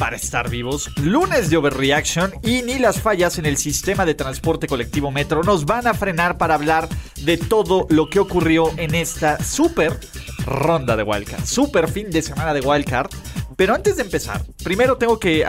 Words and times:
para 0.00 0.16
estar 0.16 0.48
vivos. 0.48 0.90
Lunes 1.02 1.50
de 1.50 1.58
Overreaction 1.58 2.32
y 2.42 2.62
ni 2.62 2.78
las 2.78 3.02
fallas 3.02 3.36
en 3.36 3.44
el 3.44 3.58
sistema 3.58 4.06
de 4.06 4.14
transporte 4.14 4.66
colectivo 4.66 5.10
Metro 5.10 5.42
nos 5.42 5.66
van 5.66 5.86
a 5.86 5.92
frenar 5.92 6.38
para 6.38 6.54
hablar 6.54 6.88
de 7.22 7.36
todo 7.36 7.86
lo 7.90 8.08
que 8.08 8.18
ocurrió 8.18 8.72
en 8.78 8.94
esta 8.94 9.44
super 9.44 10.00
ronda 10.46 10.96
de 10.96 11.02
Wildcard. 11.02 11.44
Super 11.44 11.86
fin 11.86 12.10
de 12.10 12.22
semana 12.22 12.54
de 12.54 12.62
Wildcard. 12.62 13.10
Pero 13.56 13.74
antes 13.74 13.96
de 13.96 14.02
empezar, 14.02 14.42
primero 14.64 14.96
tengo 14.96 15.20
que... 15.20 15.44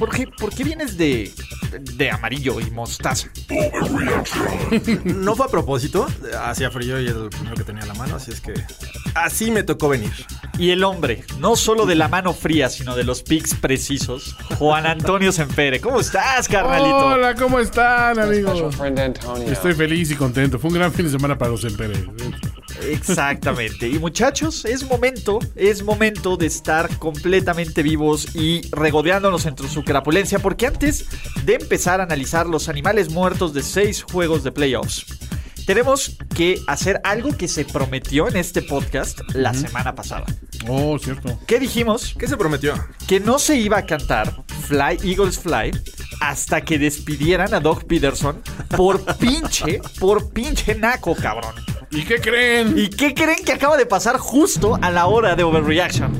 ¿Por 0.00 0.08
qué, 0.08 0.26
por 0.26 0.48
qué 0.48 0.64
vienes 0.64 0.96
de, 0.96 1.30
de 1.78 2.10
amarillo 2.10 2.58
y 2.58 2.70
mostaza? 2.70 3.28
No 5.04 5.36
fue 5.36 5.44
a 5.44 5.48
propósito, 5.50 6.06
hacía 6.42 6.70
frío 6.70 6.98
y 6.98 7.08
era 7.08 7.18
el 7.18 7.28
primero 7.28 7.54
que 7.54 7.64
tenía 7.64 7.82
a 7.82 7.86
la 7.86 7.92
mano, 7.92 8.16
así 8.16 8.30
es 8.30 8.40
que 8.40 8.54
así 9.14 9.50
me 9.50 9.62
tocó 9.62 9.90
venir. 9.90 10.10
Y 10.58 10.70
el 10.70 10.84
hombre, 10.84 11.24
no 11.38 11.54
solo 11.54 11.84
de 11.84 11.96
la 11.96 12.08
mano 12.08 12.32
fría, 12.32 12.70
sino 12.70 12.96
de 12.96 13.04
los 13.04 13.22
pics 13.22 13.54
precisos, 13.54 14.36
Juan 14.58 14.86
Antonio 14.86 15.32
Sempere. 15.32 15.82
¿Cómo 15.82 16.00
estás, 16.00 16.48
carnalito? 16.48 16.96
Hola, 16.96 17.34
¿cómo 17.34 17.58
están, 17.58 18.18
amigos? 18.18 18.74
Estoy 19.46 19.74
feliz 19.74 20.10
y 20.10 20.14
contento. 20.14 20.58
Fue 20.58 20.68
un 20.68 20.76
gran 20.76 20.94
fin 20.94 21.04
de 21.04 21.12
semana 21.12 21.36
para 21.36 21.50
los 21.50 21.62
Empere. 21.64 22.06
Exactamente. 22.88 23.88
Y 23.88 23.98
muchachos, 23.98 24.64
es 24.64 24.84
momento, 24.84 25.38
es 25.56 25.82
momento 25.82 26.36
de 26.36 26.46
estar 26.46 26.88
completamente 26.98 27.82
vivos 27.82 28.34
y 28.34 28.62
regodeándonos 28.70 29.46
entre 29.46 29.68
su 29.68 29.84
crapulencia, 29.84 30.38
porque 30.38 30.66
antes 30.66 31.06
de 31.44 31.54
empezar 31.54 32.00
a 32.00 32.04
analizar 32.04 32.46
los 32.46 32.68
animales 32.68 33.10
muertos 33.10 33.52
de 33.52 33.62
seis 33.62 34.02
juegos 34.02 34.44
de 34.44 34.52
playoffs, 34.52 35.06
tenemos 35.66 36.16
que 36.34 36.60
hacer 36.66 37.00
algo 37.04 37.36
que 37.36 37.46
se 37.46 37.64
prometió 37.64 38.28
en 38.28 38.36
este 38.36 38.62
podcast 38.62 39.20
la 39.34 39.54
semana 39.54 39.94
pasada. 39.94 40.24
Oh, 40.68 40.98
cierto. 40.98 41.38
¿Qué 41.46 41.60
dijimos? 41.60 42.14
¿Qué 42.18 42.26
se 42.26 42.36
prometió? 42.36 42.74
Que 43.06 43.20
no 43.20 43.38
se 43.38 43.56
iba 43.56 43.78
a 43.78 43.86
cantar 43.86 44.42
Fly 44.66 44.98
Eagles 45.04 45.38
Fly 45.38 45.70
hasta 46.20 46.62
que 46.62 46.78
despidieran 46.78 47.54
a 47.54 47.60
Doug 47.60 47.86
Peterson 47.86 48.42
por 48.76 49.16
pinche, 49.18 49.80
por 49.98 50.30
pinche 50.32 50.74
naco, 50.74 51.14
cabrón. 51.14 51.54
¿Y 51.92 52.04
qué 52.04 52.20
creen? 52.20 52.78
¿Y 52.78 52.88
qué 52.88 53.14
creen 53.14 53.44
que 53.44 53.52
acaba 53.52 53.76
de 53.76 53.84
pasar 53.84 54.16
justo 54.16 54.78
a 54.80 54.90
la 54.92 55.06
hora 55.06 55.34
de 55.34 55.42
Overreaction? 55.42 56.12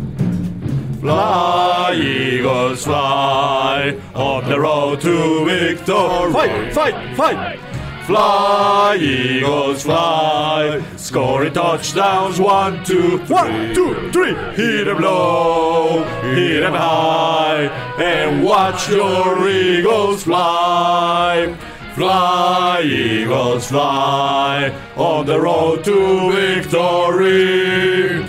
Fly, 1.01 1.95
Eagles, 1.95 2.83
fly, 2.85 3.97
on 4.15 4.45
the 4.47 4.59
road 4.59 5.01
to 5.01 5.45
victory. 5.45 6.33
Fight, 6.33 6.73
fight, 6.73 7.17
fight. 7.17 7.59
Fly, 8.07 8.97
Eagles, 9.01 9.85
fly, 9.85 10.83
scoring 10.97 11.53
touchdowns, 11.53 12.41
one, 12.41 12.83
two, 12.85 13.21
three. 13.27 13.37
One, 13.37 13.73
two, 13.73 14.11
three. 14.11 14.35
Hit 14.57 14.89
'em 14.89 14.99
low, 15.01 16.05
hit 16.35 16.65
'em 16.65 16.75
high, 16.75 17.71
and 18.03 18.43
watch 18.43 18.91
your 18.91 19.49
Eagles 19.49 20.25
fly. 20.25 21.55
Fly, 22.01 22.81
Eagles, 22.83 23.67
fly, 23.67 24.73
on 24.97 25.27
the 25.27 25.39
road 25.39 25.85
to 25.85 26.31
victory. 26.33 28.25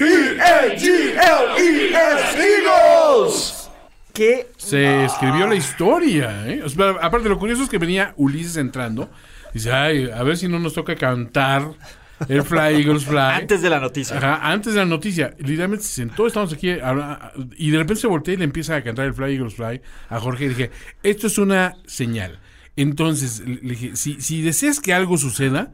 E-A-G-L-E-S, 0.00 1.18
Eagles! 2.38 3.68
¿Qué? 4.14 4.46
Se 4.56 5.04
escribió 5.04 5.46
la 5.46 5.56
historia, 5.56 6.48
¿eh? 6.48 6.62
O 6.64 6.70
sea, 6.70 6.96
aparte, 7.02 7.28
lo 7.28 7.38
curioso 7.38 7.64
es 7.64 7.68
que 7.68 7.76
venía 7.76 8.14
Ulises 8.16 8.56
entrando. 8.56 9.10
Dice, 9.52 9.70
ay, 9.70 10.08
a 10.10 10.22
ver 10.22 10.38
si 10.38 10.48
no 10.48 10.58
nos 10.58 10.72
toca 10.72 10.96
cantar 10.96 11.68
el 12.30 12.42
Fly 12.42 12.80
Eagles 12.80 13.04
Fly. 13.04 13.18
Antes 13.18 13.60
de 13.60 13.68
la 13.68 13.78
noticia. 13.78 14.16
Ajá, 14.16 14.40
antes 14.50 14.72
de 14.72 14.78
la 14.80 14.86
noticia. 14.86 15.34
Literalmente 15.36 15.84
se 15.84 15.96
sentó, 15.96 16.26
estamos 16.26 16.50
aquí, 16.54 16.70
y 17.58 17.70
de 17.70 17.76
repente 17.76 18.00
se 18.00 18.06
voltea 18.06 18.32
y 18.32 18.38
le 18.38 18.44
empieza 18.44 18.74
a 18.76 18.82
cantar 18.82 19.04
el 19.04 19.12
Fly 19.12 19.34
Eagles 19.34 19.54
Fly 19.54 19.82
a 20.08 20.18
Jorge. 20.18 20.46
Y 20.46 20.48
dije, 20.48 20.70
esto 21.02 21.26
es 21.26 21.36
una 21.36 21.76
señal. 21.84 22.38
Entonces, 22.76 23.40
le 23.46 23.56
dije, 23.74 23.96
si, 23.96 24.20
si 24.20 24.42
deseas 24.42 24.80
que 24.80 24.94
algo 24.94 25.18
suceda, 25.18 25.72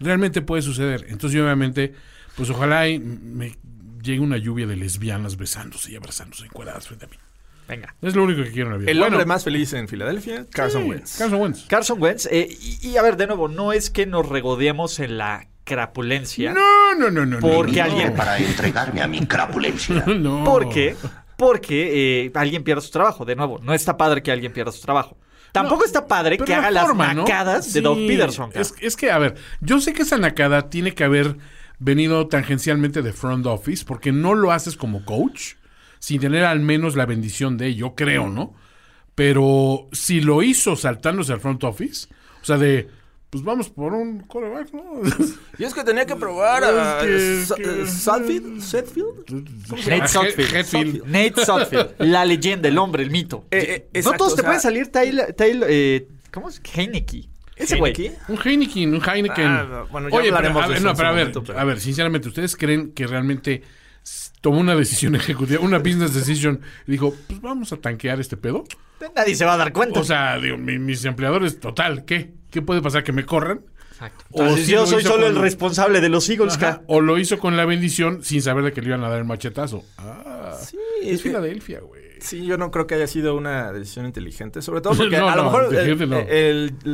realmente 0.00 0.42
puede 0.42 0.62
suceder. 0.62 1.06
Entonces, 1.08 1.36
yo 1.36 1.44
obviamente, 1.44 1.94
pues 2.36 2.50
ojalá 2.50 2.88
y 2.88 2.98
me 2.98 3.56
llegue 4.02 4.20
una 4.20 4.36
lluvia 4.36 4.66
de 4.66 4.76
lesbianas 4.76 5.36
besándose 5.36 5.92
y 5.92 5.96
abrazándose 5.96 6.44
encuadradas 6.46 6.86
frente 6.86 7.04
a 7.06 7.08
mí. 7.08 7.16
Venga. 7.68 7.94
Es 8.02 8.16
lo 8.16 8.24
único 8.24 8.42
que 8.42 8.50
quiero 8.50 8.66
en 8.68 8.72
la 8.72 8.78
vida. 8.78 8.90
El 8.90 8.98
Bueno, 8.98 9.14
hombre 9.16 9.26
más 9.26 9.44
feliz 9.44 9.72
en 9.74 9.86
Filadelfia, 9.86 10.44
Carson 10.50 10.82
sí, 10.82 10.88
Wentz. 10.88 11.16
Carson 11.18 11.40
Wentz. 11.40 11.66
Carson 11.68 12.02
Wentz. 12.02 12.26
eh, 12.26 12.48
y, 12.50 12.88
y 12.88 12.96
a 12.96 13.02
ver, 13.02 13.16
de 13.16 13.28
nuevo, 13.28 13.46
no 13.46 13.72
es 13.72 13.90
que 13.90 14.06
nos 14.06 14.28
regodeemos 14.28 14.98
en 14.98 15.18
la 15.18 15.46
crapulencia. 15.62 16.52
No, 16.52 16.94
no, 16.96 17.12
no, 17.12 17.24
no. 17.24 17.38
no, 17.38 17.46
Porque 17.48 17.76
no, 17.76 17.84
alguien- 17.84 18.14
para 18.16 18.38
entregarme 18.38 19.02
a 19.02 19.06
mi 19.06 19.24
crapulencia. 19.24 20.02
No. 20.08 20.42
¿Por 20.42 20.68
qué? 20.70 20.96
Porque 21.36 22.24
eh, 22.26 22.32
alguien 22.34 22.64
pierde 22.64 22.82
su 22.82 22.90
trabajo. 22.90 23.24
De 23.24 23.36
nuevo, 23.36 23.60
no 23.62 23.72
está 23.72 23.96
padre 23.96 24.20
que 24.22 24.32
alguien 24.32 24.52
pierda 24.52 24.72
su 24.72 24.80
trabajo. 24.80 25.16
Tampoco 25.52 25.80
No, 25.80 25.86
está 25.86 26.06
padre 26.06 26.38
que 26.38 26.54
haga 26.54 26.70
las 26.70 26.94
nacadas 26.94 27.66
de 27.66 27.80
Sí, 27.80 27.80
Doug 27.80 27.98
Peterson. 28.06 28.50
Es 28.54 28.96
que, 28.96 29.10
a 29.10 29.18
ver, 29.18 29.34
yo 29.60 29.80
sé 29.80 29.92
que 29.92 30.02
esa 30.02 30.16
nacada 30.18 30.70
tiene 30.70 30.94
que 30.94 31.04
haber 31.04 31.36
venido 31.78 32.28
tangencialmente 32.28 33.02
de 33.02 33.12
front 33.12 33.46
office, 33.46 33.84
porque 33.84 34.12
no 34.12 34.34
lo 34.34 34.52
haces 34.52 34.76
como 34.76 35.04
coach, 35.04 35.54
sin 35.98 36.20
tener 36.20 36.44
al 36.44 36.60
menos 36.60 36.94
la 36.94 37.06
bendición 37.06 37.56
de, 37.56 37.74
yo 37.74 37.94
creo, 37.94 38.28
¿no? 38.28 38.54
Pero 39.14 39.88
si 39.92 40.20
lo 40.20 40.42
hizo 40.42 40.76
saltándose 40.76 41.32
al 41.32 41.40
front 41.40 41.64
office, 41.64 42.08
o 42.42 42.44
sea, 42.44 42.58
de, 42.58 42.88
pues 43.30 43.44
vamos 43.44 43.70
por 43.70 43.94
un 43.94 44.20
coreback, 44.20 44.72
¿no? 44.72 44.82
Y 45.58 45.64
es 45.64 45.72
que 45.72 45.84
tenía 45.84 46.04
que 46.04 46.16
probar 46.16 46.64
a 46.64 46.98
que- 47.04 47.42
eh, 47.42 47.86
Salfield, 47.86 48.60
Setfield. 48.60 49.30
Nate 49.86 50.02
Ah, 50.02 50.22
Hetfield. 50.58 51.04
Nate 51.06 51.44
Sudfeld. 51.44 51.90
la 51.98 52.24
leyenda, 52.24 52.68
el 52.68 52.76
hombre, 52.78 53.02
el 53.02 53.10
mito. 53.10 53.44
Eh, 53.50 53.88
eh, 53.92 54.02
no 54.02 54.12
todos 54.14 54.32
o 54.32 54.36
te 54.36 54.42
sea- 54.42 54.48
pueden 54.48 54.60
salir 54.60 54.88
Taylor, 54.88 55.32
Taylor 55.34 55.68
eh, 55.70 56.08
¿cómo 56.32 56.48
es? 56.48 56.60
Heineke. 56.74 57.28
Ese 57.56 57.76
güey. 57.76 57.92
Un 58.28 58.38
Heineken, 58.42 58.94
un 58.94 59.02
Heineken. 59.06 59.46
Ah, 59.46 59.84
bueno, 59.90 60.08
ya 60.08 60.16
Oye, 60.16 60.24
pero, 60.28 60.36
hablaremos 60.38 60.62
a 60.62 60.66
de 60.66 60.68
ver, 60.70 60.78
eso 60.78 60.86
no, 60.88 60.94
pero 60.94 61.08
a 61.08 61.12
ver, 61.12 61.18
momento, 61.26 61.44
pero- 61.44 61.58
a 61.58 61.64
ver, 61.64 61.80
sinceramente, 61.80 62.28
¿ustedes 62.28 62.56
creen 62.56 62.92
que 62.92 63.06
realmente 63.06 63.62
tomó 64.40 64.60
una 64.60 64.74
decisión 64.74 65.14
ejecutiva, 65.16 65.60
una 65.60 65.78
business 65.78 66.14
decision, 66.14 66.60
y 66.86 66.92
dijo, 66.92 67.14
pues 67.26 67.40
vamos 67.40 67.72
a 67.72 67.76
tanquear 67.76 68.20
este 68.20 68.36
pedo? 68.36 68.64
Nadie 69.16 69.34
se 69.34 69.44
va 69.44 69.54
a 69.54 69.56
dar 69.56 69.72
cuenta. 69.72 70.00
O 70.00 70.04
sea, 70.04 70.38
digo, 70.38 70.56
mi- 70.58 70.78
mis 70.78 71.04
empleadores, 71.04 71.58
total, 71.60 72.04
¿qué? 72.04 72.32
¿Qué 72.50 72.60
puede 72.62 72.82
pasar? 72.82 73.02
¿Que 73.04 73.12
me 73.12 73.24
corran? 73.24 73.62
O 74.32 74.40
Entonces, 74.42 74.66
sí 74.66 74.72
yo 74.72 74.80
lo 74.80 74.86
soy 74.86 75.00
hizo 75.00 75.10
solo 75.10 75.26
con- 75.26 75.36
el 75.36 75.42
responsable 75.42 76.00
de 76.00 76.08
los 76.08 76.28
Eagles. 76.30 76.56
Ajá, 76.56 76.78
ca- 76.78 76.82
O 76.86 77.00
lo 77.02 77.18
hizo 77.18 77.38
con 77.38 77.56
la 77.56 77.66
bendición 77.66 78.22
sin 78.24 78.40
saber 78.40 78.64
de 78.64 78.72
que 78.72 78.80
le 78.80 78.88
iban 78.88 79.04
a 79.04 79.10
dar 79.10 79.18
el 79.18 79.24
machetazo. 79.26 79.84
Ah, 79.98 80.56
Sí, 80.66 80.78
es 81.02 81.22
Filadelfia, 81.22 81.80
güey. 81.80 82.00
Sí, 82.20 82.44
yo 82.44 82.58
no 82.58 82.70
creo 82.70 82.86
que 82.86 82.94
haya 82.96 83.06
sido 83.06 83.34
una 83.34 83.72
decisión 83.72 84.04
inteligente, 84.06 84.60
sobre 84.62 84.80
todo 84.82 84.92
porque 84.96 85.16
No, 85.18 85.28
a 85.28 85.36
lo 85.36 85.44
no, 85.44 85.50
mejor 85.50 85.64
inteligente 85.72 86.04
el- 86.04 86.10
no. 86.10 86.18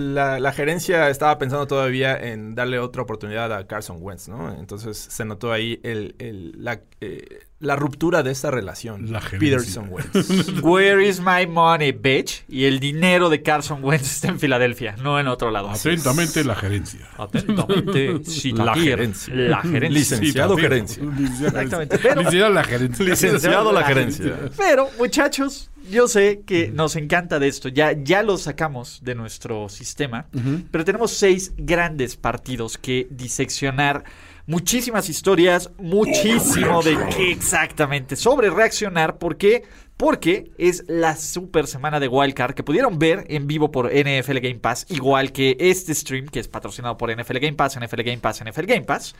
el- 0.01 0.15
la, 0.15 0.39
la 0.41 0.53
gerencia 0.53 1.09
estaba 1.11 1.39
pensando 1.39 1.67
todavía 1.67 2.17
en 2.17 2.55
darle 2.55 2.79
otra 2.79 3.03
oportunidad 3.03 3.53
a 3.53 3.67
Carson 3.67 3.99
Wentz, 4.01 4.29
¿no? 4.29 4.53
Entonces 4.59 4.97
se 4.97 5.25
notó 5.25 5.53
ahí 5.53 5.81
el, 5.85 6.15
el- 6.19 6.53
la, 6.63 6.81
eh, 7.01 7.41
la 7.67 7.77
ruptura 7.77 8.23
de 8.23 8.31
esta 8.31 8.51
relación. 8.51 9.13
La 9.13 9.21
gerencia. 9.21 9.59
Peterson 9.59 9.89
Wentz. 9.91 10.61
Where 10.63 11.07
is 11.07 11.21
my 11.21 11.47
money, 11.47 11.93
bitch? 11.93 12.45
Y 12.49 12.65
el 12.65 12.81
dinero 12.81 13.29
de 13.29 13.43
Carson 13.43 13.85
Wentz 13.85 14.07
está 14.11 14.29
en 14.29 14.39
Filadelfia, 14.41 14.97
no 15.03 15.19
en 15.21 15.29
otro 15.29 15.51
lado. 15.51 15.71
Atentamente 15.71 16.45
la 16.45 16.55
gerencia. 16.55 17.01
Atentamente, 17.19 18.13
La 18.19 18.25
Citakir. 18.25 18.83
gerencia. 18.85 19.35
La 19.35 19.63
gerencia. 19.63 19.89
Licenciado 19.91 20.57
Sí, 20.57 20.63
gerencia. 20.63 21.03
Exactamente, 21.03 21.99
pero- 21.99 22.21
Licenciado 22.23 22.53
la 22.53 22.65
gerencia. 22.65 23.05
Licenciado 23.05 23.73
la 23.73 23.83
gerencia. 23.85 24.39
Pero, 24.57 24.89
muchachos, 24.99 25.71
yo 25.91 26.09
sé 26.09 26.43
que 26.47 26.71
nos 26.73 26.97
encanta 26.97 27.39
de 27.39 27.49
esto. 27.49 27.69
Ya, 27.69 27.93
ya 27.93 28.23
lo 28.23 28.37
sacamos 28.39 29.01
de 29.03 29.15
nuestro 29.15 29.69
sistema. 29.69 30.27
Pero 30.71 30.85
tenemos 30.85 31.11
seis 31.13 31.53
grandes 31.57 32.17
partidos 32.17 32.79
que 32.79 33.07
diseccionar 33.11 34.05
Muchísimas 34.47 35.09
historias, 35.09 35.71
muchísimo 35.79 36.81
de 36.83 36.97
qué 37.17 37.33
exactamente 37.33 38.15
sobre 38.15 38.49
reaccionar. 38.49 39.19
¿Por 39.19 39.37
qué? 39.37 39.65
Porque 39.97 40.53
es 40.57 40.85
la 40.87 41.17
super 41.17 41.67
semana 41.67 41.99
de 41.99 42.07
Wildcard 42.07 42.55
que 42.55 42.63
pudieron 42.63 42.99
ver 42.99 43.25
en 43.29 43.47
vivo 43.49 43.73
por 43.73 43.87
NFL 43.93 44.39
Game 44.39 44.61
Pass, 44.61 44.87
igual 44.91 45.33
que 45.33 45.57
este 45.59 45.95
stream 45.95 46.27
que 46.27 46.39
es 46.39 46.47
patrocinado 46.49 46.97
por 46.97 47.11
NFL 47.11 47.39
Game 47.39 47.55
Pass, 47.55 47.77
NFL 47.81 48.03
Game 48.03 48.19
Pass, 48.19 48.45
NFL 48.45 48.67
Game 48.67 48.85
Pass. 48.85 49.17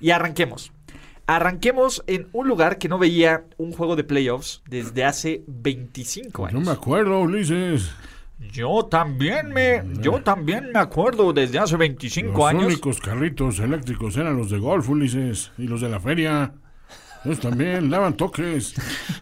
Y 0.00 0.10
arranquemos. 0.10 0.70
Arranquemos 1.26 2.04
en 2.06 2.28
un 2.32 2.46
lugar 2.46 2.78
que 2.78 2.88
no 2.88 2.98
veía 2.98 3.44
un 3.58 3.72
juego 3.72 3.96
de 3.96 4.04
playoffs 4.04 4.62
desde 4.68 5.04
hace 5.04 5.42
25 5.48 6.42
No 6.42 6.48
años. 6.48 6.64
me 6.66 6.70
acuerdo, 6.72 7.20
Ulises. 7.20 7.90
Yo 8.52 8.86
también 8.86 9.48
me, 9.48 9.82
yo 10.00 10.22
también 10.22 10.70
me 10.72 10.78
acuerdo 10.78 11.32
desde 11.32 11.58
hace 11.58 11.76
25 11.76 12.32
Los 12.38 12.46
años. 12.48 12.64
únicos 12.66 13.00
carritos 13.00 13.58
eléctricos 13.58 14.16
eran 14.16 14.36
los 14.36 14.50
de 14.50 14.58
golf, 14.58 14.88
Ulises. 14.88 15.50
Y 15.58 15.66
los 15.66 15.80
de 15.80 15.88
la 15.88 15.98
feria. 16.00 16.52
Ellos 17.24 17.40
también 17.40 17.90
daban 17.90 18.16
toques 18.16 18.74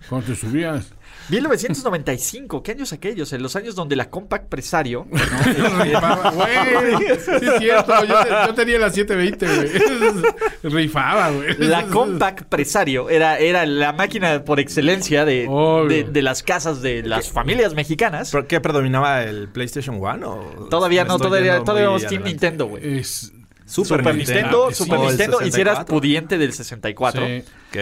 cuando 0.08 0.26
te 0.28 0.34
subías. 0.36 0.92
1995, 1.28 2.62
¿qué 2.62 2.72
años 2.72 2.92
aquellos? 2.92 3.32
En 3.32 3.42
los 3.42 3.56
años 3.56 3.74
donde 3.74 3.96
la 3.96 4.08
Compact 4.10 4.48
Presario 4.48 5.06
¿no? 5.10 5.18
Rifaba, 5.84 6.30
güey. 6.30 6.96
Sí, 7.18 7.30
es 7.46 7.58
cierto. 7.58 8.04
Yo, 8.04 8.14
te- 8.24 8.30
yo 8.48 8.54
tenía 8.54 8.78
la 8.78 8.90
720, 8.90 9.46
güey. 9.46 10.32
Rifaba, 10.62 11.30
güey. 11.30 11.54
La 11.58 11.86
Compact 11.86 12.42
Presario 12.48 13.10
era, 13.10 13.38
era 13.38 13.66
la 13.66 13.92
máquina 13.92 14.44
por 14.44 14.60
excelencia 14.60 15.24
de, 15.24 15.48
de, 15.88 16.04
de 16.04 16.22
las 16.22 16.42
casas 16.42 16.82
de 16.82 17.02
las 17.02 17.30
familias 17.30 17.74
mexicanas. 17.74 18.30
¿Por 18.30 18.46
qué 18.46 18.60
predominaba 18.60 19.22
el 19.24 19.48
PlayStation 19.48 19.96
1? 20.00 20.30
o 20.30 20.68
Todavía 20.68 21.04
no, 21.04 21.18
todavía, 21.18 21.58
todavía 21.60 21.82
éramos 21.84 22.06
Team? 22.06 22.22
Nintendo, 22.24 22.66
güey. 22.66 22.98
Es. 22.98 23.32
Super, 23.66 23.98
Super 23.98 24.14
Nintendo, 24.14 24.66
Ah, 24.68 24.72
sí. 24.72 24.84
Super 24.84 25.00
Nintendo, 25.00 25.38
y 25.42 25.50
si 25.50 25.60
eras 25.60 25.74
64. 25.78 25.94
pudiente 25.94 26.38
del 26.38 26.52
64. 26.52 27.26
Sí. 27.26 27.44
Ok. 27.68 27.76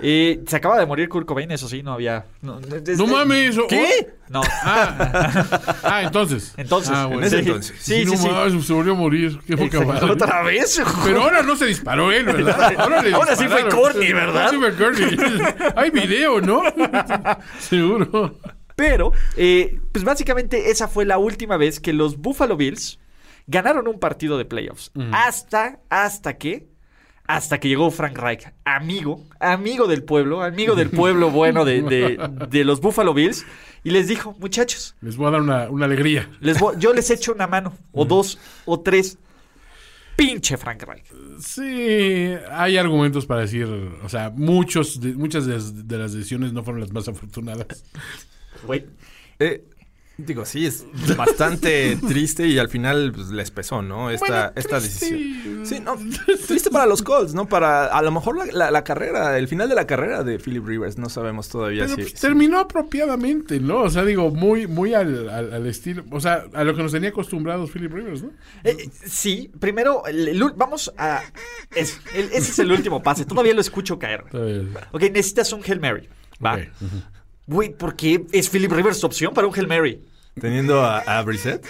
Eh, 0.00 0.40
se 0.46 0.56
acaba 0.56 0.78
de 0.78 0.86
morir 0.86 1.08
Kurt 1.08 1.26
Cobain, 1.26 1.50
eso 1.50 1.68
sí, 1.68 1.82
no 1.82 1.92
había... 1.92 2.24
No, 2.40 2.60
es- 2.60 2.96
No 2.98 3.06
mames. 3.08 3.58
oh, 3.58 3.66
¿Qué? 3.66 4.14
No. 4.28 4.40
Ah, 4.62 5.60
ah, 5.82 6.02
entonces. 6.04 6.54
Entonces, 6.56 6.92
Ah, 6.94 7.02
en 7.04 7.08
bueno. 7.10 7.26
ese 7.26 7.36
sí, 7.42 7.46
entonces. 7.48 7.76
Sí, 7.80 8.04
no 8.04 8.10
sí, 8.12 8.16
sí. 8.16 8.28
mames, 8.28 8.64
se 8.64 8.72
volvió 8.72 8.92
a 8.92 8.96
morir. 8.96 9.40
Qué 9.46 9.56
poca 9.56 9.80
madre. 9.84 10.10
Otra 10.12 10.42
vez. 10.42 10.80
Pero 11.04 11.22
ahora 11.22 11.42
no 11.42 11.56
se 11.56 11.66
disparó 11.66 12.12
él, 12.12 12.24
¿verdad? 12.24 12.72
Ahora, 12.78 13.02
le 13.02 13.12
Ahora 13.12 13.34
sí 13.36 13.46
fue. 13.48 13.68
Courtney, 13.68 14.12
¿verdad? 14.12 14.46
Ahora 14.46 14.50
sí 14.50 14.56
fue 14.56 14.74
Courtney. 14.76 15.16
Hay 15.76 15.90
video, 15.90 16.40
¿no? 16.40 16.62
Seguro. 17.58 18.38
Pero, 18.76 19.12
eh, 19.36 19.78
pues 19.92 20.04
básicamente 20.04 20.70
esa 20.70 20.88
fue 20.88 21.04
la 21.04 21.18
última 21.18 21.56
vez 21.56 21.78
que 21.80 21.92
los 21.92 22.16
Buffalo 22.18 22.56
Bills 22.56 22.98
ganaron 23.46 23.88
un 23.88 23.98
partido 23.98 24.38
de 24.38 24.44
playoffs. 24.44 24.90
Hasta, 25.12 25.80
hasta 25.90 26.36
que, 26.38 26.66
hasta 27.26 27.58
que 27.60 27.68
llegó 27.68 27.90
Frank 27.90 28.16
Reich, 28.18 28.46
amigo, 28.64 29.24
amigo 29.40 29.86
del 29.86 30.02
pueblo, 30.02 30.42
amigo 30.42 30.74
del 30.74 30.90
pueblo 30.90 31.30
bueno 31.30 31.64
de, 31.64 31.82
de- 31.82 32.30
de 32.50 32.64
los 32.64 32.80
Buffalo 32.80 33.14
Bills, 33.14 33.44
y 33.82 33.90
les 33.90 34.08
dijo, 34.08 34.34
muchachos, 34.40 34.96
Les 35.02 35.16
voy 35.16 35.26
a 35.28 35.30
dar 35.32 35.40
una, 35.42 35.68
una 35.70 35.84
alegría. 35.84 36.30
les 36.40 36.58
voy- 36.58 36.76
yo 36.78 36.92
les 36.94 37.10
echo 37.10 37.32
una 37.32 37.46
mano, 37.46 37.74
o 37.92 38.04
dos, 38.04 38.38
o 38.64 38.80
tres. 38.80 39.18
Pinche 40.16 40.56
Frank 40.56 40.80
Reich. 40.84 41.04
Sí, 41.40 42.32
hay 42.52 42.76
argumentos 42.76 43.26
para 43.26 43.40
decir, 43.40 43.66
o 43.66 44.08
sea, 44.08 44.30
muchos 44.30 45.00
de- 45.00 45.14
muchas 45.14 45.44
de 45.44 45.54
las, 45.54 45.88
de 45.88 45.98
las 45.98 46.12
decisiones 46.12 46.52
no 46.52 46.62
fueron 46.62 46.80
las 46.80 46.92
más 46.92 47.08
afortunadas. 47.08 47.84
Güey. 48.64 48.86
Eh, 49.40 49.64
digo, 50.16 50.44
sí, 50.44 50.66
es 50.66 50.84
bastante 51.16 51.96
triste 52.08 52.46
y 52.46 52.58
al 52.58 52.68
final 52.68 53.12
pues, 53.14 53.28
les 53.30 53.50
pesó, 53.50 53.82
¿no? 53.82 54.10
Esta, 54.10 54.26
Bueno, 54.26 54.52
esta 54.56 54.80
decisión. 54.80 55.66
Sí, 55.66 55.80
no, 55.80 55.96
triste 56.46 56.70
para 56.70 56.86
los 56.86 57.02
Colts, 57.02 57.34
¿no? 57.34 57.46
Para 57.48 57.86
a 57.86 58.02
lo 58.02 58.10
mejor 58.12 58.36
la, 58.36 58.44
la- 58.52 58.70
la 58.70 58.84
carrera, 58.84 59.36
el 59.38 59.48
final 59.48 59.68
de 59.68 59.74
la 59.74 59.86
carrera 59.86 60.22
de 60.22 60.38
Philip 60.38 60.64
Rivers, 60.66 60.98
no 60.98 61.08
sabemos 61.08 61.48
todavía 61.48 61.84
Pero 61.84 61.96
si... 61.96 62.00
pues, 62.02 62.08
si- 62.12 62.20
terminó 62.20 62.58
apropiadamente, 62.58 63.58
¿no? 63.60 63.78
O 63.82 63.90
sea, 63.90 64.04
digo, 64.04 64.30
muy, 64.30 64.66
muy 64.66 64.94
al, 64.94 65.28
al- 65.28 65.52
al 65.52 65.66
estilo, 65.66 66.04
o 66.10 66.20
sea, 66.20 66.44
a 66.52 66.64
lo 66.64 66.74
que 66.76 66.82
nos 66.82 66.92
tenía 66.92 67.08
acostumbrados 67.10 67.70
Philip 67.70 67.92
Rivers, 67.92 68.22
¿no? 68.22 68.30
Eh, 68.62 68.88
sí, 69.06 69.50
primero, 69.58 70.06
el- 70.06 70.28
el 70.28 70.42
vamos 70.56 70.92
a... 70.96 71.22
es- 71.74 71.98
el- 72.14 72.26
ese 72.26 72.38
es 72.52 72.58
el 72.58 72.70
último 72.70 73.02
pase, 73.02 73.24
todavía 73.24 73.54
lo 73.54 73.60
escucho 73.60 73.98
caer. 73.98 74.24
Ok, 74.92 75.02
necesitas 75.12 75.52
un 75.52 75.62
Hail 75.66 75.80
Mary. 75.80 76.08
Va. 76.44 76.58
Güey, 77.46 77.70
¿por 77.70 77.94
qué 77.96 78.24
es 78.32 78.48
Philip 78.48 78.72
Rivers 78.72 79.04
opción 79.04 79.34
para 79.34 79.46
un 79.46 79.54
Hail 79.54 79.66
Mary? 79.66 80.00
Teniendo 80.40 80.82
a, 80.82 80.98
a 80.98 81.22
Brissett. 81.22 81.64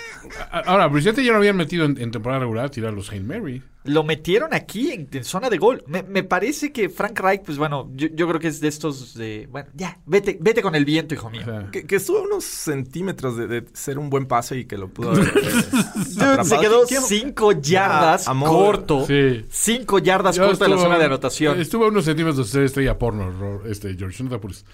Ahora, 0.50 0.86
Brissette 0.86 1.22
ya 1.22 1.32
lo 1.32 1.38
habían 1.38 1.56
metido 1.56 1.84
en, 1.84 2.00
en 2.00 2.10
temporada 2.10 2.40
regular 2.40 2.66
a 2.66 2.70
tirar 2.70 2.92
los 2.92 3.10
Hail 3.10 3.24
Mary. 3.24 3.62
Lo 3.84 4.02
metieron 4.02 4.54
aquí 4.54 4.92
en, 4.92 5.08
en 5.12 5.24
zona 5.24 5.50
de 5.50 5.58
gol. 5.58 5.84
Me, 5.86 6.02
me 6.02 6.22
parece 6.22 6.72
que 6.72 6.88
Frank 6.88 7.20
Reich, 7.20 7.42
pues 7.42 7.58
bueno, 7.58 7.90
yo, 7.94 8.08
yo 8.14 8.26
creo 8.28 8.40
que 8.40 8.48
es 8.48 8.60
de 8.60 8.68
estos 8.68 9.14
de... 9.14 9.46
Bueno, 9.50 9.68
ya, 9.74 9.98
vete, 10.06 10.38
vete 10.40 10.62
con 10.62 10.74
el 10.74 10.86
viento, 10.86 11.14
hijo 11.14 11.28
mío. 11.28 11.44
Que, 11.70 11.84
que 11.86 11.96
estuvo 11.96 12.18
a 12.18 12.22
unos 12.22 12.44
centímetros 12.44 13.36
de, 13.36 13.46
de 13.46 13.64
ser 13.74 13.98
un 13.98 14.08
buen 14.08 14.24
pase 14.26 14.56
y 14.56 14.64
que 14.64 14.78
lo 14.78 14.88
pudo 14.88 15.10
haber. 15.10 15.26
eh, 15.28 16.44
se 16.44 16.58
quedó 16.58 16.84
¿Quién- 16.86 17.02
cinco 17.02 17.52
yardas 17.52 18.26
corto. 18.26 19.04
Sí. 19.06 19.44
Cinco 19.50 19.98
yardas 19.98 20.36
ya 20.36 20.46
corto 20.46 20.64
de 20.64 20.70
la 20.70 20.78
zona 20.78 20.98
de 20.98 21.04
anotación. 21.04 21.60
Estuvo 21.60 21.84
a 21.84 21.88
unos 21.88 22.06
centímetros 22.06 22.46
de 22.46 22.52
ser 22.52 22.62
estrella 22.62 22.98
porno, 22.98 23.60
este, 23.66 23.94
George. 23.96 24.14
No 24.24 24.30
te 24.30 24.36
apures. 24.36 24.64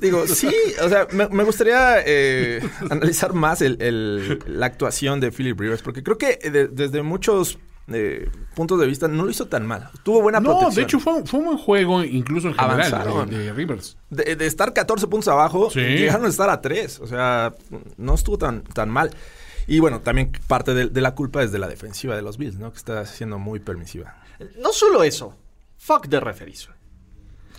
Digo, 0.00 0.26
sí, 0.26 0.50
o 0.84 0.88
sea, 0.88 1.06
me, 1.12 1.28
me 1.28 1.44
gustaría 1.44 1.96
eh, 2.04 2.60
analizar 2.90 3.32
más 3.32 3.62
el, 3.62 3.80
el- 3.80 4.40
la 4.46 4.66
actuación 4.66 5.20
de 5.20 5.30
Philip 5.30 5.58
Rivers, 5.60 5.82
porque 5.82 6.02
creo 6.02 6.18
que 6.18 6.38
eh, 6.42 6.50
de- 6.50 6.68
desde 6.68 7.02
muchos 7.02 7.58
eh, 7.88 8.28
puntos 8.54 8.78
de 8.80 8.86
vista 8.86 9.08
no 9.08 9.24
lo 9.24 9.30
hizo 9.30 9.46
tan 9.46 9.66
mal. 9.66 9.90
Tuvo 10.02 10.22
buena 10.22 10.40
No, 10.40 10.50
protección. 10.50 10.74
de 10.74 10.82
hecho 10.82 11.00
fue, 11.00 11.12
un- 11.14 11.26
fue 11.26 11.40
un 11.40 11.46
buen 11.46 11.58
juego, 11.58 12.04
incluso 12.04 12.48
en 12.48 12.54
general, 12.54 12.80
Avanzaron. 12.92 13.28
de, 13.30 13.38
de 13.38 13.52
Rivers. 13.52 13.96
De, 14.10 14.36
de 14.36 14.46
estar 14.46 14.72
14 14.72 15.06
puntos 15.08 15.28
abajo, 15.28 15.70
Sí. 15.70 15.80
llegaron 15.80 16.26
a 16.26 16.28
estar 16.28 16.48
a 16.50 16.60
3. 16.60 17.00
O 17.00 17.06
sea, 17.06 17.54
no 17.96 18.14
estuvo 18.14 18.38
tan, 18.38 18.62
tan 18.62 18.88
mal. 18.88 19.10
Y 19.66 19.78
bueno, 19.80 20.00
también 20.00 20.32
parte 20.48 20.74
de, 20.74 20.86
de 20.88 21.00
la 21.00 21.14
culpa 21.14 21.42
es 21.42 21.52
de 21.52 21.58
la 21.58 21.68
defensiva 21.68 22.16
de 22.16 22.22
los 22.22 22.36
Bills, 22.38 22.58
¿no? 22.58 22.70
Que 22.72 22.78
está 22.78 23.04
siendo 23.06 23.38
muy 23.38 23.60
permisiva. 23.60 24.16
No 24.60 24.72
solo 24.72 25.04
eso. 25.04 25.36
Fuck 25.78 26.08
the 26.08 26.18
referees. 26.20 26.68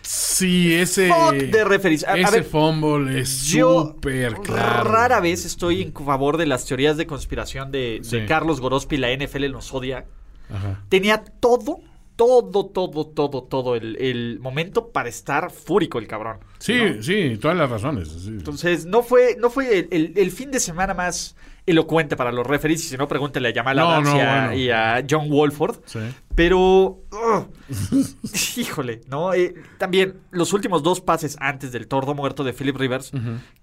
Sí, 0.04 0.74
ese. 0.74 1.08
Fuck 1.10 1.52
the 1.52 1.64
referees. 1.64 2.04
A- 2.04 2.14
a 2.14 2.18
ese 2.20 2.32
ver, 2.32 2.44
fumble 2.44 3.20
es 3.22 3.30
súper 3.30 4.34
claro. 4.36 4.90
rara 4.92 5.20
vez 5.22 5.46
estoy 5.46 5.82
en 5.82 5.94
favor 5.94 6.38
de 6.38 6.46
las 6.46 6.66
teorías 6.66 6.98
de 6.98 7.08
conspiración 7.08 7.72
de, 7.72 8.00
de 8.00 8.04
Sí. 8.04 8.26
Carlos 8.28 8.60
Gorospi, 8.60 8.98
la 8.98 9.12
NFL 9.12 9.50
nos 9.52 9.74
odia. 9.74 10.06
Ajá. 10.54 10.84
Tenía 10.90 11.24
todo, 11.24 11.80
todo, 12.18 12.66
todo, 12.66 13.08
todo, 13.08 13.44
todo 13.44 13.76
el, 13.76 13.96
el 13.96 14.40
momento 14.42 14.90
para 14.92 15.08
estar 15.10 15.52
fúrico 15.52 16.00
el 16.00 16.08
cabrón. 16.08 16.40
Sí, 16.60 16.78
sí, 17.02 17.38
todas 17.42 17.56
las 17.58 17.70
razones. 17.70 18.10
sí. 18.10 18.28
Entonces, 18.28 18.86
no 18.86 19.04
fue, 19.04 19.38
no 19.40 19.50
fue 19.50 19.80
el, 19.80 19.88
el- 19.92 20.14
el 20.18 20.32
fin 20.32 20.52
de 20.52 20.60
semana 20.60 20.94
más 20.94 21.36
elocuente 21.66 22.16
para 22.16 22.32
los 22.32 22.46
referees. 22.46 22.84
Y 22.86 22.88
si 22.90 22.98
no, 22.98 23.08
pregúntale 23.08 23.50
a 23.50 23.54
Jamal 23.54 23.78
No, 23.78 23.90
Adams 23.90 24.10
no, 24.10 24.18
y, 24.18 24.20
a, 24.20 24.40
bueno. 24.42 24.54
y 24.54 24.70
a 24.70 25.06
John 25.10 25.30
Wolford. 25.30 25.78
Sí. 25.86 26.00
Pero, 26.36 27.02
ugh, 27.12 27.48
híjole, 28.58 29.02
¿no? 29.08 29.34
Eh, 29.34 29.54
también 29.78 30.22
los 30.32 30.54
últimos 30.54 30.84
dos 30.84 31.02
pases 31.02 31.38
antes 31.40 31.72
del 31.72 31.88
tordo 31.88 32.14
muerto 32.16 32.44
de 32.44 32.54
Philip 32.54 32.76
Rivers. 32.76 33.12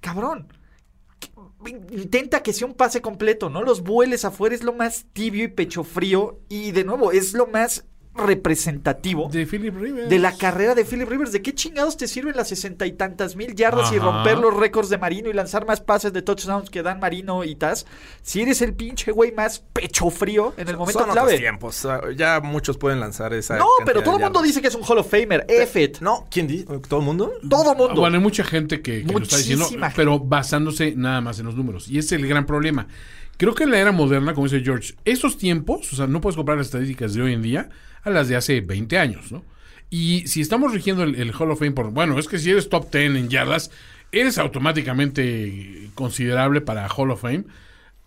Cabrón. 0.00 0.48
Intenta 1.90 2.42
que 2.42 2.54
sea 2.54 2.66
un 2.66 2.72
pase 2.72 3.02
completo, 3.02 3.50
no 3.50 3.62
los 3.62 3.82
vueles 3.82 4.24
afuera, 4.24 4.54
es 4.54 4.62
lo 4.64 4.72
más 4.72 5.04
tibio 5.12 5.44
y 5.44 5.48
pecho 5.48 5.84
frío. 5.84 6.40
Y 6.48 6.70
de 6.70 6.84
nuevo, 6.84 7.12
es 7.12 7.34
lo 7.34 7.46
más 7.46 7.84
representativo 8.14 9.28
De 9.30 9.46
Philip 9.46 9.74
Rivers. 9.76 10.08
de 10.08 10.18
la 10.18 10.36
carrera 10.36 10.74
de 10.74 10.84
Philip 10.84 11.08
Rivers. 11.08 11.32
¿De 11.32 11.42
qué 11.42 11.54
chingados 11.54 11.96
te 11.96 12.08
sirven 12.08 12.36
las 12.36 12.48
sesenta 12.48 12.86
y 12.86 12.92
tantas 12.92 13.36
mil 13.36 13.54
yardas 13.54 13.92
y 13.92 13.98
romper 13.98 14.38
los 14.38 14.54
récords 14.56 14.88
de 14.88 14.98
Marino 14.98 15.30
y 15.30 15.32
lanzar 15.32 15.66
más 15.66 15.80
pases 15.80 16.12
de 16.12 16.22
touchdowns 16.22 16.70
que 16.70 16.82
dan 16.82 17.00
Marino 17.00 17.44
y 17.44 17.54
Taz? 17.54 17.86
Si 18.22 18.42
eres 18.42 18.62
el 18.62 18.74
pinche 18.74 19.12
güey 19.12 19.32
más 19.32 19.60
pecho 19.72 20.10
frío 20.10 20.54
en 20.56 20.68
el 20.68 20.76
momento 20.76 21.00
Son 21.00 21.10
clave. 21.10 21.28
otros 21.28 21.40
tiempos. 21.40 21.88
Ya 22.16 22.40
muchos 22.40 22.76
pueden 22.78 23.00
lanzar 23.00 23.32
esa. 23.32 23.56
No, 23.56 23.66
pero 23.84 24.02
todo 24.02 24.16
el 24.16 24.22
mundo 24.22 24.42
dice 24.42 24.60
que 24.60 24.68
es 24.68 24.74
un 24.74 24.82
Hall 24.82 24.98
of 24.98 25.08
Famer. 25.10 25.46
It. 25.48 25.98
No, 26.00 26.26
¿quién 26.30 26.46
dice? 26.46 26.66
¿Todo 26.88 27.00
el 27.00 27.06
mundo? 27.06 27.32
Todo 27.48 27.72
el 27.72 27.78
mundo. 27.78 28.00
Bueno, 28.00 28.16
hay 28.16 28.22
mucha 28.22 28.44
gente 28.44 28.82
que, 28.82 29.04
que 29.04 29.12
lo 29.12 29.20
está 29.20 29.36
diciendo, 29.36 29.66
gente. 29.66 29.86
pero 29.94 30.18
basándose 30.18 30.94
nada 30.96 31.20
más 31.20 31.38
en 31.38 31.46
los 31.46 31.54
números. 31.54 31.88
Y 31.88 31.98
ese 31.98 32.16
es 32.16 32.22
el 32.22 32.28
gran 32.28 32.44
problema. 32.46 32.86
Creo 33.40 33.54
que 33.54 33.64
en 33.64 33.70
la 33.70 33.78
era 33.78 33.90
moderna, 33.90 34.34
como 34.34 34.46
dice 34.48 34.62
George, 34.62 34.92
esos 35.06 35.38
tiempos, 35.38 35.90
o 35.94 35.96
sea, 35.96 36.06
no 36.06 36.20
puedes 36.20 36.36
comprar 36.36 36.58
las 36.58 36.66
estadísticas 36.66 37.14
de 37.14 37.22
hoy 37.22 37.32
en 37.32 37.40
día 37.40 37.70
a 38.02 38.10
las 38.10 38.28
de 38.28 38.36
hace 38.36 38.60
20 38.60 38.98
años, 38.98 39.32
¿no? 39.32 39.42
Y 39.88 40.26
si 40.26 40.42
estamos 40.42 40.74
rigiendo 40.74 41.04
el, 41.04 41.14
el 41.14 41.32
Hall 41.32 41.50
of 41.50 41.58
Fame 41.58 41.72
por, 41.72 41.90
bueno, 41.90 42.18
es 42.18 42.28
que 42.28 42.38
si 42.38 42.50
eres 42.50 42.68
top 42.68 42.92
10 42.92 43.16
en 43.16 43.28
yardas, 43.30 43.70
eres 44.12 44.36
automáticamente 44.36 45.88
considerable 45.94 46.60
para 46.60 46.86
Hall 46.88 47.12
of 47.12 47.22
Fame. 47.22 47.44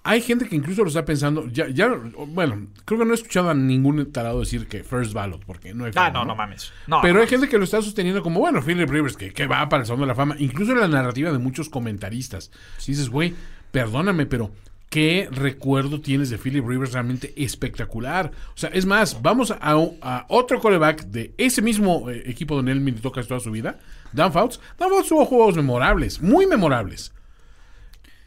Hay 0.04 0.22
gente 0.22 0.48
que 0.48 0.56
incluso 0.56 0.84
lo 0.84 0.90
está 0.90 1.04
pensando, 1.04 1.48
ya, 1.50 1.68
ya, 1.68 1.88
bueno, 2.28 2.68
creo 2.86 3.00
que 3.00 3.06
no 3.06 3.12
he 3.14 3.16
escuchado 3.16 3.50
a 3.50 3.54
ningún 3.56 4.12
tarado 4.12 4.42
decir 4.42 4.68
que 4.68 4.84
first 4.84 5.14
ballot, 5.14 5.44
porque 5.46 5.74
no 5.74 5.86
hay 5.86 5.92
Ah, 5.96 6.12
forma, 6.12 6.20
no, 6.20 6.26
no 6.26 6.36
mames. 6.36 6.72
No, 6.86 7.00
pero 7.02 7.16
no. 7.16 7.22
hay 7.22 7.28
gente 7.28 7.48
que 7.50 7.58
lo 7.58 7.64
está 7.64 7.82
sosteniendo 7.82 8.22
como, 8.22 8.40
bueno, 8.40 8.62
Philip 8.62 8.88
Rivers, 8.88 9.18
que, 9.18 9.34
que 9.34 9.48
va 9.48 9.68
para 9.68 9.82
el 9.82 9.88
Salón 9.88 10.02
de 10.02 10.08
la 10.08 10.16
Fama. 10.16 10.36
Incluso 10.38 10.74
en 10.74 10.80
la 10.82 10.88
narrativa 10.88 11.32
de 11.32 11.40
muchos 11.40 11.70
comentaristas. 11.70 12.52
Dices, 12.86 13.10
güey, 13.10 13.34
perdóname, 13.72 14.26
pero 14.26 14.52
¿qué 14.94 15.28
recuerdo 15.32 16.02
tienes 16.02 16.30
de 16.30 16.38
Philip 16.38 16.64
Rivers 16.68 16.94
realmente 16.94 17.34
espectacular? 17.36 18.30
O 18.50 18.58
sea, 18.58 18.70
es 18.70 18.86
más, 18.86 19.24
vamos 19.24 19.52
a, 19.60 20.26
otro 20.28 20.60
coreback 20.60 21.06
de 21.06 21.34
ese 21.40 21.64
mismo 21.64 22.12
eh, 22.12 22.22
equipo 22.28 22.56
donde 22.56 22.74
él 22.74 22.80
militó 22.80 23.12
casi 23.12 23.28
toda 23.28 23.40
su 23.40 23.50
vida, 23.50 23.80
Dan 24.12 24.32
Fouts. 24.32 24.60
Dan 24.78 24.92
Fouts 24.92 25.10
tuvo 25.10 25.26
juegos 25.26 25.56
memorables, 25.56 26.22
muy 26.22 26.46
memorables. 26.46 27.12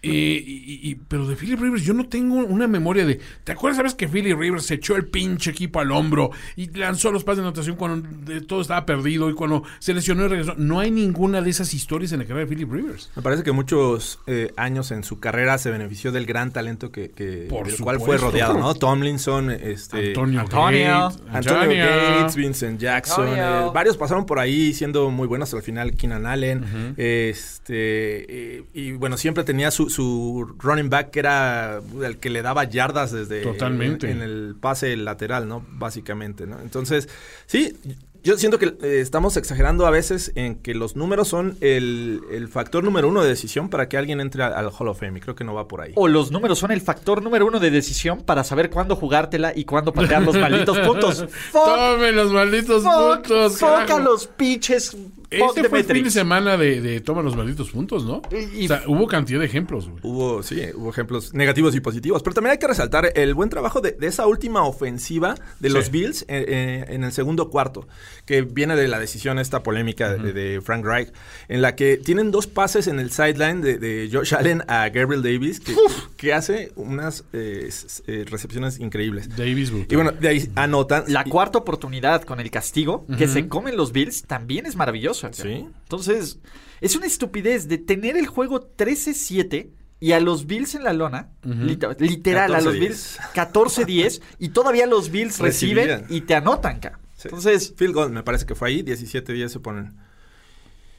Eh, 0.08 0.44
y- 0.46 0.90
y- 0.90 0.94
pero 1.08 1.26
de 1.26 1.36
Philip 1.36 1.60
Rivers 1.60 1.82
yo 1.84 1.94
no 1.94 2.08
tengo 2.08 2.36
una 2.36 2.66
memoria 2.66 3.04
de... 3.06 3.20
¿Te 3.44 3.52
acuerdas, 3.52 3.76
sabes 3.78 3.94
que 3.94 4.08
Philip 4.08 4.38
Rivers 4.38 4.66
se 4.66 4.74
echó 4.74 4.96
el 4.96 5.06
pinche 5.06 5.50
equipo 5.50 5.80
al 5.80 5.90
hombro 5.92 6.30
y 6.56 6.68
lanzó 6.76 7.10
los 7.12 7.24
pases 7.24 7.38
de 7.38 7.42
anotación 7.48 7.76
cuando 7.76 8.08
de- 8.24 8.40
todo 8.40 8.60
estaba 8.60 8.86
perdido 8.86 9.28
y 9.30 9.34
cuando 9.34 9.62
se 9.78 9.94
lesionó 9.94 10.24
y 10.24 10.28
regresó? 10.28 10.54
No 10.56 10.80
hay 10.80 10.90
ninguna 10.90 11.40
de 11.42 11.50
esas 11.50 11.72
historias 11.74 12.12
en 12.12 12.20
la 12.20 12.24
carrera 12.26 12.46
de 12.46 12.54
Philip 12.54 12.72
Rivers. 12.72 13.10
Me 13.16 13.22
parece 13.22 13.42
que 13.42 13.52
muchos 13.52 14.20
eh, 14.26 14.52
años 14.56 14.90
en 14.90 15.04
su 15.04 15.18
carrera 15.20 15.58
se 15.58 15.70
benefició 15.70 16.12
del 16.12 16.26
gran 16.26 16.52
talento 16.52 16.90
que, 16.92 17.10
que- 17.10 17.46
Por 17.48 17.66
del 17.66 17.78
cual 17.78 18.00
fue 18.00 18.16
rodeado, 18.18 18.58
¿no? 18.58 18.74
Tomlinson, 18.74 19.50
este, 19.50 20.08
Antonio, 20.08 20.40
Antonio. 20.40 20.88
Gates, 20.88 21.20
Antonio 21.30 21.60
Antonio. 21.60 21.86
Gates, 21.86 22.36
Vincent 22.36 22.80
Jackson, 22.80 23.28
eh, 23.36 23.70
varios 23.74 23.96
pasaron 23.96 24.26
por 24.26 24.38
ahí 24.38 24.72
siendo 24.74 25.10
muy 25.10 25.26
buenos 25.26 25.52
al 25.54 25.62
final, 25.62 25.92
Keenan 25.94 26.26
Allen, 26.26 26.64
este, 26.96 28.56
eh, 28.58 28.64
y 28.74 28.92
bueno, 28.92 29.16
siempre 29.16 29.44
tenía 29.44 29.70
su, 29.70 29.88
su 29.96 30.46
running 30.58 30.90
back 30.90 31.10
que 31.10 31.18
era 31.20 31.80
el 32.04 32.18
que 32.18 32.30
le 32.30 32.42
daba 32.42 32.64
yardas 32.64 33.12
desde 33.12 33.42
Totalmente. 33.42 34.10
en, 34.10 34.18
en 34.18 34.22
el 34.22 34.54
pase 34.60 34.96
lateral, 34.96 35.48
¿no? 35.48 35.64
Básicamente, 35.70 36.46
¿no? 36.46 36.60
Entonces, 36.60 37.08
sí, 37.46 37.74
yo 38.22 38.36
siento 38.36 38.58
que 38.58 38.66
eh, 38.82 39.00
estamos 39.00 39.36
exagerando 39.36 39.86
a 39.86 39.90
veces 39.90 40.32
en 40.34 40.56
que 40.56 40.74
los 40.74 40.96
números 40.96 41.28
son 41.28 41.56
el, 41.60 42.20
el 42.32 42.48
factor 42.48 42.82
número 42.82 43.08
uno 43.08 43.22
de 43.22 43.28
decisión 43.28 43.68
para 43.70 43.88
que 43.88 43.96
alguien 43.96 44.20
entre 44.20 44.42
al, 44.42 44.52
al 44.52 44.70
Hall 44.76 44.88
of 44.88 44.98
Fame, 44.98 45.18
y 45.18 45.20
creo 45.22 45.34
que 45.36 45.44
no 45.44 45.54
va 45.54 45.68
por 45.68 45.80
ahí. 45.80 45.92
O 45.94 46.08
los 46.08 46.30
números 46.32 46.58
son 46.58 46.72
el 46.72 46.80
factor 46.80 47.22
número 47.22 47.46
uno 47.46 47.60
de 47.60 47.70
decisión 47.70 48.22
para 48.22 48.42
saber 48.44 48.68
cuándo 48.68 48.96
jugártela 48.96 49.52
y 49.56 49.64
cuándo 49.64 49.92
patear 49.92 50.22
los 50.22 50.36
malditos 50.36 50.76
puntos. 50.80 51.24
Fuck, 51.52 51.64
Tomen 51.64 52.16
los 52.16 52.32
malditos 52.32 52.82
fuck, 52.82 53.22
puntos. 53.22 53.58
fuck 53.58 53.68
a 53.68 53.86
carajo. 53.86 54.00
los 54.00 54.26
pinches. 54.26 54.96
Este 55.30 55.62
the 55.62 55.68
fue 55.68 55.80
el 55.80 55.84
fin 55.86 56.04
de 56.04 56.10
semana 56.10 56.56
de, 56.56 56.80
de 56.80 57.00
toma 57.00 57.22
los 57.22 57.34
malditos 57.36 57.70
puntos, 57.70 58.04
¿no? 58.04 58.22
Y- 58.54 58.64
o 58.64 58.68
sea, 58.68 58.82
hubo 58.86 59.06
cantidad 59.06 59.40
de 59.40 59.46
ejemplos. 59.46 59.88
güey. 59.88 60.00
Hubo, 60.02 60.42
sí, 60.42 60.60
hubo 60.74 60.90
ejemplos 60.90 61.34
negativos 61.34 61.74
y 61.74 61.80
positivos. 61.80 62.22
Pero 62.22 62.34
también 62.34 62.52
hay 62.52 62.58
que 62.58 62.66
resaltar 62.68 63.12
el 63.14 63.34
buen 63.34 63.48
trabajo 63.50 63.80
de, 63.80 63.92
de 63.92 64.06
esa 64.06 64.26
última 64.26 64.62
ofensiva 64.64 65.34
de 65.60 65.70
los 65.70 65.86
Sí. 65.86 65.90
Bills 65.92 66.22
eh, 66.22 66.44
eh, 66.48 66.84
en 66.88 67.04
el 67.04 67.12
segundo 67.12 67.50
cuarto, 67.50 67.86
que 68.24 68.42
viene 68.42 68.76
de 68.76 68.88
la 68.88 68.98
decisión 68.98 69.38
esta 69.38 69.62
polémica 69.62 70.12
de, 70.14 70.32
de 70.32 70.60
Frank 70.60 70.84
Reich, 70.84 71.12
en 71.48 71.62
la 71.62 71.74
que 71.76 71.96
tienen 71.96 72.30
dos 72.30 72.46
pases 72.46 72.86
en 72.86 72.98
el 73.00 73.10
sideline 73.10 73.60
de, 73.62 73.78
de 73.78 74.08
Josh 74.12 74.34
Allen 74.34 74.62
a 74.68 74.88
Gabriel 74.90 75.22
Davis, 75.22 75.60
que, 75.60 75.74
que 76.16 76.32
hace 76.32 76.72
unas 76.76 77.24
eh, 77.32 77.68
eh, 78.06 78.24
recepciones 78.28 78.78
increíbles. 78.80 79.28
Davis. 79.36 79.72
Y 79.88 79.94
bueno, 79.94 80.12
de 80.12 80.28
ahí 80.28 80.50
anotan. 80.54 81.04
La 81.08 81.22
y- 81.26 81.30
cuarta 81.30 81.58
oportunidad 81.58 82.22
con 82.22 82.40
el 82.40 82.50
castigo 82.50 83.04
que 83.18 83.26
se 83.28 83.48
comen 83.48 83.76
los 83.76 83.92
Bills 83.92 84.22
también 84.24 84.66
es 84.66 84.76
maravillosa. 85.22 85.32
Sí. 85.32 85.66
Entonces, 85.82 86.38
es 86.80 86.96
una 86.96 87.06
estupidez 87.06 87.68
de 87.68 87.78
tener 87.78 88.16
el 88.16 88.26
juego 88.26 88.74
13-7 88.76 89.70
y 89.98 90.12
a 90.12 90.20
los 90.20 90.46
Bills 90.46 90.74
en 90.74 90.84
la 90.84 90.92
lona, 90.92 91.30
lita- 91.42 91.96
literal, 91.98 92.54
a 92.54 92.60
los 92.60 92.74
14-10. 92.74 92.78
Bills 92.80 93.18
14-10 93.34 94.20
y 94.38 94.48
todavía 94.50 94.86
los 94.86 95.10
Bills 95.10 95.38
reciben 95.38 95.86
Recibían. 95.88 96.06
y 96.10 96.20
te 96.22 96.34
anotan, 96.34 96.80
ca. 96.80 96.98
Sí. 97.16 97.28
Entonces, 97.28 97.72
Field 97.76 97.94
goal, 97.94 98.10
me 98.12 98.22
parece 98.22 98.44
que 98.44 98.54
fue 98.54 98.68
ahí, 98.68 98.82
17 98.82 99.32
días 99.32 99.50
se 99.52 99.58
ponen. 99.60 99.96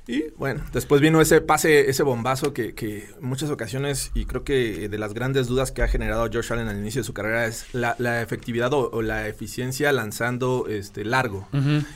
Y 0.07 0.25
bueno, 0.37 0.63
después 0.71 1.01
vino 1.01 1.19
ese 1.19 1.41
pase, 1.41 1.89
ese 1.89 2.01
bombazo 2.03 2.53
que, 2.53 2.73
que 2.73 3.09
en 3.19 3.27
muchas 3.27 3.49
ocasiones, 3.49 4.11
y 4.13 4.25
creo 4.25 4.43
que 4.43 4.87
de 4.87 4.97
las 4.97 5.13
grandes 5.13 5.47
dudas 5.47 5.71
que 5.71 5.81
ha 5.81 5.87
generado 5.87 6.29
Josh 6.31 6.53
Allen 6.53 6.69
al 6.69 6.77
inicio 6.77 7.01
de 7.01 7.05
su 7.05 7.13
carrera 7.13 7.45
es 7.45 7.65
la, 7.73 7.95
la 7.99 8.21
efectividad 8.21 8.71
o, 8.73 8.89
o 8.91 9.01
la 9.01 9.27
eficiencia 9.27 9.91
lanzando 9.91 10.65
este 10.69 11.03
largo. 11.03 11.47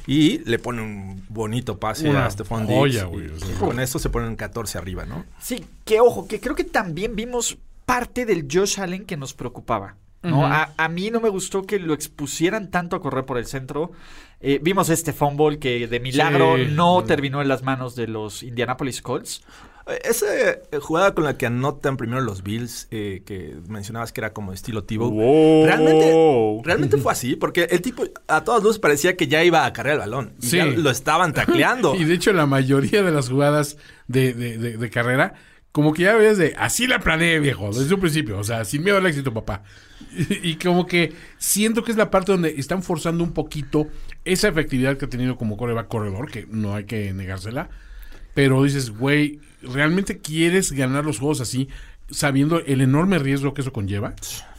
Y 0.07 0.39
le 0.39 0.59
pone 0.59 0.81
un 0.81 1.23
bonito 1.29 1.79
pase 1.79 2.09
Una 2.09 2.25
a 2.25 2.31
Stephon 2.31 2.67
Diggs. 2.67 2.79
joya, 2.79 3.03
y 3.03 3.05
güey, 3.05 3.27
o 3.29 3.39
sea. 3.39 3.55
con 3.59 3.79
esto 3.79 3.97
se 3.97 4.09
ponen 4.09 4.35
14 4.35 4.77
arriba, 4.77 5.05
¿no? 5.05 5.25
sí, 5.39 5.65
que 5.85 5.99
ojo, 6.01 6.27
que 6.27 6.39
creo 6.39 6.55
que 6.55 6.63
también 6.65 7.15
vimos 7.15 7.57
parte 7.85 8.25
del 8.25 8.47
Josh 8.51 8.79
Allen 8.79 9.05
que 9.05 9.17
nos 9.17 9.33
preocupaba. 9.33 9.95
¿no? 10.23 10.45
a, 10.45 10.71
a 10.77 10.87
mí 10.87 11.09
no 11.09 11.19
me 11.19 11.29
gustó 11.29 11.63
que 11.63 11.79
lo 11.79 11.95
expusieran 11.95 12.69
tanto 12.69 12.95
a 12.95 13.01
correr 13.01 13.25
por 13.25 13.37
el 13.39 13.47
centro. 13.47 13.91
Eh, 14.41 14.59
vimos 14.61 14.89
este 14.89 15.13
fumble 15.13 15.59
que 15.59 15.87
de 15.87 15.99
milagro 15.99 16.55
Sí. 16.57 16.67
no 16.71 17.03
terminó 17.03 17.41
en 17.41 17.47
las 17.47 17.63
manos 17.63 17.95
de 17.95 18.07
los 18.07 18.41
Indianapolis 18.43 19.01
Colts. 19.01 19.43
Eh, 19.87 19.99
Esa 20.03 20.25
eh, 20.51 20.61
jugada 20.79 21.13
con 21.13 21.23
la 21.25 21.37
que 21.37 21.45
anotan 21.45 21.97
primero 21.97 22.21
los 22.21 22.41
Bills, 22.43 22.87
eh, 22.91 23.21
que 23.25 23.55
mencionabas 23.67 24.11
que 24.11 24.21
era 24.21 24.31
como 24.33 24.53
estilo 24.53 24.83
Tebow, 24.83 25.11
realmente, 25.65 26.61
realmente 26.63 26.97
fue 26.97 27.11
así, 27.11 27.35
porque 27.35 27.63
el 27.69 27.81
tipo 27.81 28.03
a 28.27 28.43
todas 28.43 28.63
luces 28.63 28.79
parecía 28.79 29.15
que 29.17 29.27
ya 29.27 29.43
iba 29.43 29.65
a 29.65 29.73
cargar 29.73 29.93
el 29.95 29.99
balón 29.99 30.33
y 30.41 30.45
Sí. 30.47 30.57
ya 30.57 30.65
lo 30.65 30.89
estaban 30.89 31.33
tacleando. 31.33 31.93
Y 31.99 32.05
de 32.05 32.13
hecho, 32.13 32.33
la 32.33 32.45
mayoría 32.45 33.03
de 33.03 33.11
las 33.11 33.29
jugadas 33.29 33.77
de, 34.07 34.33
de- 34.33 34.57
de- 34.57 34.77
de 34.77 34.89
carrera, 34.89 35.33
como 35.71 35.93
que 35.93 36.03
ya 36.03 36.15
ves 36.15 36.37
de 36.37 36.53
así 36.57 36.85
la 36.87 36.99
planeé, 36.99 37.39
viejo, 37.39 37.71
desde 37.73 37.93
un 37.93 38.01
principio. 38.01 38.37
O 38.37 38.43
sea, 38.43 38.65
sin 38.65 38.83
miedo 38.83 38.97
al 38.97 39.05
éxito, 39.05 39.33
papá. 39.33 39.63
Y, 40.43 40.55
como 40.55 40.85
que 40.85 41.13
siento 41.37 41.83
que 41.83 41.91
es 41.91 41.97
la 41.97 42.11
parte 42.11 42.31
donde 42.33 42.55
están 42.57 42.83
forzando 42.83 43.23
un 43.23 43.31
poquito 43.33 43.87
esa 44.25 44.47
efectividad 44.49 44.97
que 44.97 45.05
ha 45.05 45.09
tenido 45.09 45.37
como 45.37 45.55
coreback 45.57 45.87
corredor, 45.87 46.29
que 46.29 46.45
no 46.49 46.75
hay 46.75 46.83
que 46.85 47.13
negársela. 47.13 47.69
Pero 48.33 48.63
dices, 48.63 48.89
güey, 48.89 49.39
¿realmente 49.61 50.19
quieres 50.19 50.71
ganar 50.73 51.05
los 51.05 51.19
juegos 51.19 51.39
así, 51.41 51.69
sabiendo 52.09 52.59
el 52.65 52.81
enorme 52.81 53.19
riesgo 53.19 53.53
que 53.53 53.61
eso 53.61 53.71
conlleva? 53.71 54.13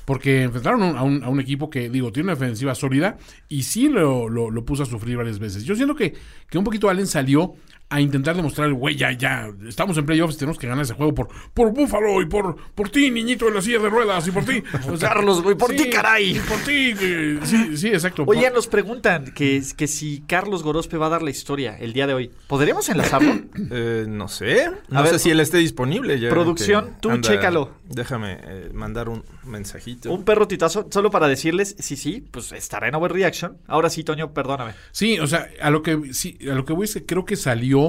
Porque 0.04 0.42
enfrentaron 0.42 0.82
a 0.96 1.02
un- 1.02 1.22
a 1.22 1.28
un 1.28 1.40
equipo 1.40 1.70
que, 1.70 1.88
digo, 1.88 2.10
tiene 2.12 2.30
una 2.32 2.38
defensiva 2.38 2.74
sólida 2.74 3.18
y 3.48 3.62
sí 3.64 3.88
lo, 3.88 4.28
lo- 4.28 4.50
lo 4.50 4.64
puso 4.64 4.82
a 4.82 4.86
sufrir 4.86 5.16
varias 5.16 5.38
veces. 5.38 5.64
Yo 5.64 5.74
siento 5.76 5.94
que, 5.94 6.14
que 6.50 6.58
un 6.58 6.64
poquito 6.64 6.88
Allen 6.88 7.06
salió 7.06 7.54
a 7.92 8.00
intentar 8.00 8.34
demostrar, 8.34 8.72
güey, 8.72 8.96
ya, 8.96 9.12
ya, 9.12 9.50
estamos 9.68 9.98
en 9.98 10.06
playoffs, 10.06 10.38
tenemos 10.38 10.58
que 10.58 10.66
ganar 10.66 10.82
ese 10.84 10.94
juego 10.94 11.14
por, 11.14 11.28
por 11.52 11.72
Búfalo 11.72 12.22
y 12.22 12.26
por, 12.26 12.56
por 12.74 12.88
ti, 12.88 13.10
niñito 13.10 13.44
de 13.46 13.52
la 13.52 13.60
silla 13.60 13.78
de 13.80 13.90
ruedas, 13.90 14.26
y 14.26 14.30
por 14.30 14.44
ti. 14.44 14.62
O 14.88 14.96
sea, 14.96 15.10
Carlos, 15.10 15.42
güey, 15.42 15.56
por 15.56 15.70
ti, 15.74 15.88
caray. 15.90 16.36
Y 16.36 16.40
por 16.40 16.58
ti, 16.60 16.94
eh, 17.00 17.38
sí, 17.44 17.76
sí, 17.76 17.88
exacto. 17.88 18.24
Oye, 18.26 18.44
Por- 18.44 18.54
nos 18.54 18.66
preguntan 18.66 19.32
que, 19.34 19.62
que 19.76 19.86
si 19.86 20.22
Carlos 20.26 20.62
Gorospe 20.62 20.96
va 20.96 21.06
a 21.06 21.10
dar 21.10 21.22
la 21.22 21.30
historia 21.30 21.76
el 21.78 21.92
día 21.92 22.06
de 22.06 22.14
hoy. 22.14 22.30
¿Podríamos 22.46 22.88
enlazarlo? 22.88 23.32
Eh, 23.74 24.04
no 24.08 24.28
sé, 24.28 24.70
no 24.88 25.02
ver, 25.02 25.12
sé 25.12 25.18
si 25.18 25.30
él 25.30 25.40
esté 25.40 25.58
disponible. 25.58 26.18
ya 26.18 26.28
producción, 26.30 26.96
tú 27.00 27.16
chécalo. 27.20 27.70
Déjame 27.84 28.38
eh, 28.42 28.70
mandar 28.72 29.08
un 29.08 29.24
mensajito. 29.44 30.12
Un 30.12 30.24
perro 30.24 30.46
titazo, 30.48 30.88
solo 30.90 31.10
para 31.10 31.28
decirles, 31.28 31.76
sí, 31.78 31.96
sí, 31.96 32.26
pues 32.30 32.52
estará 32.52 32.88
en 32.88 32.94
Overreaction. 32.94 33.58
Ahora 33.66 33.88
sí, 33.88 34.04
Toño, 34.04 34.32
perdóname. 34.32 34.72
Sí, 34.90 35.18
o 35.20 35.26
sea, 35.26 35.48
a 35.60 35.70
lo 35.70 35.82
que 35.82 36.12
sí, 36.12 36.38
a 36.50 36.54
lo 36.54 36.64
que 36.64 36.72
voy 36.72 36.84
es 36.84 36.94
que 36.94 37.06
creo 37.06 37.24
que 37.24 37.36
salió 37.36 37.81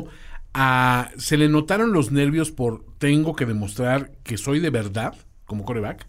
a 0.54 1.10
se 1.18 1.38
le 1.38 1.50
notaron 1.50 1.94
los 1.94 2.12
nervios 2.12 2.52
por 2.52 2.86
tengo 2.98 3.36
que 3.36 3.46
demostrar 3.46 4.12
que 4.24 4.38
soy 4.38 4.60
de 4.60 4.70
verdad 4.70 5.16
como 5.46 5.66
coreback 5.66 6.08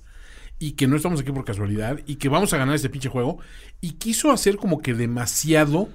y 0.59 0.73
que 0.73 0.87
no 0.87 0.97
estamos 0.97 1.21
aquí 1.21 1.33
por 1.33 1.45
casualidad 1.45 2.01
y 2.07 2.17
que 2.17 2.29
vamos 2.29 2.53
a 2.53 2.59
ganar 2.59 2.75
este 2.75 2.91
pinche 2.91 3.09
juego 3.09 3.39
y 3.81 3.93
quiso 3.93 4.31
hacer 4.31 4.57
como 4.57 4.81
que 4.81 4.95
demasiado 4.95 5.89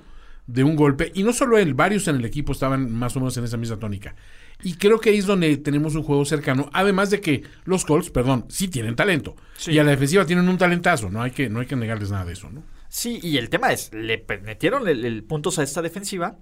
de 0.47 0.63
un 0.63 0.75
golpe 0.75 1.11
y 1.13 1.23
no 1.23 1.31
solo 1.31 1.57
él, 1.57 1.75
varios 1.75 2.07
en 2.07 2.15
el 2.15 2.25
equipo 2.25 2.51
estaban 2.51 2.91
más 2.91 3.15
o 3.15 3.19
menos 3.19 3.37
en 3.37 3.43
esa 3.43 3.57
misma 3.57 3.77
tónica. 3.77 4.15
Y 4.61 4.73
creo 4.73 4.99
que 4.99 5.11
ahí 5.11 5.19
es 5.19 5.25
donde 5.25 5.55
tenemos 5.57 5.95
un 5.95 6.03
juego 6.03 6.25
cercano, 6.25 6.69
además 6.73 7.09
de 7.11 7.21
que 7.21 7.43
los 7.63 7.85
Colts, 7.85 8.09
perdón, 8.09 8.45
sí 8.49 8.67
tienen 8.67 8.95
talento. 8.95 9.35
Y 9.67 9.77
a 9.77 9.83
la 9.83 9.91
defensiva 9.91 10.25
tienen 10.25 10.49
un 10.49 10.57
talentazo, 10.57 11.09
no 11.09 11.21
hay 11.21 11.31
que 11.31 11.49
no 11.49 11.59
hay 11.59 11.65
que 11.65 11.75
negarles 11.75 12.11
nada 12.11 12.25
de 12.25 12.33
eso, 12.33 12.49
¿no? 12.49 12.63
Sí, 12.89 13.19
y 13.21 13.37
el 13.37 13.49
tema 13.49 13.71
es, 13.71 13.93
le 13.93 14.25
metieron 14.43 14.87
el, 14.87 15.05
el 15.05 15.23
puntos 15.23 15.59
a 15.59 15.63
esta 15.63 15.81
defensiva. 15.81 16.37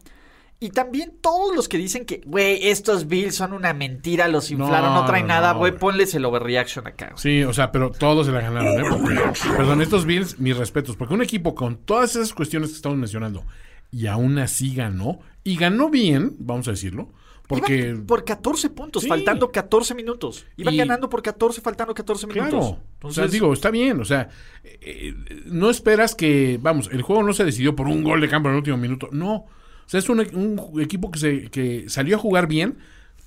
Y 0.60 0.70
también 0.72 1.14
todos 1.22 1.56
los 1.56 1.68
que 1.70 1.78
dicen 1.78 2.04
que, 2.06 2.22
güey, 2.26 2.68
estos 2.70 3.08
Bills 3.08 3.36
son 3.36 3.54
una 3.54 3.74
mentira, 3.74 4.28
los 4.28 4.50
inflaron, 4.50 4.92
no, 4.94 5.02
No, 5.02 5.06
traen 5.06 5.28
no, 5.28 5.34
nada, 5.36 5.54
güey, 5.54 5.78
ponles 5.78 6.16
el 6.16 6.26
overreaction 6.26 6.88
acá. 6.88 7.14
Sí, 7.16 7.44
o 7.44 7.54
sea, 7.54 7.72
pero 7.72 7.92
todos 7.92 8.26
se 8.26 8.32
la 8.32 8.42
ganaron, 8.42 8.80
¿eh? 8.80 8.84
Porque- 8.90 9.52
perdón, 9.56 9.82
estos 9.84 10.06
Bills, 10.06 10.40
mis 10.40 10.58
respetos, 10.58 10.96
porque 10.96 11.14
un 11.14 11.22
equipo 11.22 11.54
con 11.54 11.78
todas 11.78 12.16
esas 12.16 12.34
cuestiones 12.34 12.70
que 12.72 12.76
estamos 12.78 12.98
mencionando 12.98 13.46
y 13.92 14.08
aún 14.08 14.40
así 14.40 14.74
ganó, 14.74 15.20
y 15.44 15.58
ganó 15.58 15.92
bien, 15.92 16.36
vamos 16.40 16.68
a 16.68 16.72
decirlo, 16.72 17.10
porque... 17.48 17.96
Por 18.08 18.26
14 18.26 18.72
puntos, 18.72 19.04
Sí. 19.04 19.08
faltando 19.10 19.52
14 19.52 19.94
minutos. 19.94 20.46
Iban 20.58 20.74
Y- 20.74 20.78
ganando 20.78 21.08
por 21.08 21.22
14, 21.22 21.62
faltando 21.62 21.94
14 21.94 22.26
minutos. 22.26 22.50
Claro, 22.50 22.66
o 22.66 22.80
Entonces, 22.96 23.16
sea, 23.16 23.28
digo, 23.28 23.54
está 23.54 23.70
bien, 23.70 24.02
o 24.02 24.06
sea, 24.06 24.28
eh, 24.64 24.80
eh, 24.82 25.14
no 25.46 25.70
esperas 25.70 26.16
que, 26.16 26.58
vamos, 26.60 26.90
el 26.92 27.04
juego 27.04 27.22
no 27.22 27.32
se 27.34 27.46
decidió 27.46 27.76
por 27.76 27.88
un 27.88 28.04
gol 28.04 28.20
de 28.22 28.28
campo 28.28 28.50
en 28.50 28.56
el 28.56 28.58
último 28.58 28.78
minuto, 28.78 29.08
no, 29.12 29.36
o 29.36 29.48
sea, 29.90 30.00
es 30.00 30.10
un, 30.10 30.20
un 30.20 30.82
equipo 30.82 31.12
que, 31.12 31.20
se, 31.20 31.50
que 31.50 31.90
salió 31.90 32.18
a 32.18 32.20
jugar 32.20 32.48
bien, 32.48 32.78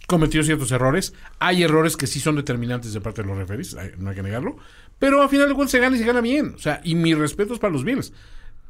cometió 0.06 0.42
ciertos 0.42 0.72
errores, 0.72 1.14
hay 1.38 1.62
errores 1.62 1.96
que 1.96 2.06
sí 2.06 2.20
son 2.20 2.36
determinantes 2.36 2.92
de 2.92 3.00
parte 3.00 3.22
de 3.22 3.28
los 3.28 3.36
referees, 3.36 3.76
no 3.98 4.10
hay 4.10 4.16
que 4.16 4.22
negarlo, 4.22 4.56
pero 4.98 5.22
al 5.22 5.28
final 5.28 5.48
de 5.48 5.54
cuentas 5.54 5.70
se 5.70 5.78
gana 5.78 5.96
y 5.96 5.98
se 5.98 6.04
gana 6.04 6.20
bien, 6.20 6.54
o 6.56 6.58
sea, 6.58 6.80
y 6.84 6.94
mis 6.94 7.16
respetos 7.16 7.58
para 7.58 7.72
los 7.72 7.84
Bills. 7.84 8.12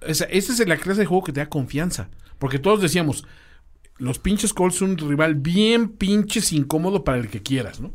O 0.06 0.14
sea, 0.14 0.26
esta 0.30 0.52
es 0.52 0.68
la 0.68 0.76
clase 0.76 1.00
de 1.00 1.06
juego 1.06 1.24
que 1.24 1.32
te 1.32 1.40
da 1.40 1.48
confianza, 1.48 2.08
porque 2.38 2.58
todos 2.58 2.80
decíamos, 2.82 3.24
los 3.98 4.18
pinches 4.18 4.52
Colts 4.52 4.76
son 4.76 4.90
un 4.90 4.98
rival 4.98 5.34
bien 5.34 5.88
pinches 5.88 6.52
incómodo 6.52 7.04
para 7.04 7.18
el 7.18 7.28
que 7.28 7.42
quieras, 7.42 7.80
¿no? 7.80 7.92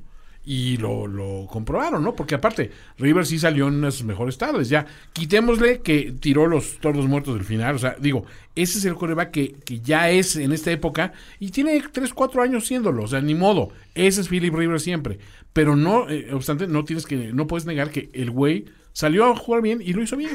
Y 0.47 0.77
lo, 0.77 1.07
lo 1.07 1.47
comprobaron, 1.47 2.03
¿no? 2.03 2.15
Porque 2.15 2.35
aparte, 2.35 2.69
Rivers 2.99 3.29
sí 3.29 3.39
salió 3.39 3.67
en 3.67 3.75
unas 3.75 4.03
mejores 4.03 4.37
tardes. 4.37 4.69
Ya, 4.69 4.85
quitémosle 5.11 5.81
que 5.81 6.13
tiró 6.19 6.45
los 6.45 6.79
tordos 6.79 7.07
muertos 7.07 7.33
del 7.33 7.43
final. 7.43 7.75
O 7.75 7.79
sea, 7.79 7.95
digo, 7.99 8.25
ese 8.55 8.77
es 8.77 8.85
el 8.85 8.93
coreback 8.93 9.31
que, 9.31 9.55
que 9.65 9.79
ya 9.79 10.11
es 10.11 10.35
en 10.35 10.51
esta 10.51 10.71
época 10.71 11.13
y 11.39 11.49
tiene 11.49 11.81
3, 11.91 12.13
4 12.13 12.43
años 12.43 12.67
siéndolo. 12.67 13.03
O 13.03 13.07
sea, 13.07 13.21
ni 13.21 13.33
modo. 13.33 13.69
Ese 13.95 14.21
es 14.21 14.29
Philip 14.29 14.53
Rivers 14.53 14.83
siempre. 14.83 15.17
Pero 15.51 15.75
no, 15.75 16.09
eh, 16.09 16.33
obstante, 16.33 16.67
no 16.67 16.83
tienes 16.83 17.05
que, 17.05 17.31
no 17.33 17.47
puedes 17.47 17.65
negar 17.65 17.89
que 17.89 18.09
el 18.13 18.29
güey 18.29 18.65
salió 18.93 19.25
a 19.25 19.35
jugar 19.35 19.61
bien 19.61 19.81
y 19.81 19.93
lo 19.93 20.03
hizo 20.03 20.15
bien. 20.17 20.31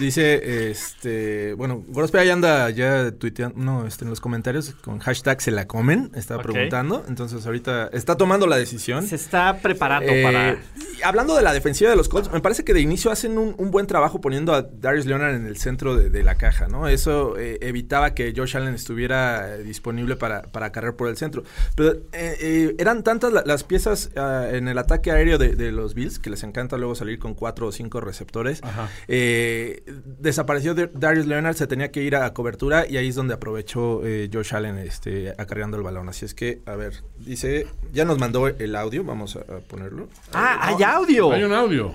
Dice, 0.00 0.70
este, 0.70 1.54
bueno, 1.54 1.82
Gorospe 1.88 2.18
ahí 2.18 2.28
anda 2.28 2.68
ya 2.70 3.12
tuiteando, 3.12 3.56
no, 3.58 3.86
este, 3.86 4.04
en 4.04 4.10
los 4.10 4.20
comentarios 4.20 4.72
con 4.82 4.98
hashtag 4.98 5.40
se 5.40 5.50
la 5.50 5.66
comen, 5.66 6.10
estaba 6.14 6.42
preguntando, 6.42 7.04
entonces 7.08 7.46
ahorita 7.46 7.88
está 7.92 8.16
tomando 8.16 8.46
la 8.46 8.56
decisión. 8.56 9.06
Se 9.06 9.14
está 9.16 9.58
preparando 9.62 10.10
Eh, 10.12 10.22
para... 10.22 10.58
Hablando 11.04 11.34
de 11.36 11.42
la 11.42 11.52
defensiva 11.52 11.88
de 11.90 11.96
los 11.96 12.08
Colts, 12.08 12.30
me 12.32 12.40
parece 12.40 12.64
que 12.64 12.74
de 12.74 12.80
inicio 12.80 13.10
hacen 13.10 13.38
un, 13.38 13.54
un 13.58 13.70
buen 13.70 13.86
trabajo 13.86 14.20
poniendo 14.20 14.54
a 14.54 14.62
Darius 14.62 15.06
Leonard 15.06 15.34
en 15.34 15.46
el 15.46 15.56
centro 15.56 15.96
de, 15.96 16.10
de 16.10 16.22
la 16.22 16.36
caja, 16.36 16.68
¿no? 16.68 16.88
Eso 16.88 17.38
eh, 17.38 17.58
evitaba 17.62 18.14
que 18.14 18.32
Josh 18.36 18.56
Allen 18.56 18.74
estuviera 18.74 19.56
eh, 19.56 19.62
disponible 19.62 20.16
para, 20.16 20.42
para 20.42 20.72
cargar 20.72 20.96
por 20.96 21.08
el 21.08 21.16
centro. 21.16 21.44
Pero 21.74 21.92
eh, 22.12 22.36
eh, 22.40 22.74
eran 22.78 23.02
tantas 23.02 23.32
la- 23.32 23.42
las 23.46 23.62
piezas 23.62 24.10
ah, 24.16 24.48
en 24.50 24.68
el 24.68 24.78
ataque 24.78 25.10
aéreo 25.10 25.38
de, 25.38 25.54
de 25.54 25.70
los 25.70 25.94
Bills, 25.94 26.18
que 26.18 26.30
les 26.30 26.42
encanta 26.42 26.76
luego 26.78 26.94
salir 26.94 27.18
con 27.18 27.34
cuatro 27.34 27.66
o 27.66 27.72
cinco 27.72 28.00
receptores. 28.00 28.60
Ajá. 28.62 28.88
Eh, 29.06 29.75
desapareció 29.86 30.74
de- 30.74 30.90
Darius 30.92 31.26
Leonard, 31.26 31.54
se 31.56 31.66
tenía 31.66 31.90
que 31.90 32.02
ir 32.02 32.16
a 32.16 32.32
cobertura 32.32 32.86
y 32.88 32.96
ahí 32.96 33.08
es 33.08 33.14
donde 33.14 33.34
aprovechó 33.34 34.04
eh, 34.06 34.28
Josh 34.32 34.54
Allen 34.54 34.78
este, 34.78 35.30
acarreando 35.38 35.76
el 35.76 35.82
balón. 35.82 36.08
Así 36.08 36.24
es 36.24 36.34
que, 36.34 36.62
a 36.66 36.74
ver, 36.76 37.02
dice, 37.18 37.66
ya 37.92 38.04
nos 38.04 38.18
mandó 38.18 38.46
el 38.48 38.76
audio, 38.76 39.04
vamos 39.04 39.36
a, 39.36 39.40
a 39.40 39.58
ponerlo. 39.60 40.08
Ah, 40.32 40.58
hay 40.62 40.82
audio. 40.82 41.32
Hay 41.32 41.44
un 41.44 41.52
audio. 41.52 41.94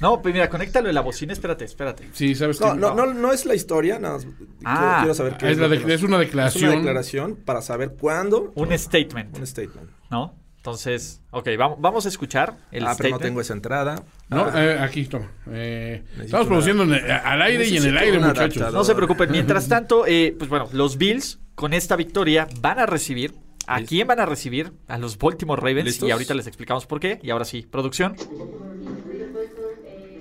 No, 0.00 0.20
pues 0.22 0.34
mira, 0.34 0.48
conéctalo 0.50 0.88
en 0.88 0.94
la 0.94 1.00
bocina. 1.00 1.32
Espérate, 1.32 1.64
espérate. 1.64 2.08
Sí, 2.12 2.34
¿sabes 2.34 2.60
No, 2.60 2.74
no, 2.74 2.94
no, 2.94 3.12
no 3.12 3.32
es 3.32 3.44
la 3.46 3.54
historia, 3.54 3.98
nada 3.98 4.14
más 4.14 4.26
Ah. 4.64 4.76
quiero, 4.78 4.98
quiero 5.00 5.14
saber 5.14 5.36
qué 5.36 5.50
Es 5.50 5.58
la 5.58 5.68
de- 5.68 5.94
es 5.94 6.02
una 6.02 6.18
declaración. 6.18 6.64
Es 6.64 6.68
una 6.70 6.76
declaración 6.78 7.36
para 7.36 7.62
saber 7.62 7.94
cuándo. 7.98 8.52
Un 8.54 8.76
statement, 8.78 9.36
Un 9.38 9.46
statement. 9.46 9.90
¿no? 10.10 10.36
Entonces, 10.68 11.20
ok, 11.30 11.46
vamos, 11.58 11.78
vamos 11.78 12.06
a 12.06 12.08
escuchar 12.08 12.56
el 12.72 12.86
ah, 12.86 12.94
pero 12.96 13.10
no 13.10 13.16
statement. 13.16 13.22
tengo 13.22 13.40
esa 13.42 13.52
entrada. 13.52 14.02
No, 14.30 14.46
Ah, 14.46 14.64
eh, 14.64 14.78
aquí, 14.80 15.04
toma. 15.04 15.30
Eh, 15.50 16.02
estamos 16.22 16.46
una- 16.46 16.48
produciendo 16.48 16.84
en 16.84 16.94
el- 16.94 17.10
al 17.10 17.42
aire 17.42 17.64
y 17.66 17.76
en 17.76 17.84
el 17.84 17.92
Necesito 17.92 17.98
aire, 18.00 18.16
un 18.16 18.22
muchachos. 18.24 18.40
adaptador. 18.62 18.72
No 18.72 18.84
se 18.84 18.94
preocupen. 18.94 19.30
Mientras 19.30 19.68
tanto, 19.68 20.06
eh, 20.06 20.34
pues 20.38 20.48
bueno, 20.48 20.66
los 20.72 20.96
Bills 20.96 21.38
con 21.54 21.74
esta 21.74 21.96
victoria 21.96 22.48
van 22.62 22.78
a 22.78 22.86
recibir. 22.86 23.34
¿A 23.66 23.82
quién 23.82 24.06
van 24.08 24.20
a 24.20 24.24
recibir? 24.24 24.72
A 24.88 24.96
los 24.96 25.18
Baltimore 25.18 25.60
Ravens. 25.60 25.84
¿Listos? 25.84 26.08
Y 26.08 26.12
ahorita 26.12 26.32
les 26.32 26.46
explicamos 26.46 26.86
por 26.86 26.98
qué. 26.98 27.20
Y 27.22 27.28
ahora 27.28 27.44
sí, 27.44 27.66
producción. 27.70 28.16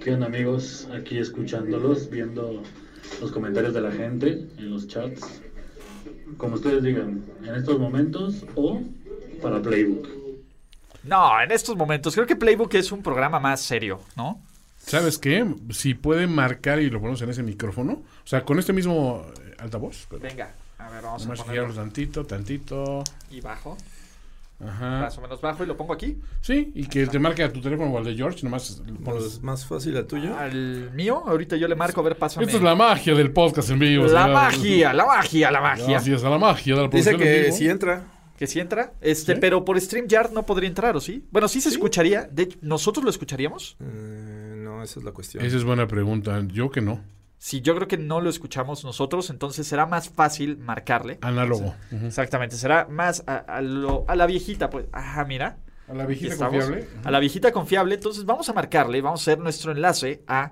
¿Qué 0.04 0.12
onda 0.14 0.26
amigos? 0.26 0.90
Aquí 0.94 1.20
escuchándolos, 1.20 2.10
viendo 2.10 2.62
los 3.22 3.32
comentarios 3.32 3.74
de 3.74 3.80
la 3.80 3.92
gente 3.94 4.46
en 4.58 4.72
los 4.72 4.90
chats. 4.90 5.42
Como 6.36 6.56
ustedes 6.56 6.84
digan, 6.84 7.24
en 7.46 7.56
estos 7.56 7.80
momentos 7.80 8.44
o 8.56 8.82
para 9.42 9.62
Playbook. 9.62 10.22
No, 11.04 11.42
en 11.42 11.52
estos 11.52 11.76
momentos. 11.76 12.14
Creo 12.14 12.26
que 12.28 12.36
Playbook 12.36 12.74
es 12.76 12.92
un 12.92 13.02
programa 13.04 13.40
más 13.40 13.62
serio, 13.62 14.00
¿no? 14.16 14.40
¿Sabes 14.86 15.18
qué? 15.18 15.46
Si 15.72 15.94
pueden 15.94 16.34
marcar 16.34 16.80
y 16.82 16.90
lo 16.90 17.00
ponemos 17.00 17.22
en 17.22 17.30
ese 17.30 17.44
micrófono, 17.44 17.94
o 17.94 18.28
sea, 18.28 18.44
con 18.44 18.60
este 18.60 18.74
mismo 18.74 19.26
eh, 19.46 19.56
altavoz, 19.60 20.08
pero 20.10 20.22
Venga, 20.22 20.52
a 20.78 20.90
ver, 20.90 21.02
vamos 21.04 21.24
nomás 21.24 21.40
a 21.40 21.44
girarlo 21.44 21.62
ponerlo. 21.70 21.82
tantito, 21.84 22.26
tantito. 22.26 23.04
Y 23.32 23.40
bajo. 23.42 23.78
Ajá. 24.66 25.02
Más 25.02 25.18
o 25.18 25.22
menos 25.22 25.42
bajo 25.42 25.64
y 25.64 25.68
lo 25.68 25.76
pongo 25.76 25.94
aquí. 25.94 26.18
Sí, 26.42 26.72
y 26.76 26.88
que 26.88 27.06
te 27.08 27.20
marque 27.20 27.44
a 27.44 27.52
tu 27.52 27.60
teléfono 27.60 27.92
o 27.92 27.98
al 27.98 28.06
de 28.06 28.16
George, 28.16 28.44
nomás 28.44 28.82
pones- 29.04 29.42
más 29.42 29.66
fácil 29.66 29.96
el 29.98 30.06
tuyo. 30.06 30.38
Al 30.38 30.92
mío, 30.94 31.22
ahorita 31.28 31.58
yo 31.58 31.68
le 31.68 31.76
marco, 31.76 32.00
a 32.00 32.04
ver, 32.04 32.18
pásame. 32.18 32.46
Esta 32.46 32.58
es 32.58 32.64
la 32.64 32.76
magia 32.76 33.14
del 33.14 33.32
podcast 33.32 33.70
en 33.72 33.80
vivo. 33.80 34.06
La 34.06 34.28
magia, 34.28 34.94
la 34.94 35.06
magia, 35.06 35.52
la 35.52 35.60
magia. 35.62 35.86
Gracias 35.88 36.24
a 36.24 36.30
la 36.30 36.38
magia 36.38 36.76
de 36.76 36.82
la 36.82 36.88
Dice 36.88 37.12
en 37.12 37.18
que 37.18 37.42
vivo. 37.44 37.56
si 37.56 37.68
entra. 37.70 38.04
Que 38.44 38.48
sí 38.48 38.60
entra. 38.60 38.92
Este, 39.00 39.36
¿Sí? 39.36 39.40
pero 39.40 39.64
por 39.64 39.80
StreamYard 39.80 40.32
no 40.34 40.46
podría 40.46 40.68
entrar, 40.68 40.98
¿o 40.98 41.00
sí? 41.00 41.26
Bueno, 41.32 41.48
sí 41.48 41.62
se 41.62 41.70
escucharía. 41.70 42.28
De 42.30 42.44
hecho, 42.44 42.58
¿nosotros 42.62 43.02
lo 43.06 43.10
escucharíamos? 43.10 43.78
Eh, 43.80 44.56
no, 44.58 44.84
esa 44.84 45.00
es 45.00 45.06
la 45.06 45.14
cuestión. 45.14 45.46
Esa 45.46 45.56
es 45.56 45.64
buena 45.64 45.88
pregunta. 45.88 46.44
Yo 46.48 46.70
que 46.70 46.82
no. 46.82 47.00
Si 47.38 47.62
yo 47.62 47.74
creo 47.74 47.88
que 47.88 47.98
no 47.98 48.20
lo 48.20 48.30
escuchamos 48.30 48.84
nosotros, 48.84 49.30
entonces 49.30 49.66
será 49.66 49.86
más 49.86 50.10
fácil 50.10 50.58
marcarle. 50.58 51.20
Análogo. 51.22 51.74
Exactamente, 52.04 52.58
será 52.58 52.86
más 52.90 53.24
a, 53.28 53.38
a 53.38 53.62
lo- 53.62 54.04
a 54.10 54.16
la 54.18 54.26
viejita, 54.26 54.70
pues. 54.70 54.88
Ajá, 54.92 55.24
mira. 55.24 55.56
A 55.88 55.94
la 55.94 56.06
viejita 56.06 56.36
confiable. 56.36 56.86
A 57.06 57.12
la 57.12 57.20
viejita 57.22 57.54
confiable. 57.54 57.96
Entonces 57.96 58.26
vamos 58.26 58.50
a 58.50 58.54
marcarle, 58.54 59.00
vamos 59.00 59.22
a 59.22 59.24
hacer 59.32 59.40
nuestro 59.42 59.72
enlace 59.72 60.22
a 60.28 60.52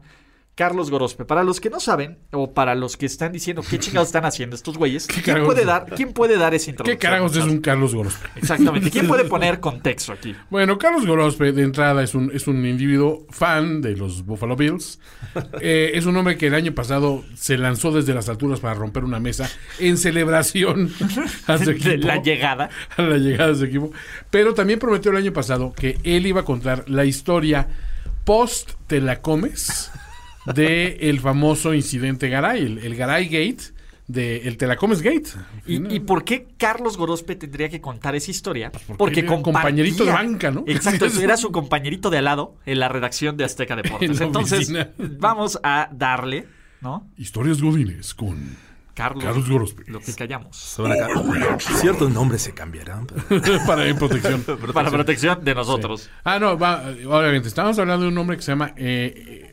Carlos 0.56 0.92
Gorospe. 0.92 1.26
Para 1.26 1.44
los 1.44 1.62
que 1.62 1.70
no 1.70 1.80
saben, 1.80 2.20
o 2.32 2.54
para 2.54 2.76
los 2.76 2.98
que 2.98 3.06
están 3.06 3.32
diciendo 3.32 3.64
qué 3.68 3.80
chingados 3.80 4.10
están 4.10 4.26
haciendo 4.26 4.56
estos 4.56 4.78
güeyes, 4.78 5.08
¿quién 5.24 5.44
puede, 5.46 5.66
dar, 5.66 5.86
¿quién 5.96 6.14
puede 6.14 6.38
dar 6.38 6.54
esa 6.54 6.66
¿Qué 6.66 6.72
introducción? 6.72 6.98
carajos 7.00 7.36
es 7.38 7.44
un 7.46 7.62
Carlos 7.62 7.96
Gorospe? 7.96 8.28
Exactamente, 8.36 8.92
¿quién 8.92 9.08
puede 9.08 9.24
poner 9.30 9.60
contexto 9.60 10.12
aquí? 10.14 10.36
Bueno, 10.50 10.78
Carlos 10.78 11.06
Gorospe, 11.06 11.52
de 11.52 11.64
entrada, 11.64 12.04
es 12.04 12.14
un, 12.14 12.32
es 12.34 12.48
un 12.48 12.66
individuo 12.66 13.26
fan 13.30 13.82
de 13.82 13.96
los 13.96 14.26
Buffalo 14.26 14.56
Bills. 14.56 15.00
Eh, 15.64 15.92
es 15.94 16.06
un 16.06 16.16
hombre 16.18 16.38
que 16.38 16.48
el 16.48 16.56
año 16.56 16.74
pasado 16.74 17.24
se 17.36 17.58
lanzó 17.58 17.92
desde 17.92 18.14
las 18.14 18.30
alturas 18.30 18.60
para 18.60 18.74
romper 18.74 19.04
una 19.04 19.20
mesa 19.20 19.50
en 19.80 19.98
celebración 19.98 20.92
a 21.48 21.58
su 21.58 21.74
De 21.74 21.98
la 21.98 22.22
llegada. 22.22 22.70
a 22.98 23.02
la 23.02 23.18
llegada 23.18 23.52
de 23.52 23.56
su 23.56 23.66
equipo. 23.66 23.92
Pero 24.30 24.54
también 24.54 24.80
prometió 24.80 25.12
el 25.12 25.18
año 25.18 25.34
pasado 25.34 25.74
que 25.74 25.98
él 26.04 26.26
iba 26.26 26.42
a 26.42 26.46
contar 26.46 26.90
la 26.90 27.06
historia 27.06 27.68
post 28.26 28.72
te 28.88 29.02
la 29.02 29.22
comes 29.22 29.92
de 30.46 30.98
el 31.02 31.20
famoso 31.20 31.74
incidente 31.74 32.30
Garay, 32.30 32.64
el, 32.66 32.78
el 32.80 32.96
Garay 32.96 33.26
Gate, 33.26 33.64
de 34.08 34.40
el 34.48 34.58
te 34.58 34.68
la 34.68 34.76
comes 34.76 35.02
Gate. 35.02 35.30
¿Y, 35.66 35.96
y 35.96 36.00
por 36.02 36.26
qué 36.26 36.48
Carlos 36.58 36.98
Gorospe 36.98 37.36
tendría 37.36 37.70
que 37.70 37.80
contar 37.80 38.16
esa 38.16 38.32
historia? 38.32 38.72
Pues 38.72 38.84
porque 38.98 39.20
era 39.22 39.30
compartía- 39.30 39.44
compañerito 39.44 40.04
de 40.06 40.12
banca, 40.12 40.52
¿no? 40.52 40.64
Exacto, 40.68 41.06
era 41.22 41.38
su 41.38 41.52
compañerito 41.52 42.10
de 42.10 42.18
al 42.18 42.26
lado 42.26 42.56
en 42.66 42.80
la 42.80 42.90
redacción 42.90 43.38
de 43.38 43.46
Azteca 43.46 43.76
Deportes. 43.82 44.20
En 44.20 44.28
Entonces, 44.28 44.74
vamos 44.98 45.60
a 45.64 45.90
darle, 45.94 46.46
¿no? 46.82 47.08
Historias 47.18 47.62
Godines 47.62 48.14
con 48.14 48.58
Carlos, 48.94 49.24
Carlos 49.24 49.50
Gorospe. 49.50 49.84
lo 49.88 50.02
que 50.02 50.14
callamos. 50.14 50.78
Ciertos 51.80 52.12
nombres 52.12 52.42
se 52.42 52.54
cambiarán. 52.54 53.08
pero- 53.08 53.42
para 53.66 53.96
protección. 53.96 54.44
Para 54.74 54.92
protección 54.92 55.44
de 55.46 55.56
nosotros. 55.56 56.10
Ah, 56.26 56.38
no, 56.40 56.58
va, 56.58 56.84
obviamente, 57.08 57.48
estamos 57.48 57.80
hablando 57.80 58.04
de 58.06 58.12
un 58.12 58.18
hombre 58.18 58.36
que 58.36 58.44
se 58.44 58.52
llama 58.52 58.74
eh, 58.76 59.51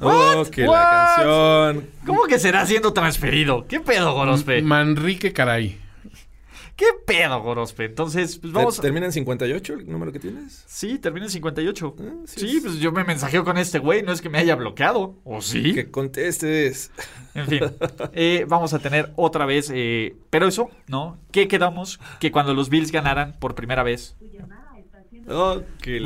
Oh, 0.00 0.44
que 0.50 0.64
What? 0.66 0.74
la 0.74 0.90
canción. 1.16 1.86
¿Cómo 2.06 2.22
que 2.24 2.38
será 2.38 2.64
siendo 2.66 2.92
transferido? 2.92 3.66
¿Qué 3.66 3.80
pedo, 3.80 4.14
Gorospe? 4.14 4.62
Manrique 4.62 5.32
Caray. 5.32 5.78
¿Qué 6.76 6.86
pedo, 7.06 7.42
Gorospe? 7.42 7.84
Entonces, 7.84 8.38
pues 8.38 8.54
vamos 8.54 8.76
¿Te- 8.76 8.80
¿Termina 8.82 9.04
en 9.04 9.12
58 9.12 9.74
el 9.74 9.90
número 9.92 10.12
que 10.12 10.18
tienes? 10.18 10.64
Sí, 10.66 10.98
termina 10.98 11.26
en 11.26 11.30
58. 11.32 11.94
Ah, 12.00 12.02
sí 12.24 12.40
sí, 12.40 12.56
es- 12.56 12.62
pues 12.62 12.76
yo 12.78 12.90
me 12.90 13.04
mensajeo 13.04 13.44
con 13.44 13.58
este 13.58 13.78
güey, 13.78 14.02
no 14.02 14.12
es 14.12 14.22
que 14.22 14.30
me 14.30 14.38
haya 14.38 14.56
bloqueado. 14.56 15.16
¿O 15.24 15.42
sí? 15.42 15.74
Que 15.74 15.90
contestes. 15.90 16.90
En 17.34 17.46
fin, 17.48 17.60
eh, 18.14 18.46
vamos 18.48 18.72
a 18.72 18.78
tener 18.78 19.12
otra 19.16 19.44
vez, 19.44 19.70
eh, 19.74 20.16
pero 20.30 20.48
eso, 20.48 20.70
¿no? 20.86 21.18
¿Qué 21.32 21.48
quedamos? 21.48 22.00
Que 22.18 22.32
cuando 22.32 22.54
los 22.54 22.70
Bills 22.70 22.90
ganaran 22.92 23.36
por 23.38 23.54
primera 23.54 23.82
vez. 23.82 24.16
Oh, 25.28 25.60
que 25.82 26.00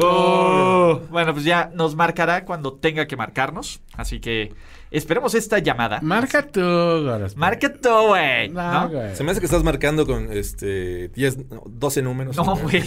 Bueno, 1.10 1.32
pues 1.32 1.44
ya 1.44 1.70
nos 1.74 1.94
marcará 1.94 2.44
cuando 2.44 2.74
tenga 2.74 3.06
que 3.06 3.16
marcarnos. 3.16 3.80
Así 3.94 4.20
que 4.20 4.52
esperemos 4.90 5.34
esta 5.34 5.58
llamada. 5.58 6.00
Marca 6.02 6.46
tú, 6.46 6.60
Gorospe. 6.60 7.38
Marca 7.38 7.72
tú, 7.72 7.88
güey. 8.08 8.48
No, 8.50 8.72
¿no? 8.72 8.88
güey. 8.90 9.16
Se 9.16 9.24
me 9.24 9.30
hace 9.30 9.40
que 9.40 9.46
estás 9.46 9.62
marcando 9.64 10.06
con 10.06 10.32
este 10.32 11.08
10, 11.08 11.50
no, 11.50 11.62
12 11.66 12.02
números. 12.02 12.36
No, 12.36 12.56
güey. 12.56 12.82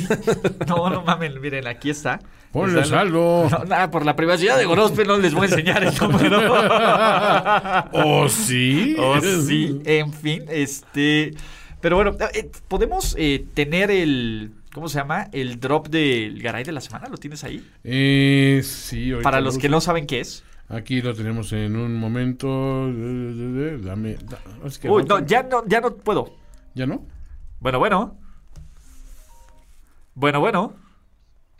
No, 0.67 0.89
no 0.89 1.01
mamen, 1.03 1.39
miren, 1.41 1.67
aquí 1.67 1.89
está. 1.89 2.19
Ponle 2.51 2.81
Está- 2.81 2.97
saldo. 2.97 3.47
No, 3.49 3.65
nada, 3.65 3.91
por 3.91 4.05
la 4.05 4.15
privacidad 4.15 4.57
de 4.57 4.65
Gorospe 4.65 5.05
no 5.05 5.17
les 5.17 5.33
voy 5.33 5.43
a 5.47 5.49
enseñar 5.49 5.83
el 5.83 5.93
número. 5.99 6.39
¿O 7.93 8.29
sí? 8.29 8.95
Oh, 8.99 9.19
sí, 9.21 9.81
en 9.85 10.13
fin, 10.13 10.43
este. 10.49 11.33
Pero 11.81 11.95
bueno, 11.97 12.15
eh, 12.33 12.49
podemos 12.67 13.15
eh, 13.17 13.45
tener 13.53 13.91
el. 13.91 14.51
¿Cómo 14.73 14.89
se 14.89 14.99
llama? 14.99 15.27
El 15.31 15.59
drop 15.59 15.87
del 15.87 16.41
Garay 16.41 16.63
de 16.63 16.71
la 16.71 16.81
semana. 16.81 17.07
¿Lo 17.09 17.17
tienes 17.17 17.43
ahí? 17.43 17.67
Eh, 17.83 18.61
sí, 18.63 19.11
Para 19.23 19.39
lo 19.39 19.45
los 19.45 19.57
que 19.57 19.69
no 19.69 19.81
saben 19.81 20.05
qué 20.05 20.19
es. 20.19 20.43
Aquí 20.69 21.01
lo 21.01 21.13
tenemos 21.13 21.51
en 21.53 21.75
un 21.77 21.95
momento. 21.95 22.47
Dame. 22.87 24.15
da- 24.15 24.41
es 24.65 24.77
que 24.77 24.89
Uy, 24.89 25.03
no- 25.05 25.19
no, 25.19 25.25
ya 25.25 25.43
no, 25.43 25.63
ya 25.67 25.79
no 25.81 25.95
puedo. 25.95 26.35
¿Ya 26.75 26.85
no? 26.85 27.05
Bueno, 27.59 27.79
bueno. 27.79 28.19
Bueno, 30.13 30.39
bueno. 30.39 30.75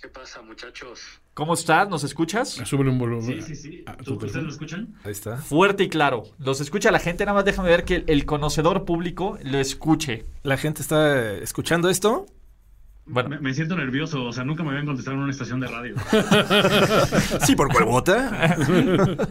¿Qué 0.02 0.10
pasa, 0.10 0.42
muchachos? 0.42 1.00
¿Cómo 1.34 1.54
estás? 1.54 1.88
¿Nos 1.90 2.04
escuchas? 2.04 2.50
Súbele 2.66 2.90
un 2.90 3.00
volumen. 3.00 3.24
Sí, 3.24 3.42
sí, 3.42 3.56
sí. 3.56 3.84
a 3.86 3.96
tu 3.98 4.18
¿Tú- 4.18 4.26
¿Ustedes 4.26 4.44
lo 4.44 4.50
escuchan? 4.50 4.96
Ahí 5.04 5.12
está. 5.12 5.38
Fuerte 5.38 5.84
y 5.84 5.90
claro. 5.90 6.24
Los 6.40 6.62
escucha 6.62 6.92
la 6.92 7.00
gente. 7.00 7.26
Nada 7.26 7.36
más 7.36 7.46
déjame 7.46 7.70
ver 7.70 7.84
que 7.86 7.96
el, 7.98 8.04
el 8.08 8.26
conocedor 8.26 8.86
público 8.86 9.38
lo 9.44 9.60
escuche. 9.60 10.26
La 10.44 10.58
gente 10.58 10.82
está 10.82 11.32
escuchando 11.34 11.90
esto. 11.90 12.26
Bueno. 13.08 13.30
Me, 13.30 13.40
me 13.40 13.54
siento 13.54 13.76
nervioso, 13.76 14.24
o 14.26 14.34
sea, 14.34 14.44
nunca 14.44 14.64
me 14.64 14.70
habían 14.72 14.86
contestado 14.86 15.16
en 15.18 15.24
una 15.24 15.32
estación 15.32 15.60
de 15.60 15.68
radio. 15.68 15.96
Sí, 17.46 17.56
por 17.56 17.72
cuál 17.72 17.86
vota. 17.86 18.56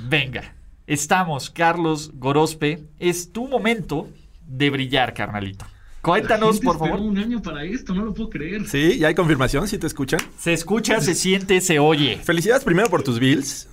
Venga, 0.00 0.54
estamos, 0.86 1.50
Carlos 1.50 2.10
Gorospe. 2.14 2.84
Es 2.98 3.32
tu 3.32 3.48
momento 3.48 4.08
de 4.46 4.70
brillar, 4.70 5.14
carnalito. 5.14 5.64
Cuéntanos, 6.02 6.60
por 6.60 6.78
favor. 6.78 7.00
un 7.00 7.16
año 7.16 7.40
para 7.40 7.64
esto, 7.64 7.94
no 7.94 8.04
lo 8.04 8.12
puedo 8.12 8.28
creer. 8.28 8.66
Sí, 8.68 8.98
ya 8.98 9.08
hay 9.08 9.14
confirmación, 9.14 9.66
sí 9.68 9.78
te 9.78 9.86
escuchan. 9.86 10.20
Se 10.38 10.52
escucha, 10.52 11.00
se 11.00 11.14
siente, 11.14 11.60
se 11.62 11.78
oye. 11.78 12.18
Felicidades 12.22 12.62
primero 12.64 12.90
por 12.90 13.02
tus 13.02 13.18
Bills. 13.18 13.68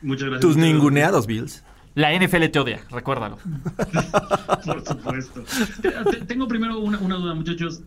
Muchas 0.00 0.28
gracias. 0.28 0.40
Tus 0.42 0.56
ninguneados 0.56 1.26
Bills. 1.26 1.64
La 1.94 2.12
NFL 2.16 2.46
te 2.46 2.58
odia, 2.60 2.80
recuérdalo. 2.90 3.36
Por 4.64 4.82
supuesto. 4.86 5.44
Te- 5.82 5.90
te- 5.90 6.24
Tengo 6.24 6.48
primero 6.48 6.78
una, 6.78 6.98
una 6.98 7.16
duda, 7.16 7.34
muchachos. 7.34 7.82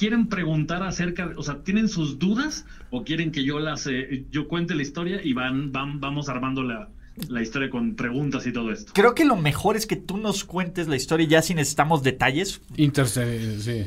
¿Quieren 0.00 0.28
preguntar 0.28 0.82
acerca, 0.82 1.26
de- 1.28 1.34
o 1.36 1.42
sea, 1.42 1.62
tienen 1.62 1.90
sus 1.90 2.18
dudas 2.18 2.64
o 2.88 3.04
quieren 3.04 3.30
que 3.32 3.44
yo 3.44 3.60
las, 3.60 3.86
eh, 3.86 4.24
yo 4.30 4.48
cuente 4.48 4.74
la 4.74 4.80
historia 4.80 5.20
y 5.22 5.34
van, 5.34 5.72
van, 5.72 6.00
vamos 6.00 6.30
armando 6.30 6.62
la, 6.62 6.88
la 7.28 7.42
historia 7.42 7.68
con 7.68 7.96
preguntas 7.96 8.46
y 8.46 8.52
todo 8.52 8.72
esto? 8.72 8.94
Creo 8.94 9.14
que 9.14 9.26
lo 9.26 9.36
mejor 9.36 9.76
es 9.76 9.86
que 9.86 9.96
tú 9.96 10.16
nos 10.16 10.44
cuentes 10.44 10.88
la 10.88 10.96
historia 10.96 11.26
ya 11.28 11.42
si 11.42 11.52
necesitamos 11.54 12.02
detalles. 12.02 12.62
Interse- 12.78 13.58
sí. 13.58 13.84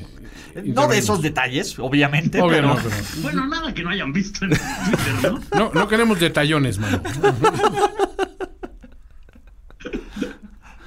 No 0.65 0.87
de 0.87 0.99
esos 0.99 1.23
detalles, 1.23 1.79
obviamente, 1.79 2.39
Obvio 2.39 2.57
pero... 2.57 2.67
no, 2.67 2.75
pero- 2.75 2.95
Bueno, 3.23 3.47
nada 3.47 3.73
que 3.73 3.81
no 3.81 3.89
hayan 3.89 4.13
visto 4.13 4.45
en 4.45 4.51
Twitter, 4.51 5.31
¿no? 5.31 5.39
No, 5.57 5.71
no 5.73 5.87
queremos 5.87 6.19
detallones, 6.19 6.77
mano. 6.77 7.01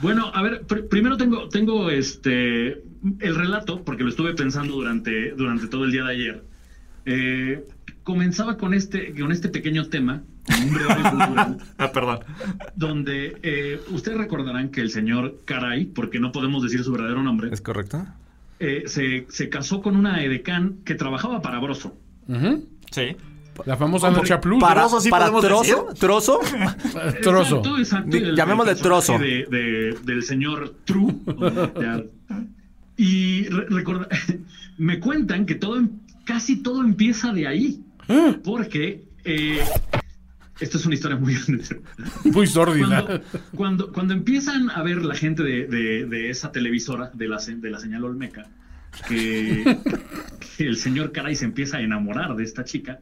Bueno, 0.02 0.30
a 0.34 0.42
ver, 0.42 0.66
pr- 0.66 0.88
primero 0.88 1.16
tengo, 1.16 1.48
tengo 1.48 1.88
este 1.90 2.82
el 3.20 3.34
relato, 3.34 3.82
porque 3.84 4.02
lo 4.04 4.10
estuve 4.10 4.34
pensando 4.34 4.74
durante, 4.74 5.32
durante 5.32 5.66
todo 5.68 5.84
el 5.84 5.92
día 5.92 6.04
de 6.04 6.12
ayer. 6.12 6.44
Eh, 7.04 7.64
comenzaba 8.02 8.56
con 8.56 8.74
este, 8.74 9.14
con 9.18 9.32
este 9.32 9.48
pequeño 9.48 9.86
tema, 9.88 10.22
un 10.62 10.72
brevario 10.74 11.04
cultural, 11.10 11.58
Ah, 11.78 11.92
perdón. 11.92 12.18
donde 12.74 13.36
eh, 13.42 13.80
ustedes 13.90 14.18
recordarán 14.18 14.70
que 14.70 14.80
el 14.80 14.90
señor 14.90 15.38
Caray, 15.44 15.86
porque 15.86 16.18
no 16.20 16.32
podemos 16.32 16.62
decir 16.62 16.82
su 16.84 16.92
verdadero 16.92 17.22
nombre, 17.22 17.50
¿Es 17.52 17.60
correcto? 17.60 18.06
eh, 18.58 18.84
se, 18.86 19.26
se 19.28 19.48
casó 19.48 19.82
con 19.82 19.96
una 19.96 20.22
edecán 20.24 20.78
que 20.84 20.94
trabajaba 20.94 21.42
para 21.42 21.58
Broso. 21.60 21.96
Sí. 22.90 23.16
La 23.64 23.76
famosa 23.76 24.10
Lucha 24.10 24.38
Plus. 24.40 24.60
Para, 24.60 24.82
Trozo 24.82 25.00
sí 25.00 25.08
para 25.08 25.30
trozo, 25.30 25.86
trozo. 25.98 26.40
Trozo. 27.22 27.56
Exacto, 27.56 27.78
exacto. 27.78 28.16
Llamémosle 28.34 28.74
trozo. 28.74 29.18
de- 29.18 29.46
de- 29.50 29.96
del 30.04 30.22
señor 30.22 30.74
True. 30.84 31.14
Ya. 31.80 32.02
Y 32.96 33.44
re- 33.48 33.66
recorda- 33.68 34.08
me 34.78 35.00
cuentan 35.00 35.46
que 35.46 35.54
todo, 35.54 35.76
em- 35.78 35.90
casi 36.24 36.56
todo 36.62 36.82
empieza 36.82 37.32
de 37.32 37.46
ahí. 37.46 37.82
Porque 38.44 39.04
eh, 39.24 39.60
esto 40.60 40.78
es 40.78 40.86
una 40.86 40.94
historia 40.94 41.16
muy. 41.16 41.36
Muy 42.24 42.46
sórdida. 42.46 43.02
Cuando, 43.04 43.22
cuando, 43.54 43.92
cuando 43.92 44.14
empiezan 44.14 44.70
a 44.70 44.82
ver 44.82 45.04
la 45.04 45.14
gente 45.14 45.42
de, 45.42 45.66
de- 45.66 46.06
de 46.06 46.30
esa 46.30 46.52
televisora, 46.52 47.10
de 47.14 47.28
la, 47.28 47.38
de 47.38 47.70
la 47.70 47.78
señal 47.80 48.04
Olmeca, 48.04 48.46
que, 49.08 49.76
que 50.56 50.66
el 50.66 50.76
señor 50.76 51.10
Caray 51.12 51.34
se 51.34 51.44
empieza 51.44 51.78
a 51.78 51.80
enamorar 51.80 52.36
de 52.36 52.44
esta 52.44 52.64
chica, 52.64 53.00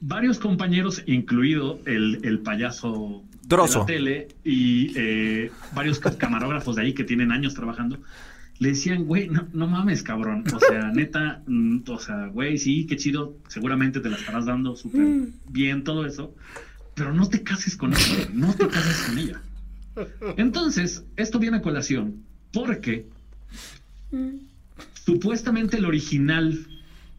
varios 0.00 0.38
compañeros, 0.38 1.02
incluido 1.06 1.80
el, 1.84 2.20
el 2.22 2.38
payaso 2.38 3.24
Trozo. 3.48 3.72
de 3.72 3.78
la 3.80 3.86
tele 3.86 4.28
y 4.44 4.92
eh, 4.96 5.50
varios 5.74 5.98
ca- 5.98 6.16
camarógrafos 6.16 6.76
de 6.76 6.82
ahí 6.82 6.92
que 6.94 7.04
tienen 7.04 7.32
años 7.32 7.54
trabajando, 7.54 7.98
le 8.58 8.70
decían, 8.70 9.04
güey, 9.04 9.28
no, 9.28 9.48
no 9.52 9.66
mames, 9.66 10.02
cabrón. 10.02 10.44
O 10.54 10.58
sea, 10.58 10.90
neta, 10.94 11.42
mm, 11.46 11.80
o 11.88 11.98
sea, 11.98 12.26
güey, 12.26 12.58
sí, 12.58 12.86
qué 12.86 12.96
chido, 12.96 13.36
seguramente 13.48 14.00
te 14.00 14.08
la 14.08 14.16
estarás 14.16 14.46
dando 14.46 14.76
súper 14.76 15.28
bien, 15.48 15.84
todo 15.84 16.06
eso, 16.06 16.34
pero 16.94 17.12
no 17.12 17.28
te 17.28 17.42
cases 17.42 17.76
con 17.76 17.92
ella, 17.92 18.14
güey, 18.14 18.28
no 18.34 18.54
te 18.54 18.68
cases 18.68 19.06
con 19.06 19.18
ella. 19.18 19.40
Entonces, 20.36 21.04
esto 21.16 21.38
viene 21.38 21.58
a 21.58 21.62
colación 21.62 22.22
porque 22.52 23.06
supuestamente 25.04 25.76
el 25.76 25.84
original 25.84 26.66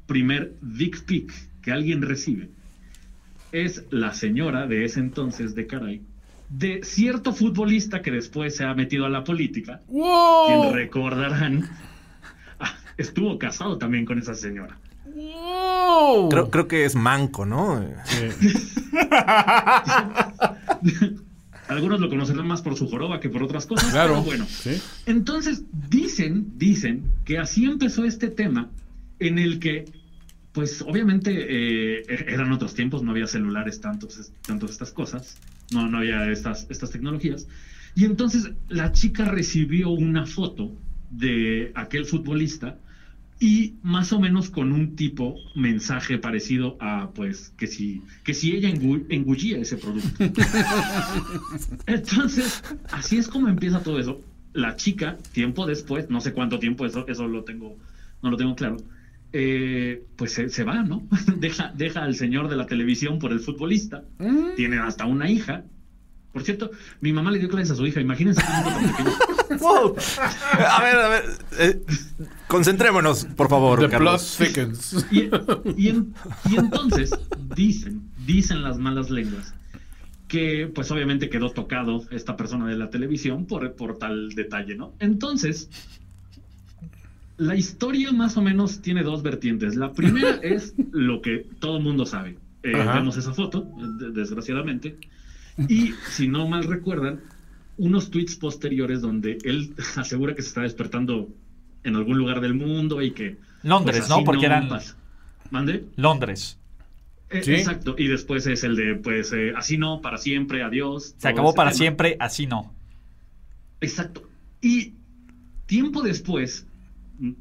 primer 0.08 0.56
dick 0.62 1.04
pic 1.06 1.32
que 1.62 1.72
alguien 1.72 2.02
recibe 2.02 2.50
es 3.52 3.84
la 3.90 4.14
señora 4.14 4.68
de 4.68 4.86
ese 4.86 5.00
entonces 5.00 5.56
de 5.56 5.68
Caray, 5.68 6.02
de 6.50 6.82
cierto 6.84 7.34
futbolista 7.34 8.02
que 8.02 8.12
después 8.12 8.56
se 8.56 8.64
ha 8.66 8.74
metido 8.74 9.06
a 9.06 9.10
la 9.10 9.24
política, 9.24 9.82
quien 9.88 10.74
recordarán, 10.74 11.70
ah, 12.60 12.76
estuvo 12.98 13.38
casado 13.38 13.78
también 13.78 14.06
con 14.06 14.18
esa 14.20 14.34
señora. 14.34 14.78
¡Wow! 15.14 16.30
Creo, 16.30 16.50
creo 16.50 16.68
que 16.68 16.86
es 16.86 16.96
manco, 16.96 17.46
¿no? 17.46 17.84
Algunos 21.68 22.00
lo 22.00 22.10
conocerán 22.10 22.48
más 22.48 22.62
por 22.64 22.76
su 22.76 22.90
joroba 22.90 23.20
que 23.20 23.30
por 23.30 23.44
otras 23.44 23.66
cosas, 23.68 23.92
Claro. 23.92 24.14
pero 24.14 24.24
bueno. 24.24 24.46
Sí. 24.50 24.82
Entonces, 25.06 25.64
dicen, 25.90 26.54
dicen 26.58 27.04
que 27.26 27.38
así 27.38 27.66
empezó 27.66 28.06
este 28.06 28.28
tema 28.30 28.70
en 29.20 29.38
el 29.38 29.60
que, 29.60 29.86
pues 30.52 30.82
obviamente 30.82 31.32
eh, 31.48 32.04
eran 32.28 32.52
otros 32.52 32.74
tiempos, 32.74 33.04
no 33.04 33.12
había 33.12 33.28
celulares 33.28 33.82
tantos, 33.82 34.32
tantos 34.48 34.72
estas 34.72 34.92
cosas, 34.92 35.38
no, 35.72 35.88
no 35.88 35.98
había 36.00 36.30
estas, 36.32 36.68
estas 36.70 36.92
tecnologías. 36.92 37.48
Y 37.96 38.06
entonces 38.06 38.52
la 38.68 38.92
chica 38.92 39.26
recibió 39.26 39.90
una 39.90 40.26
foto 40.26 40.72
de 41.10 41.72
aquel 41.76 42.06
futbolista 42.06 42.78
y 43.42 43.76
más 43.84 44.12
o 44.12 44.20
menos 44.20 44.50
con 44.50 44.72
un 44.74 44.96
tipo 44.96 45.36
mensaje 45.56 46.18
parecido 46.18 46.76
a 46.82 47.10
pues 47.12 47.54
que 47.58 47.68
si 47.68 48.02
que 48.26 48.34
si 48.34 48.52
ella 48.52 48.70
engu- 48.70 49.06
engullía 49.10 49.58
ese 49.60 49.78
producto. 49.78 50.10
Entonces, 51.86 52.62
así 52.92 53.18
es 53.18 53.28
como 53.28 53.48
empieza 53.48 53.82
todo 53.82 54.00
eso. 54.00 54.22
La 54.54 54.76
chica, 54.76 55.18
tiempo 55.32 55.66
después, 55.66 56.10
no 56.10 56.22
sé 56.22 56.34
cuánto 56.34 56.60
tiempo, 56.60 56.86
eso, 56.86 57.08
eso 57.08 57.28
lo 57.28 57.44
tengo, 57.44 57.78
no 58.22 58.30
lo 58.32 58.38
tengo 58.38 58.56
claro. 58.56 58.78
Eh, 59.34 60.04
pues 60.16 60.34
se, 60.34 60.50
se 60.50 60.64
va, 60.64 60.84
¿no? 60.84 61.04
deja, 61.38 61.72
deja 61.76 62.04
al 62.04 62.16
señor 62.16 62.48
de 62.50 62.56
la 62.56 62.66
televisión 62.66 63.20
por 63.20 63.32
el 63.32 63.40
futbolista. 63.40 64.04
Tienen 64.56 64.80
hasta 64.80 65.06
una 65.06 65.30
hija. 65.30 65.64
Por 66.34 66.44
cierto, 66.44 66.70
mi 67.02 67.12
mamá 67.12 67.32
le 67.32 67.40
dio 67.40 67.50
clases 67.50 67.72
a 67.72 67.76
su 67.76 67.86
hija. 67.88 68.02
Imagínense. 68.02 68.42
Wow. 69.60 69.96
A 70.60 70.84
ver, 70.84 70.96
a 70.96 71.10
ver. 71.10 71.24
eh, 71.58 71.82
concentrémonos, 72.48 73.26
por 73.36 73.50
favor, 73.50 73.80
The 73.90 73.98
plot 73.98 74.22
thickens. 74.38 75.08
Y, 75.12 75.30
y 75.76 75.90
en- 75.90 76.14
y 76.48 76.56
entonces 76.56 77.10
dicen, 77.56 78.04
dicen 78.28 78.62
las 78.62 78.78
malas 78.78 79.10
lenguas 79.10 79.56
que 80.28 80.72
pues 80.74 80.92
obviamente 80.92 81.32
quedó 81.32 81.50
tocado 81.50 82.04
esta 82.12 82.38
persona 82.38 82.68
de 82.68 82.78
la 82.78 82.92
televisión 82.92 83.48
por, 83.48 83.74
por 83.74 83.98
tal 83.98 84.30
detalle, 84.36 84.76
¿no? 84.76 84.94
Entonces, 85.00 85.68
la 87.40 87.56
historia 87.56 88.12
más 88.12 88.38
o 88.38 88.42
menos 88.42 88.82
tiene 88.82 89.02
dos 89.04 89.24
vertientes. 89.24 89.76
La 89.76 89.94
primera 89.94 90.36
es 90.44 90.74
lo 90.92 91.22
que 91.22 91.48
todo 91.60 91.78
el 91.78 91.84
mundo 91.84 92.06
sabe. 92.06 92.38
Eh, 92.64 92.74
vemos 92.74 93.18
esa 93.18 93.34
foto, 93.34 93.68
de- 94.00 94.12
desgraciadamente. 94.12 94.98
Y 95.68 95.94
si 96.12 96.28
no 96.28 96.48
mal 96.48 96.64
recuerdan, 96.66 97.22
unos 97.78 98.12
tweets 98.12 98.36
posteriores 98.36 99.02
donde 99.02 99.38
él 99.44 99.74
asegura 99.96 100.36
que 100.36 100.42
se 100.42 100.50
está 100.50 100.62
despertando 100.62 101.30
en 101.84 101.96
algún 101.96 102.18
lugar 102.18 102.42
del 102.42 102.54
mundo 102.54 103.02
y 103.02 103.12
que... 103.12 103.38
Londres, 103.64 104.00
pues, 104.00 104.10
¿no? 104.10 104.24
Porque 104.24 104.46
eran- 104.46 104.68
pasa. 104.70 104.96
¿Mande? 105.50 105.86
Londres. 105.96 106.58
Eh, 107.30 107.42
Sí. 107.44 107.54
Exacto. 107.54 107.96
Y 107.98 108.08
después 108.08 108.46
es 108.48 108.64
el 108.64 108.76
de, 108.76 108.96
pues, 108.96 109.32
eh, 109.34 109.54
así 109.56 109.78
no, 109.78 110.02
para 110.02 110.18
siempre, 110.18 110.64
adiós. 110.64 111.14
Se 111.18 111.28
acabó 111.28 111.54
para 111.54 111.70
tema. 111.72 111.78
siempre, 111.78 112.18
así 112.20 112.48
no. 112.48 112.74
Exacto. 113.82 114.28
Y 114.62 114.94
tiempo 115.66 116.02
después, 116.02 116.66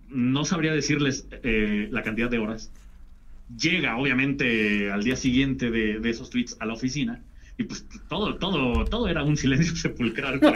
no 0.09 0.45
sabría 0.45 0.73
decirles 0.73 1.27
eh, 1.43 1.89
la 1.91 2.03
cantidad 2.03 2.31
de 2.31 2.39
horas, 2.39 2.71
llega 3.59 3.97
obviamente 3.97 4.91
al 4.91 5.03
día 5.05 5.17
siguiente 5.17 5.71
de, 5.71 6.01
de 6.01 6.11
esos 6.11 6.31
tweets 6.31 6.57
a 6.61 6.67
la 6.67 6.75
oficina 6.75 7.21
y 7.57 7.65
pues 7.65 7.85
todo, 8.09 8.37
todo, 8.37 8.85
todo 8.85 9.09
era 9.09 9.23
un 9.25 9.37
silencio 9.37 9.75
sepulcral. 9.77 10.39
pues, 10.41 10.55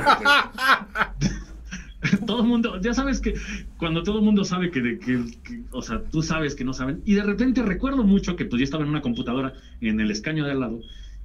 todo 2.26 2.42
el 2.42 2.48
mundo, 2.48 2.80
ya 2.80 2.94
sabes 2.94 3.20
que 3.20 3.34
cuando 3.76 4.02
todo 4.02 4.18
el 4.18 4.24
mundo 4.24 4.44
sabe 4.44 4.70
que, 4.70 4.98
que- 4.98 5.24
que- 5.44 5.60
o 5.70 5.82
sea, 5.82 6.02
tú 6.02 6.22
sabes 6.22 6.54
que 6.56 6.64
no 6.64 6.72
saben, 6.74 7.00
y 7.04 7.14
de 7.14 7.22
repente 7.22 7.62
recuerdo 7.62 8.02
mucho 8.04 8.34
que 8.36 8.44
pues 8.44 8.58
yo 8.60 8.64
estaba 8.64 8.82
en 8.82 8.90
una 8.90 9.02
computadora 9.02 9.52
en 9.80 10.00
el 10.00 10.10
escaño 10.10 10.44
de 10.44 10.50
al 10.52 10.60
lado 10.60 10.80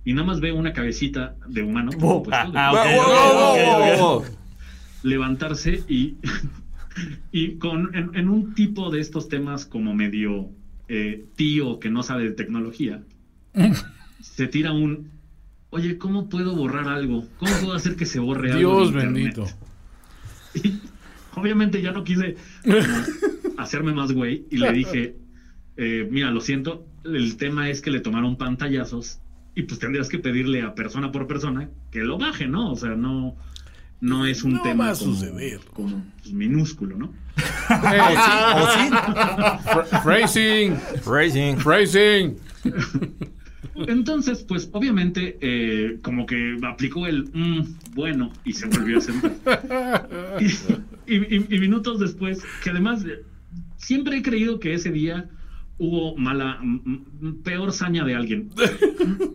y 0.05 0.13
nada 0.13 0.27
más 0.27 0.39
veo 0.39 0.55
una 0.55 0.73
cabecita 0.73 1.35
de 1.47 1.63
humano. 1.63 1.91
de- 1.91 1.97
ah, 2.55 2.71
levantarse 5.03 5.83
y, 5.87 6.15
y 7.31 7.55
con 7.55 7.95
en, 7.95 8.15
en 8.15 8.29
un 8.29 8.53
tipo 8.53 8.89
de 8.89 8.99
estos 8.99 9.29
temas 9.29 9.65
como 9.65 9.93
medio 9.93 10.49
eh, 10.87 11.25
tío 11.35 11.79
que 11.79 11.89
no 11.89 12.03
sabe 12.03 12.23
de 12.23 12.31
tecnología, 12.31 13.03
se 14.21 14.47
tira 14.47 14.71
un, 14.71 15.11
oye, 15.69 15.97
¿cómo 15.97 16.29
puedo 16.29 16.55
borrar 16.55 16.87
algo? 16.87 17.25
¿Cómo 17.37 17.51
puedo 17.61 17.73
hacer 17.73 17.95
que 17.95 18.05
se 18.05 18.19
borre 18.19 18.51
algo? 18.51 18.81
Dios 18.81 18.87
internet?" 18.89 19.13
bendito. 19.13 19.47
Y 20.63 20.79
obviamente 21.35 21.81
ya 21.81 21.91
no 21.91 22.03
quise 22.03 22.35
como 22.63 22.77
hacerme 23.57 23.93
más 23.93 24.11
güey 24.11 24.45
y 24.49 24.57
le 24.57 24.71
dije, 24.71 25.15
eh, 25.75 26.07
mira, 26.09 26.31
lo 26.31 26.41
siento, 26.41 26.87
el 27.03 27.37
tema 27.37 27.69
es 27.69 27.81
que 27.81 27.91
le 27.91 27.99
tomaron 27.99 28.37
pantallazos 28.37 29.19
y 29.53 29.63
pues 29.63 29.79
tendrías 29.79 30.09
que 30.09 30.19
pedirle 30.19 30.61
a 30.61 30.73
persona 30.73 31.11
por 31.11 31.27
persona 31.27 31.69
que 31.91 32.03
lo 32.03 32.17
baje, 32.17 32.47
¿no? 32.47 32.71
O 32.71 32.75
sea, 32.75 32.95
no, 32.95 33.35
no 34.01 34.25
es 34.25 34.43
un 34.43 34.53
No 34.53 34.61
tema 34.61 34.85
va 34.87 34.91
a 34.91 34.95
como- 34.97 35.13
suceder. 35.13 35.59
como, 35.73 36.03
pues, 36.21 36.33
minúsculo, 36.33 36.97
¿no? 36.97 37.13
Fra- 39.67 39.85
Phrasing, 40.03 40.75
Racing. 41.05 41.57
phrasing. 41.57 42.37
Entonces, 43.75 44.43
pues 44.47 44.69
obviamente, 44.71 45.37
eh, 45.41 45.99
como 46.01 46.25
que 46.25 46.57
aplicó 46.63 47.05
el 47.05 47.29
"Mm, 47.33 47.93
bueno 47.93 48.31
y 48.43 48.53
se 48.53 48.65
volvió 48.67 48.97
a 48.97 49.01
sentar. 49.01 50.39
y, 50.39 51.15
y- 51.15 51.55
y 51.55 51.59
minutos 51.59 51.99
después, 51.99 52.43
que 52.63 52.71
además 52.71 53.03
de- 53.03 53.23
siempre 53.77 54.17
he 54.17 54.21
creído 54.23 54.59
que 54.59 54.73
ese 54.73 54.91
día 54.91 55.29
hubo 55.77 56.17
mala, 56.17 56.59
peor 57.43 57.71
saña 57.71 58.03
de 58.03 58.15
alguien. 58.15 58.49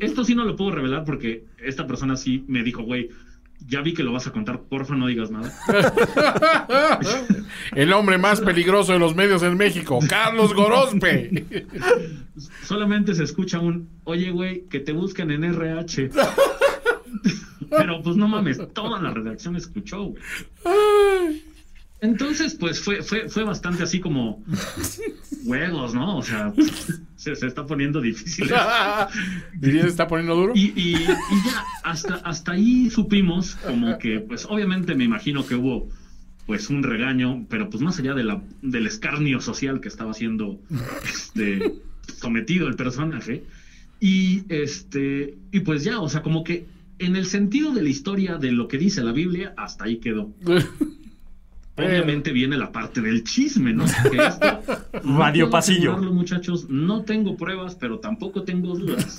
Esto 0.01 0.25
sí 0.25 0.35
no 0.35 0.45
lo 0.45 0.57
puedo 0.57 0.73
revelar 0.73 1.05
porque 1.05 1.45
esta 1.65 1.87
persona 1.87 2.17
sí 2.17 2.45
me 2.49 2.65
dijo, 2.65 2.83
güey, 2.83 3.11
ya 3.69 3.81
vi 3.81 3.95
que 3.95 4.03
lo 4.03 4.13
vas 4.13 4.27
a 4.27 4.33
contar, 4.33 4.61
porfa 4.61 4.95
no 4.95 5.07
digas 5.07 5.31
nada. 5.31 5.53
El 7.75 7.93
hombre 7.93 8.19
más 8.19 8.41
peligroso 8.41 8.93
de 8.93 8.99
los 8.99 9.15
medios 9.15 9.43
en 9.43 9.57
México, 9.57 9.99
Carlos 10.09 10.55
Gorospe. 10.55 11.45
Solamente 12.65 13.15
se 13.15 13.25
escucha 13.25 13.61
un, 13.61 13.89
oye, 14.05 14.31
güey, 14.31 14.65
que 14.69 14.81
te 14.81 14.93
busquen 14.93 15.31
en 15.31 15.45
RH. 15.45 16.11
Pero 17.71 18.03
pues 18.03 18.17
no 18.17 18.29
mames, 18.29 18.61
toda 18.75 19.01
la 19.01 19.11
redacción 19.13 19.57
escuchó, 19.57 20.05
güey. 20.05 20.23
Entonces, 22.03 22.55
pues 22.57 22.81
fue, 22.81 23.03
fue, 23.03 23.29
fue 23.29 23.45
bastante 23.45 23.85
así 23.85 24.01
como 24.01 24.43
juegos, 25.47 25.95
¿no? 25.95 26.19
O 26.19 26.23
sea, 26.23 26.53
se, 27.17 27.35
se 27.37 27.47
está 27.47 27.65
poniendo 27.65 28.01
difícil. 28.01 28.51
Diría, 29.55 29.83
¿se 29.83 29.89
está 29.89 30.07
poniendo 30.09 30.35
duro? 30.35 30.53
Y, 30.55 30.73
y- 30.77 30.95
y 30.97 30.97
ya, 31.47 31.65
hasta, 31.85 32.17
hasta 32.17 32.53
ahí 32.53 32.91
supimos 32.91 33.55
como 33.57 33.97
que, 33.99 34.19
pues 34.21 34.47
obviamente 34.51 34.95
me 34.95 35.05
imagino 35.05 35.47
que 35.47 35.55
hubo 35.55 35.89
pues 36.47 36.71
un 36.71 36.83
regaño, 36.83 37.47
pero 37.49 37.71
pues 37.71 37.83
más 37.83 37.99
allá 38.01 38.15
de 38.15 38.25
la, 38.25 38.43
del 38.63 38.87
escarnio 38.89 39.41
social 39.41 39.81
que 39.81 39.87
estaba 39.87 40.13
siendo 40.13 40.61
este, 41.05 41.73
sometido 42.19 42.67
el 42.67 42.75
personaje. 42.75 43.45
Y 44.01 44.43
este, 44.49 45.37
y 45.53 45.61
pues 45.61 45.85
ya, 45.85 46.01
o 46.01 46.09
sea, 46.09 46.23
como 46.23 46.43
que 46.43 46.67
en 46.99 47.15
el 47.15 47.27
sentido 47.27 47.73
de 47.73 47.83
la 47.83 47.89
historia 47.89 48.39
de 48.39 48.51
lo 48.51 48.67
que 48.67 48.77
dice 48.77 49.05
la 49.05 49.13
Biblia, 49.13 49.55
hasta 49.57 49.85
ahí 49.85 49.99
quedó. 49.99 50.33
Obviamente 51.77 52.33
viene 52.33 52.57
la 52.59 52.71
parte 52.71 53.01
del 53.01 53.25
chisme, 53.25 53.73
¿no? 53.73 53.85
Que 54.11 54.19
esto, 54.19 54.63
no 55.05 55.19
Radio 55.19 55.49
pasillo. 55.51 55.97
muchachos, 55.99 56.69
no 56.69 57.03
tengo 57.03 57.37
pruebas, 57.37 57.75
pero 57.77 57.99
tampoco 57.99 58.43
tengo 58.43 58.77
dudas. 58.77 59.17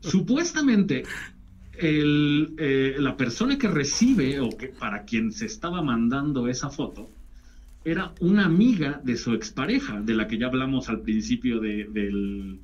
Supuestamente, 0.00 1.04
el, 1.78 2.54
eh, 2.58 2.96
la 2.98 3.16
persona 3.16 3.58
que 3.58 3.68
recibe 3.68 4.40
o 4.40 4.48
que 4.50 4.68
para 4.68 5.04
quien 5.04 5.32
se 5.32 5.46
estaba 5.46 5.82
mandando 5.82 6.48
esa 6.48 6.70
foto 6.70 7.10
era 7.84 8.12
una 8.20 8.44
amiga 8.46 9.00
de 9.04 9.16
su 9.16 9.34
expareja, 9.34 10.00
de 10.00 10.14
la 10.14 10.26
que 10.26 10.38
ya 10.38 10.46
hablamos 10.46 10.88
al 10.88 11.00
principio 11.00 11.60
de, 11.60 11.84
del- 11.84 12.58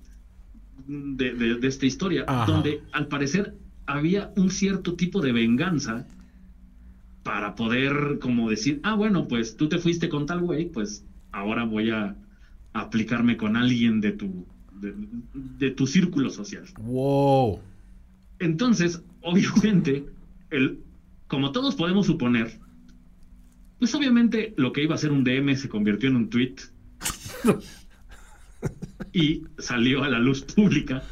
de, 0.87 1.35
de- 1.35 1.55
de 1.57 1.68
esta 1.68 1.87
historia, 1.87 2.25
Ajá. 2.27 2.51
donde 2.51 2.83
al 2.92 3.07
parecer 3.07 3.55
había 3.87 4.33
un 4.37 4.51
cierto 4.51 4.94
tipo 4.94 5.20
de 5.20 5.33
venganza 5.33 6.07
para 7.23 7.55
poder 7.55 8.19
como 8.21 8.49
decir, 8.49 8.81
ah, 8.83 8.95
bueno, 8.95 9.29
pues 9.29 9.57
tú 9.57 9.69
te 9.69 9.79
fuiste 9.79 10.09
con 10.09 10.27
tal 10.27 10.41
güey, 10.41 10.71
pues 10.71 11.05
ahora 11.33 11.65
voy 11.65 11.91
a 11.91 12.17
aplicarme 12.73 13.37
con 13.37 13.57
alguien 13.57 14.01
de 14.01 14.13
tu, 14.13 14.47
de, 14.81 14.95
de 15.35 15.71
tu 15.71 15.87
círculo 15.87 16.31
social. 16.31 16.65
Wow. 16.81 17.61
Entonces, 18.39 19.03
obviamente, 19.23 20.07
el, 20.51 20.81
como 21.27 21.53
todos 21.53 21.75
podemos 21.75 22.07
suponer, 22.07 22.59
pues 23.79 23.95
obviamente 23.95 24.53
lo 24.57 24.73
que 24.73 24.83
iba 24.83 24.95
a 24.95 24.99
ser 24.99 25.13
un 25.13 25.25
DM 25.25 25.57
se 25.57 25.69
convirtió 25.69 26.09
en 26.09 26.17
un 26.17 26.31
tweet 26.31 26.57
y 29.13 29.43
salió 29.59 30.05
a 30.05 30.09
la 30.09 30.19
luz 30.19 30.43
pública. 30.43 31.03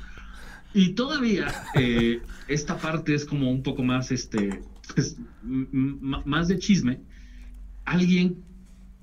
Y 0.74 0.90
todavía 0.90 1.52
eh, 1.74 2.20
esta 2.46 2.78
parte 2.78 3.14
es 3.14 3.24
como 3.24 3.50
un 3.50 3.62
poco 3.62 3.82
más, 3.82 4.10
este, 4.12 4.62
pues, 4.94 5.16
más 5.42 6.48
de 6.48 6.58
chisme. 6.58 7.00
Alguien 7.84 8.36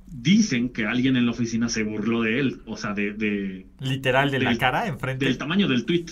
dicen 0.07 0.69
que 0.69 0.85
alguien 0.85 1.15
en 1.17 1.25
la 1.25 1.31
oficina 1.31 1.67
se 1.69 1.83
burló 1.83 2.21
de 2.21 2.39
él, 2.39 2.61
o 2.65 2.77
sea, 2.77 2.93
de, 2.93 3.13
de- 3.13 3.65
Literal 3.79 4.31
de 4.31 4.39
la 4.39 4.57
cara 4.57 4.87
enfrente. 4.87 5.25
del 5.25 5.37
tamaño 5.37 5.67
del 5.67 5.85
tweet. 5.85 6.05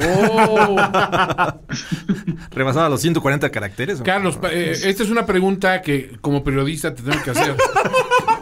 Oh. 0.00 0.76
Rebasaba 2.50 2.88
los 2.88 3.00
140 3.00 3.50
caracteres. 3.50 4.00
¿o? 4.00 4.04
Carlos, 4.04 4.38
eh, 4.50 4.76
esta 4.84 5.02
es 5.02 5.10
una 5.10 5.26
pregunta 5.26 5.82
que 5.82 6.16
como 6.20 6.44
periodista 6.44 6.94
te 6.94 7.02
tengo 7.02 7.22
que 7.22 7.30
hacer. 7.30 7.56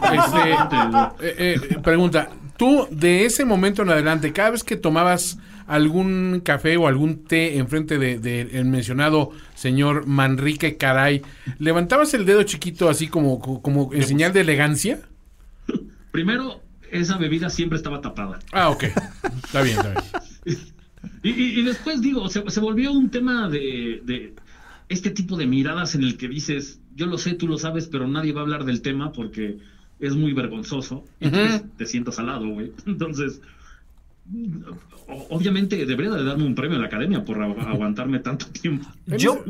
Este, 0.07 0.51
eh, 1.19 1.59
eh, 1.69 1.79
pregunta, 1.83 2.29
tú 2.55 2.87
de 2.89 3.25
ese 3.25 3.43
momento 3.43 3.81
en 3.81 3.89
adelante, 3.89 4.31
cada 4.31 4.51
vez 4.51 4.63
que 4.63 4.77
tomabas 4.77 5.37
algún 5.67 6.41
café 6.43 6.77
o 6.77 6.87
algún 6.87 7.25
té 7.25 7.57
enfrente 7.57 7.97
del 7.99 8.21
de, 8.21 8.41
el 8.41 8.65
mencionado 8.65 9.31
señor 9.53 10.07
Manrique 10.07 10.77
Caray, 10.77 11.21
¿levantabas 11.59 12.13
el 12.13 12.25
dedo 12.25 12.43
chiquito 12.43 12.89
así 12.89 13.07
como, 13.07 13.39
como 13.61 13.93
en 13.93 14.03
señal 14.03 14.33
de 14.33 14.41
elegancia? 14.41 14.99
Primero, 16.11 16.61
esa 16.91 17.17
bebida 17.17 17.49
siempre 17.49 17.77
estaba 17.77 18.01
tapada. 18.01 18.39
Ah, 18.51 18.69
ok. 18.69 18.83
Está 19.43 19.61
bien, 19.61 19.77
está 19.77 19.89
bien. 19.91 20.57
Y, 21.23 21.29
y- 21.29 21.59
y 21.59 21.63
después 21.63 22.01
digo, 22.01 22.27
se, 22.27 22.49
se 22.49 22.59
volvió 22.59 22.91
un 22.91 23.09
tema 23.09 23.47
de, 23.49 24.01
de 24.03 24.33
este 24.89 25.11
tipo 25.11 25.37
de 25.37 25.45
miradas 25.45 25.95
en 25.95 26.03
el 26.03 26.17
que 26.17 26.27
dices, 26.27 26.79
yo 26.95 27.05
lo 27.05 27.17
sé, 27.17 27.33
tú 27.33 27.47
lo 27.47 27.57
sabes, 27.57 27.87
pero 27.87 28.07
nadie 28.07 28.33
va 28.33 28.41
a 28.41 28.43
hablar 28.43 28.65
del 28.65 28.81
tema 28.81 29.11
porque 29.13 29.57
es 29.99 30.15
muy 30.15 30.33
vergonzoso. 30.33 31.05
Y 31.19 31.25
entonces 31.25 31.63
te 31.77 31.85
sientas 31.85 32.19
al 32.19 32.27
lado, 32.27 32.47
güey. 32.49 32.71
Entonces, 32.85 33.41
obviamente 35.29 35.85
debería 35.85 36.11
de 36.13 36.23
darme 36.23 36.45
un 36.45 36.55
premio 36.55 36.77
a 36.77 36.81
la 36.81 36.87
academia 36.87 37.23
por 37.23 37.37
agu- 37.37 37.59
aguantarme 37.65 38.19
tanto 38.19 38.47
tiempo. 38.47 38.87
Yo, 39.05 39.43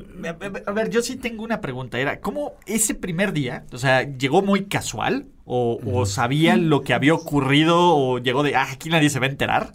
a 0.65 0.71
ver, 0.71 0.89
yo 0.89 1.01
sí 1.01 1.15
tengo 1.15 1.43
una 1.43 1.61
pregunta. 1.61 1.99
Era, 1.99 2.19
¿cómo 2.19 2.53
ese 2.65 2.93
primer 2.95 3.33
día, 3.33 3.65
o 3.71 3.77
sea, 3.77 4.03
llegó 4.17 4.41
muy 4.41 4.65
casual? 4.65 5.25
¿O, 5.45 5.79
o 5.85 6.05
sabían 6.05 6.69
lo 6.69 6.81
que 6.81 6.93
había 6.93 7.13
ocurrido? 7.13 7.95
¿O 7.95 8.19
llegó 8.19 8.43
de, 8.43 8.55
ah, 8.55 8.67
aquí 8.71 8.89
nadie 8.89 9.09
se 9.09 9.19
va 9.19 9.27
a 9.27 9.29
enterar? 9.29 9.73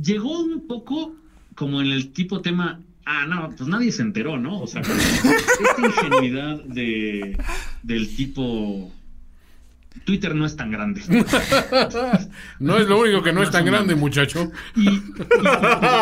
Llegó 0.00 0.40
un 0.40 0.66
poco 0.66 1.14
como 1.54 1.80
en 1.80 1.86
el 1.92 2.12
tipo 2.12 2.42
tema, 2.42 2.80
ah, 3.06 3.24
no, 3.26 3.48
pues 3.56 3.68
nadie 3.68 3.92
se 3.92 4.02
enteró, 4.02 4.36
¿no? 4.38 4.60
O 4.60 4.66
sea, 4.66 4.82
esta 4.82 5.86
ingenuidad 5.86 6.62
de, 6.64 7.38
del 7.82 8.14
tipo, 8.14 8.90
Twitter 10.04 10.34
no 10.34 10.44
es 10.46 10.56
tan 10.56 10.70
grande. 10.70 11.02
No 12.58 12.76
es 12.78 12.88
lo 12.88 13.00
único 13.00 13.22
que 13.22 13.32
no 13.32 13.42
es 13.42 13.50
tan 13.50 13.64
grande, 13.64 13.94
muchacho. 13.94 14.50
Y, 14.74 14.88
y- 14.88 15.00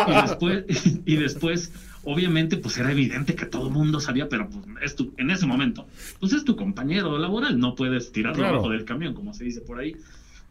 y 0.07 0.21
después, 0.21 0.63
y 1.05 1.15
después, 1.15 1.71
obviamente, 2.03 2.57
pues 2.57 2.77
era 2.77 2.91
evidente 2.91 3.35
que 3.35 3.45
todo 3.45 3.67
el 3.67 3.73
mundo 3.73 3.99
sabía, 3.99 4.29
pero 4.29 4.49
pues 4.49 4.63
es 4.83 4.95
tu, 4.95 5.13
en 5.17 5.31
ese 5.31 5.45
momento, 5.45 5.87
pues 6.19 6.33
es 6.33 6.43
tu 6.45 6.55
compañero 6.55 7.17
laboral, 7.17 7.59
no 7.59 7.75
puedes 7.75 8.11
tirarlo 8.11 8.37
Claro. 8.39 8.55
abajo 8.55 8.69
del 8.69 8.85
camión, 8.85 9.13
como 9.13 9.33
se 9.33 9.43
dice 9.43 9.61
por 9.61 9.79
ahí. 9.79 9.95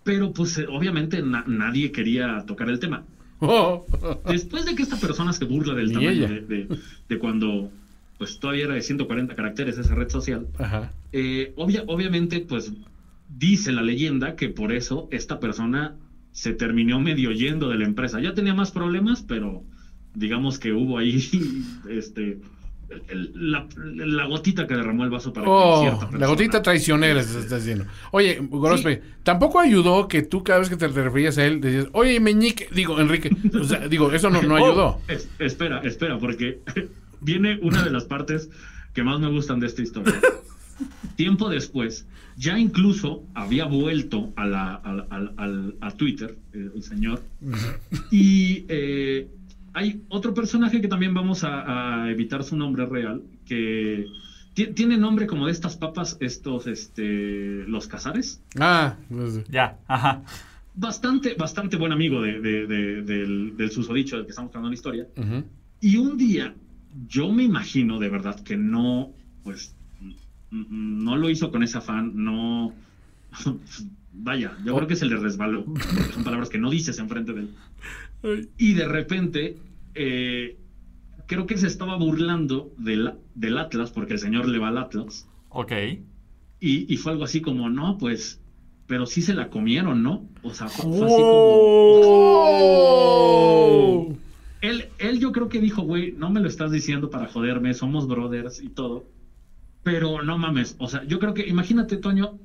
Pero 0.03 0.33
pues 0.33 0.59
eh, 0.59 0.67
obviamente 0.69 1.23
na- 1.23 1.45
nadie 1.47 1.91
quería 1.93 2.45
tocar 2.47 2.69
el 2.69 2.79
tema. 2.79 3.05
Oh. 3.41 3.85
Después 4.29 4.65
de 4.65 4.75
que 4.75 4.83
esta 4.83 4.97
persona 4.97 5.33
se 5.33 5.45
burla 5.45 5.75
del 5.75 5.89
Ni 5.89 5.95
tamaño 5.95 6.29
de, 6.29 6.41
de- 6.43 6.69
de 7.09 7.19
cuando 7.19 7.71
pues 8.19 8.39
todavía 8.39 8.65
era 8.67 8.75
de 8.75 8.81
140 8.83 9.35
caracteres 9.35 9.77
esa 9.77 9.95
red 9.95 10.09
social, 10.09 10.47
Ajá. 10.59 10.93
eh, 11.13 11.53
obvia- 11.57 11.83
obviamente 11.89 12.41
pues 12.41 12.71
dice 13.37 13.73
la 13.73 13.83
leyenda 13.83 14.37
que 14.37 14.49
por 14.49 14.73
eso 14.73 15.09
esta 15.11 15.41
persona 15.41 15.97
se 16.33 16.53
terminó 16.53 17.01
medio 17.01 17.31
yendo 17.33 17.69
de 17.69 17.79
la 17.79 17.85
empresa. 17.85 18.21
Ya 18.21 18.35
tenía 18.35 18.55
más 18.55 18.71
problemas, 18.73 19.23
pero 19.23 19.63
digamos 20.15 20.59
que 20.59 20.73
hubo 20.73 20.99
ahí 20.99 21.17
este 21.89 22.39
el- 23.09 23.33
la, 23.35 23.67
la 23.77 24.27
gotita 24.27 24.67
que 24.67 24.75
derramó 24.75 25.05
el 25.05 25.11
vaso 25.11 25.33
para 25.33 25.47
que 25.47 25.51
Oh, 25.53 25.81
cierta 25.81 26.17
la 26.17 26.27
gotita 26.27 26.63
traicionera 26.63 27.23
se 27.23 27.41
está 27.41 27.57
diciendo. 27.57 27.87
Oye, 28.13 28.39
Gorospe, 28.41 29.03
tampoco 29.23 29.59
ayudó 29.59 30.07
que 30.07 30.23
tú 30.23 30.45
cada 30.45 30.61
vez 30.61 30.69
que 30.69 30.77
te 30.77 30.87
referías 30.87 31.39
a 31.39 31.47
él 31.47 31.61
decías, 31.61 31.89
oye, 31.93 32.21
Meñique, 32.21 32.69
digo, 32.73 33.01
Enrique, 33.01 33.31
o 33.59 33.65
sea, 33.65 33.89
digo, 33.89 34.13
eso 34.13 34.29
no, 34.31 34.41
no 34.43 34.55
Oh, 34.55 34.59
ayudó. 34.59 35.01
es- 35.09 35.29
espera, 35.39 35.81
espera, 35.81 36.19
porque 36.19 36.61
viene 37.21 37.59
una 37.63 37.83
de 37.83 37.91
las 37.91 38.05
partes 38.05 38.51
que 38.93 39.03
más 39.03 39.19
me 39.19 39.29
gustan 39.29 39.59
de 39.61 39.67
esta 39.67 39.83
historia. 39.83 40.15
Tiempo 41.17 41.49
después, 41.49 42.07
ya 42.37 42.59
incluso 42.59 43.23
había 43.35 43.65
vuelto 43.67 44.33
a, 44.37 44.47
la, 44.47 44.75
a, 44.75 45.07
a- 45.11 45.33
al- 45.37 45.75
a 45.81 45.91
Twitter, 45.93 46.37
eh, 46.53 46.71
el 46.75 46.83
señor, 46.83 47.23
y 48.11 48.65
eh, 48.69 49.29
hay 49.73 50.03
otro 50.09 50.35
personaje 50.35 50.81
que 50.81 50.89
también 50.89 51.15
vamos 51.15 51.45
a, 51.45 52.03
a 52.05 52.11
evitar 52.11 52.43
su 52.45 52.57
nombre 52.57 52.87
real, 52.87 53.23
que 53.47 54.07
ti- 54.55 54.69
tiene 54.69 54.97
nombre 54.97 55.27
como 55.27 55.47
de 55.47 55.53
estas 55.53 55.77
papas, 55.77 56.17
estos, 56.21 56.67
este, 56.67 57.65
los 57.69 57.87
cazares. 57.87 58.41
Ah, 58.59 58.97
sé. 59.31 59.45
Ya, 59.51 59.79
ajá. 59.87 60.23
Bastante, 60.77 61.35
bastante 61.35 61.77
buen 61.77 61.93
amigo 61.93 62.21
de, 62.21 62.41
de- 62.41 62.67
de- 62.67 63.03
del, 63.03 63.57
del 63.57 63.71
susodicho 63.71 64.17
del 64.17 64.25
que 64.25 64.31
estamos 64.31 64.49
contando 64.51 64.69
la 64.71 64.75
historia. 64.75 65.07
Y 65.81 65.97
un 65.99 66.17
día, 66.17 66.55
yo 67.09 67.31
me 67.31 67.45
imagino 67.45 67.99
de 68.01 68.09
verdad 68.09 68.41
que 68.41 68.57
no, 68.57 69.13
pues, 69.45 69.75
no 70.71 71.17
lo 71.17 71.29
hizo 71.31 71.51
con 71.51 71.63
ese 71.63 71.79
afán, 71.79 72.13
no. 72.15 72.73
Vaya, 74.17 74.57
yo 74.65 74.77
creo 74.77 74.87
que 74.87 74.95
se 74.97 75.07
le 75.07 75.17
resbaló. 75.17 75.65
porque 75.65 76.13
Son 76.13 76.23
palabras 76.25 76.49
que 76.49 76.59
no 76.59 76.71
dices 76.71 76.99
enfrente 77.01 77.33
de 77.33 77.41
él. 77.41 78.49
Y 78.57 78.75
de 78.75 78.87
repente, 78.87 79.59
eh, 79.95 80.57
creo 81.27 81.47
que 81.47 81.59
se 81.59 81.67
estaba 81.67 81.97
burlando 81.97 82.73
del, 82.79 83.15
del 83.35 83.59
Atlas, 83.59 83.91
porque 83.91 84.13
el 84.15 84.19
señor 84.21 84.47
le 84.49 84.59
va 84.59 84.69
al 84.69 84.79
Atlas. 84.79 85.27
Ok. 85.49 85.73
Y, 86.61 86.93
y 86.93 86.97
fue 86.97 87.13
algo 87.13 87.25
así 87.25 87.41
como, 87.41 87.69
no, 87.69 87.99
pues, 87.99 88.41
pero 88.87 89.05
sí 89.07 89.21
se 89.21 89.35
la 89.35 89.51
comieron, 89.51 90.03
¿no? 90.05 90.25
O 90.43 90.55
sea, 90.55 90.69
fue, 90.69 90.85
fue 90.97 91.07
así 91.07 91.17
Oh. 92.37 94.05
como. 94.07 94.19
Él, 94.61 94.87
él 94.99 95.19
yo 95.21 95.33
creo 95.33 95.49
que 95.49 95.61
dijo, 95.61 95.83
güey, 95.83 96.13
no 96.13 96.31
me 96.31 96.41
lo 96.41 96.49
estás 96.49 96.71
diciendo 96.71 97.11
para 97.11 97.27
joderme, 97.27 97.75
somos 97.75 98.07
brothers 98.09 98.63
y 98.63 98.69
todo. 98.69 99.05
Pero 99.85 100.23
no 100.23 100.39
mames, 100.39 100.75
o 100.79 100.89
sea, 100.89 101.05
yo 101.05 101.19
creo 101.21 101.35
que, 101.35 101.47
imagínate, 101.47 101.97
Toño, 101.99 102.39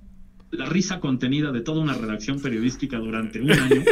la 0.51 0.65
risa 0.65 0.99
contenida 0.99 1.51
de 1.51 1.61
toda 1.61 1.81
una 1.81 1.93
redacción 1.93 2.39
periodística 2.41 2.97
durante 2.97 3.39
un 3.41 3.51
año. 3.51 3.81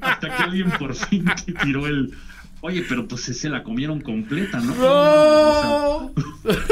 hasta 0.00 0.36
que 0.36 0.42
alguien 0.42 0.70
por 0.78 0.94
fin 0.94 1.24
te 1.44 1.52
tiró 1.52 1.86
el. 1.86 2.12
Oye, 2.60 2.84
pero 2.88 3.06
pues 3.06 3.22
se 3.22 3.48
la 3.50 3.62
comieron 3.62 4.00
completa, 4.00 4.58
¿no? 4.60 4.72
O 4.72 4.76
sea, 6.40 6.54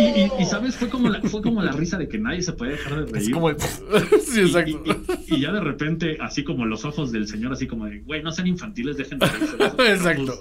y, 0.00 0.20
y- 0.20 0.30
y, 0.42 0.44
sabes, 0.44 0.76
fue 0.76 0.88
como, 0.88 1.08
la, 1.08 1.20
fue 1.22 1.40
como 1.42 1.62
la 1.62 1.72
risa 1.72 1.98
de 1.98 2.08
que 2.08 2.18
nadie 2.18 2.42
se 2.42 2.52
podía 2.52 2.72
dejar 2.72 3.06
de 3.06 3.12
reír. 3.12 3.28
Es 3.28 3.32
como 3.32 3.50
el- 3.50 3.56
Sí, 4.26 4.40
exacto. 4.40 4.82
Y, 5.28 5.40
ya 5.40 5.52
de 5.52 5.60
repente, 5.60 6.18
así 6.20 6.44
como 6.44 6.66
los 6.66 6.84
ojos 6.84 7.12
del 7.12 7.26
señor, 7.28 7.52
así 7.52 7.66
como 7.66 7.86
de, 7.86 8.00
güey, 8.00 8.22
no 8.22 8.32
sean 8.32 8.46
infantiles, 8.48 8.96
dejen 8.96 9.18
de 9.18 9.26
reírse 9.26 9.92
Exacto. 9.92 10.40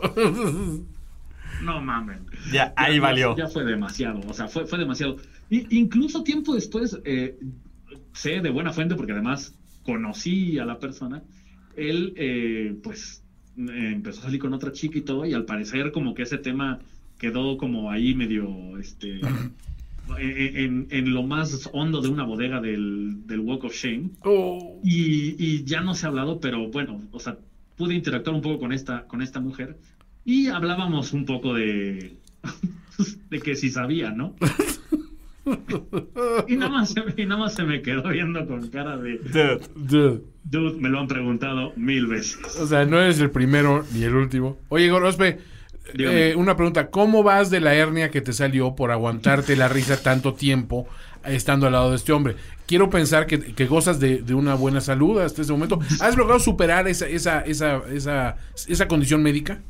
Trapos". 1.60 1.65
No 1.65 1.82
mamen. 1.82 2.20
Ya, 2.52 2.74
ahí 2.76 3.00
valió. 3.00 3.36
Ya, 3.36 3.48
fue 3.48 3.63
demasiado, 3.63 4.22
o 4.28 4.34
sea, 4.34 4.48
fue, 4.48 4.65
fue 4.65 4.78
demasiado. 4.80 5.18
Y, 5.50 5.78
incluso 5.78 6.24
tiempo 6.24 6.54
después, 6.56 7.00
eh, 7.06 7.38
sé 8.13 8.41
de 8.41 8.50
buena 8.50 8.72
fuente, 8.74 8.96
porque 8.96 9.12
además 9.13 9.56
conocí 9.84 10.58
a 10.60 10.65
la 10.65 10.80
persona, 10.80 11.22
él, 11.76 12.13
eh, 12.15 12.76
pues, 12.84 13.24
eh, 13.58 13.91
empezó 13.94 14.22
a 14.22 14.24
salir 14.24 14.39
con 14.39 14.54
otra 14.54 14.72
chica 14.72 14.98
y 14.98 15.02
todo, 15.02 15.26
y 15.26 15.34
al 15.34 15.46
parecer 15.46 15.91
como 15.91 16.13
que 16.13 16.24
ese 16.24 16.38
tema 16.38 16.80
quedó 17.20 17.58
como 17.58 17.91
ahí 17.91 18.13
medio, 18.15 18.78
este... 18.80 19.22
En, 20.20 20.58
en- 20.58 20.88
en 20.91 21.13
lo 21.15 21.24
más 21.24 21.68
hondo 21.74 22.00
de 22.00 22.10
una 22.10 22.24
bodega 22.24 22.62
del, 22.62 23.26
del 23.26 23.39
Walk 23.39 23.63
of 23.63 23.74
Shame. 23.74 24.12
Oh. 24.24 24.80
Y, 24.84 25.36
y 25.44 25.63
ya 25.63 25.82
no 25.82 25.96
se 25.96 26.06
ha 26.06 26.10
hablado, 26.10 26.39
pero 26.39 26.68
bueno, 26.70 27.02
o 27.12 27.20
sea, 27.20 27.38
pude 27.76 27.96
interactuar 27.96 28.36
un 28.36 28.44
poco 28.44 28.60
con 28.60 28.72
esta, 28.72 29.08
con 29.08 29.24
esta 29.24 29.39
mujer 29.39 29.78
y 30.26 30.48
hablábamos 30.48 31.14
un 31.14 31.26
poco 31.26 31.54
de, 31.54 32.16
de 33.30 33.40
que 33.40 33.56
si 33.56 33.70
sabía, 33.70 34.12
¿no? 34.12 34.36
Y 36.48 36.56
nada, 36.56 36.72
más, 36.72 36.90
se- 36.92 37.04
y 37.22 37.26
nada 37.26 37.42
más 37.42 37.54
se 37.54 37.64
me 37.64 37.82
quedó 37.84 38.10
viendo 38.10 38.48
con 38.48 38.68
cara 38.70 38.98
de, 38.98 39.20
Dude. 39.20 39.60
Dude. 39.76 40.22
dude, 40.44 40.80
me 40.82 40.90
lo 40.90 41.00
han 41.00 41.08
preguntado 41.08 41.72
mil 41.76 42.08
veces. 42.08 42.40
O 42.60 42.66
sea, 42.66 42.86
no 42.86 43.00
eres 43.00 43.20
el 43.20 43.30
primero 43.30 43.86
ni 43.94 44.04
el 44.04 44.16
último. 44.16 44.58
Oye, 44.70 44.90
Gorospe, 44.90 45.40
eh, 46.00 46.34
una 46.36 46.56
pregunta. 46.56 46.90
¿Cómo 46.90 47.22
vas 47.22 47.52
de 47.52 47.60
la 47.60 47.76
hernia 47.76 48.10
que 48.10 48.22
te 48.22 48.34
salió 48.34 48.74
por 48.76 48.90
aguantarte 48.92 49.56
la 49.56 49.68
risa 49.68 50.02
tanto 50.02 50.34
tiempo 50.34 50.88
estando 51.26 51.68
al 51.68 51.74
lado 51.74 51.92
de 51.92 51.98
este 51.98 52.12
hombre? 52.12 52.36
Quiero 52.66 52.90
pensar 52.90 53.28
que, 53.28 53.40
que 53.40 53.68
gozas 53.68 54.00
de, 54.00 54.24
de 54.24 54.34
una 54.34 54.56
buena 54.56 54.82
salud 54.82 55.20
hasta 55.20 55.44
ese 55.44 55.52
momento. 55.52 55.80
¿Has 56.00 56.18
logrado 56.18 56.40
superar 56.40 56.88
esa, 56.88 57.08
esa, 57.08 57.42
esa, 57.42 57.84
esa, 57.94 58.38
esa 58.68 58.88
condición 58.88 59.22
médica? 59.22 59.62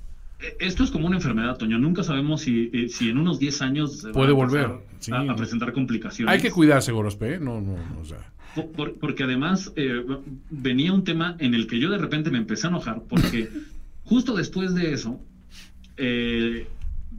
Eh, 0.48 0.58
Esto 0.60 0.84
es 0.84 0.92
como 0.92 1.08
una 1.08 1.16
enfermedad, 1.18 1.58
Toño. 1.58 1.78
Nunca 1.80 2.04
sabemos 2.04 2.42
si, 2.42 2.70
eh, 2.74 2.90
si 2.90 3.10
en 3.10 3.18
unos 3.18 3.40
10 3.40 3.62
años 3.62 4.08
Puede 4.14 4.32
a 4.32 4.34
volver, 4.34 4.72
sí. 5.00 5.12
a, 5.12 5.20
a 5.22 5.36
presentar 5.36 5.74
complicaciones. 5.74 6.34
Hay 6.34 6.42
que 6.42 6.52
cuidarse, 6.52 6.92
Gorospe, 6.92 7.36
¿eh? 7.36 7.40
No, 7.40 7.62
no, 7.62 7.74
no, 7.78 8.00
o 8.02 8.06
sea. 8.06 8.18
Por- 8.56 8.72
por- 8.72 8.94
porque 9.00 9.24
además 9.24 9.74
eh, 9.76 10.04
venía 10.50 10.94
un 10.94 11.04
tema 11.04 11.36
en 11.40 11.54
el 11.54 11.68
que 11.68 11.80
yo 11.80 11.90
de 11.90 11.98
repente 11.98 12.32
me 12.32 12.38
empecé 12.38 12.68
a 12.68 12.70
enojar 12.70 13.02
porque 13.10 13.50
justo 14.04 14.34
después 14.36 14.74
de 14.74 14.94
eso 14.94 15.20
eh, 15.98 16.68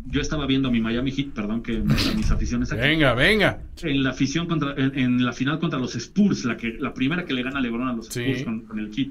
yo 0.09 0.21
estaba 0.21 0.47
viendo 0.47 0.69
a 0.69 0.71
mi 0.73 0.81
Miami 0.81 1.11
Heat, 1.11 1.29
perdón 1.35 1.63
que 1.63 1.79
mis 1.81 2.31
aficiones 2.31 2.71
aquí, 2.73 2.81
Venga, 2.81 3.13
venga. 3.15 3.61
en 3.83 4.03
la 4.03 4.11
afición 4.11 4.47
contra, 4.47 4.75
en, 4.77 4.97
en 4.99 5.25
la 5.25 5.33
final 5.33 5.59
contra 5.59 5.79
los 5.79 5.97
Spurs, 5.97 6.45
la 6.45 6.57
que 6.57 6.77
la 6.79 6.95
primera 6.95 7.25
que 7.25 7.35
le 7.35 7.43
gana 7.43 7.61
LeBron 7.61 7.89
a 7.89 7.93
los 7.93 8.07
Sí. 8.07 8.21
Spurs 8.23 8.45
con, 8.45 8.61
con 8.63 8.79
el 8.79 8.95
Heat. 8.95 9.09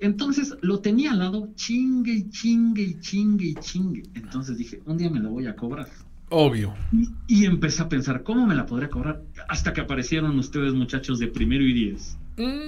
Entonces 0.00 0.54
lo 0.60 0.78
tenía 0.80 1.10
al 1.12 1.18
lado, 1.18 1.48
chingue 1.56 2.12
y 2.12 2.30
chingue 2.30 2.82
y 2.82 3.00
chingue 3.00 3.46
y 3.46 3.54
chingue. 3.54 4.02
Entonces 4.14 4.56
dije, 4.58 4.80
un 4.86 4.96
día 4.98 5.10
me 5.10 5.18
la 5.20 5.28
voy 5.28 5.46
a 5.46 5.56
cobrar. 5.56 5.88
Obvio. 6.30 6.74
Y, 6.92 7.08
y 7.26 7.44
empecé 7.46 7.82
a 7.82 7.88
pensar, 7.88 8.22
¿cómo 8.22 8.46
me 8.46 8.54
la 8.54 8.66
podría 8.66 8.90
cobrar? 8.90 9.22
Hasta 9.48 9.72
que 9.72 9.80
aparecieron 9.80 10.38
ustedes, 10.38 10.74
muchachos 10.74 11.18
de 11.18 11.26
primero 11.28 11.64
y 11.64 11.72
diez, 11.72 12.16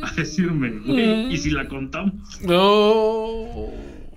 a 0.03 0.13
decirme, 0.17 0.71
güey, 0.85 1.33
¿y 1.33 1.39
si 1.39 1.51
la 1.51 1.69
contamos? 1.69 2.15
No. 2.43 3.69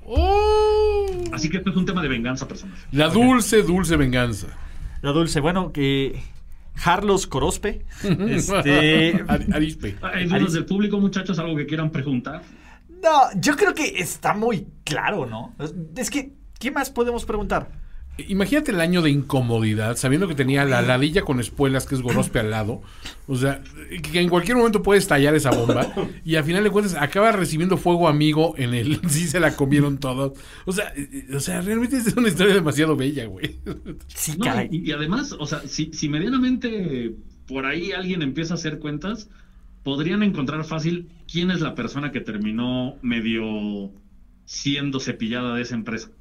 Oh. 0.06 1.06
Así 1.32 1.49
que 1.49 1.58
esto 1.58 1.69
es 1.69 1.76
un 1.76 1.86
tema 1.86 2.02
de 2.02 2.08
venganza 2.08 2.47
personal. 2.47 2.76
La 2.91 3.10
dulce, 3.10 3.63
dulce 3.63 3.95
venganza. 3.97 4.47
La 5.02 5.12
dulce, 5.12 5.39
bueno, 5.39 5.71
que 5.71 6.19
Carlos 6.84 7.28
Corospe. 7.28 7.86
este, 8.04 9.23
Ar- 9.28 9.45
Arispe. 9.54 9.95
¿Hay 10.02 10.28
dudas 10.28 10.54
del 10.54 10.65
público, 10.65 10.99
muchachos? 10.99 11.38
¿Algo 11.39 11.56
que 11.56 11.65
quieran 11.65 11.91
preguntar? 11.91 12.41
No, 13.04 13.39
yo 13.39 13.56
creo 13.56 13.74
que 13.74 14.00
está 14.00 14.34
muy 14.34 14.68
claro, 14.84 15.26
¿no? 15.26 15.54
Es 15.96 16.10
que, 16.10 16.34
¿qué 16.60 16.72
más 16.72 16.89
podemos 16.89 17.26
preguntar? 17.26 17.84
Imagínate 18.28 18.70
el 18.70 18.80
año 18.80 19.02
de 19.02 19.10
incomodidad, 19.10 19.98
sabiendo 19.98 20.28
que 20.28 20.36
tenía 20.36 20.66
la 20.66 20.84
ladilla 20.84 21.24
con 21.24 21.39
espuelas, 21.39 21.88
que 21.88 21.96
es 21.96 22.02
Gorospe 22.02 22.39
al 22.39 22.52
lado. 22.52 22.84
O 23.28 23.36
sea, 23.36 23.63
que 24.12 24.20
en 24.20 24.30
cualquier 24.30 24.56
momento 24.56 24.84
puede 24.84 25.00
estallar 25.00 25.34
esa 25.34 25.50
bomba. 25.50 25.92
Y 26.24 26.36
al 26.36 26.44
final 26.44 26.63
de 26.63 26.70
cuentas 26.70 26.96
acaba 26.96 27.32
recibiendo 27.32 27.76
fuego 27.76 28.08
amigo 28.08 28.54
en 28.58 28.76
el... 28.76 29.02
Sí 29.10 29.28
se 29.28 29.39
la 29.39 29.56
comieron 29.56 29.98
todos. 29.98 30.38
O 30.66 30.72
sea, 30.72 30.94
o 31.36 31.39
sea 31.39 31.62
realmente 31.62 31.98
es 31.98 32.16
una 32.16 32.28
historia 32.28 32.54
demasiado 32.54 32.96
bella, 32.96 33.26
güey. 33.26 33.60
Sí, 34.08 34.38
No, 34.38 34.62
y, 34.70 34.89
y 34.89 34.92
además, 34.92 35.36
o 35.38 35.48
sea, 35.48 35.62
si, 35.68 35.92
si 35.92 36.08
medianamente 36.08 37.16
por 37.48 37.66
ahí 37.66 37.94
alguien 37.94 38.22
empieza 38.22 38.54
a 38.54 38.58
hacer 38.58 38.78
cuentas, 38.78 39.28
podrían 39.84 40.24
encontrar 40.24 40.65
fácil 40.65 41.12
quién 41.28 41.52
es 41.52 41.62
la 41.62 41.76
persona 41.76 42.12
que 42.12 42.22
terminó 42.22 42.98
medio 43.02 43.91
siendo 44.46 45.00
cepillada 45.00 45.56
de 45.56 45.62
esa 45.62 45.76
empresa. 45.76 46.12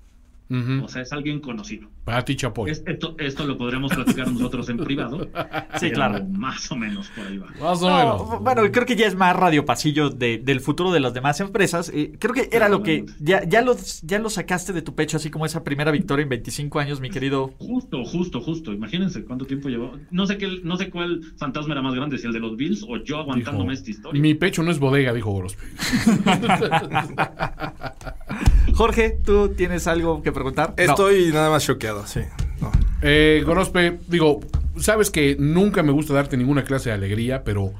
O 0.77 0.89
sea, 0.89 1.03
es 1.03 1.13
alguien 1.13 1.41
conocido. 1.41 1.92
Pati 2.05 2.37
Chapoy. 2.37 2.71
Es- 2.71 2.83
esto, 2.87 3.15
esto 3.19 3.47
lo 3.47 3.57
podríamos 3.57 3.93
platicar 3.95 4.31
nosotros 4.31 4.69
en 4.69 4.77
privado. 4.79 5.29
Sí, 5.79 5.91
claro. 5.91 6.23
Más 6.25 6.71
o 6.71 6.77
menos 6.77 7.09
por 7.11 7.27
ahí 7.27 7.39
va. 7.39 7.47
Más 7.61 7.83
o 7.83 7.89
No, 7.91 7.97
menos. 7.97 8.43
bueno, 8.43 8.63
creo 8.73 8.87
que 8.87 8.97
ya 8.97 9.07
es 9.07 9.15
más 9.15 9.35
radio 9.35 9.65
pasillo 9.65 10.11
de- 10.11 10.39
del 10.39 10.61
futuro 10.61 10.93
de 10.93 11.01
las 11.01 11.15
demás 11.15 11.41
empresas. 11.41 11.91
Eh, 11.95 12.13
creo 12.19 12.35
que 12.35 12.49
era 12.53 12.69
lo 12.69 12.83
que 12.83 13.05
ya, 13.21 13.43
ya, 13.45 13.63
lo, 13.63 13.77
ya 14.03 14.19
lo 14.19 14.31
sacaste 14.31 14.73
de 14.73 14.83
tu 14.83 14.95
pecho, 14.95 15.17
así 15.17 15.31
como 15.31 15.47
esa 15.47 15.65
primera 15.65 15.91
victoria 15.91 16.23
en 16.25 16.29
25 16.29 16.79
años, 16.79 17.01
mi 17.01 17.11
querido. 17.11 17.53
Justo, 17.59 18.05
justo, 18.05 18.41
justo. 18.41 18.73
Imagínense 18.73 19.25
cuánto 19.25 19.47
tiempo 19.47 19.69
llevó. 19.69 19.93
No 20.11 20.27
sé 20.27 20.37
qué, 20.39 20.61
no 20.63 20.77
sé 20.77 20.91
cuál 20.91 21.23
fantasma 21.39 21.73
era 21.73 21.83
más 21.83 21.95
grande, 21.95 22.19
si 22.19 22.27
el 22.27 22.33
de 22.33 22.41
los 22.41 22.57
Bills 22.57 22.85
o 22.89 22.97
yo 23.03 23.19
aguantándome 23.19 23.71
Dijo, 23.71 23.81
esta 23.81 23.91
historia. 23.91 24.23
Mi 24.23 24.35
pecho 24.35 24.63
no 24.63 24.71
es 24.71 24.79
bodega, 24.79 25.13
dijo 25.13 25.31
Gorospe. 25.31 25.63
Jorge, 28.75 29.19
¿tú 29.25 29.49
tienes 29.51 29.87
algo 29.87 30.23
que 30.23 30.33
preguntar? 30.33 30.75
No. 30.77 30.83
Estoy 30.83 31.31
nada 31.33 31.51
más 31.51 31.65
choqueado, 31.65 31.92
sí. 32.07 32.21
No. 32.61 32.71
Eh, 33.03 33.43
Gorospe, 33.45 33.99
digo, 34.09 34.41
sabes 34.77 35.11
que 35.11 35.37
nunca 35.39 35.83
me 35.83 35.93
gusta 35.93 36.15
darte 36.15 36.37
ninguna 36.37 36.65
clase 36.65 36.91
de 36.91 36.95
alegría, 36.95 37.45
pero 37.45 37.73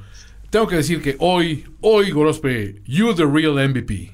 tengo 0.49 0.67
que 0.67 0.75
decir 0.75 1.01
que 1.01 1.15
hoy, 1.19 1.65
hoy, 1.81 2.11
Gorospe, 2.11 2.81
you 2.85 3.13
the 3.15 3.25
real 3.25 3.53
MVP. 3.69 4.11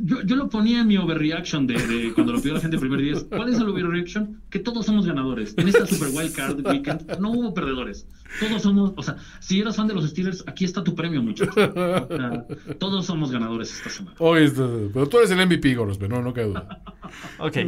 Yo, 0.00 0.22
yo 0.22 0.34
lo 0.34 0.48
ponía 0.48 0.80
en 0.80 0.88
mi 0.88 0.96
overreaction 0.96 1.68
de, 1.68 1.74
de 1.74 2.12
cuando 2.14 2.32
lo 2.32 2.40
pidió 2.40 2.54
la 2.54 2.60
gente 2.60 2.76
el 2.76 2.80
primer 2.80 3.00
día. 3.00 3.14
¿Cuál 3.28 3.50
es 3.50 3.60
el 3.60 3.68
overreaction? 3.68 4.42
Que 4.50 4.58
todos 4.58 4.86
somos 4.86 5.06
ganadores. 5.06 5.54
En 5.56 5.68
esta 5.68 5.86
Super 5.86 6.08
Wild 6.08 6.34
Card 6.34 6.66
Weekend 6.66 7.18
no 7.20 7.30
hubo 7.30 7.54
perdedores. 7.54 8.08
Todos 8.40 8.62
somos, 8.62 8.92
o 8.96 9.02
sea, 9.04 9.16
si 9.38 9.60
eras 9.60 9.76
fan 9.76 9.86
de 9.86 9.94
los 9.94 10.10
Steelers, 10.10 10.42
aquí 10.48 10.64
está 10.64 10.82
tu 10.82 10.96
premio, 10.96 11.22
muchacho. 11.22 11.52
O 11.54 12.16
sea, 12.16 12.46
todos 12.78 13.06
somos 13.06 13.30
ganadores 13.30 13.72
esta 13.72 13.90
semana. 13.90 14.16
Hoy, 14.18 14.50
pero 14.92 15.08
tú 15.08 15.18
eres 15.18 15.30
el 15.30 15.46
MVP, 15.46 15.74
Gorospe, 15.74 16.08
no, 16.08 16.20
no 16.20 16.34
queda 16.34 16.46
duda. 16.46 16.82
Ok. 17.38 17.58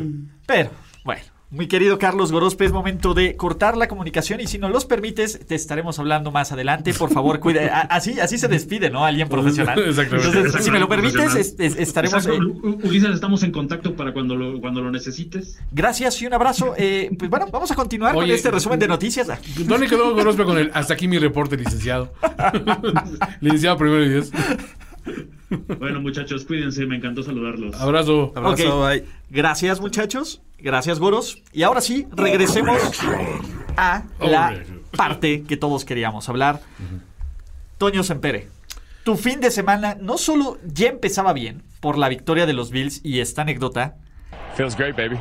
Pero, 0.46 0.70
bueno, 1.04 1.22
Mi 1.48 1.68
querido 1.68 1.96
Carlos 1.96 2.32
Gorospe, 2.32 2.64
es 2.64 2.72
momento 2.72 3.14
de 3.14 3.36
cortar 3.36 3.76
la 3.76 3.86
comunicación 3.86 4.40
y 4.40 4.48
si 4.48 4.58
nos 4.58 4.72
los 4.72 4.84
permites, 4.84 5.46
te 5.46 5.54
estaremos 5.54 5.96
hablando 6.00 6.32
más 6.32 6.50
adelante. 6.50 6.92
Por 6.92 7.08
favor, 7.12 7.38
cuida. 7.38 7.60
a- 7.72 7.80
Así, 7.82 8.18
así 8.18 8.36
se 8.36 8.48
despide, 8.48 8.90
¿no? 8.90 9.04
Alguien 9.04 9.28
profesional. 9.28 9.78
Exactamente. 9.86 10.36
Entonces, 10.38 10.64
si 10.64 10.72
me 10.72 10.80
lo 10.80 10.88
permites, 10.88 11.14
Profesional. 11.22 11.64
es- 11.64 11.74
es- 11.76 11.80
estaremos. 11.88 12.26
Eh, 12.26 12.32
Ulises, 12.82 13.10
estamos 13.14 13.44
en 13.44 13.52
contacto 13.52 13.94
para 13.94 14.12
cuando 14.12 14.34
lo, 14.34 14.60
cuando 14.60 14.80
lo 14.82 14.90
necesites. 14.90 15.60
gracias 15.70 16.20
y 16.20 16.26
un 16.26 16.34
abrazo. 16.34 16.74
Eh, 16.76 17.10
pues 17.16 17.30
bueno, 17.30 17.46
vamos 17.52 17.70
a 17.70 17.76
continuar 17.76 18.14
con 18.14 18.24
Oye, 18.24 18.34
este 18.34 18.50
resumen 18.50 18.80
de 18.80 18.88
noticias. 18.88 19.28
¿Dónde 19.68 19.86
quedó 19.86 20.14
Gorospe 20.14 20.42
con 20.44 20.58
el 20.58 20.72
hasta 20.74 20.94
aquí 20.94 21.06
mi 21.06 21.18
reporte, 21.18 21.56
licenciado? 21.56 22.12
licenciado 23.40 23.78
primero 23.78 24.04
y 24.04 24.08
diez. 24.08 24.32
Bueno, 25.78 26.00
muchachos, 26.00 26.44
cuídense, 26.44 26.86
me 26.86 26.96
encantó 26.96 27.22
saludarlos. 27.22 27.74
Abrazo. 27.80 28.32
Abrazo, 28.34 28.80
bye. 28.86 29.04
Gracias, 29.30 29.80
muchachos. 29.80 30.42
Gracias, 30.58 30.98
Goros. 30.98 31.42
Y 31.52 31.62
ahora 31.62 31.80
sí, 31.80 32.06
regresemos 32.16 32.80
a 33.76 34.04
la 34.20 34.48
Overreaction. 34.48 34.80
parte 34.96 35.42
que 35.42 35.56
todos 35.56 35.84
queríamos 35.84 36.28
hablar. 36.28 36.60
Toño 37.78 38.02
Sempere, 38.02 38.48
tu 39.04 39.16
fin 39.16 39.40
de 39.40 39.50
semana 39.50 39.96
no 40.00 40.18
solo 40.18 40.58
ya 40.64 40.88
empezaba 40.88 41.32
bien 41.32 41.62
por 41.80 41.98
la 41.98 42.08
victoria 42.08 42.46
de 42.46 42.52
los 42.54 42.70
Bills 42.70 43.00
y 43.04 43.20
esta 43.20 43.42
anécdota. 43.42 43.96
Feels 44.56 44.76
great, 44.76 44.96
baby. 44.96 45.18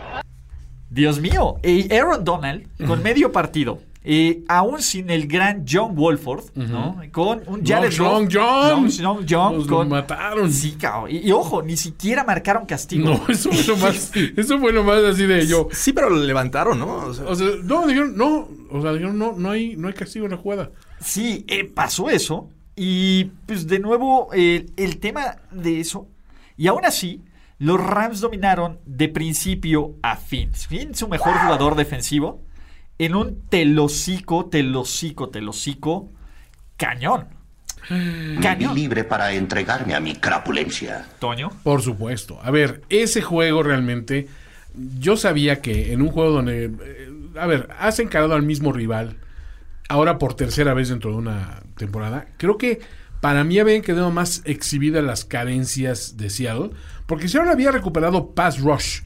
Dios 0.90 1.20
mío, 1.20 1.56
y 1.64 1.94
Aaron 1.94 2.24
Donald 2.24 2.68
con 2.88 3.04
medio 3.04 3.32
partido. 3.32 3.82
Eh, 4.08 4.44
aún 4.48 4.82
sin 4.82 5.10
el 5.10 5.28
gran 5.28 5.66
John 5.68 5.96
Wolford, 5.96 6.44
¿no? 6.56 7.02
Con 7.12 7.42
un 7.48 7.66
Jared 7.66 7.92
Long 7.98 8.28
Goff- 8.28 8.34
John. 8.34 8.70
Long- 8.86 9.02
Long 9.02 9.26
John 9.28 9.58
Nos 9.58 9.68
lo 9.68 9.86
mataron. 9.86 10.52
Sí, 10.52 10.74
cabrón. 10.74 11.10
Y, 11.12 11.28
y 11.28 11.32
ojo, 11.32 11.64
ni 11.64 11.76
siquiera 11.76 12.24
marcaron 12.24 12.66
castigo. 12.66 13.06
No, 13.10 13.22
eso 13.30 13.52
fue 13.52 13.64
lo 13.76 13.78
más, 13.78 14.12
eso 14.16 14.60
fue 14.60 14.72
lo 14.72 14.84
más 14.84 15.04
así 15.04 15.26
de 15.26 15.48
yo. 15.48 15.68
Sí, 15.72 15.92
pero 15.92 16.10
lo 16.10 16.18
levantaron, 16.18 16.78
¿no? 16.80 16.88
O 17.08 17.14
sea, 17.14 17.26
O 17.26 17.36
sea, 17.36 17.48
no, 17.64 17.88
dijeron, 17.88 18.16
no, 18.16 18.48
o 18.72 18.82
sea, 18.82 18.94
dijeron, 18.94 19.18
no, 19.18 19.34
no 19.34 19.50
hay, 19.52 19.76
no 19.76 19.88
hay 19.88 19.94
castigo 19.96 20.26
en 20.26 20.32
la 20.32 20.38
jugada. 20.38 20.72
Sí, 21.02 21.44
eh, 21.48 21.64
pasó 21.66 22.10
eso. 22.10 22.50
Y 22.76 23.26
pues 23.46 23.68
de 23.68 23.80
nuevo, 23.80 24.30
eh, 24.34 24.66
el 24.78 24.98
tema 25.00 25.38
de 25.52 25.80
eso. 25.80 26.08
Y 26.58 26.68
aún 26.68 26.86
así, 26.86 27.22
los 27.58 27.80
Rams 27.80 28.20
dominaron 28.22 28.80
de 28.86 29.08
principio 29.10 29.96
a 30.04 30.16
fin. 30.18 30.50
Sin 30.54 30.94
su 30.94 31.08
mejor 31.08 31.34
jugador 31.34 31.76
defensivo. 31.76 32.42
En 32.98 33.16
un 33.16 33.42
telocico, 33.50 34.46
telocico, 34.46 35.30
telocico. 35.30 36.12
Cañón. 36.78 37.28
Mi 37.90 38.42
Cañón. 38.42 38.74
libre 38.74 39.04
para 39.04 39.34
entregarme 39.34 39.94
a 39.94 40.00
mi 40.00 40.16
crapulencia. 40.16 41.06
Toño. 41.20 41.52
Por 41.64 41.82
supuesto. 41.82 42.40
A 42.42 42.52
ver, 42.52 42.82
ese 42.90 43.22
juego 43.22 43.64
realmente, 43.64 44.28
yo 45.00 45.18
sabía 45.18 45.62
que 45.62 45.94
en 45.94 46.02
un 46.02 46.10
juego 46.10 46.32
donde, 46.32 46.66
eh, 46.66 47.10
a 47.38 47.46
ver, 47.46 47.70
has 47.80 48.00
encarado 48.00 48.34
al 48.34 48.44
mismo 48.44 48.74
rival, 48.74 49.18
ahora 49.88 50.18
por 50.18 50.34
tercera 50.34 50.74
vez 50.74 50.90
dentro 50.90 51.12
de 51.12 51.18
una 51.18 51.62
temporada, 51.78 52.28
creo 52.38 52.58
que 52.58 52.80
para 53.22 53.44
mí 53.44 53.60
habían 53.60 53.82
quedado 53.82 54.10
más 54.10 54.42
exhibidas 54.46 55.04
las 55.04 55.26
carencias 55.26 56.18
de 56.18 56.30
Seattle, 56.30 56.72
porque 57.06 57.28
Seattle 57.28 57.52
había 57.52 57.72
recuperado 57.72 58.32
pass 58.32 58.60
rush, 58.60 59.02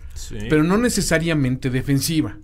pero 0.50 0.64
no 0.64 0.78
necesariamente 0.78 1.70
defensiva. 1.70 2.38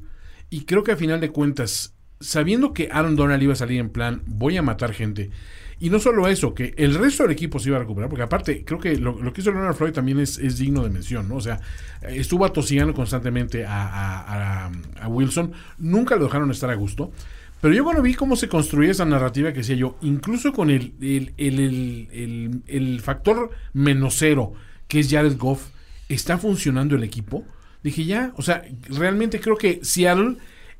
Y 0.49 0.61
creo 0.65 0.83
que 0.83 0.91
a 0.91 0.97
final 0.97 1.19
de 1.19 1.29
cuentas, 1.31 1.93
sabiendo 2.19 2.73
que 2.73 2.89
Aaron 2.91 3.15
Donald 3.15 3.41
iba 3.43 3.53
a 3.53 3.57
salir 3.57 3.79
en 3.79 3.89
plan, 3.89 4.21
voy 4.25 4.57
a 4.57 4.61
matar 4.61 4.93
gente. 4.93 5.31
Y 5.77 5.89
no 5.89 5.99
solo 5.99 6.27
eso, 6.29 6.53
que 6.53 6.73
el 6.77 6.95
resto 6.95 7.23
del 7.23 7.33
equipo 7.33 7.59
se 7.59 7.67
iba 7.67 7.75
a 7.77 7.81
recuperar, 7.81 8.09
porque 8.09 8.23
aparte, 8.23 8.63
creo 8.63 8.79
que 8.79 8.95
lo, 8.95 9.33
que 9.33 9.41
hizo 9.41 9.51
Leonard 9.51 9.75
Floyd 9.75 9.91
también 9.91 10.19
es, 10.21 10.37
es 10.37 10.57
digno 10.57 10.81
de 10.83 10.89
mención, 10.89 11.27
¿no? 11.27 11.35
O 11.35 11.41
sea, 11.41 11.59
estuvo 12.01 12.45
atosigando 12.45 12.93
constantemente 12.93 13.65
a, 13.65 14.69
a- 15.01 15.07
Wilson, 15.09 15.51
nunca 15.77 16.15
lo 16.15 16.25
dejaron 16.25 16.49
estar 16.51 16.69
a 16.69 16.75
gusto. 16.75 17.11
Pero 17.59 17.73
yo 17.73 17.83
cuando 17.83 18.01
vi 18.01 18.13
cómo 18.13 18.35
se 18.37 18.47
construía 18.47 18.91
esa 18.91 19.03
narrativa 19.05 19.51
que 19.51 19.59
decía 19.59 19.75
yo, 19.75 19.97
incluso 20.01 20.53
con 20.53 20.69
el, 20.69 20.93
el- 21.01 21.33
el- 21.37 22.61
el 22.67 23.01
factor 23.01 23.49
menos 23.73 24.15
cero, 24.17 24.53
que 24.87 24.99
es 25.01 25.09
Jared 25.11 25.37
Goff, 25.37 25.67
está 26.07 26.37
funcionando 26.37 26.95
el 26.95 27.03
equipo. 27.03 27.43
Dije 27.85 28.03
ya, 28.03 28.33
o 28.35 28.41
sea, 28.41 28.63
realmente 28.89 29.39
creo 29.39 29.57
que 29.57 29.79
Seattle 29.83 30.37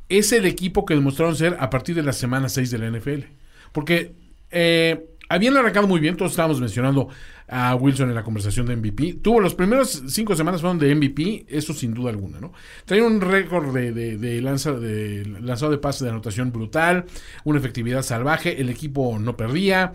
es 0.10 0.32
el 0.32 0.48
equipo 0.48 0.88
que 0.88 0.96
demostraron 0.96 1.36
ser 1.36 1.56
a 1.60 1.70
partir 1.70 1.94
de 1.94 2.02
la 2.02 2.14
semana 2.14 2.50
6 2.50 2.72
de 2.72 2.78
la 2.80 2.90
NFL. 2.90 3.26
Porque 3.72 4.16
eh, 4.50 5.06
habían 5.30 5.56
arrancado 5.56 5.86
muy 5.86 6.00
bien, 6.00 6.18
todos 6.18 6.32
estábamos 6.32 6.60
mencionando 6.60 7.10
a 7.48 7.76
Wilson 7.76 8.10
en 8.10 8.16
la 8.16 8.24
conversación 8.24 8.66
de 8.66 8.76
MVP. 8.76 9.20
Tuvo 9.22 9.40
las 9.40 9.54
primeras 9.54 10.02
cinco 10.08 10.36
semanas 10.36 10.62
fueron 10.62 10.80
de 10.80 10.96
MVP, 10.96 11.46
eso 11.48 11.76
sin 11.76 11.94
duda 11.94 12.10
alguna, 12.10 12.40
¿no? 12.40 12.54
Traía 12.86 13.04
un 13.04 13.22
récord 13.22 13.72
de, 13.72 13.92
de, 13.92 14.18
de 14.18 14.42
lanza, 14.42 14.72
de 14.72 15.28
lanzado 15.42 15.74
de 15.74 15.78
pases 15.78 16.02
de 16.02 16.10
anotación 16.10 16.52
brutal, 16.52 17.06
una 17.44 17.60
efectividad 17.60 18.02
salvaje, 18.02 18.60
el 18.60 18.70
equipo 18.70 19.20
no 19.20 19.38
perdía, 19.38 19.94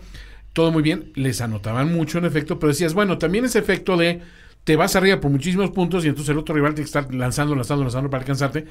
todo 0.53 0.71
muy 0.71 0.81
bien, 0.81 1.11
les 1.15 1.41
anotaban 1.41 1.91
mucho 1.91 2.19
en 2.19 2.23
efecto, 2.23 2.57
pero 2.57 2.69
decías, 2.69 2.93
bueno, 2.93 3.17
también 3.17 3.43
ese 3.43 3.59
efecto 3.59 3.97
de 3.97 4.21
te 4.63 4.75
vas 4.75 4.95
arriba 4.95 5.19
por 5.19 5.31
muchísimos 5.31 5.71
puntos 5.71 6.05
y 6.05 6.07
entonces 6.07 6.29
el 6.31 6.37
otro 6.37 6.55
rival 6.55 6.73
tiene 6.73 6.89
que 6.89 6.97
estar 6.97 7.13
lanzando, 7.13 7.55
lanzando, 7.55 7.83
lanzando 7.83 8.09
para 8.09 8.21
alcanzarte. 8.21 8.65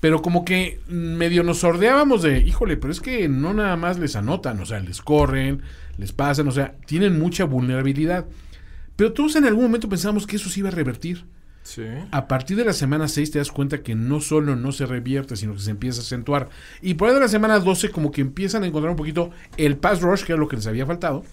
Pero 0.00 0.22
como 0.22 0.44
que 0.44 0.80
medio 0.88 1.42
nos 1.42 1.58
sordeábamos 1.58 2.22
de, 2.22 2.38
híjole, 2.40 2.76
pero 2.76 2.92
es 2.92 3.00
que 3.00 3.28
no 3.28 3.52
nada 3.52 3.76
más 3.76 3.98
les 3.98 4.16
anotan, 4.16 4.58
o 4.60 4.66
sea, 4.66 4.80
les 4.80 5.02
corren, 5.02 5.62
les 5.98 6.12
pasan, 6.12 6.48
o 6.48 6.52
sea, 6.52 6.74
tienen 6.86 7.18
mucha 7.18 7.44
vulnerabilidad. 7.44 8.26
Pero 8.96 9.12
todos 9.12 9.36
en 9.36 9.44
algún 9.44 9.64
momento 9.64 9.88
pensamos 9.88 10.26
que 10.26 10.36
eso 10.36 10.48
se 10.48 10.60
iba 10.60 10.68
a 10.68 10.72
revertir. 10.72 11.26
sí. 11.62 11.84
A 12.10 12.28
partir 12.28 12.56
de 12.56 12.64
la 12.64 12.72
semana 12.72 13.08
6 13.08 13.30
te 13.30 13.38
das 13.38 13.50
cuenta 13.52 13.82
que 13.82 13.94
no 13.94 14.20
solo 14.20 14.56
no 14.56 14.72
se 14.72 14.86
revierte, 14.86 15.36
sino 15.36 15.52
que 15.54 15.60
se 15.60 15.70
empieza 15.70 16.00
a 16.00 16.04
acentuar. 16.04 16.48
Y 16.80 16.94
por 16.94 17.08
ahí 17.08 17.14
de 17.14 17.20
la 17.20 17.28
semana 17.28 17.58
12 17.58 17.90
como 17.90 18.10
que 18.10 18.22
empiezan 18.22 18.62
a 18.62 18.66
encontrar 18.66 18.90
un 18.90 18.96
poquito 18.96 19.30
el 19.58 19.76
pass 19.76 20.00
rush, 20.00 20.24
que 20.24 20.32
era 20.32 20.40
lo 20.40 20.48
que 20.48 20.56
les 20.56 20.66
había 20.66 20.86
faltado. 20.86 21.24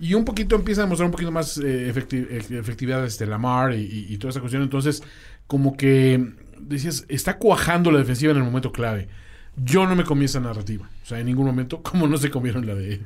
Y 0.00 0.14
un 0.14 0.24
poquito 0.24 0.56
empiezan 0.56 0.84
a 0.84 0.88
mostrar 0.88 1.06
un 1.06 1.12
poquito 1.12 1.30
más 1.30 1.58
eh, 1.58 1.92
efecti- 1.94 2.26
eh, 2.30 2.58
efectividad 2.58 3.04
este 3.04 3.26
Lamar 3.26 3.74
y, 3.74 3.82
y- 3.82 4.06
y 4.14 4.16
toda 4.18 4.30
esa 4.30 4.40
cuestión. 4.40 4.62
Entonces, 4.62 5.02
como 5.46 5.76
que 5.76 6.32
decías, 6.58 7.04
está 7.08 7.36
cuajando 7.38 7.90
la 7.90 7.98
defensiva 7.98 8.32
en 8.32 8.38
el 8.38 8.44
momento 8.44 8.72
clave. 8.72 9.08
Yo 9.56 9.86
no 9.86 9.94
me 9.96 10.04
comí 10.04 10.24
esa 10.26 10.40
narrativa. 10.40 10.88
O 11.02 11.06
sea, 11.06 11.18
en 11.20 11.26
ningún 11.26 11.44
momento, 11.46 11.82
como 11.82 12.06
no 12.06 12.16
se 12.16 12.30
comieron 12.30 12.66
la 12.66 12.74
de. 12.74 13.00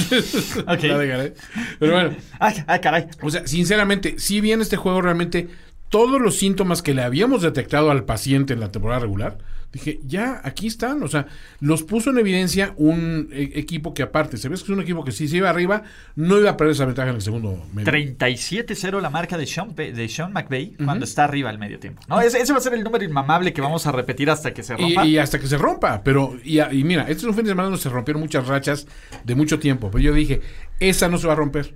La 0.66 0.76
de 0.98 1.06
Gareth. 1.06 1.38
Pero 1.78 1.92
bueno, 1.92 2.16
Ay, 2.38 2.54
ay, 2.66 2.80
caray. 2.80 3.06
o 3.22 3.30
sea, 3.30 3.46
sinceramente, 3.46 4.16
si 4.18 4.40
bien 4.40 4.60
este 4.60 4.76
juego 4.76 5.00
realmente 5.02 5.48
todos 5.88 6.20
los 6.20 6.36
síntomas 6.36 6.82
que 6.82 6.94
le 6.94 7.02
habíamos 7.02 7.42
detectado 7.42 7.90
al 7.90 8.04
paciente 8.04 8.52
en 8.54 8.60
la 8.60 8.70
temporada 8.72 9.00
regular, 9.00 9.38
dije, 9.72 10.00
ya, 10.04 10.40
aquí 10.44 10.66
están. 10.66 11.02
O 11.02 11.08
sea, 11.08 11.26
los 11.60 11.82
puso 11.82 12.10
en 12.10 12.18
evidencia 12.18 12.72
un 12.76 13.28
e- 13.32 13.52
equipo 13.54 13.92
que 13.94 14.02
aparte, 14.02 14.36
se 14.36 14.48
ve 14.48 14.56
que 14.56 14.62
es 14.62 14.68
un 14.68 14.80
equipo 14.80 15.04
que 15.04 15.12
si 15.12 15.28
se 15.28 15.36
iba 15.36 15.50
arriba, 15.50 15.82
no 16.14 16.38
iba 16.38 16.50
a 16.50 16.56
perder 16.56 16.72
esa 16.72 16.84
ventaja 16.86 17.10
en 17.10 17.16
el 17.16 17.22
segundo 17.22 17.62
medio. 17.74 17.90
37-0 17.92 19.00
la 19.00 19.10
marca 19.10 19.36
de 19.36 19.46
Sean, 19.46 19.74
Pe- 19.74 19.92
de 19.92 20.08
Sean 20.08 20.32
McVay 20.32 20.74
cuando 20.84 21.04
está 21.04 21.24
arriba 21.24 21.50
al 21.50 21.58
medio 21.58 21.78
tiempo. 21.78 22.02
No, 22.08 22.20
ese, 22.20 22.40
ese 22.40 22.52
va 22.52 22.58
a 22.58 22.62
ser 22.62 22.74
el 22.74 22.82
número 22.84 23.04
inmamable 23.04 23.52
que 23.52 23.60
vamos 23.60 23.86
a 23.86 23.92
repetir 23.92 24.30
hasta 24.30 24.52
que 24.54 24.62
se 24.62 24.76
rompa. 24.76 25.04
Y, 25.06 25.10
y 25.10 25.18
hasta 25.18 25.38
que 25.38 25.46
se 25.46 25.58
rompa, 25.58 26.02
pero 26.02 26.36
y, 26.44 26.60
y 26.60 26.84
mira, 26.84 27.02
este 27.02 27.14
es 27.18 27.24
un 27.24 27.34
fin 27.34 27.44
de 27.44 27.50
semana 27.50 27.68
donde 27.68 27.82
se 27.82 27.88
rompieron 27.88 28.20
muchas 28.22 28.46
rachas 28.46 28.86
de 29.24 29.34
mucho 29.34 29.58
tiempo, 29.58 29.90
pero 29.90 30.02
yo 30.02 30.12
dije, 30.12 30.40
esa 30.80 31.08
no 31.08 31.18
se 31.18 31.26
va 31.26 31.32
a 31.34 31.36
romper, 31.36 31.74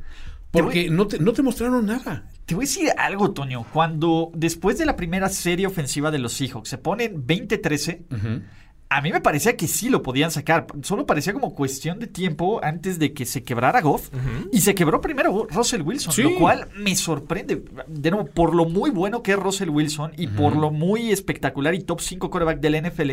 porque 0.50 0.90
no, 0.90 1.06
te, 1.06 1.18
no 1.18 1.32
te 1.32 1.42
mostraron 1.42 1.86
nada. 1.86 2.28
Te 2.46 2.54
voy 2.54 2.64
a 2.64 2.66
decir 2.66 2.88
algo, 2.98 3.30
Toño. 3.32 3.64
Cuando 3.72 4.32
después 4.34 4.78
de 4.78 4.86
la 4.86 4.96
primera 4.96 5.28
serie 5.28 5.66
ofensiva 5.66 6.10
de 6.10 6.18
los 6.18 6.32
Seahawks 6.32 6.68
se 6.68 6.78
ponen 6.78 7.24
20-13, 7.26 8.42
a 8.88 9.00
mí 9.02 9.12
me 9.12 9.20
parecía 9.20 9.56
que 9.56 9.68
sí 9.68 9.88
lo 9.88 10.02
podían 10.02 10.32
sacar. 10.32 10.66
Solo 10.82 11.06
parecía 11.06 11.32
como 11.32 11.54
cuestión 11.54 12.00
de 12.00 12.08
tiempo 12.08 12.58
antes 12.64 12.98
de 12.98 13.12
que 13.12 13.24
se 13.24 13.44
quebrara 13.44 13.80
Goff. 13.80 14.10
Y 14.50 14.62
se 14.62 14.74
quebró 14.74 15.00
primero 15.00 15.46
Russell 15.48 15.82
Wilson, 15.82 16.12
Sí. 16.12 16.22
lo 16.24 16.34
cual 16.36 16.68
me 16.76 16.96
sorprende. 16.96 17.62
De 17.86 18.10
nuevo, 18.10 18.26
por 18.26 18.52
lo 18.56 18.64
muy 18.64 18.90
bueno 18.90 19.22
que 19.22 19.30
es 19.32 19.38
Russell 19.38 19.68
Wilson 19.70 20.12
y 20.16 20.26
por 20.26 20.56
lo 20.56 20.72
muy 20.72 21.12
espectacular 21.12 21.74
y 21.74 21.84
top 21.84 22.00
5 22.00 22.28
quarterback 22.30 22.58
del 22.60 22.74
NFL, 22.90 23.10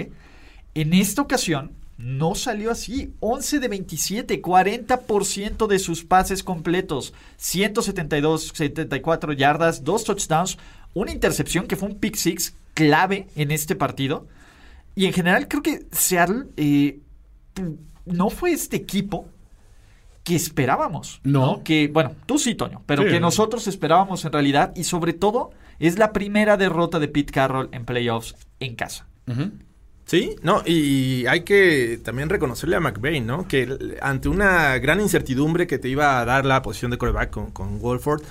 en 0.73 0.93
esta 0.93 1.21
ocasión 1.21 1.73
no 1.97 2.35
salió 2.35 2.71
así. 2.71 3.13
11 3.19 3.59
de 3.59 3.67
27, 3.67 4.41
40% 4.41 5.67
de 5.67 5.79
sus 5.79 6.03
pases 6.03 6.43
completos, 6.43 7.13
172, 7.37 8.51
74 8.53 9.33
yardas, 9.33 9.83
dos 9.83 10.03
touchdowns, 10.03 10.57
una 10.93 11.11
intercepción 11.11 11.67
que 11.67 11.75
fue 11.75 11.89
un 11.89 11.95
pick 11.99 12.15
six 12.15 12.55
clave 12.73 13.27
en 13.35 13.51
este 13.51 13.75
partido. 13.75 14.27
Y 14.95 15.05
en 15.05 15.13
general 15.13 15.47
creo 15.47 15.61
que 15.63 15.85
Seattle 15.91 16.45
eh, 16.57 16.99
no 18.05 18.29
fue 18.29 18.51
este 18.51 18.77
equipo 18.77 19.27
que 20.23 20.35
esperábamos. 20.35 21.21
No. 21.23 21.61
Que, 21.63 21.87
bueno, 21.87 22.13
tú 22.25 22.37
sí, 22.37 22.55
Toño, 22.55 22.81
pero 22.85 23.03
Sí. 23.03 23.09
que 23.09 23.19
nosotros 23.19 23.67
esperábamos 23.67 24.25
en 24.25 24.31
realidad. 24.33 24.73
Y 24.75 24.83
sobre 24.83 25.13
todo, 25.13 25.51
es 25.79 25.97
la 25.97 26.11
primera 26.13 26.57
derrota 26.57 26.99
de 26.99 27.07
Pete 27.07 27.31
Carroll 27.31 27.69
en 27.71 27.85
playoffs 27.85 28.35
en 28.59 28.75
casa. 28.75 29.07
Sí, 30.07 30.37
no, 30.41 30.63
y 30.65 31.25
hay 31.27 31.41
que 31.41 31.99
también 32.01 32.29
reconocerle 32.29 32.77
a 32.77 32.79
McVay, 32.79 33.19
¿no? 33.19 33.45
Que 33.45 33.97
ante 34.01 34.29
una 34.29 34.77
gran 34.79 35.01
incertidumbre 35.01 35.67
que 35.67 35.79
te 35.79 35.89
iba 35.89 36.21
a 36.21 36.25
dar 36.25 36.45
la 36.45 36.61
posición 36.61 36.91
de 36.91 36.97
coreback 36.97 37.29
con, 37.29 37.51
con 37.51 37.79
Wolford, 37.81 38.21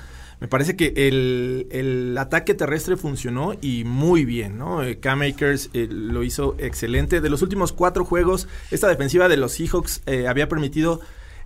Me 0.41 0.49
parece 0.49 0.77
que 0.77 0.93
el, 0.97 1.67
el 1.71 2.17
ataque 2.19 2.53
terrestre 2.55 2.97
funcionó 2.99 3.55
y 3.61 3.85
muy 3.85 4.27
bien, 4.27 4.59
¿no? 4.59 4.83
Eh, 4.83 4.99
Cam 5.01 5.23
Akers 5.23 5.71
eh, 5.73 5.87
lo 5.91 6.23
hizo 6.25 6.57
excelente. 6.59 7.23
De 7.23 7.31
los 7.31 7.41
últimos 7.43 7.73
cuatro 7.73 8.05
juegos, 8.05 8.47
esta 8.71 8.89
defensiva 8.89 9.29
de 9.29 9.39
los 9.39 9.53
Seahawks 9.53 10.03
eh, 10.07 10.29
había 10.29 10.49
permitido 10.49 11.01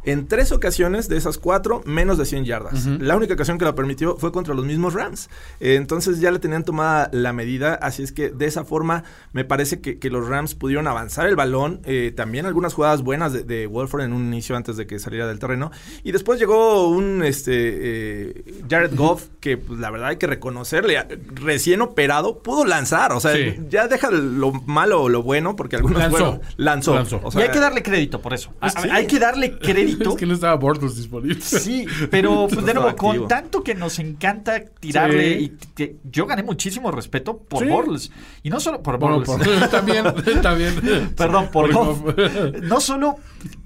en 0.05 0.27
tres 0.29 0.51
ocasiones 0.53 1.09
de 1.09 1.17
esas 1.17 1.37
cuatro, 1.39 1.83
menos 1.85 2.17
de 2.19 2.25
100 2.25 2.45
yardas. 2.45 2.87
La 2.87 3.17
única 3.17 3.35
ocasión 3.35 3.59
que 3.59 3.65
lo 3.65 3.75
permitió 3.75 4.17
fue 4.17 4.33
contra 4.33 4.55
los 4.55 4.65
mismos 4.65 4.95
Rams. 4.95 5.29
Eh, 5.61 5.75
entonces 5.75 6.21
ya 6.21 6.31
le 6.31 6.39
tenían 6.39 6.65
tomada 6.65 7.11
la 7.13 7.33
medida, 7.33 7.75
así 7.75 8.03
es 8.03 8.13
que 8.13 8.31
de 8.31 8.47
esa 8.47 8.65
forma 8.65 9.05
me 9.33 9.45
parece 9.45 9.81
que, 9.81 9.99
que 9.99 10.09
los 10.11 10.27
Rams 10.29 10.55
pudieron 10.55 10.87
avanzar 10.89 11.27
el 11.27 11.37
balón. 11.37 11.81
eh, 11.85 12.13
también 12.17 12.47
algunas 12.47 12.75
jugadas 12.75 13.03
buenas 13.03 13.33
de, 13.33 13.43
de 13.45 13.67
Wolford 13.67 14.03
en 14.03 14.13
un 14.13 14.27
inicio 14.27 14.57
antes 14.57 14.77
de 14.77 14.87
que 14.87 14.99
saliera 14.99 15.27
del 15.27 15.39
terreno. 15.39 15.71
Y 16.03 16.13
después 16.13 16.39
llegó 16.41 16.89
un 16.89 17.23
este, 17.23 17.53
eh, 17.55 18.45
Jared 18.69 18.95
Goff 18.97 19.27
que 19.41 19.57
pues, 19.57 19.79
la 19.81 19.91
verdad 19.91 20.09
hay 20.09 20.17
que 20.17 20.27
reconocerle, 20.27 20.99
recién 21.35 21.81
operado, 21.83 22.43
pudo 22.43 22.65
lanzar. 22.65 23.13
O 23.13 23.21
sea, 23.21 23.35
Sí. 23.35 23.57
ya 23.69 23.87
deja 23.89 24.11
lo 24.11 24.53
malo 24.53 25.03
o 25.03 25.09
lo 25.09 25.23
bueno, 25.23 25.57
porque 25.57 25.77
algunos 25.77 25.99
Lanzó. 25.99 26.17
fueron- 26.17 26.41
lanzó. 26.57 26.95
Lanzó. 26.95 27.21
O 27.23 27.39
y 27.39 27.43
hay 27.43 27.51
que 27.51 27.59
darle 27.61 27.83
crédito 27.83 28.21
por 28.21 28.33
eso. 28.35 28.51
A- 28.61 28.71
Sí. 28.71 28.89
Hay 28.91 29.07
que 29.07 29.19
darle 29.19 29.59
crédito. 29.59 29.90
Es 29.99 30.15
que 30.17 30.27
no 30.27 30.35
estaba 30.35 30.55
Bortles 30.57 30.97
disponible. 30.97 31.41
Sí, 31.41 31.87
pero 32.11 32.47
pues, 32.53 32.65
de 32.65 32.75
nuevo, 32.75 32.95
con 32.97 33.27
tanto 33.29 33.63
que 33.63 33.75
nos 33.75 33.99
encanta 33.99 34.65
tirarle 34.81 35.39
Sí. 35.39 35.45
y 35.61 35.67
que 35.75 35.97
yo 36.05 36.27
gané 36.27 36.43
muchísimo 36.43 36.91
respeto 36.91 37.39
por 37.39 37.65
Sí. 37.65 37.69
Bortles. 37.71 38.11
Y 38.43 38.51
no 38.51 38.61
solo 38.61 38.83
por 38.83 38.99
Bueno, 38.99 39.23
Bortles. 39.25 39.49
por- 39.59 39.69
también, 39.71 40.05
también. 40.43 40.75
Perdón, 41.17 41.49
por, 41.53 41.71
Por 41.71 41.73
Goff. 41.73 42.01
No 42.63 42.81
solo, 42.81 43.17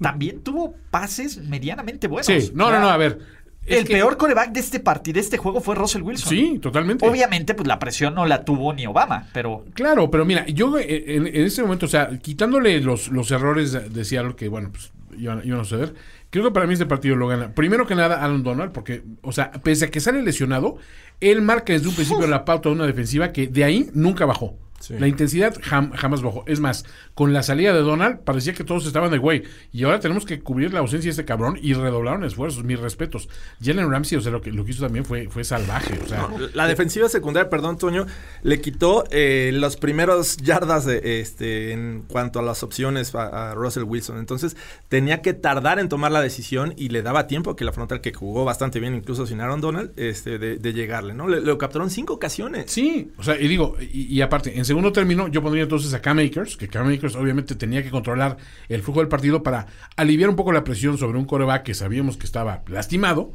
también 0.01 0.41
tuvo 0.41 0.75
pases 0.91 1.37
medianamente 1.37 2.07
buenos. 2.07 2.25
Sí, 2.27 2.51
no, 2.53 2.71
no, 2.71 2.79
no, 2.79 2.89
a 2.89 2.97
ver. 2.97 3.19
es 3.65 3.79
El 3.79 3.85
que- 3.87 3.93
peor 3.95 4.15
coreback 4.17 4.51
de 4.51 4.59
este 4.59 4.79
partido, 4.79 5.15
de 5.15 5.21
este 5.21 5.37
juego, 5.37 5.59
fue 5.59 5.73
Russell 5.75 6.03
Wilson. 6.03 6.29
Sí, 6.29 6.59
totalmente. 6.61 7.07
Obviamente, 7.07 7.55
pues 7.55 7.67
la 7.67 7.79
presión 7.79 8.13
no 8.13 8.25
la 8.25 8.45
tuvo 8.45 8.73
ni 8.73 8.85
Obama, 8.85 9.27
pero 9.33 9.65
Claro, 9.73 10.11
pero 10.11 10.23
mira, 10.23 10.45
yo 10.47 10.77
eh, 10.77 11.15
en, 11.15 11.25
en 11.27 11.35
este 11.45 11.63
momento, 11.63 11.87
o 11.87 11.89
sea, 11.89 12.09
quitándole 12.19 12.79
los, 12.81 13.07
los 13.09 13.31
errores 13.31 13.71
de 13.93 14.05
Seattle 14.05 14.35
que, 14.35 14.49
bueno, 14.49 14.69
pues 14.71 14.91
iban, 15.17 15.41
iban 15.43 15.59
a 15.59 15.63
suceder, 15.63 15.93
creo 16.29 16.45
que 16.45 16.51
para 16.51 16.67
mí 16.67 16.73
este 16.73 16.85
partido 16.85 17.15
lo 17.15 17.27
gana. 17.27 17.53
Primero 17.53 17.87
que 17.87 17.95
nada, 17.95 18.23
Aaron 18.23 18.43
Donald, 18.43 18.71
porque, 18.71 19.03
o 19.21 19.31
sea, 19.31 19.51
pese 19.51 19.85
a 19.85 19.91
que 19.91 19.99
sale 19.99 20.21
lesionado, 20.21 20.77
él 21.21 21.41
marca 21.41 21.73
desde 21.73 21.87
un 21.87 21.95
principio 21.95 22.27
la 22.27 22.45
pauta 22.45 22.69
de 22.69 22.75
una 22.75 22.87
defensiva 22.87 23.31
que 23.31 23.47
de 23.47 23.63
ahí 23.63 23.89
nunca 23.93 24.25
bajó. 24.25 24.57
La 24.99 25.07
intensidad 25.07 25.55
jam- 25.61 25.93
jamás 25.95 26.21
bajó. 26.21 26.43
Es 26.45 26.59
más, 26.59 26.85
con 27.15 27.33
la 27.33 27.41
salida 27.41 27.73
de 27.73 27.79
Donald 27.79 28.19
parecía 28.19 28.53
que 28.53 28.63
todos 28.63 28.85
estaban 28.85 29.09
de 29.09 29.17
güey. 29.17 29.43
Y 29.71 29.83
ahora 29.83 29.99
tenemos 29.99 30.25
que 30.25 30.41
cubrir 30.41 30.73
la 30.73 30.79
ausencia 30.81 31.07
de 31.07 31.11
este 31.11 31.25
cabrón 31.25 31.57
y 31.59 31.73
redoblaron 31.73 32.23
esfuerzos. 32.23 32.63
Mis 32.63 32.79
respetos. 32.79 33.27
Jalen 33.63 33.89
Ramsey, 33.89 34.17
o 34.17 34.21
sea, 34.21 34.31
lo 34.31 34.41
que, 34.41 34.51
lo 34.51 34.63
que 34.63 34.71
hizo 34.71 34.83
también 34.83 35.03
fue, 35.05 35.27
fue 35.29 35.43
salvaje. 35.43 35.97
O 36.03 36.07
sea, 36.07 36.27
La 36.53 36.67
defensiva 36.67 37.09
secundaria, 37.09 37.49
perdón, 37.49 37.77
Toño, 37.79 38.05
le 38.43 38.61
quitó 38.61 39.05
eh, 39.09 39.49
los 39.53 39.75
primeros 39.77 40.37
yardas 40.37 40.85
de, 40.85 41.19
este, 41.21 41.71
en 41.71 42.03
cuanto 42.07 42.39
a 42.39 42.43
las 42.43 42.61
opciones 42.61 43.15
a, 43.15 43.51
a 43.51 43.55
Russell 43.55 43.83
Wilson. 43.83 44.19
Entonces 44.19 44.55
tenía 44.87 45.21
que 45.23 45.33
tardar 45.33 45.79
en 45.79 45.89
tomar 45.89 46.11
la 46.11 46.21
decisión 46.21 46.73
y 46.77 46.89
le 46.89 47.01
daba 47.01 47.25
tiempo 47.25 47.49
a 47.51 47.55
que 47.55 47.65
la 47.65 47.71
frontal, 47.71 48.01
que 48.01 48.13
jugó 48.13 48.45
bastante 48.45 48.79
bien, 48.79 48.93
incluso 48.93 49.25
sin 49.25 49.41
Aaron 49.41 49.61
Donald, 49.61 49.93
este, 49.97 50.37
de, 50.37 50.57
de 50.57 50.73
llegarle, 50.73 51.13
¿no? 51.15 51.27
Le, 51.27 51.41
lo 51.41 51.57
capturaron 51.57 51.89
cinco 51.89 52.13
ocasiones. 52.13 52.65
Sí, 52.71 53.11
o 53.17 53.23
sea, 53.23 53.39
y 53.39 53.47
digo, 53.47 53.75
y, 53.79 54.13
y 54.13 54.21
aparte, 54.21 54.57
en 54.57 54.64
segundo 54.65 54.91
término, 54.91 55.27
yo 55.27 55.41
pondría 55.41 55.63
entonces 55.63 55.93
a 55.93 56.01
Cam 56.01 56.19
Akers, 56.19 56.57
que 56.57 56.67
Cam 56.67 56.87
Akers 56.87 57.15
obviamente 57.15 57.55
tenía 57.55 57.83
que 57.83 57.89
controlar 57.89 58.37
el 58.69 58.81
flujo 58.81 58.99
del 58.99 59.07
partido 59.07 59.43
para 59.43 59.67
aliviar 59.95 60.29
un 60.29 60.35
poco 60.35 60.51
la 60.51 60.63
presión 60.63 60.97
sobre 60.97 61.17
un 61.17 61.25
coreback 61.25 61.63
que 61.63 61.73
sabíamos 61.73 62.17
que 62.17 62.25
estaba 62.25 62.63
lastimado. 62.67 63.33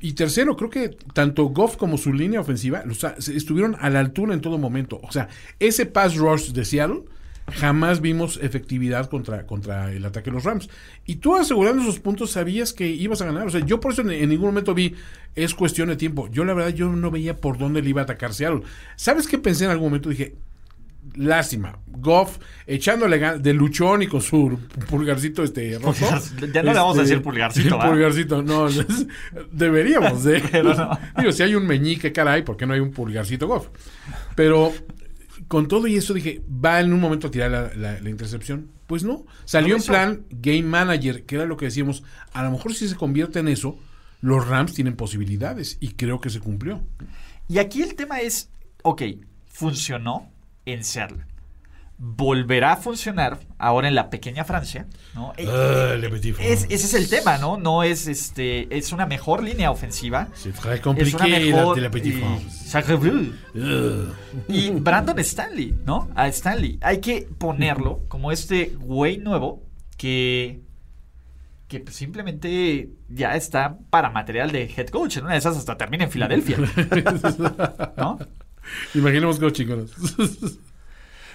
Y 0.00 0.14
tercero, 0.14 0.56
creo 0.56 0.70
que 0.70 0.96
tanto 1.12 1.44
Goff 1.44 1.76
como 1.76 1.98
su 1.98 2.12
línea 2.12 2.40
ofensiva 2.40 2.82
estuvieron 3.18 3.76
a 3.80 3.90
la 3.90 4.00
altura 4.00 4.32
en 4.32 4.40
todo 4.40 4.56
momento. 4.56 4.98
O 5.02 5.12
sea, 5.12 5.28
ese 5.58 5.84
pass 5.84 6.16
rush 6.16 6.52
de 6.52 6.64
Seattle 6.64 7.02
jamás 7.50 8.00
vimos 8.00 8.38
efectividad 8.42 9.10
contra, 9.10 9.46
contra 9.46 9.92
el 9.92 10.04
ataque 10.04 10.30
de 10.30 10.34
los 10.34 10.44
Rams. 10.44 10.70
Y 11.04 11.16
tú 11.16 11.36
asegurando 11.36 11.82
esos 11.82 11.98
puntos 11.98 12.30
sabías 12.30 12.72
que 12.72 12.88
ibas 12.88 13.20
a 13.20 13.26
ganar. 13.26 13.46
O 13.46 13.50
sea, 13.50 13.60
yo 13.60 13.80
por 13.80 13.92
eso 13.92 14.02
en, 14.02 14.10
en 14.10 14.28
ningún 14.28 14.46
momento 14.46 14.74
vi 14.74 14.94
es 15.34 15.54
cuestión 15.54 15.88
de 15.88 15.96
tiempo. 15.96 16.28
Yo 16.30 16.44
la 16.44 16.54
verdad 16.54 16.70
yo 16.70 16.88
no 16.88 17.10
veía 17.10 17.36
por 17.36 17.58
dónde 17.58 17.82
le 17.82 17.90
iba 17.90 18.00
a 18.00 18.04
atacar 18.04 18.32
Seattle. 18.32 18.62
¿Sabes 18.96 19.26
qué 19.26 19.38
pensé 19.38 19.64
en 19.64 19.70
algún 19.70 19.88
momento? 19.88 20.08
Dije, 20.08 20.34
lástima. 21.16 21.78
Goff 21.86 22.38
echándole 22.66 23.38
de 23.38 23.52
luchón 23.54 24.02
y 24.02 24.06
con 24.06 24.20
su 24.22 24.58
pulgarcito 24.88 25.42
este 25.42 25.78
rojo. 25.78 26.06
Ya 26.52 26.62
no 26.62 26.72
le 26.72 26.78
vamos 26.78 26.98
a 26.98 27.02
Este, 27.02 27.14
decir 27.14 27.22
pulgarcito, 27.22 27.76
¿va? 27.78 27.88
Pulgarcito, 27.88 28.42
no. 28.42 28.66
deberíamos 29.52 30.24
de. 30.24 30.42
Pero 30.50 30.74
no. 30.74 30.98
Digo, 31.18 31.32
si 31.32 31.42
hay 31.42 31.54
un 31.54 31.66
meñique, 31.66 32.12
caray, 32.12 32.42
¿por 32.42 32.56
qué 32.56 32.66
no 32.66 32.74
hay 32.74 32.80
un 32.80 32.90
pulgarcito 32.92 33.46
Goff? 33.46 33.68
Pero 34.34 34.72
con 35.48 35.68
todo 35.68 35.86
y 35.86 35.96
eso 35.96 36.14
dije, 36.14 36.42
va 36.48 36.80
en 36.80 36.92
un 36.92 37.00
momento 37.00 37.28
a 37.28 37.30
tirar 37.30 37.50
la, 37.50 37.70
la- 37.74 38.00
la 38.00 38.10
intercepción. 38.10 38.68
Pues 38.86 39.04
no. 39.04 39.24
Salió 39.44 39.76
No 39.76 39.82
en 39.82 39.86
plan 39.86 40.22
game 40.30 40.62
manager, 40.62 41.24
que 41.24 41.36
era 41.36 41.44
lo 41.46 41.56
que 41.56 41.66
decíamos. 41.66 42.02
A 42.32 42.42
lo 42.42 42.50
mejor 42.50 42.74
si 42.74 42.88
se 42.88 42.96
convierte 42.96 43.38
en 43.38 43.48
eso, 43.48 43.78
los 44.20 44.46
Rams 44.48 44.74
tienen 44.74 44.96
posibilidades. 44.96 45.76
Y 45.80 45.90
creo 45.90 46.20
que 46.20 46.30
se 46.30 46.40
cumplió. 46.40 46.82
Y 47.48 47.58
aquí 47.58 47.82
el 47.82 47.94
tema 47.94 48.20
es, 48.20 48.50
ok, 48.82 49.02
funcionó 49.48 50.29
en 50.66 50.84
Seattle. 50.84 51.24
Volverá 52.02 52.72
a 52.72 52.76
funcionar 52.78 53.40
ahora 53.58 53.86
en 53.88 53.94
la 53.94 54.08
pequeña 54.08 54.44
Francia, 54.44 54.86
¿no? 55.14 55.34
Eh, 55.36 55.46
Ah, 55.46 55.96
le 56.00 56.08
petit 56.08 56.34
es- 56.40 56.64
ese 56.70 56.74
es 56.86 56.94
el 56.94 57.10
tema, 57.10 57.36
¿no? 57.36 57.58
No 57.58 57.82
es 57.82 58.06
este, 58.06 58.74
es 58.74 58.92
una 58.92 59.04
mejor 59.04 59.42
línea 59.42 59.70
ofensiva. 59.70 60.28
C'est 60.34 60.54
très 60.54 60.76
Es 60.76 60.80
compliqué 60.80 61.16
una 61.16 61.26
mejor. 61.26 61.68
la 61.68 61.74
de 61.74 61.80
la 61.82 61.90
Petite 61.90 62.16
y- 62.16 62.20
France. 62.20 62.68
Y 64.48 64.70
Brandon 64.70 65.18
Stanley, 65.18 65.74
¿no? 65.84 66.08
A 66.14 66.26
Stanley. 66.28 66.78
Hay 66.80 67.00
que 67.00 67.28
ponerlo 67.36 68.00
como 68.08 68.32
este 68.32 68.72
güey 68.80 69.18
nuevo 69.18 69.62
que. 69.98 70.62
que 71.68 71.84
simplemente 71.90 72.88
ya 73.10 73.36
está 73.36 73.76
para 73.90 74.08
material 74.10 74.50
de 74.52 74.64
head 74.74 74.88
coach. 74.88 75.18
En 75.18 75.24
una 75.24 75.32
de 75.34 75.38
esas 75.38 75.56
hasta 75.56 75.76
termina 75.76 76.04
en 76.04 76.10
Filadelfia. 76.10 76.56
¿No? 77.98 78.18
Imaginemos 78.94 79.38
que 79.38 79.44
chingones. 79.52 79.90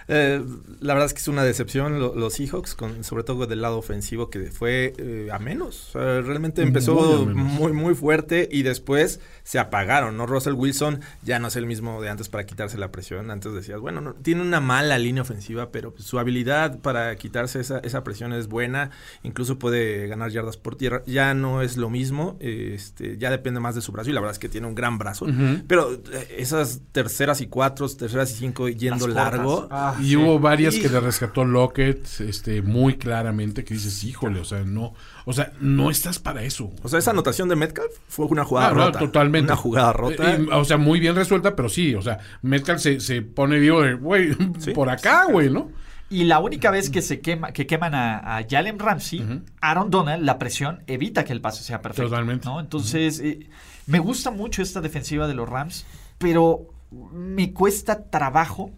Eh, 0.08 0.44
la 0.82 0.94
verdad 0.94 1.08
es 1.08 1.14
que 1.14 1.20
es 1.20 1.28
una 1.28 1.44
decepción 1.44 2.00
lo- 2.00 2.14
los 2.16 2.34
Seahawks, 2.34 2.76
con, 2.76 3.04
sobre 3.04 3.24
todo 3.24 3.48
del 3.48 3.62
lado 3.62 3.78
ofensivo, 3.78 4.30
que 4.30 4.52
fue 4.52 4.94
eh, 4.98 5.30
a 5.32 5.40
menos. 5.40 5.90
Realmente 5.94 6.62
empezó 6.62 7.26
menos. 7.26 7.36
muy, 7.36 7.72
muy 7.74 7.96
fuerte 7.96 8.48
y 8.52 8.62
después 8.64 9.20
se 9.44 9.58
apagaron, 9.60 10.18
¿no? 10.18 10.26
Russell 10.28 10.54
Wilson 10.54 11.02
ya 11.24 11.40
no 11.40 11.48
es 11.48 11.56
el 11.56 11.66
mismo 11.66 12.02
de 12.02 12.10
antes 12.10 12.30
para 12.30 12.46
quitarse 12.46 12.78
la 12.78 12.92
presión. 12.92 13.32
Antes 13.32 13.54
decías, 13.54 13.80
bueno, 13.80 14.02
no, 14.02 14.14
tiene 14.14 14.42
una 14.42 14.60
mala 14.60 14.98
línea 15.00 15.22
ofensiva, 15.24 15.72
pero 15.72 15.92
pues, 15.94 16.06
su 16.06 16.20
habilidad 16.20 16.80
para 16.80 17.16
quitarse 17.16 17.60
esa, 17.60 17.80
esa 17.80 18.04
presión 18.04 18.34
es 18.34 18.48
buena. 18.48 18.92
Incluso 19.24 19.58
puede 19.60 20.08
ganar 20.08 20.30
yardas 20.32 20.58
por 20.58 20.76
tierra. 20.76 21.02
Ya 21.08 21.34
no 21.34 21.62
es 21.62 21.78
lo 21.78 21.90
mismo. 21.90 22.38
Este, 22.40 23.18
ya 23.18 23.32
depende 23.32 23.60
más 23.60 23.76
de 23.76 23.82
su 23.82 23.92
brazo 23.92 24.10
y 24.10 24.14
la 24.14 24.20
verdad 24.22 24.34
es 24.34 24.40
que 24.40 24.50
tiene 24.50 24.68
un 24.68 24.76
gran 24.76 24.98
brazo. 24.98 25.26
Pero 25.68 25.94
eh, 25.94 26.36
esas 26.38 26.82
terceras 26.92 27.42
y 27.42 27.48
cuatro, 27.48 27.88
terceras 27.90 28.32
y 28.32 28.36
cinco 28.36 28.70
yendo 28.70 29.08
Las 29.08 29.16
largo. 29.16 29.68
Ah, 29.72 29.95
Y 30.02 30.10
sí. 30.10 30.16
hubo 30.16 30.40
varias 30.40 30.76
Y- 30.76 30.82
que 30.82 30.90
le 30.90 31.00
rescató 31.00 31.46
Lockett, 31.46 32.08
este, 32.22 32.62
muy 32.62 32.98
claramente, 32.98 33.64
que 33.64 33.74
dices, 33.74 34.04
híjole, 34.04 34.40
o 34.40 34.46
sea, 34.46 34.60
no, 34.64 34.94
o 35.26 35.34
sea, 35.34 35.52
no 35.60 35.90
estás 35.92 36.20
para 36.20 36.44
eso. 36.44 36.72
O 36.84 36.90
sea, 36.90 37.00
esa 37.00 37.12
anotación 37.12 37.50
de 37.50 37.56
Metcalf 37.56 37.92
fue 38.08 38.26
una 38.28 38.44
jugada 38.46 38.68
Ah, 38.70 38.74
no, 38.74 38.86
rota. 38.88 39.00
totalmente. 39.00 39.52
Una 39.52 39.62
jugada 39.62 39.94
rota. 39.94 40.34
Eh, 40.36 40.46
y, 40.48 40.52
o 40.52 40.66
sea, 40.66 40.78
muy 40.78 41.00
bien 41.00 41.16
resuelta, 41.16 41.56
pero 41.56 41.70
sí, 41.70 41.96
o 41.96 42.02
sea, 42.02 42.20
Metcalf 42.42 42.80
se, 42.82 43.00
se 43.00 43.22
pone 43.22 43.60
vivo 43.60 43.82
de, 43.82 43.94
güey, 43.94 44.36
Sí. 44.60 44.72
por 44.72 44.90
acá, 44.90 45.26
güey, 45.32 45.50
¿no? 45.50 45.72
Y 46.08 46.26
la 46.26 46.38
única 46.40 46.70
vez 46.70 46.92
que 46.92 47.02
se 47.02 47.20
quema, 47.20 47.52
que 47.52 47.66
queman 47.66 47.96
a, 47.96 48.38
a 48.38 48.46
Jalen 48.48 48.78
Ramsey, 48.78 49.42
Aaron 49.60 49.90
Donald, 49.90 50.24
la 50.24 50.38
presión 50.38 50.84
evita 50.86 51.26
que 51.26 51.34
el 51.34 51.42
pase 51.42 51.64
sea 51.64 51.82
perfecto. 51.82 52.10
Totalmente. 52.10 52.46
¿no? 52.48 52.60
Entonces, 52.60 53.20
eh, 53.22 53.50
me 53.88 53.98
gusta 53.98 54.30
mucho 54.30 54.62
esta 54.62 54.82
defensiva 54.82 55.28
de 55.28 55.34
los 55.34 55.50
Rams, 55.50 55.84
pero 56.20 56.68
me 57.12 57.52
cuesta 57.54 58.04
trabajo 58.10 58.72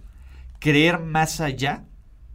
creer 0.60 1.00
más 1.00 1.40
allá 1.42 1.86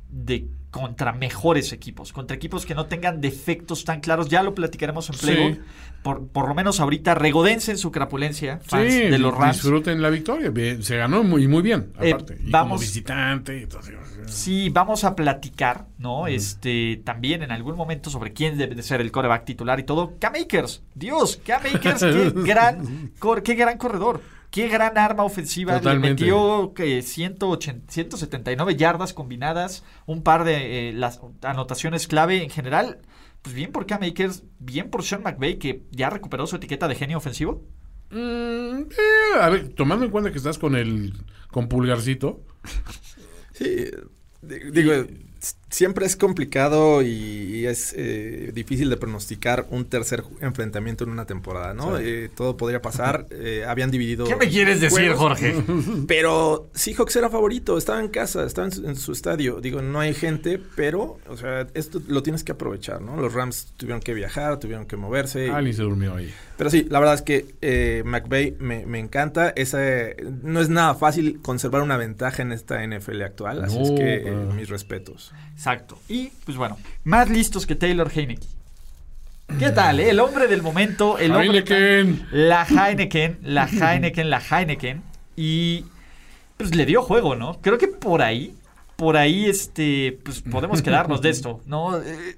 de 0.09 0.49
contra 0.71 1.13
mejores 1.13 1.71
equipos, 1.75 2.15
contra 2.15 2.35
equipos 2.35 2.65
que 2.65 2.75
no 2.75 2.87
tengan 2.87 3.21
defectos 3.21 3.85
tan 3.85 4.01
claros. 4.01 4.29
Ya 4.31 4.43
lo 4.43 4.55
platicaremos 4.55 5.07
en 5.11 5.17
Sí. 5.17 5.27
Playbook. 5.27 5.59
Por, 6.03 6.29
por 6.29 6.49
lo 6.49 6.55
menos 6.55 6.81
ahorita, 6.81 7.15
regodense 7.15 7.71
en 7.73 7.79
su 7.79 7.93
crapulencia, 7.93 8.59
fans 8.65 8.93
sí, 8.93 9.01
de 9.03 9.19
los 9.19 9.35
Rams. 9.37 9.57
disfruten 9.59 10.01
la 10.03 10.09
victoria, 10.11 10.51
se 10.83 10.97
ganó 10.97 11.23
muy, 11.23 11.47
muy 11.47 11.63
bien, 11.63 11.93
Eh, 12.01 12.13
aparte. 12.13 12.39
y 12.43 12.51
vamos- 12.51 12.71
como 12.71 12.81
visitante, 12.81 13.69
Sí, 14.27 14.71
vamos 14.71 15.05
a 15.05 15.15
platicar, 15.15 15.87
¿no? 15.99 16.27
Este, 16.27 17.03
también 17.05 17.43
en 17.43 17.53
algún 17.53 17.77
momento 17.77 18.09
sobre 18.11 18.33
quién 18.33 18.57
debe 18.57 18.75
de 18.75 18.83
ser 18.83 19.01
el 19.01 19.13
coreback 19.13 19.45
titular 19.45 19.79
y 19.79 19.85
todo. 19.85 20.15
Cam 20.19 20.33
Akers, 20.43 20.83
Dios, 20.95 21.39
Cam 21.47 21.61
Akers, 21.73 22.01
qué 22.01 22.33
gran, 22.35 23.13
cor- 23.19 23.43
qué 23.43 23.55
gran 23.55 23.77
corredor, 23.79 24.23
qué 24.53 24.69
gran 24.69 24.97
arma 24.97 25.25
ofensiva. 25.25 25.79
Totalmente. 25.79 26.23
Le 26.25 26.31
metió 26.31 26.73
que 26.75 27.03
180, 27.03 27.91
179 27.93 28.77
yardas 28.77 29.13
combinadas, 29.13 29.83
un 30.07 30.23
par 30.23 30.45
de 30.45 30.91
eh, 30.91 30.93
las 30.93 31.21
anotaciones 31.43 32.07
clave 32.07 32.43
en 32.45 32.51
general. 32.51 33.01
Pues 33.43 33.57
bien 33.57 33.73
por 33.73 33.87
Cam 33.87 34.05
Akers, 34.05 34.45
bien 34.61 34.89
por 34.91 35.03
Sean 35.03 35.25
McVay, 35.25 35.59
que 35.59 35.83
ya 35.91 36.09
recuperó 36.11 36.47
su 36.47 36.55
etiqueta 36.55 36.87
de 36.87 36.95
genio 36.95 37.19
ofensivo. 37.19 37.65
Mm, 38.11 38.83
eh, 38.83 39.41
a 39.41 39.49
ver, 39.49 39.71
tomando 39.71 40.05
en 40.05 40.13
cuenta 40.13 40.31
que 40.31 40.39
estás 40.39 40.59
con 40.59 40.77
el 40.77 41.13
con 41.51 41.69
pulgarcito. 41.69 42.45
Sí, 43.55 43.85
di- 44.41 44.71
digo, 44.73 44.93
siempre 45.73 46.05
es 46.05 46.17
complicado 46.17 47.03
y, 47.03 47.09
y 47.09 47.67
es 47.67 47.95
eh, 47.97 48.51
difícil 48.55 48.91
de 48.91 48.99
pronosticar 48.99 49.67
un 49.71 49.87
tercer 49.87 50.23
enfrentamiento 50.41 51.03
en 51.05 51.11
una 51.11 51.27
temporada, 51.27 51.73
¿no? 51.73 51.99
Eh, 51.99 52.31
todo 52.35 52.57
podría 52.57 52.83
pasar. 52.83 53.27
eh, 53.31 53.65
habían 53.67 53.91
dividido. 53.91 54.27
¿Qué 54.27 54.37
me 54.37 54.49
quieres 54.49 54.81
decir. 54.81 55.13
Jorge? 55.15 55.55
Pero 56.07 56.71
Seahawks 56.75 57.17
era 57.17 57.31
favorito, 57.31 57.79
estaba 57.79 58.01
en 58.01 58.09
casa, 58.09 58.45
estaba 58.45 58.67
en 58.67 58.73
su, 58.73 58.87
en 58.87 58.97
su 58.97 59.13
estadio. 59.13 59.61
Digo, 59.61 59.81
no 59.81 59.99
hay 59.99 60.13
gente, 60.13 60.61
pero, 60.77 61.19
o 61.29 61.37
sea, 61.37 61.67
esto 61.75 62.03
lo 62.07 62.23
tienes 62.23 62.45
que 62.45 62.53
aprovechar, 62.53 63.01
¿no? 63.01 63.17
Los 63.17 63.33
Rams 63.33 63.73
tuvieron 63.77 64.01
que 64.01 64.13
viajar, 64.13 64.59
tuvieron 64.59 64.87
que 64.87 64.97
moverse. 64.97 65.51
Alguien 65.51 65.75
se 65.75 65.83
durmió 65.83 66.15
ahí. 66.15 66.33
Pero 66.57 66.71
sí, 66.71 66.87
la 66.89 67.01
verdad 67.01 67.15
es 67.15 67.23
que 67.23 67.55
eh, 67.63 68.03
McVay 68.05 68.57
me, 68.61 68.87
me 68.87 68.99
encanta. 68.99 69.51
Esa, 69.57 69.81
no 70.43 70.61
es 70.61 70.69
nada 70.69 70.95
fácil 70.95 71.41
conservar 71.41 71.83
una 71.83 71.97
ventaja 71.97 72.43
en 72.43 72.53
esta 72.53 72.87
NFL 72.87 73.23
actual, 73.23 73.65
así 73.65 73.81
es 73.81 73.91
que 73.91 74.29
eh, 74.29 74.33
mis 74.55 74.69
respetos. 74.69 75.33
Exacto. 75.63 75.97
Y, 76.09 76.33
pues 76.45 76.57
bueno, 76.57 76.77
más 77.05 77.31
listos 77.31 77.67
que 77.67 77.77
Taylor 77.77 78.11
Heineke. 78.13 78.49
¿Qué 79.61 79.71
tal, 79.71 80.01
eh? 80.01 80.11
El 80.11 80.19
hombre 80.19 80.49
del 80.49 80.61
momento, 80.61 81.19
el 81.19 81.31
hombre... 81.31 81.59
Heineken. 81.59 82.27
La 82.33 82.65
Heineken, 82.65 83.39
la 83.45 83.69
Heineken, 83.69 84.29
la 84.29 84.41
Heineken. 84.41 85.05
Y 85.37 85.85
pues 86.57 86.75
le 86.75 86.85
dio 86.85 87.03
juego, 87.03 87.37
¿no? 87.37 87.61
Creo 87.61 87.79
que 87.79 87.87
por 87.87 88.23
ahí, 88.23 88.57
por 88.97 89.17
ahí, 89.17 89.47
este, 89.47 90.19
pues 90.25 90.43
podemos 90.43 90.83
quedarnos 90.83 91.23
de 91.23 91.31
esto, 91.31 91.61
¿no? 91.67 91.97
Eh, 91.97 92.37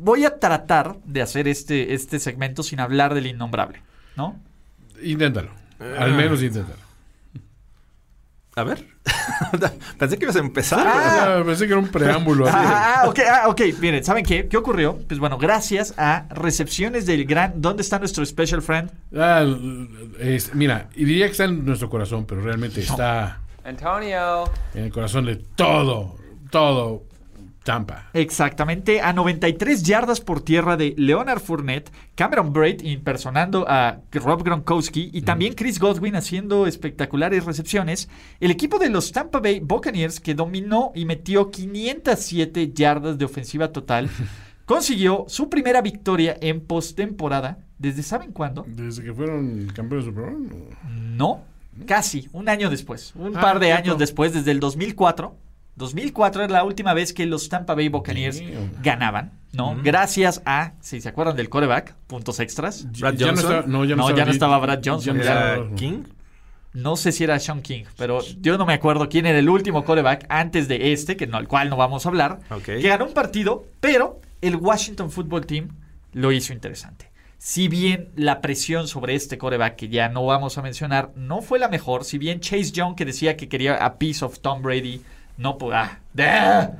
voy 0.00 0.24
a 0.24 0.40
tratar 0.40 0.96
de 1.04 1.22
hacer 1.22 1.46
este, 1.46 1.94
este 1.94 2.18
segmento 2.18 2.64
sin 2.64 2.80
hablar 2.80 3.14
del 3.14 3.28
innombrable, 3.28 3.80
¿no? 4.16 4.40
Inténtalo. 5.00 5.52
Al 5.78 6.14
menos 6.14 6.42
inténtalo. 6.42 6.80
A 8.56 8.64
ver. 8.64 8.84
Pensé 9.98 10.18
que 10.18 10.24
ibas 10.24 10.36
a 10.36 10.40
empezar. 10.40 10.86
Ah, 10.86 11.42
pensé 11.44 11.66
que 11.66 11.72
era 11.72 11.80
un 11.80 11.88
preámbulo. 11.88 12.46
así. 12.46 12.56
Ah, 12.58 13.02
ah, 13.04 13.08
ok, 13.08 13.18
ah, 13.30 13.48
ok. 13.48 13.60
Miren, 13.80 14.02
¿saben 14.04 14.24
qué? 14.24 14.48
¿Qué 14.48 14.56
ocurrió? 14.56 14.98
Pues 15.06 15.18
bueno, 15.20 15.36
gracias 15.38 15.94
a 15.98 16.26
recepciones 16.30 17.06
del 17.06 17.24
gran... 17.26 17.60
¿Dónde 17.60 17.82
está 17.82 17.98
nuestro 17.98 18.24
special 18.24 18.62
friend? 18.62 18.90
Ah, 19.16 19.44
es- 20.18 20.54
mira, 20.54 20.88
y 20.94 21.04
diría 21.04 21.26
que 21.26 21.32
está 21.32 21.44
en 21.44 21.64
nuestro 21.64 21.88
corazón, 21.90 22.24
pero 22.26 22.40
realmente 22.42 22.80
está 22.80 23.40
Antonio. 23.64 24.44
en 24.74 24.84
el 24.84 24.92
corazón 24.92 25.26
de 25.26 25.36
todo, 25.36 26.16
todo 26.50 27.04
Tampa. 27.64 28.08
Exactamente, 28.14 29.00
a 29.02 29.12
93 29.12 29.82
yardas 29.82 30.20
por 30.20 30.40
tierra 30.42 30.76
de 30.76 30.94
Leonard 30.96 31.40
Fournette, 31.40 31.90
Cameron 32.14 32.52
Braid 32.52 32.80
impersonando 32.82 33.66
a 33.68 34.00
Rob 34.12 34.42
Gronkowski 34.42 35.10
y 35.12 35.22
también 35.22 35.52
Chris 35.54 35.78
Godwin 35.78 36.16
haciendo 36.16 36.66
espectaculares 36.66 37.44
recepciones. 37.44 38.08
El 38.40 38.50
equipo 38.50 38.78
de 38.78 38.88
los 38.88 39.12
Tampa 39.12 39.40
Bay 39.40 39.60
Buccaneers, 39.60 40.20
que 40.20 40.34
dominó 40.34 40.92
y 40.94 41.04
metió 41.04 41.50
507 41.50 42.72
yardas 42.72 43.18
de 43.18 43.24
ofensiva 43.26 43.72
total, 43.72 44.08
consiguió 44.64 45.24
su 45.28 45.48
primera 45.50 45.82
victoria 45.82 46.36
en 46.40 46.60
postemporada. 46.60 47.58
¿Desde 47.78 48.02
saben 48.02 48.32
cuándo? 48.32 48.64
Desde 48.68 49.02
que 49.02 49.12
fueron 49.12 49.66
campeones 49.74 50.06
de 50.06 50.12
Super 50.12 50.30
Bowl. 50.30 50.48
No, 50.94 51.42
casi, 51.86 52.28
un 52.32 52.48
año 52.48 52.68
después. 52.70 53.12
Un 53.16 53.36
Ah, 53.36 53.40
par 53.40 53.58
de 53.58 53.66
cierto. 53.66 53.82
años 53.84 53.98
después, 53.98 54.32
desde 54.32 54.50
el 54.50 54.60
2004. 54.60 55.34
2004 55.80 56.44
era 56.44 56.52
la 56.52 56.62
última 56.64 56.94
vez 56.94 57.12
que 57.12 57.26
los 57.26 57.48
Tampa 57.48 57.74
Bay 57.74 57.88
Buccaneers 57.88 58.38
Damn. 58.40 58.70
ganaban, 58.82 59.32
¿no? 59.52 59.76
Gracias 59.82 60.40
a, 60.46 60.74
si 60.80 61.00
se 61.00 61.08
acuerdan 61.08 61.34
del 61.34 61.48
coreback, 61.48 61.94
puntos 62.06 62.38
extras. 62.38 62.86
Brad 63.00 63.14
Ya 63.14 63.26
no 63.26 63.32
Johnson. 63.32 63.50
estaba, 63.50 63.66
no, 63.66 63.84
ya 63.84 63.96
no, 63.96 64.16
ya 64.16 64.24
no 64.24 64.30
estaba 64.30 64.58
Brad 64.58 64.80
Johnson, 64.84 65.20
Era 65.20 65.58
King. 65.76 66.04
No 66.72 66.94
sé 66.96 67.10
si 67.10 67.24
era 67.24 67.36
Sean 67.40 67.62
King, 67.62 67.82
pero 67.96 68.20
yo 68.40 68.56
no 68.56 68.64
me 68.64 68.74
acuerdo 68.74 69.08
quién 69.08 69.26
era 69.26 69.40
el 69.40 69.48
último 69.48 69.84
coreback 69.84 70.26
antes 70.28 70.68
de 70.68 70.92
este, 70.92 71.16
que 71.16 71.26
no, 71.26 71.36
al 71.36 71.48
cual 71.48 71.68
no 71.68 71.76
vamos 71.76 72.06
a 72.06 72.10
hablar, 72.10 72.38
que 72.64 72.80
ganó 72.82 73.06
un 73.06 73.12
partido, 73.12 73.64
pero 73.80 74.20
el 74.40 74.54
Washington 74.54 75.10
Football 75.10 75.46
Team 75.46 75.68
lo 76.12 76.30
hizo 76.30 76.52
interesante. 76.52 77.10
Si 77.38 77.66
bien 77.68 78.10
la 78.14 78.40
presión 78.40 78.86
sobre 78.86 79.14
este 79.16 79.36
coreback, 79.36 79.74
que 79.74 79.88
ya 79.88 80.10
no 80.10 80.24
vamos 80.26 80.58
a 80.58 80.62
mencionar, 80.62 81.10
no 81.16 81.40
fue 81.42 81.58
la 81.58 81.68
mejor, 81.68 82.04
si 82.04 82.18
bien 82.18 82.38
Chase 82.38 82.70
Young, 82.70 82.94
que 82.94 83.04
decía 83.06 83.36
que 83.36 83.48
quería 83.48 83.74
a 83.84 83.98
piece 83.98 84.24
of 84.24 84.38
Tom 84.40 84.62
Brady, 84.62 85.00
no 85.40 85.56
pudo... 85.56 85.74
Ah. 85.74 86.70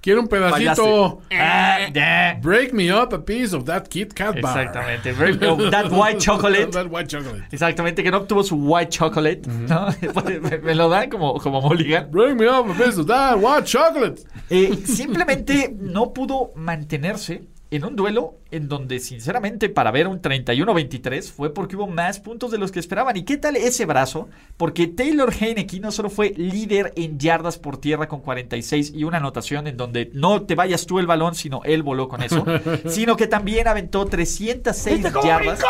Quiero 0.00 0.20
un 0.20 0.28
pedacito. 0.28 1.22
Ah, 1.32 1.88
¡Ah! 1.94 2.38
Break 2.40 2.72
me 2.72 2.90
up 2.90 3.12
a 3.12 3.18
piece 3.18 3.52
of 3.54 3.64
that 3.64 3.88
Kit 3.90 4.14
Kat 4.14 4.40
bar. 4.40 4.58
Exactamente. 4.58 5.12
Break- 5.12 5.42
oh, 5.42 5.70
that 5.70 5.90
white 5.90 6.18
chocolate. 6.18 6.72
that 6.72 6.90
white 6.90 7.08
chocolate. 7.08 7.44
Exactamente, 7.50 8.02
que 8.02 8.10
no 8.10 8.18
obtuvo 8.18 8.42
su 8.42 8.56
white 8.56 8.90
chocolate. 8.90 9.42
¿no? 9.46 9.88
me, 10.40 10.58
me 10.58 10.74
lo 10.74 10.88
dan 10.88 11.10
como, 11.10 11.38
como 11.38 11.60
mulligan. 11.60 12.10
Break 12.10 12.36
me 12.36 12.46
up 12.46 12.70
a 12.70 12.74
piece 12.74 12.98
of 12.98 13.06
that 13.06 13.38
white 13.38 13.64
chocolate. 13.66 14.22
Eh, 14.50 14.76
simplemente 14.86 15.74
no 15.78 16.12
pudo 16.12 16.52
mantenerse 16.54 17.42
en 17.70 17.84
un 17.84 17.96
duelo 17.96 18.38
en 18.50 18.68
donde, 18.68 18.98
sinceramente, 18.98 19.68
para 19.68 19.90
ver 19.90 20.08
un 20.08 20.22
31-23 20.22 21.30
fue 21.30 21.52
porque 21.52 21.76
hubo 21.76 21.86
más 21.86 22.18
puntos 22.18 22.50
de 22.50 22.56
los 22.56 22.72
que 22.72 22.80
esperaban. 22.80 23.16
¿Y 23.16 23.24
qué 23.24 23.36
tal 23.36 23.56
ese 23.56 23.84
brazo? 23.84 24.28
Porque 24.56 24.86
Taylor 24.86 25.32
Heineke 25.38 25.78
no 25.78 25.92
solo 25.92 26.08
fue 26.08 26.32
líder 26.36 26.94
en 26.96 27.18
yardas 27.18 27.58
por 27.58 27.78
tierra 27.78 28.08
con 28.08 28.20
46 28.20 28.92
y 28.94 29.04
una 29.04 29.18
anotación 29.18 29.66
en 29.66 29.76
donde 29.76 30.10
no 30.14 30.42
te 30.42 30.54
vayas 30.54 30.86
tú 30.86 30.98
el 30.98 31.06
balón, 31.06 31.34
sino 31.34 31.62
él 31.64 31.82
voló 31.82 32.08
con 32.08 32.22
eso, 32.22 32.44
sino 32.86 33.16
que 33.16 33.26
también 33.26 33.68
aventó 33.68 34.06
306 34.06 35.06
yardas. 35.22 35.60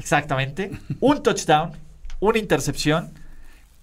Exactamente. 0.00 0.72
Un 0.98 1.22
touchdown, 1.22 1.72
una 2.18 2.38
intercepción. 2.38 3.12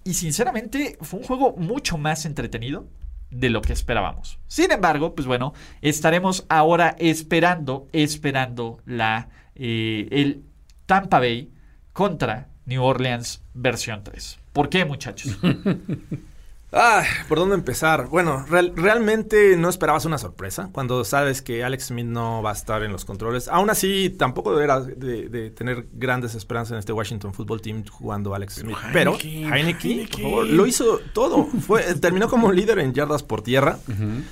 Y 0.03 0.15
sinceramente 0.15 0.97
fue 0.99 1.19
un 1.19 1.25
juego 1.25 1.55
mucho 1.55 1.97
más 1.97 2.25
entretenido 2.25 2.88
de 3.32 3.49
lo 3.49 3.61
que 3.61 3.73
esperábamos. 3.73 4.39
Sin 4.47 4.71
embargo, 4.71 5.15
pues 5.15 5.25
bueno, 5.25 5.53
estaremos 5.82 6.45
ahora 6.49 6.95
esperando, 6.99 7.88
esperando 7.93 8.82
la 8.86 9.29
eh, 9.55 10.07
el 10.11 10.43
Tampa 10.86 11.19
Bay 11.19 11.51
contra 11.93 12.49
New 12.65 12.84
Orleans 12.84 13.43
versión 13.53 14.03
3. 14.03 14.39
¿Por 14.53 14.69
qué, 14.69 14.86
muchachos? 14.86 15.38
Ah, 16.74 17.03
¿por 17.28 17.38
dónde 17.38 17.55
empezar? 17.55 18.07
Bueno, 18.07 18.45
real- 18.49 18.72
realmente 18.78 19.57
no 19.57 19.67
esperabas 19.67 20.05
una 20.05 20.17
sorpresa 20.17 20.69
cuando 20.72 21.03
sabes 21.03 21.41
que 21.41 21.65
Alex 21.65 21.88
Smith 21.88 22.05
no 22.05 22.41
va 22.41 22.51
a 22.51 22.53
estar 22.53 22.82
en 22.84 22.93
los 22.93 23.03
controles. 23.03 23.49
Aún 23.49 23.69
así, 23.69 24.09
tampoco 24.09 24.57
era 24.61 24.80
de, 24.80 25.28
de 25.28 25.49
tener 25.51 25.88
grandes 25.91 26.34
esperanzas 26.34 26.72
en 26.72 26.78
este 26.80 26.93
Washington 26.93 27.34
Football 27.34 27.61
Team 27.61 27.84
jugando 27.89 28.34
Alex 28.34 28.53
Smith. 28.55 28.78
Pero 28.93 29.17
Heineken, 29.19 29.53
Heineke, 29.53 29.88
Heineken. 29.89 30.22
por 30.22 30.32
favor, 30.32 30.47
lo 30.47 30.65
hizo 30.65 30.99
todo. 31.13 31.45
Fue, 31.45 31.82
terminó 31.95 32.30
como 32.30 32.53
líder 32.53 32.80
en 32.80 32.93
yardas 32.93 33.22
por 33.24 33.41
tierra, 33.41 33.78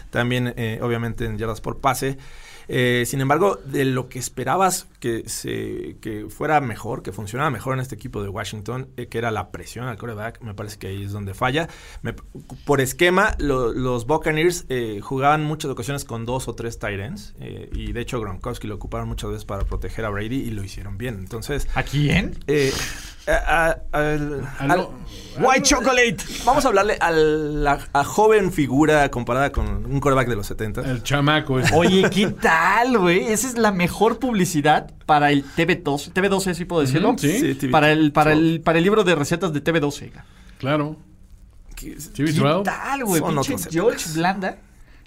también 0.09 0.53
eh, 0.55 0.79
obviamente 0.81 1.25
en 1.25 1.37
yardas 1.37 1.59
por 1.59 1.79
pase. 1.81 2.17
Eh, 2.71 3.03
sin 3.07 3.19
embargo, 3.19 3.57
de 3.65 3.83
lo 3.83 4.09
que 4.09 4.19
esperabas 4.19 4.87
que, 4.99 5.27
se, 5.27 5.97
que 6.01 6.27
fuera 6.29 6.61
mejor, 6.61 7.01
que 7.01 7.11
funcionara 7.11 7.49
mejor 7.49 7.73
en 7.73 7.79
este 7.79 7.95
equipo 7.95 8.21
de 8.21 8.29
Washington, 8.29 8.89
eh, 8.95 9.07
que 9.07 9.17
era 9.17 9.31
la 9.31 9.49
presión 9.51 9.87
al 9.87 9.97
quarterback, 9.97 10.39
me 10.41 10.53
parece 10.53 10.77
que 10.77 10.87
ahí 10.87 11.03
es 11.03 11.11
donde 11.11 11.33
falla. 11.33 11.67
Me- 12.03 12.13
por 12.65 12.79
esquema, 12.79 13.35
lo- 13.39 13.73
los 13.73 14.05
Buccaneers 14.05 14.65
eh, 14.69 14.99
jugaban 15.01 15.43
muchas 15.43 15.71
ocasiones 15.71 16.05
con 16.05 16.25
dos 16.25 16.47
o 16.47 16.53
tres 16.53 16.77
tight 16.79 16.99
ends, 16.99 17.33
eh, 17.39 17.69
y 17.73 17.91
de 17.91 18.01
hecho 18.01 18.19
Gronkowski 18.21 18.67
lo 18.67 18.75
ocuparon 18.75 19.07
muchas 19.07 19.31
veces 19.31 19.45
para 19.45 19.63
proteger 19.65 20.05
a 20.05 20.09
Brady 20.09 20.35
y 20.41 20.51
lo 20.51 20.63
hicieron 20.63 20.97
bien. 20.97 21.15
Entonces, 21.19 21.67
¿A 21.75 21.81
quién? 21.83 22.37
eh, 22.47 22.71
a- 23.27 23.31
a- 23.67 23.81
al- 23.97 24.47
Al- 24.59 24.71
al- 24.71 24.87
White 25.39 25.63
Chocolate. 25.63 26.17
Vamos 26.45 26.65
a 26.65 26.67
hablarle 26.67 26.97
a 26.99 27.11
la 27.11 27.79
a 27.93 28.03
joven 28.03 28.51
figura 28.51 29.09
comparada 29.11 29.51
con 29.51 29.85
un 29.85 29.99
quarterback 29.99 30.27
de 30.29 30.35
los 30.35 30.47
70. 30.47 30.81
El 30.89 31.03
chamaco. 31.03 31.59
Oye, 31.73 32.09
¿qué 32.09 32.27
tal, 32.59 32.97
güey? 32.97 33.19
Esa 33.27 33.47
es 33.47 33.57
la 33.57 33.71
mejor 33.71 34.19
publicidad 34.19 34.91
para 35.05 35.31
el 35.31 35.43
TV12. 35.45 36.11
TV12, 36.13 36.53
sí 36.53 36.65
puedo 36.65 36.81
decirlo. 36.81 37.15
Sí. 37.17 37.39
Sí, 37.39 37.55
TV 37.55 37.71
Para 37.71 37.91
el, 37.91 38.11
para, 38.11 38.33
el, 38.33 38.61
para 38.61 38.77
el 38.77 38.83
libro 38.83 39.03
de 39.03 39.15
recetas 39.15 39.53
de 39.53 39.63
TV12. 39.63 40.11
Claro. 40.57 40.97
¿Qué 41.75 41.95
12. 41.95 42.41
tal, 42.65 43.05
güey? 43.05 43.21
George. 43.71 44.09
Blanda. 44.15 44.57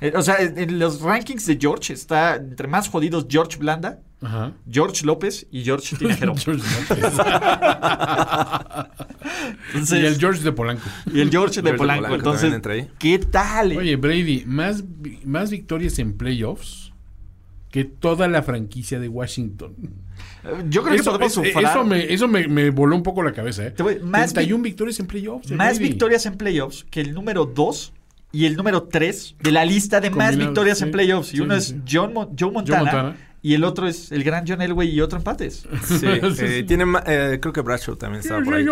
Eh, 0.00 0.12
o 0.16 0.22
sea, 0.22 0.40
en 0.40 0.58
en 0.58 0.78
los 0.80 1.00
rankings 1.00 1.46
de 1.46 1.58
George 1.60 1.92
está 1.92 2.34
entre 2.34 2.66
más 2.66 2.88
jodidos 2.88 3.26
George 3.28 3.56
Blanda, 3.58 4.00
Ajá. 4.20 4.52
George 4.68 5.06
López 5.06 5.46
y 5.52 5.62
George 5.62 5.94
Tinajero. 5.98 6.34
George 6.34 6.60
López. 6.88 6.98
Entonces- 9.74 10.00
y 10.02 10.06
el 10.06 10.18
George 10.18 10.42
de 10.42 10.50
Polanco. 10.52 10.82
y 11.12 11.20
el 11.20 11.30
George 11.30 11.62
de 11.62 11.70
George 11.70 11.72
de 11.72 11.78
Polanco. 11.78 12.14
Entonces. 12.14 12.88
¿qué 12.98 13.18
tal? 13.20 13.76
Oye, 13.76 13.94
Brady, 13.96 14.42
más, 14.46 14.82
más 15.24 15.50
victorias 15.50 15.98
en 16.00 16.16
playoffs 16.16 16.91
que 17.72 17.84
toda 17.84 18.28
la 18.28 18.42
franquicia 18.44 19.00
de 19.00 19.08
Washington. 19.08 19.74
Yo 20.68 20.82
creo 20.82 20.94
que 20.94 21.00
Eso, 21.00 21.10
podemos 21.12 21.36
es- 21.38 21.52
sufrar 21.52 21.64
eso, 21.64 21.84
me, 21.84 22.12
eso 22.12 22.28
me, 22.28 22.46
me 22.46 22.70
voló 22.70 22.94
un 22.94 23.02
poco 23.02 23.22
la 23.24 23.32
cabeza. 23.32 23.66
¿eh? 23.66 23.70
Te 23.72 23.82
voy- 23.82 23.98
más 24.00 24.32
31 24.34 24.62
victorias 24.62 25.00
en 25.00 25.06
playoffs. 25.06 25.48
de 25.48 25.56
más 25.56 25.78
Brady. 25.78 25.88
victorias 25.88 26.26
en 26.26 26.36
playoffs 26.36 26.84
que 26.90 27.00
el 27.00 27.14
número 27.14 27.46
2 27.46 27.92
y 28.30 28.44
el 28.46 28.56
número 28.56 28.84
3 28.84 29.36
de 29.42 29.52
la 29.52 29.64
lista 29.64 30.00
de 30.00 30.10
más 30.10 30.28
Combinados, 30.28 30.48
victorias 30.50 30.78
sí. 30.78 30.84
en 30.84 30.90
playoffs. 30.90 31.32
Y 31.32 31.36
Sí, 31.38 31.42
uno 31.42 31.60
sí, 31.60 31.74
es. 31.74 31.82
John 31.90 32.12
Joe, 32.38 32.50
Montana, 32.52 32.78
Montana. 32.82 33.16
Y 33.44 33.54
el 33.54 33.64
otro 33.64 33.88
es 33.88 34.12
el 34.12 34.22
gran 34.22 34.44
John 34.46 34.62
Elway 34.62 34.88
y 34.88 35.00
otro 35.00 35.18
empates. 35.18 35.66
Sí, 35.84 36.06
eh, 36.40 36.62
tiene 36.66 36.84
eh, 37.06 37.38
creo 37.40 37.52
que 37.52 37.60
Bradshaw 37.60 37.96
también 37.96 38.20
estaba 38.20 38.40
por 38.42 38.54
ahí. 38.54 38.64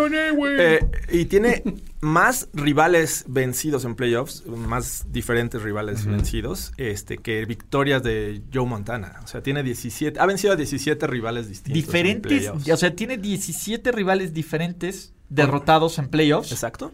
Eh, 0.57 0.79
y 1.11 1.25
tiene 1.25 1.61
más 1.99 2.47
rivales 2.53 3.25
vencidos 3.27 3.83
en 3.83 3.95
playoffs, 3.95 4.45
más 4.47 5.05
diferentes 5.11 5.61
rivales 5.61 6.05
vencidos, 6.05 6.71
este, 6.77 7.17
que 7.17 7.45
victorias 7.45 8.01
de 8.01 8.41
Joe 8.53 8.65
Montana. 8.65 9.19
O 9.23 9.27
sea, 9.27 9.43
tiene 9.43 9.61
17, 9.61 10.19
ha 10.19 10.25
vencido 10.25 10.53
a 10.53 10.55
17 10.55 11.05
rivales 11.05 11.49
distintos. 11.49 11.77
en 11.77 11.85
Diferentes, 11.85 12.31
playoffs. 12.45 12.69
o 12.69 12.77
sea, 12.77 12.95
tiene 12.95 13.17
17 13.17 13.91
rivales 13.91 14.33
diferentes 14.33 15.13
derrotados 15.29 15.99
en 15.99 16.07
playoffs. 16.07 16.51
Exacto. 16.51 16.93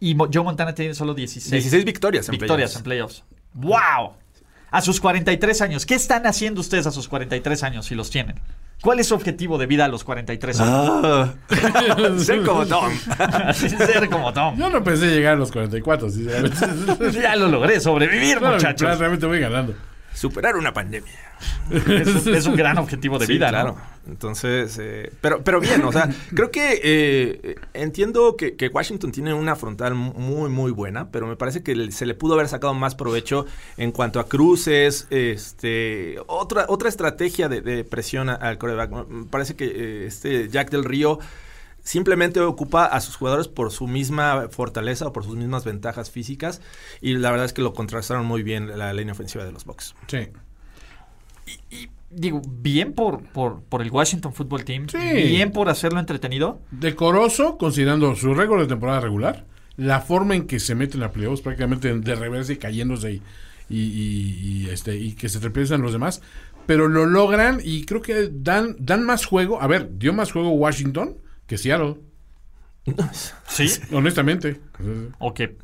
Y 0.00 0.14
Mo- 0.14 0.28
Joe 0.32 0.44
Montana 0.44 0.72
tiene 0.74 0.94
solo 0.94 1.14
16, 1.14 1.50
16 1.50 1.84
victorias 1.84 2.28
en 2.28 2.32
victorias 2.38 2.76
en 2.76 2.82
playoffs. 2.84 3.24
playoffs. 3.24 3.38
¡Wow! 3.54 4.12
A 4.70 4.82
sus 4.82 5.00
43 5.00 5.62
años. 5.62 5.86
¿Qué 5.86 5.94
están 5.94 6.26
haciendo 6.26 6.60
ustedes 6.60 6.86
a 6.86 6.90
sus 6.90 7.08
43 7.08 7.62
años 7.62 7.86
si 7.86 7.94
los 7.94 8.10
tienen? 8.10 8.36
¿Cuál 8.80 9.00
es 9.00 9.08
su 9.08 9.14
objetivo 9.14 9.58
de 9.58 9.66
vida 9.66 9.86
a 9.86 9.88
los 9.88 10.04
43 10.04 10.60
años? 10.60 11.30
Ser 12.24 12.44
como 12.44 12.64
Tom. 12.66 12.92
Ser 13.52 14.08
como 14.08 14.32
Tom. 14.32 14.56
Yo 14.56 14.70
no 14.70 14.84
pensé 14.84 15.06
llegar 15.06 15.34
a 15.34 15.36
los 15.36 15.50
44. 15.50 16.10
sinceramente. 16.10 16.56
Ya 17.20 17.34
lo 17.36 17.48
logré, 17.48 17.80
sobrevivir, 17.80 18.40
muchachos. 18.40 18.98
Realmente 18.98 19.26
voy 19.26 19.40
ganando. 19.40 19.74
Superar 20.18 20.56
una 20.56 20.72
pandemia. 20.72 21.12
Es, 21.70 22.26
un- 22.26 22.34
es 22.34 22.46
un 22.46 22.56
gran 22.56 22.78
objetivo 22.78 23.18
de 23.18 23.26
Sí, 23.26 23.34
vida, 23.34 23.50
claro. 23.50 23.76
¿no? 23.76 23.98
Entonces, 24.12 24.76
eh, 24.80 25.12
pero, 25.20 25.44
pero 25.44 25.60
bien, 25.60 25.84
o 25.84 25.92
sea, 25.92 26.08
creo 26.34 26.50
que 26.50 26.80
eh, 26.82 27.54
entiendo 27.74 28.36
que, 28.36 28.56
que 28.56 28.68
Washington 28.68 29.12
tiene 29.12 29.34
una 29.34 29.54
frontal 29.54 29.94
muy, 29.94 30.48
muy 30.50 30.72
buena, 30.72 31.10
pero 31.10 31.26
me 31.26 31.36
parece 31.36 31.62
que 31.62 31.92
se 31.92 32.06
le 32.06 32.14
pudo 32.14 32.34
haber 32.34 32.48
sacado 32.48 32.72
más 32.74 32.94
provecho 32.94 33.46
en 33.76 33.92
cuanto 33.92 34.18
a 34.18 34.28
cruces, 34.28 35.06
este, 35.10 36.16
otra, 36.26 36.64
otra 36.68 36.88
estrategia 36.88 37.48
de, 37.48 37.60
de 37.60 37.84
presión 37.84 38.28
al 38.30 38.58
coreback. 38.58 38.90
Me 39.08 39.26
parece 39.26 39.54
que 39.56 39.66
eh, 39.66 40.06
este 40.06 40.48
Jack 40.48 40.70
del 40.70 40.84
Río 40.84 41.18
simplemente 41.88 42.38
ocupa 42.40 42.84
a 42.84 43.00
sus 43.00 43.16
jugadores 43.16 43.48
por 43.48 43.72
su 43.72 43.86
misma 43.86 44.48
fortaleza 44.50 45.06
o 45.06 45.12
por 45.14 45.24
sus 45.24 45.36
mismas 45.36 45.64
ventajas 45.64 46.10
físicas 46.10 46.60
y 47.00 47.14
la 47.14 47.30
verdad 47.30 47.46
es 47.46 47.54
que 47.54 47.62
lo 47.62 47.72
contrastaron 47.72 48.26
muy 48.26 48.42
bien 48.42 48.76
la 48.78 48.92
línea 48.92 49.12
ofensiva 49.14 49.44
de 49.44 49.52
los 49.52 49.64
Bucks. 49.64 49.94
Sí. 50.06 50.28
Digo, 52.10 52.42
bien 52.46 52.92
por, 52.92 53.22
por, 53.22 53.62
por 53.62 53.80
el 53.82 53.90
Washington 53.90 54.34
Football 54.34 54.64
Team. 54.64 54.86
Sí. 54.88 54.98
Bien 54.98 55.50
por 55.50 55.68
hacerlo 55.70 55.98
entretenido. 55.98 56.60
Decoroso, 56.70 57.56
considerando 57.56 58.14
su 58.16 58.34
récord 58.34 58.60
de 58.60 58.66
temporada 58.66 59.00
regular, 59.00 59.46
la 59.76 60.00
forma 60.00 60.34
en 60.34 60.46
que 60.46 60.60
se 60.60 60.74
meten 60.74 61.02
a 61.02 61.10
playoffs, 61.12 61.40
prácticamente 61.42 61.92
de 61.94 62.14
reversa 62.14 62.52
y 62.52 62.56
cayéndose 62.56 63.12
y, 63.12 63.22
y, 63.70 63.78
y- 63.80 64.64
y, 64.66 64.70
este, 64.70 64.96
y 64.96 65.12
que 65.14 65.28
se 65.30 65.38
tropiezan 65.40 65.80
los 65.82 65.92
demás, 65.92 66.20
pero 66.66 66.86
lo 66.88 67.06
logran 67.06 67.60
y 67.64 67.84
creo 67.84 68.02
que 68.02 68.28
dan, 68.30 68.76
dan 68.78 69.04
más 69.04 69.24
juego. 69.24 69.62
A 69.62 69.66
ver, 69.66 69.98
dio 69.98 70.12
más 70.12 70.32
juego 70.32 70.50
Washington 70.50 71.16
que 71.48 71.58
Seattle, 71.58 71.96
Sí. 73.48 73.68
honestamente. 73.92 74.60
O 75.18 75.34
que 75.34 75.56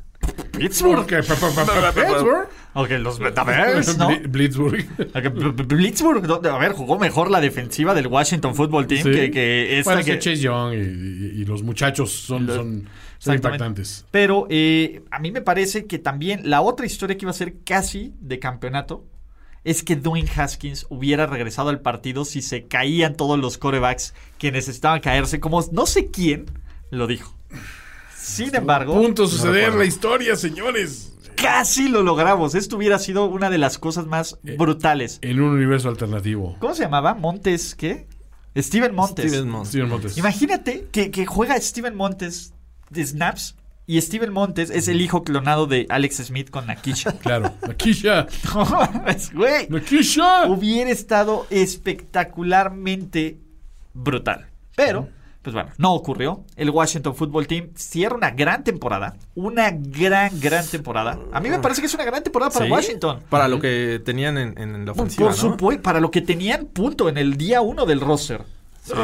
Pittsburgh. 0.57 1.05
Pa- 1.07 1.91
Pittsburgh. 1.95 2.47
O 2.73 2.85
que 2.85 2.97
los 2.99 3.19
Bears, 3.19 3.97
¿no? 3.97 4.09
Bli- 4.09 4.27
Blitzburg. 4.27 4.85
Que 5.13 5.29
Blitzburg, 5.29 6.45
a 6.47 6.57
ver, 6.57 6.73
jugó 6.73 6.99
mejor 6.99 7.31
la 7.31 7.39
defensiva 7.39 7.93
del 7.93 8.07
Washington 8.07 8.53
Football 8.53 8.87
Team 8.87 9.03
Sí. 9.03 9.11
que, 9.11 9.31
que 9.31 9.79
esta 9.79 9.91
Bueno, 9.93 10.05
que 10.05 10.11
que- 10.13 10.19
Chase 10.19 10.37
Young 10.41 10.73
y, 10.73 10.77
y- 10.77 11.41
y 11.41 11.45
los 11.45 11.63
muchachos 11.63 12.11
son, 12.11 12.45
Los- 12.45 12.55
son, 12.57 12.65
son 13.17 13.33
Exactamente. 13.33 13.47
impactantes. 13.47 14.05
Pero 14.11 14.47
eh, 14.49 15.03
a 15.11 15.19
mí 15.19 15.31
me 15.31 15.41
parece 15.41 15.85
que 15.85 15.99
también 15.99 16.41
la 16.49 16.61
otra 16.61 16.85
historia 16.85 17.17
que 17.17 17.23
iba 17.25 17.31
a 17.31 17.33
ser 17.35 17.55
casi 17.63 18.13
de 18.19 18.39
campeonato 18.39 19.05
es 19.65 19.83
que 19.83 19.95
Dwayne 19.97 20.29
Haskins 20.35 20.85
hubiera 20.89 21.25
regresado 21.25 21.69
al 21.69 21.81
partido 21.81 22.23
si 22.23 22.41
se 22.41 22.65
caían 22.67 23.15
todos 23.15 23.37
los 23.37 23.57
corebacks 23.57 24.13
que 24.37 24.51
necesitaban 24.51 25.01
caerse, 25.01 25.39
como 25.41 25.61
no 25.73 25.85
sé 25.85 26.09
quién 26.11 26.45
lo 26.91 27.07
dijo. 27.07 27.35
Sin 28.15 28.55
embargo, 28.55 28.93
Punto 28.93 29.27
suceder 29.27 29.73
la 29.75 29.85
historia, 29.85 30.35
señores. 30.35 31.13
casi 31.35 31.89
lo 31.89 32.01
logramos. 32.03 32.55
Esto 32.55 32.77
hubiera 32.77 32.97
sido 32.99 33.25
una 33.25 33.49
de 33.49 33.57
las 33.57 33.77
cosas 33.77 34.05
más 34.07 34.37
Eh, 34.45 34.55
brutales. 34.57 35.19
En 35.21 35.41
un 35.41 35.51
universo 35.51 35.89
alternativo. 35.89 36.55
¿Cómo 36.59 36.73
se 36.73 36.83
llamaba? 36.83 37.13
Montes, 37.13 37.75
¿qué? 37.75 38.07
Steven 38.57 38.95
Montes. 38.95 39.27
Steven 39.31 39.49
Montes. 39.49 39.69
Steven 39.69 39.89
Montes. 39.89 40.17
Imagínate 40.17 40.87
que, 40.91 41.11
que 41.11 41.25
juega 41.25 41.59
Steven 41.59 41.93
Montes 41.95 42.53
de 42.89 43.05
snaps 43.05 43.55
y 43.87 44.01
Steven 44.01 44.33
Montes 44.33 44.69
es 44.71 44.87
el 44.87 44.99
hijo 45.01 45.23
clonado 45.23 45.67
de 45.67 45.85
Alex 45.89 46.17
Smith 46.25 46.49
con 46.49 46.65
Nakisha. 46.67 47.11
Claro. 47.19 47.53
Nakisha. 47.67 48.27
Es, 49.07 49.31
Güey, 49.33 49.67
Nakisha. 49.69 50.47
hubiera 50.47 50.89
estado 50.89 51.45
espectacularmente 51.49 53.37
brutal. 53.93 54.47
Pero, 54.75 55.07
pues 55.41 55.53
bueno, 55.53 55.69
no 55.77 55.93
ocurrió. 55.93 56.43
El 56.55 56.69
Washington 56.71 57.15
Football 57.15 57.47
Team 57.47 57.69
cierra 57.75 58.15
una 58.15 58.31
gran 58.31 58.63
temporada. 58.63 59.15
Una 59.35 59.71
gran, 59.71 60.37
gran 60.39 60.65
temporada. 60.67 61.17
A 61.31 61.39
mí 61.39 61.49
me 61.49 61.59
parece 61.59 61.81
que 61.81 61.87
es 61.87 61.93
una 61.93 62.03
gran 62.05 62.23
temporada 62.23 62.51
para 62.51 62.65
Sí, 62.65 62.71
Washington. 62.71 63.19
Para 63.29 63.47
lo 63.47 63.59
que 63.59 64.01
tenían 64.03 64.37
en, 64.37 64.57
en 64.57 64.85
la 64.85 64.91
ofensiva, 64.91 65.29
Por 65.29 65.35
¿no? 65.37 65.51
supuesto, 65.51 65.83
para 65.83 65.99
lo 65.99 66.11
que 66.11 66.21
tenían 66.21 66.65
punto 66.65 67.07
en 67.09 67.17
el 67.17 67.37
día 67.37 67.61
uno 67.61 67.85
del 67.85 68.01
roster. 68.01 68.41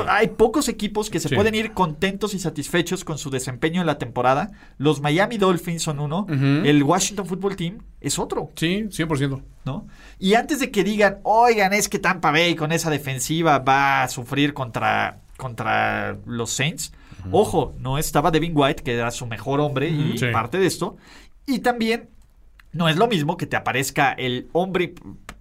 Hay 0.07 0.27
pocos 0.27 0.67
equipos 0.69 1.09
que 1.09 1.19
se 1.19 1.29
Sí. 1.29 1.35
pueden 1.35 1.55
ir 1.55 1.71
contentos 1.73 2.33
y 2.33 2.39
satisfechos 2.39 3.03
con 3.03 3.17
su 3.17 3.29
desempeño 3.29 3.81
en 3.81 3.87
la 3.87 3.97
temporada. 3.97 4.51
Los 4.77 5.01
Miami 5.01 5.37
Dolphins 5.37 5.81
son 5.83 5.99
uno, 5.99 6.27
el 6.29 6.83
Washington 6.83 7.25
Football 7.25 7.55
Team 7.55 7.79
es 7.99 8.19
otro, 8.19 8.51
Sí, 8.55 8.85
100%. 8.91 9.41
¿no? 9.65 9.87
Y 10.19 10.35
antes 10.35 10.59
de 10.59 10.69
que 10.71 10.83
digan, 10.83 11.17
oigan, 11.23 11.73
es 11.73 11.89
que 11.89 11.99
Tampa 11.99 12.31
Bay 12.31 12.55
con 12.55 12.71
esa 12.71 12.89
defensiva 12.89 13.59
va 13.59 14.03
a 14.03 14.07
sufrir 14.07 14.53
contra, 14.53 15.19
contra 15.37 16.17
los 16.25 16.51
Saints. 16.51 16.93
Ojo, 17.31 17.73
no 17.79 17.97
estaba 17.97 18.31
Devin 18.31 18.53
White, 18.55 18.83
que 18.83 18.93
era 18.95 19.11
su 19.11 19.25
mejor 19.27 19.59
hombre 19.61 19.89
y 19.89 20.17
Sí. 20.17 20.25
parte 20.31 20.57
de 20.57 20.65
esto. 20.67 20.97
Y 21.45 21.59
también 21.59 22.09
no 22.73 22.87
es 22.89 22.95
lo 22.97 23.07
mismo 23.07 23.37
que 23.37 23.45
te 23.47 23.55
aparezca 23.55 24.11
el 24.13 24.47
hombre 24.53 24.93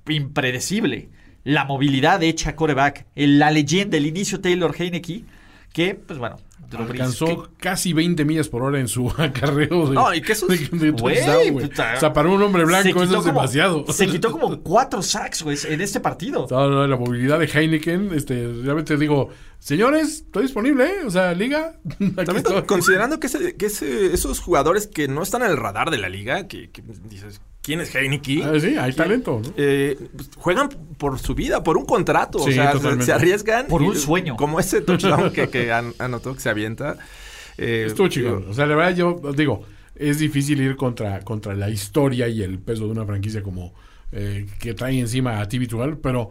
impredecible, 0.09 1.09
la 1.45 1.65
movilidad 1.65 2.23
hecha 2.23 2.55
coreback, 2.57 3.07
el- 3.15 3.39
la 3.39 3.51
leyenda, 3.51 3.97
el 3.97 4.07
inicio 4.07 4.41
Taylor 4.41 4.75
Heineke, 4.79 5.25
que, 5.73 5.95
pues 5.95 6.19
bueno, 6.19 6.37
Drew 6.69 6.85
Brees, 6.85 7.01
Alcanzó 7.01 7.27
que- 7.45 7.49
casi 7.59 7.93
20 7.93 8.25
millas 8.25 8.49
por 8.49 8.63
hora 8.63 8.79
en 8.79 8.87
su 8.89 9.09
acarreo 9.19 9.89
de, 9.89 9.95
No, 9.95 10.13
y 10.15 10.21
que 10.21 10.33
eso 10.33 10.47
de, 10.47 10.55
es- 10.57 10.71
de 10.71 10.91
Güey, 10.91 11.17
touchdown, 11.17 11.53
güey. 11.53 11.69
puta. 11.69 11.95
O 11.97 12.01
sea, 12.01 12.13
para 12.13 12.29
un 12.29 12.41
hombre 12.43 12.63
se 12.63 12.67
blanco 12.67 12.89
quitó 12.89 13.03
eso 13.03 13.13
es 13.13 13.19
como- 13.19 13.27
demasiado. 13.33 13.85
Se 13.93 14.07
quitó 14.07 14.31
como 14.39 14.61
cuatro 14.61 15.03
sacks, 15.03 15.43
güey, 15.43 15.57
en 15.69 15.81
este 15.81 15.99
partido. 16.01 16.47
No, 16.51 16.69
no, 16.69 16.87
la 16.87 16.97
movilidad 16.97 17.39
de 17.41 17.47
Heineken, 17.47 18.13
este, 18.15 18.47
realmente 18.63 18.97
digo, 18.97 19.31
señores, 19.59 20.23
estoy 20.27 20.43
disponible, 20.45 20.85
¿eh? 20.85 21.05
O 21.07 21.11
sea, 21.11 21.33
liga. 21.35 21.77
También 22.25 22.45
considerando 22.67 23.19
que, 23.19 23.27
ese- 23.29 23.57
que 23.57 23.67
ese- 23.67 24.13
esos 24.13 24.39
jugadores 24.41 24.87
que 24.87 25.09
no 25.09 25.23
están 25.23 25.43
en 25.43 25.51
el 25.51 25.57
radar 25.57 25.91
de 25.91 25.99
la 25.99 26.09
liga, 26.09 26.47
que, 26.47 26.71
que 26.71 26.83
dices, 27.09 27.41
¿quién 27.71 27.81
es 27.83 27.95
Heineke? 27.95 28.43
Ah, 28.43 28.59
sí, 28.59 28.77
hay 28.77 28.93
talento, 28.93 29.41
¿no? 29.45 29.53
Eh, 29.57 29.97
pues, 30.17 30.29
juegan 30.37 30.69
por 30.99 31.21
su 31.21 31.37
vida, 31.37 31.63
por 31.63 31.77
un 31.77 31.85
contrato. 31.87 32.41
Sí, 32.41 32.51
o 32.51 32.53
sea, 32.53 32.67
se, 32.73 32.79
totalmente. 32.79 33.05
se 33.07 33.13
arriesgan. 33.13 33.67
Por 33.69 33.81
un 33.83 33.95
sueño. 33.97 34.37
Como 34.37 34.59
ese 34.59 34.81
touchdown 34.81 35.31
que, 35.33 35.49
que 35.49 35.73
an- 35.73 35.95
anotó, 36.01 36.35
que 36.35 36.41
se 36.41 36.49
avienta. 36.49 36.97
Eh, 37.57 37.85
Estuvo 37.87 38.09
digo, 38.09 38.45
O 38.51 38.55
sea, 38.55 38.67
la 38.67 38.75
verdad, 38.75 38.97
yo 38.97 39.21
digo, 39.37 39.63
es 39.95 40.19
difícil 40.19 40.61
ir 40.61 40.75
contra, 40.75 41.21
contra 41.21 41.55
la 41.55 41.71
historia 41.71 42.27
y 42.27 42.43
el 42.43 42.59
peso 42.59 42.87
de 42.87 42.91
una 42.91 43.05
franquicia 43.07 43.43
como 43.43 43.73
eh, 44.11 44.47
que 44.59 44.75
trae 44.75 44.99
encima 44.99 45.41
a 45.41 45.47
TV 45.49 45.61
Virtual, 45.61 45.97
pero 45.99 46.31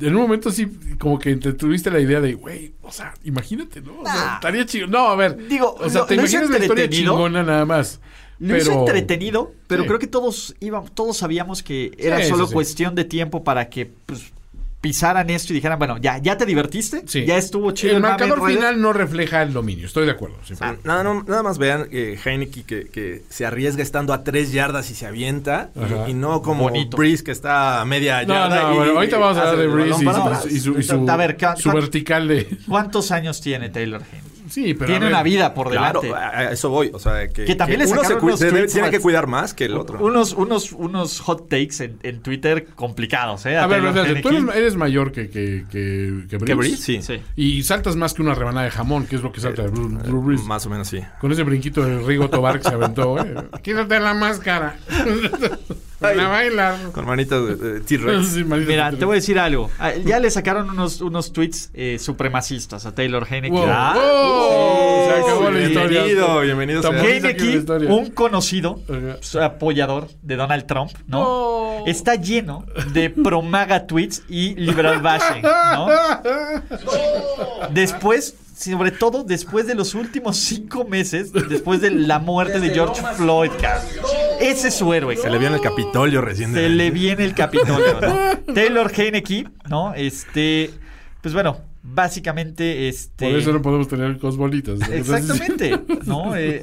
en 0.00 0.14
un 0.14 0.22
momento 0.22 0.50
sí, 0.52 0.68
como 0.98 1.18
que 1.18 1.34
te 1.36 1.52
tuviste 1.54 1.90
la 1.90 1.98
idea 1.98 2.20
de, 2.20 2.34
güey, 2.34 2.74
o 2.82 2.92
sea, 2.92 3.12
imagínate, 3.24 3.80
¿no? 3.80 4.00
O 4.00 4.04
sea, 4.04 4.14
Nah. 4.14 4.34
estaría 4.34 4.64
chido. 4.66 4.86
No, 4.86 5.08
a 5.08 5.16
ver. 5.16 5.48
Digo, 5.48 5.74
o 5.78 5.90
sea, 5.90 6.02
lo- 6.02 6.06
te 6.06 6.14
hizo 6.14 6.22
imaginas 6.22 6.50
la 6.50 6.58
historia 6.58 6.88
chingona 6.88 7.42
nada 7.42 7.64
más. 7.64 8.00
Lo 8.38 8.56
hizo 8.56 8.68
pero- 8.70 8.80
entretenido, 8.80 9.52
pero 9.66 9.82
Sí. 9.82 9.88
creo 9.88 9.98
que 9.98 10.06
todos 10.06 10.54
íbamos, 10.60 10.92
todos 10.94 11.16
sabíamos 11.16 11.62
que 11.62 11.92
era 11.98 12.20
Sí, 12.22 12.28
solo 12.28 12.46
sí, 12.46 12.52
cuestión 12.54 12.94
de 12.94 13.04
tiempo 13.04 13.42
para 13.44 13.68
que 13.70 13.90
pues, 14.06 14.32
pisaran 14.80 15.30
esto 15.30 15.52
y 15.52 15.56
dijeran, 15.56 15.78
bueno, 15.78 15.96
ya, 15.98 16.18
ya 16.18 16.36
te 16.38 16.46
divertiste, 16.46 17.02
Sí. 17.06 17.24
ya 17.24 17.36
estuvo 17.38 17.72
chido. 17.72 17.92
El 17.92 17.96
el 17.96 18.02
marcador 18.02 18.38
en 18.38 18.44
redes". 18.44 18.56
final 18.56 18.80
no 18.80 18.92
refleja 18.92 19.42
el 19.42 19.52
dominio, 19.52 19.86
estoy 19.86 20.04
de 20.04 20.12
acuerdo. 20.12 20.36
sí. 20.46 20.54
Ah, 20.60 20.76
nada, 20.84 21.02
no- 21.02 21.24
nada 21.24 21.42
más 21.42 21.58
vean 21.58 21.88
eh, 21.90 22.16
Heineke 22.24 22.62
que, 22.62 22.84
que 22.88 23.22
se 23.28 23.44
arriesga 23.46 23.82
estando 23.82 24.12
a 24.12 24.22
tres 24.22 24.52
yardas 24.52 24.90
y 24.90 24.94
se 24.94 25.06
avienta. 25.06 25.70
y- 26.06 26.14
no 26.14 26.40
como 26.42 26.64
Bonito. 26.64 26.96
Breeze 26.96 27.24
que 27.24 27.32
está 27.32 27.80
a 27.80 27.84
media 27.84 28.22
No, 28.24 28.34
yarda. 28.34 28.62
no, 28.62 28.72
y- 28.74 28.76
bueno, 28.76 28.92
ahorita 28.98 29.18
vamos 29.18 29.38
a 29.38 29.40
hablar 29.40 29.56
de 29.56 29.66
Breeze 29.66 30.00
y, 30.00 30.04
su- 30.04 30.10
atrás. 30.10 30.46
y 30.46 30.60
su, 30.60 30.78
y 30.78 30.82
su- 30.84 31.10
A 31.10 31.16
ver, 31.16 31.36
¿cu- 31.36 31.60
su 31.60 31.70
cu- 31.70 31.74
vertical 31.76 32.28
de... 32.28 32.46
¿Cuántos 32.68 33.10
años 33.10 33.40
tiene 33.40 33.70
Taylor 33.70 34.02
Heineke? 34.02 34.35
Sí, 34.48 34.74
pero... 34.74 34.84
a 34.84 34.86
Tiene 34.86 35.06
ver, 35.06 35.14
una 35.14 35.22
vida 35.22 35.54
por 35.54 35.70
delante. 35.70 36.12
a 36.12 36.28
a 36.38 36.52
eso 36.52 36.70
voy. 36.70 36.90
O 36.92 36.98
sea, 36.98 37.28
que, 37.28 37.44
Que 37.44 37.54
también 37.54 37.80
le 37.80 37.86
uno 37.86 38.04
se 38.04 38.14
unos 38.14 38.38
se 38.38 38.50
debe- 38.50 38.66
tiene 38.72 38.90
que 38.90 39.00
cuidar 39.00 39.26
más 39.26 39.54
que 39.54 39.64
el 39.66 39.74
otro. 39.76 39.98
Unos, 40.04 40.32
unos, 40.32 40.72
unos 40.72 41.20
hot 41.20 41.48
takes 41.48 41.82
en, 41.84 41.98
en 42.02 42.20
Twitter 42.22 42.66
complicados, 42.74 43.46
¿eh? 43.46 43.56
A 43.56 43.66
ver, 43.66 43.82
Taylor 43.82 43.96
espérate, 43.98 44.22
tú 44.22 44.28
eres, 44.28 44.56
eres 44.56 44.76
mayor 44.76 45.12
que, 45.12 45.28
que, 45.28 45.64
que, 45.70 46.24
que 46.28 46.38
¿Que. 46.38 46.54
Breeze? 46.54 46.76
Sí. 46.82 47.02
Sí. 47.02 47.20
Y 47.36 47.62
saltas 47.62 47.96
más 47.96 48.14
que 48.14 48.22
una 48.22 48.34
rebanada 48.34 48.64
de 48.66 48.70
jamón, 48.70 49.06
que 49.06 49.16
es 49.16 49.22
lo 49.22 49.32
que 49.32 49.40
salta 49.40 49.62
de 49.62 49.70
Drew, 49.70 49.88
Drew 49.88 50.22
Brees. 50.22 50.44
Más 50.44 50.64
o 50.66 50.70
menos 50.70 50.88
sí. 50.88 51.00
Con 51.20 51.32
ese 51.32 51.42
brinquito 51.42 51.84
de 51.84 51.98
Rigo 52.00 52.28
Tobar 52.30 52.58
que 52.58 52.68
se 52.68 52.74
aventó, 52.74 53.18
¿eh? 53.18 53.34
Quítate 53.62 54.00
la 54.00 54.14
máscara. 54.14 54.76
Van 56.00 56.20
a 56.20 56.28
bailar. 56.28 56.76
Con 56.92 57.06
manitas 57.06 57.42
de, 57.46 57.56
de 57.56 57.80
T-Rex. 57.80 58.26
Sí, 58.36 58.44
Mira, 58.44 58.90
te 58.92 59.04
voy 59.04 59.14
a 59.14 59.16
decir 59.16 59.38
algo. 59.38 59.70
Ah, 59.78 59.92
Ya 59.94 60.18
le 60.20 60.30
sacaron 60.30 60.68
unos, 60.70 61.00
unos 61.00 61.32
tweets 61.32 61.70
eh, 61.74 61.98
supremacistas 61.98 62.84
a 62.86 62.94
Taylor 62.94 63.26
Heineke. 63.30 63.50
Wow. 63.56 63.64
Ah, 63.68 63.94
Oh, 63.98 65.08
se 65.08 65.20
acabó 65.22 65.50
la 65.50 65.60
historia. 65.62 66.02
Bienvenido, 66.02 66.40
bienvenido. 66.40 66.92
Heineke, 66.92 67.64
un 67.88 68.10
conocido 68.10 68.80
apoyador 69.40 70.08
de 70.22 70.36
Donald 70.36 70.66
Trump, 70.66 70.90
¿no? 71.06 71.84
Está 71.86 72.16
lleno 72.16 72.66
de 72.92 73.10
promaga 73.10 73.86
tweets 73.86 74.22
y 74.28 74.54
liberal 74.56 75.00
bashing, 75.00 75.42
¿no? 75.42 75.88
Después, 77.70 78.34
sobre 78.56 78.90
todo 78.90 79.22
después 79.24 79.66
de 79.66 79.74
los 79.74 79.94
últimos 79.94 80.36
cinco 80.36 80.84
meses, 80.84 81.32
después 81.32 81.80
de 81.80 81.90
la 81.90 82.18
muerte 82.18 82.58
de 82.60 82.70
George 82.70 83.00
Floyd, 83.16 83.50
cabrón. 83.60 83.86
Ese 84.40 84.68
es 84.68 84.74
su 84.74 84.92
héroe, 84.92 85.16
Se 85.16 85.30
le 85.30 85.38
vio 85.38 85.48
en 85.48 85.54
el 85.54 85.60
Capitolio 85.60 86.20
recién. 86.20 86.52
se 86.52 86.68
le 86.68 86.90
viene 86.90 87.24
el 87.24 87.34
Capitolio, 87.34 88.00
¿no? 88.00 88.54
Taylor 88.54 88.90
Heineke, 88.94 89.46
¿no? 89.68 89.94
Este, 89.94 90.70
pues 91.20 91.34
bueno, 91.34 91.60
básicamente, 91.82 92.88
este... 92.88 93.28
Por 93.30 93.38
eso 93.38 93.52
no 93.52 93.62
podemos 93.62 93.88
tener 93.88 94.18
cosbolitas. 94.18 94.78
¿no? 94.78 94.86
Exactamente, 94.94 95.78
¿no? 96.06 96.36
Eh, 96.36 96.62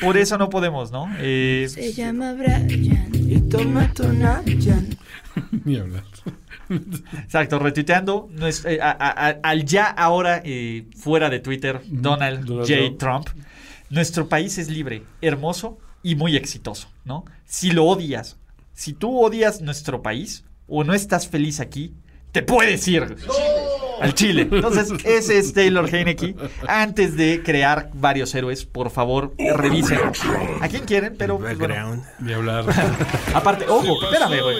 por 0.00 0.16
eso 0.16 0.38
no 0.38 0.48
podemos, 0.50 0.90
¿no? 0.90 1.08
Eh, 1.18 1.66
Se 1.68 1.92
llama 1.92 2.32
Brian 2.34 3.10
y 3.12 3.40
toma 3.48 3.92
Tonayan. 3.92 4.88
Ni 5.64 5.76
hablar. 5.76 6.04
exacto, 7.24 7.58
retuiteando 7.58 8.28
nues- 8.32 8.64
eh, 8.66 8.78
a- 8.80 8.90
a- 8.90 9.28
a- 9.28 9.38
al 9.42 9.64
ya 9.64 9.86
ahora 9.86 10.40
eh, 10.44 10.86
fuera 10.96 11.28
de 11.30 11.40
Twitter, 11.40 11.80
Donald, 11.86 12.44
Donald 12.44 12.68
J. 12.68 12.98
Trump. 12.98 13.28
Nuestro 13.94 14.28
país 14.28 14.58
es 14.58 14.68
libre, 14.68 15.04
hermoso 15.20 15.78
y 16.02 16.16
muy 16.16 16.36
exitoso, 16.36 16.88
¿no? 17.04 17.24
Si 17.44 17.70
lo 17.70 17.84
odias, 17.84 18.36
si 18.72 18.92
tú 18.92 19.20
odias 19.20 19.60
nuestro 19.60 20.02
país 20.02 20.44
o 20.66 20.82
no 20.82 20.94
estás 20.94 21.28
feliz 21.28 21.60
aquí, 21.60 21.94
te 22.32 22.42
puedes 22.42 22.88
ir 22.88 23.14
al 24.00 24.14
Chile. 24.14 24.48
Entonces, 24.50 24.90
ese 25.04 25.38
es 25.38 25.52
Taylor 25.54 25.88
Heineke. 25.94 26.34
Antes 26.66 27.16
de 27.16 27.40
crear 27.44 27.90
varios 27.94 28.34
héroes, 28.34 28.64
por 28.64 28.90
favor, 28.90 29.32
revisen 29.38 30.00
a 30.60 30.68
quien 30.68 30.84
quieren, 30.86 31.14
pero 31.16 31.38
pues, 31.38 31.56
bueno. 31.56 32.02
Ni 32.18 32.32
hablar. 32.32 32.64
aparte, 33.34 33.66
ojo, 33.68 34.02
espérame, 34.02 34.42
güey. 34.42 34.56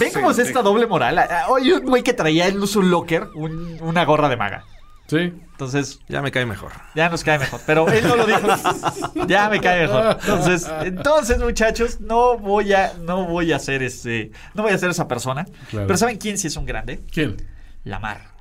¿Ven 0.00 0.12
cómo 0.12 0.32
es 0.32 0.38
esta 0.40 0.62
doble 0.62 0.88
moral? 0.88 1.20
Oye, 1.50 1.74
un 1.74 1.84
güey 1.86 2.02
que 2.02 2.12
traía 2.12 2.48
en 2.48 2.66
su 2.66 2.82
locker 2.82 3.28
un- 3.36 3.78
una 3.80 4.04
gorra 4.04 4.28
de 4.28 4.36
maga. 4.36 4.64
Sí. 5.06 5.32
Entonces, 5.56 6.00
Ya 6.06 6.20
me 6.20 6.30
cae 6.30 6.44
mejor. 6.44 6.70
ya 6.94 7.08
nos 7.08 7.24
cae 7.24 7.38
mejor. 7.38 7.60
Pero 7.66 7.88
él 7.88 8.06
no 8.06 8.14
lo 8.14 8.26
dijo. 8.26 8.46
Ya 9.26 9.48
me 9.48 9.58
cae 9.58 9.86
mejor. 9.86 10.18
Entonces, 10.20 10.70
entonces, 10.82 11.38
muchachos, 11.38 11.98
no 12.00 12.36
voy 12.36 12.74
a, 12.74 12.92
no 13.00 13.24
voy 13.24 13.52
a 13.54 13.58
ser 13.58 13.82
este, 13.82 14.32
no 14.52 14.62
voy 14.64 14.72
a 14.72 14.78
ser 14.78 14.90
esa 14.90 15.08
persona. 15.08 15.46
Claro. 15.70 15.86
Pero 15.86 15.96
¿saben 15.96 16.18
quién 16.18 16.36
sí 16.36 16.48
es 16.48 16.56
un 16.56 16.66
grande? 16.66 17.00
¿Quién? 17.10 17.36
Lamar. 17.84 18.35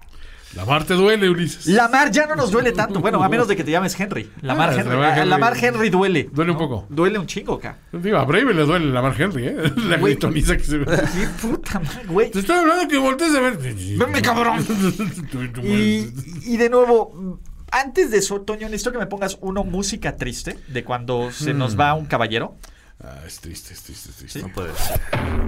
La 0.56 0.64
mar 0.66 0.86
te 0.86 0.94
duele, 0.94 1.30
Ulises. 1.30 1.68
Lamar 1.68 2.12
ya 2.12 2.26
no 2.28 2.36
nos 2.36 2.50
duele 2.50 2.72
tanto. 2.72 3.02
Bueno, 3.02 3.22
a 3.22 3.28
menos 3.28 3.48
de 3.48 3.56
que 3.58 3.64
te 3.64 3.72
llames 3.72 4.00
Henry. 4.00 4.30
Lamar 4.42 4.70
Ah, 4.70 4.74
Henry. 4.80 4.96
Henry. 5.04 5.30
Lamar 5.30 5.58
Henry 5.62 5.90
duele. 5.90 6.30
Duele 6.32 6.52
un 6.52 6.58
poco. 6.58 6.86
Duele 6.90 7.20
un 7.20 7.28
chingo, 7.28 7.56
acá. 7.56 7.78
Digo, 7.92 8.18
a 8.18 8.24
Brave 8.24 8.54
le 8.54 8.64
duele 8.64 8.86
la 8.86 9.02
mar 9.02 9.14
Henry, 9.20 9.48
¿eh? 9.48 9.56
La 9.90 9.98
gritoniza 9.98 10.56
que 10.56 10.64
se 10.64 10.78
ve. 10.78 10.86
Qué 10.86 11.28
puta 11.48 11.80
madre, 11.80 12.06
güey. 12.08 12.32
Te 12.32 12.40
estoy 12.40 12.58
hablando 12.58 12.88
que 12.88 12.98
voltees 12.98 13.36
a 13.36 13.42
ver. 13.42 13.58
Venme, 13.58 14.22
cabrón. 14.22 14.66
Y, 15.64 16.14
y 16.46 16.58
de 16.58 16.70
nuevo, 16.70 17.40
antes 17.72 18.12
de 18.12 18.18
eso, 18.20 18.42
Toño, 18.42 18.68
necesito 18.68 18.92
que 18.92 18.98
me 19.00 19.08
pongas 19.08 19.38
uno 19.42 19.64
música 19.64 20.16
triste 20.16 20.58
de 20.70 20.84
cuando 20.84 21.32
se 21.32 21.54
nos 21.54 21.78
va 21.78 21.94
un 21.94 22.06
caballero. 22.06 22.56
Ah, 23.04 23.20
es 23.28 23.40
triste, 23.40 23.74
es 23.74 23.82
triste, 23.84 24.10
es 24.10 24.16
triste. 24.16 24.42
No 24.42 24.50
puede 24.50 24.74
ser. 24.76 25.00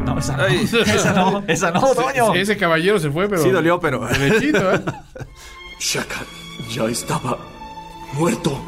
No, 0.06 0.20
esa 0.20 0.38
no. 0.38 0.44
Ay. 0.44 0.70
Esa 0.86 1.14
no, 1.14 1.44
esa 1.48 1.72
no, 1.72 1.96
Toño. 1.96 2.32
Ese, 2.34 2.42
ese 2.42 2.58
caballero 2.58 3.00
se 3.00 3.10
fue, 3.10 3.28
pero. 3.30 3.42
Sí 3.42 3.50
dolió, 3.50 3.80
pero... 3.80 4.06
Derechito, 4.06 4.74
¿eh? 4.74 4.82
Shaka 5.80 6.26
ya 6.70 6.86
estaba 6.86 7.38
muerto. 8.14 8.62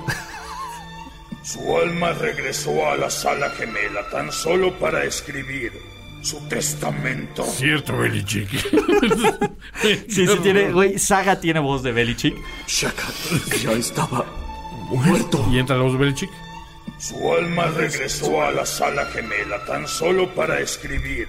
Su 1.44 1.78
alma 1.78 2.14
regresó 2.14 2.90
a 2.90 2.96
la 2.96 3.10
sala 3.10 3.50
gemela 3.52 4.08
tan 4.12 4.32
solo 4.32 4.78
para 4.78 5.04
escribir 5.04 5.74
su 6.22 6.40
testamento. 6.48 7.44
Cierto, 7.44 7.98
Belichick. 7.98 8.50
Sí, 9.82 10.28
sí 10.28 10.28
tiene, 10.44 10.74
güey, 10.74 11.00
Saga 11.00 11.40
tiene 11.40 11.62
voz 11.62 11.84
de 11.84 11.94
Belichick. 11.94 12.36
Shaka 12.68 13.08
ya 13.64 13.72
estaba 13.72 14.26
muerto. 14.90 15.48
Y 15.50 15.58
entra 15.58 15.78
los 15.78 15.98
Belichick. 15.98 16.30
Su 17.00 17.34
alma 17.34 17.68
regresó 17.68 18.44
a 18.44 18.52
la 18.52 18.66
sala 18.66 19.06
gemela 19.06 19.64
tan 19.66 19.88
solo 19.88 20.34
para 20.36 20.60
escribir 20.60 21.28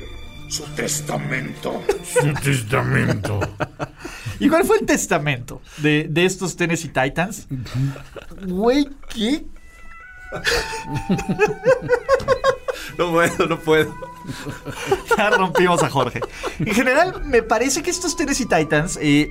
su 0.49 0.65
testamento. 0.75 1.83
Su 2.05 2.33
testamento. 2.35 3.39
¿Y 4.41 4.49
cuál 4.49 4.65
fue 4.65 4.79
el 4.79 4.87
testamento 4.87 5.63
de, 5.77 6.07
de 6.11 6.25
estos 6.25 6.57
Tennessee 6.57 6.89
Titans? 6.89 7.47
Güey, 8.47 8.89
¿qué? 9.15 9.45
No 12.99 13.13
puedo, 13.13 13.47
no 13.47 13.59
puedo. 13.61 13.95
Ya 15.17 15.31
rompimos 15.31 15.83
a 15.83 15.89
Jorge. 15.89 16.21
En 16.59 16.75
general, 16.75 17.25
me 17.25 17.43
parece 17.43 17.83
que 17.83 17.91
estos 17.91 18.17
Tennessee 18.17 18.47
Titans, 18.47 18.99
eh, 19.01 19.31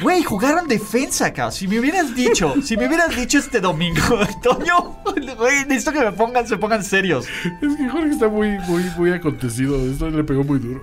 güey, 0.00 0.22
jugaron 0.22 0.68
defensa 0.68 1.26
acá. 1.26 1.50
Si 1.50 1.68
me 1.68 1.80
hubieras 1.80 2.14
dicho, 2.14 2.54
si 2.62 2.76
me 2.76 2.86
hubieras 2.86 3.14
dicho 3.16 3.38
este 3.38 3.60
domingo, 3.60 4.00
Toño, 4.42 4.96
güey, 5.36 5.64
necesito 5.66 5.92
que 5.92 6.00
me 6.00 6.12
pongan, 6.12 6.46
se 6.46 6.56
pongan 6.56 6.82
serios. 6.84 7.26
Es 7.62 7.76
que 7.76 7.88
Jorge 7.88 8.10
está 8.10 8.28
muy, 8.28 8.58
muy, 8.68 8.84
muy 8.96 9.12
acontecido. 9.12 9.76
Esto 9.86 10.10
le 10.10 10.24
pegó 10.24 10.44
muy 10.44 10.58
duro. 10.58 10.82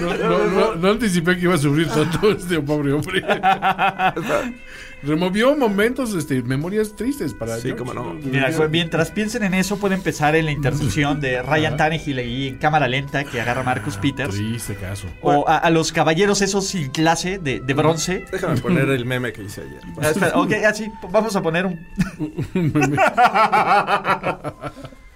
No, 0.00 0.14
no, 0.16 0.38
no, 0.46 0.74
no 0.76 0.90
anticipé 0.90 1.36
que 1.36 1.42
iba 1.42 1.54
a 1.54 1.58
sufrir 1.58 1.88
tanto 1.88 2.30
este 2.30 2.60
pobre 2.60 2.92
hombre. 2.92 3.22
Removió 5.02 5.56
momentos, 5.56 6.14
este, 6.14 6.42
memorias 6.42 6.94
tristes 6.94 7.32
para 7.32 7.56
Sí, 7.56 7.68
George. 7.68 7.78
cómo 7.78 7.94
no. 7.94 8.12
Mira, 8.14 8.50
güey, 8.50 8.68
mientras 8.68 9.10
piensen 9.10 9.42
en 9.44 9.54
eso, 9.54 9.78
puede 9.78 9.94
empezar 9.94 10.36
en 10.36 10.44
la 10.44 10.50
intercepción 10.52 11.20
de 11.20 11.42
Ryan 11.42 11.76
Tannehill 11.78 12.18
ahí 12.18 12.48
en 12.48 12.58
cámara 12.58 12.86
lenta 12.86 13.24
que 13.24 13.40
agarra 13.40 13.62
a 13.62 13.64
Marcus 13.64 13.96
Peters. 13.96 14.34
Triste 14.34 14.74
caso. 14.74 15.08
O 15.22 15.48
a, 15.48 15.56
a 15.56 15.70
los 15.70 15.90
caballeros 15.92 16.42
esos 16.42 16.66
sin 16.66 16.90
clase 16.90 17.38
de, 17.38 17.60
de 17.60 17.74
bronce. 17.74 18.26
Déjame 18.30 18.60
poner 18.60 18.90
el 18.90 19.06
meme 19.06 19.32
que 19.32 19.42
hice 19.44 19.62
ayer. 19.62 19.80
Ah, 20.00 20.10
espera, 20.10 20.38
ok, 20.38 20.52
así, 20.68 20.92
vamos 21.10 21.34
a 21.34 21.42
poner 21.42 21.64
un... 21.66 21.80
Lo 22.54 22.88
ve. 22.88 22.96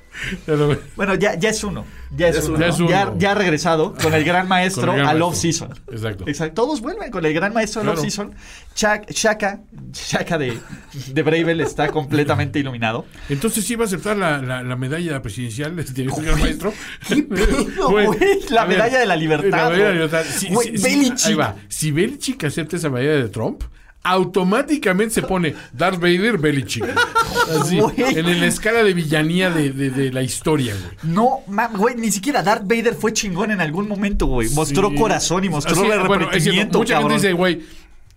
Bueno, 0.97 1.15
ya, 1.15 1.35
ya 1.39 1.51
es 1.51 1.63
uno. 1.65 1.85
Ya 2.17 2.29
es, 2.29 2.37
Ya 2.45 2.51
uno. 2.51 2.59
Ya 2.61 2.67
es 2.69 2.79
¿no? 2.79 2.89
Ya, 2.89 3.09
uno. 3.09 3.19
ya 3.19 3.31
ha 3.33 3.35
regresado 3.35 3.95
con 3.95 4.15
el 4.15 4.25
gran 4.25 4.47
maestro 4.47 4.93
el 4.93 4.99
gran 4.99 5.09
al 5.09 5.23
off-season. 5.23 5.71
Exacto. 5.91 6.25
Exacto. 6.29 6.55
Todos 6.63 6.81
vuelven 6.81 7.11
con 7.11 7.25
el 7.27 7.35
gran 7.35 7.53
maestro 7.53 7.81
al 7.81 7.87
Claro. 7.87 8.01
off-season. 8.01 8.35
Chak- 8.77 9.11
Shaka, 9.13 9.61
Shaka 9.93 10.39
de, 10.39 10.59
de 11.13 11.23
Bravel 11.23 11.61
está 11.61 11.89
completamente 11.89 12.59
iluminado. 12.59 13.05
Entonces 13.29 13.65
sí 13.65 13.75
va 13.77 13.85
a 13.85 13.87
aceptar 13.87 14.17
la, 14.17 14.39
la, 14.41 14.63
la 14.63 14.77
medalla 14.77 15.21
presidencial 15.23 15.77
este 15.79 15.95
señor 16.09 16.39
maestro. 16.39 16.73
pedo, 17.09 17.89
Güey, 17.91 18.07
güey? 18.07 18.19
La 18.51 18.65
ver, 18.65 18.79
medalla 18.79 18.99
de 19.01 19.07
la 19.07 19.17
libertad, 19.17 19.51
La 19.51 19.71
medalla 19.71 19.71
de 19.71 19.79
la 19.79 19.85
güey. 19.85 19.95
libertad. 19.95 20.25
Si, 20.31 20.47
si- 20.49 20.77
si- 20.79 20.83
Belichick. 20.83 21.27
ahí 21.27 21.35
va. 21.35 21.57
Si 21.69 21.91
Belichick 21.91 22.45
acepta 22.45 22.77
esa 22.77 22.91
medalla 22.91 23.17
de 23.23 23.29
Trump, 23.29 23.63
automáticamente 24.05 25.15
se 25.15 25.23
pone 25.23 25.55
Darth 25.73 25.99
Vader 25.99 26.39
Belichick. 26.39 26.85
Así, 27.61 27.79
en 27.97 28.41
la 28.41 28.47
escala 28.47 28.83
de 28.85 28.95
villanía 28.95 29.51
de, 29.51 29.71
de, 29.73 29.91
de 29.91 30.13
la 30.13 30.23
historia, 30.23 30.75
güey. 30.75 31.15
No, 31.15 31.41
güey, 31.77 31.97
ni 31.97 32.13
siquiera 32.13 32.43
Darth 32.43 32.63
Vader 32.65 32.95
fue 32.95 33.13
chingón 33.13 33.51
en 33.51 33.61
algún 33.61 33.89
momento, 33.89 34.27
güey. 34.27 34.49
Mostró 34.51 34.91
Sí. 34.91 34.97
corazón 34.97 35.45
y 35.45 35.49
mostró 35.49 35.73
Así, 35.73 35.81
el 35.81 35.87
bueno, 35.87 35.97
es 35.97 36.05
cierto, 36.05 36.25
arrepentimiento, 36.25 36.79
Mucha 36.79 36.95
cabrón. 36.95 37.11
gente 37.13 37.27
dice, 37.29 37.35
güey, 37.35 37.61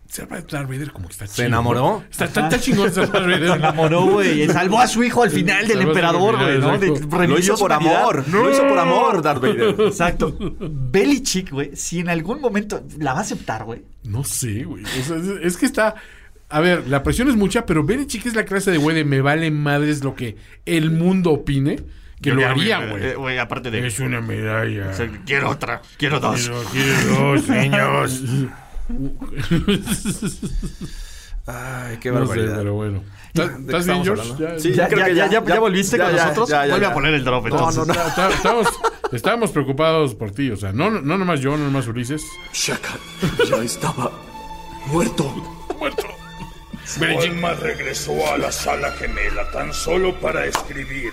Darth 0.07 0.67
Vader 0.69 0.91
como 0.91 1.07
que 1.07 1.11
está 1.13 1.27
chido. 1.27 1.47
enamoró? 1.47 2.03
Está, 2.09 2.25
está, 2.25 2.43
está 2.45 2.59
chingón 2.59 2.87
ese 2.87 3.01
Darth 3.01 3.11
Vader. 3.13 3.47
Se 3.49 3.55
enamoró, 3.55 4.05
güey. 4.05 4.47
Salvó 4.47 4.79
a 4.79 4.87
su 4.87 5.03
hijo 5.03 5.23
al 5.23 5.29
final 5.31 5.67
del 5.67 5.81
emperador, 5.81 6.37
güey, 6.37 6.59
¿no? 6.59 6.77
De- 6.77 7.27
Lo 7.27 7.37
hizo 7.37 7.57
por 7.57 7.71
humanidad. 7.71 8.01
amor. 8.01 8.23
Lo 8.29 8.49
hizo 8.51 8.67
por 8.67 8.79
amor, 8.79 9.21
Darth 9.21 9.41
Vader. 9.41 9.75
Exacto. 9.87 10.35
Belichick, 10.59 11.51
güey, 11.51 11.75
si 11.75 11.99
en 11.99 12.09
algún 12.09 12.41
momento 12.41 12.83
la 12.99 13.13
va 13.13 13.19
a 13.19 13.21
aceptar, 13.23 13.63
güey. 13.65 13.83
No 14.05 14.23
sé, 14.23 14.63
güey. 14.63 14.83
O 14.83 15.03
sea, 15.03 15.17
es, 15.17 15.27
es 15.43 15.57
que 15.57 15.65
está. 15.65 15.95
A 16.49 16.61
ver, 16.61 16.87
la 16.87 17.03
presión 17.03 17.27
es 17.27 17.35
mucha, 17.35 17.65
pero 17.65 17.83
Belichick 17.83 18.25
es 18.25 18.33
la 18.33 18.45
clase 18.45 18.71
de 18.71 18.77
güey 18.77 18.95
de 18.95 19.03
me 19.03 19.19
vale 19.21 19.51
madres 19.51 20.03
lo 20.03 20.15
que 20.15 20.37
el 20.65 20.91
mundo 20.91 21.31
opine, 21.31 21.81
que 22.21 22.31
lo 22.31 22.47
haría, 22.47 22.79
Eh, 22.81 22.89
güey. 22.89 23.13
Güey, 23.15 23.37
aparte 23.37 23.69
de. 23.69 23.85
Es 23.85 23.99
una 23.99 24.21
medalla. 24.21 24.89
O 24.89 24.93
sea, 24.93 25.09
quiero 25.25 25.49
otra, 25.49 25.81
quiero 25.97 26.21
dos. 26.21 26.39
Quiero, 26.49 26.63
quiero 26.71 27.31
dos, 27.33 27.49
niños. 27.49 28.23
Ay, 31.45 31.97
qué 31.97 32.09
No 32.11 32.15
sé, 32.19 32.27
barbaridad. 32.27 32.55
pero 32.57 32.73
bueno. 32.73 33.03
¿De 33.33 33.43
¿Estás 33.43 33.57
bien, 33.65 33.79
estamos 33.79 34.07
George? 34.07 34.33
Ya- 34.39 34.59
Sí, 34.59 34.73
ya, 34.73 34.87
creo 34.87 34.99
ya, 34.99 35.05
que 35.05 35.15
ya, 35.15 35.29
ya, 35.29 35.43
ya, 35.45 35.59
volviste 35.59 35.97
ya, 35.97 36.05
con 36.05 36.15
ya, 36.15 36.23
nosotros. 36.23 36.49
ya, 36.49 36.65
ya, 36.65 36.71
Vuelve 36.71 36.85
ya. 36.85 36.91
a 36.91 36.93
poner 36.93 37.13
el 37.13 37.23
drop, 37.23 37.47
No, 37.47 37.55
entonces. 37.55 37.87
no, 37.87 37.93
no. 37.93 38.01
Está- 38.07 38.29
Estábamos, 38.29 38.67
estábamos 39.13 39.51
preocupados 39.51 40.15
por 40.15 40.31
ti, 40.31 40.51
o 40.51 40.57
sea, 40.57 40.73
no, 40.73 40.89
no 40.89 41.17
nomás 41.17 41.39
yo, 41.39 41.51
no 41.51 41.63
nomás 41.65 41.87
Ulises. 41.87 42.23
Shaka 42.53 42.97
ya 43.49 43.57
estaba 43.57 44.11
muerto. 44.87 45.23
Muerto. 45.79 46.03
Su 46.85 47.03
alma 47.03 47.53
regresó 47.53 48.13
a 48.33 48.37
la 48.37 48.51
sala 48.51 48.91
gemela 48.93 49.49
tan 49.51 49.73
solo 49.73 50.19
para 50.19 50.45
escribir 50.45 51.11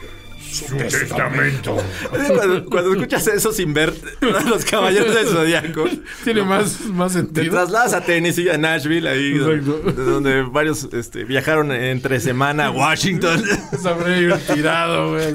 su, 0.55 0.77
testamento. 0.77 1.77
Cuando, 2.11 2.65
cuando 2.67 2.93
escuchas 2.93 3.27
eso 3.29 3.53
sin 3.53 3.75
ver 3.75 3.93
los 4.21 4.65
caballeros 4.65 5.15
del 5.15 5.27
Zodíaco, 5.27 5.85
Tiene 6.23 6.43
más, 6.43 6.81
más 6.87 7.13
te 7.13 7.19
sentido. 7.21 7.55
trasladas 7.55 7.95
a 7.95 8.01
Tennessee, 8.03 8.49
a 8.49 8.59
Nashville, 8.59 9.09
ahí 9.09 9.39
donde, 9.39 9.93
donde 9.93 10.43
varios 10.43 10.89
este, 10.93 11.25
viajaron 11.25 11.73
entre 11.73 12.21
semana 12.21 12.67
a 12.67 12.71
Washington. 12.71 13.43
Sabré 13.83 14.21
ir 14.21 14.35
tirado, 14.53 15.11
güey. 15.11 15.35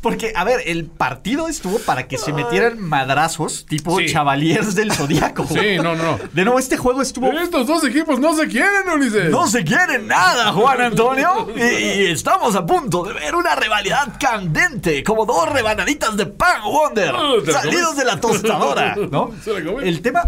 Porque, 0.00 0.32
a 0.36 0.44
ver, 0.44 0.60
el 0.66 0.84
partido 0.86 1.48
estuvo 1.48 1.78
para 1.80 2.08
que 2.08 2.18
se 2.18 2.32
metieran 2.32 2.78
madrazos 2.80 3.66
tipo 3.66 3.98
Sí. 3.98 4.06
Chavaliers 4.06 4.74
del 4.74 4.92
Zodíaco. 4.94 5.46
Sí, 5.46 5.76
no, 5.76 5.94
no. 5.94 6.18
De 6.32 6.44
nuevo, 6.44 6.58
este 6.58 6.76
juego 6.76 7.02
estuvo. 7.02 7.30
Estos 7.32 7.66
dos 7.66 7.84
equipos 7.84 8.18
no 8.20 8.34
se 8.36 8.46
quieren, 8.48 8.88
Ulises. 8.94 9.30
No 9.30 9.46
se 9.46 9.64
quieren 9.64 10.06
nada, 10.06 10.52
Juan 10.52 10.80
Antonio. 10.80 11.48
Y, 11.56 11.60
y 11.60 12.06
estamos 12.10 12.54
a 12.56 12.64
punto 12.66 13.04
de 13.04 13.12
ver 13.14 13.34
una 13.34 13.54
rivalidad 13.54 14.18
candente, 14.18 15.02
como 15.02 15.26
dos 15.26 15.48
rebanaditas 15.50 16.16
de 16.16 16.26
pan 16.26 16.62
Wonder, 16.64 17.14
Ah, 17.14 17.32
¿te 17.44 17.52
la 17.52 17.60
salidos 17.62 17.96
de 17.96 18.04
la 18.04 18.20
tostadora, 18.20 18.96
¿no? 19.10 19.30
El 19.82 20.00
tema 20.02 20.22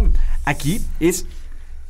aquí 0.45 0.81
es. 1.01 1.27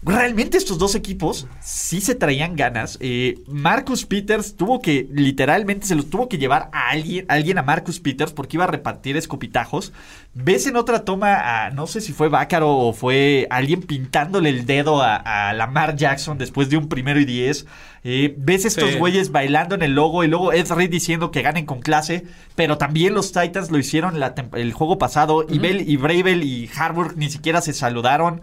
Realmente 0.07 0.59
estos 0.59 0.77
dos 0.77 0.95
equipos 0.95 1.47
sí 1.63 2.03
se 2.03 2.15
traían 2.15 2.57
ganas. 2.57 2.99
Eh, 3.01 3.39
Marcus 3.49 4.05
Peters 4.05 4.55
tuvo 4.55 4.83
que, 4.83 5.09
literalmente, 5.11 5.87
se 5.87 5.95
los 5.95 6.11
tuvo 6.11 6.29
que 6.29 6.37
llevar 6.37 6.69
a 6.73 6.91
alguien, 6.91 7.25
alguien 7.29 7.57
a 7.57 7.63
Marcus 7.63 8.01
Peters 8.01 8.33
porque 8.33 8.59
iba 8.59 8.65
a 8.65 8.69
repartir 8.69 9.17
escopitajos. 9.17 9.93
Ves 10.35 10.67
en 10.67 10.77
otra 10.77 11.05
toma 11.07 11.65
a, 11.67 11.71
no 11.71 11.87
sé 11.87 12.03
si 12.03 12.13
fue 12.13 12.29
Bácaro 12.29 12.71
o 12.77 12.93
fue 12.93 13.47
alguien 13.49 13.81
pintándole 13.81 14.51
el 14.51 14.67
dedo 14.67 15.01
a, 15.01 15.17
a 15.17 15.55
Lamar 15.55 15.97
Jackson 15.97 16.37
después 16.37 16.69
de 16.69 16.77
un 16.77 16.89
primero 16.91 17.19
y 17.19 17.25
diez. 17.25 17.65
Eh, 18.03 18.35
ves 18.37 18.67
estos 18.67 18.91
Sí. 18.91 18.99
güeyes 18.99 19.33
bailando 19.33 19.75
en 19.75 19.83
el 19.83 19.95
logo 19.95 20.23
y 20.23 20.29
luego 20.29 20.53
Ed 20.53 20.71
Reed 20.71 20.91
diciendo 20.91 21.31
que 21.31 21.41
ganen 21.41 21.65
con 21.65 21.81
clase, 21.81 22.25
pero 22.55 22.77
también 22.77 23.15
los 23.15 23.33
Titans 23.33 23.71
lo 23.71 23.79
hicieron 23.79 24.21
la 24.21 24.35
el 24.53 24.73
juego 24.75 24.99
pasado. 24.99 25.47
y, 25.49 25.59
Bell, 25.59 25.89
y 25.89 25.97
Bravel 25.97 26.43
y 26.43 26.69
Harburg 26.77 27.17
ni 27.17 27.31
siquiera 27.31 27.63
se 27.63 27.73
saludaron. 27.73 28.43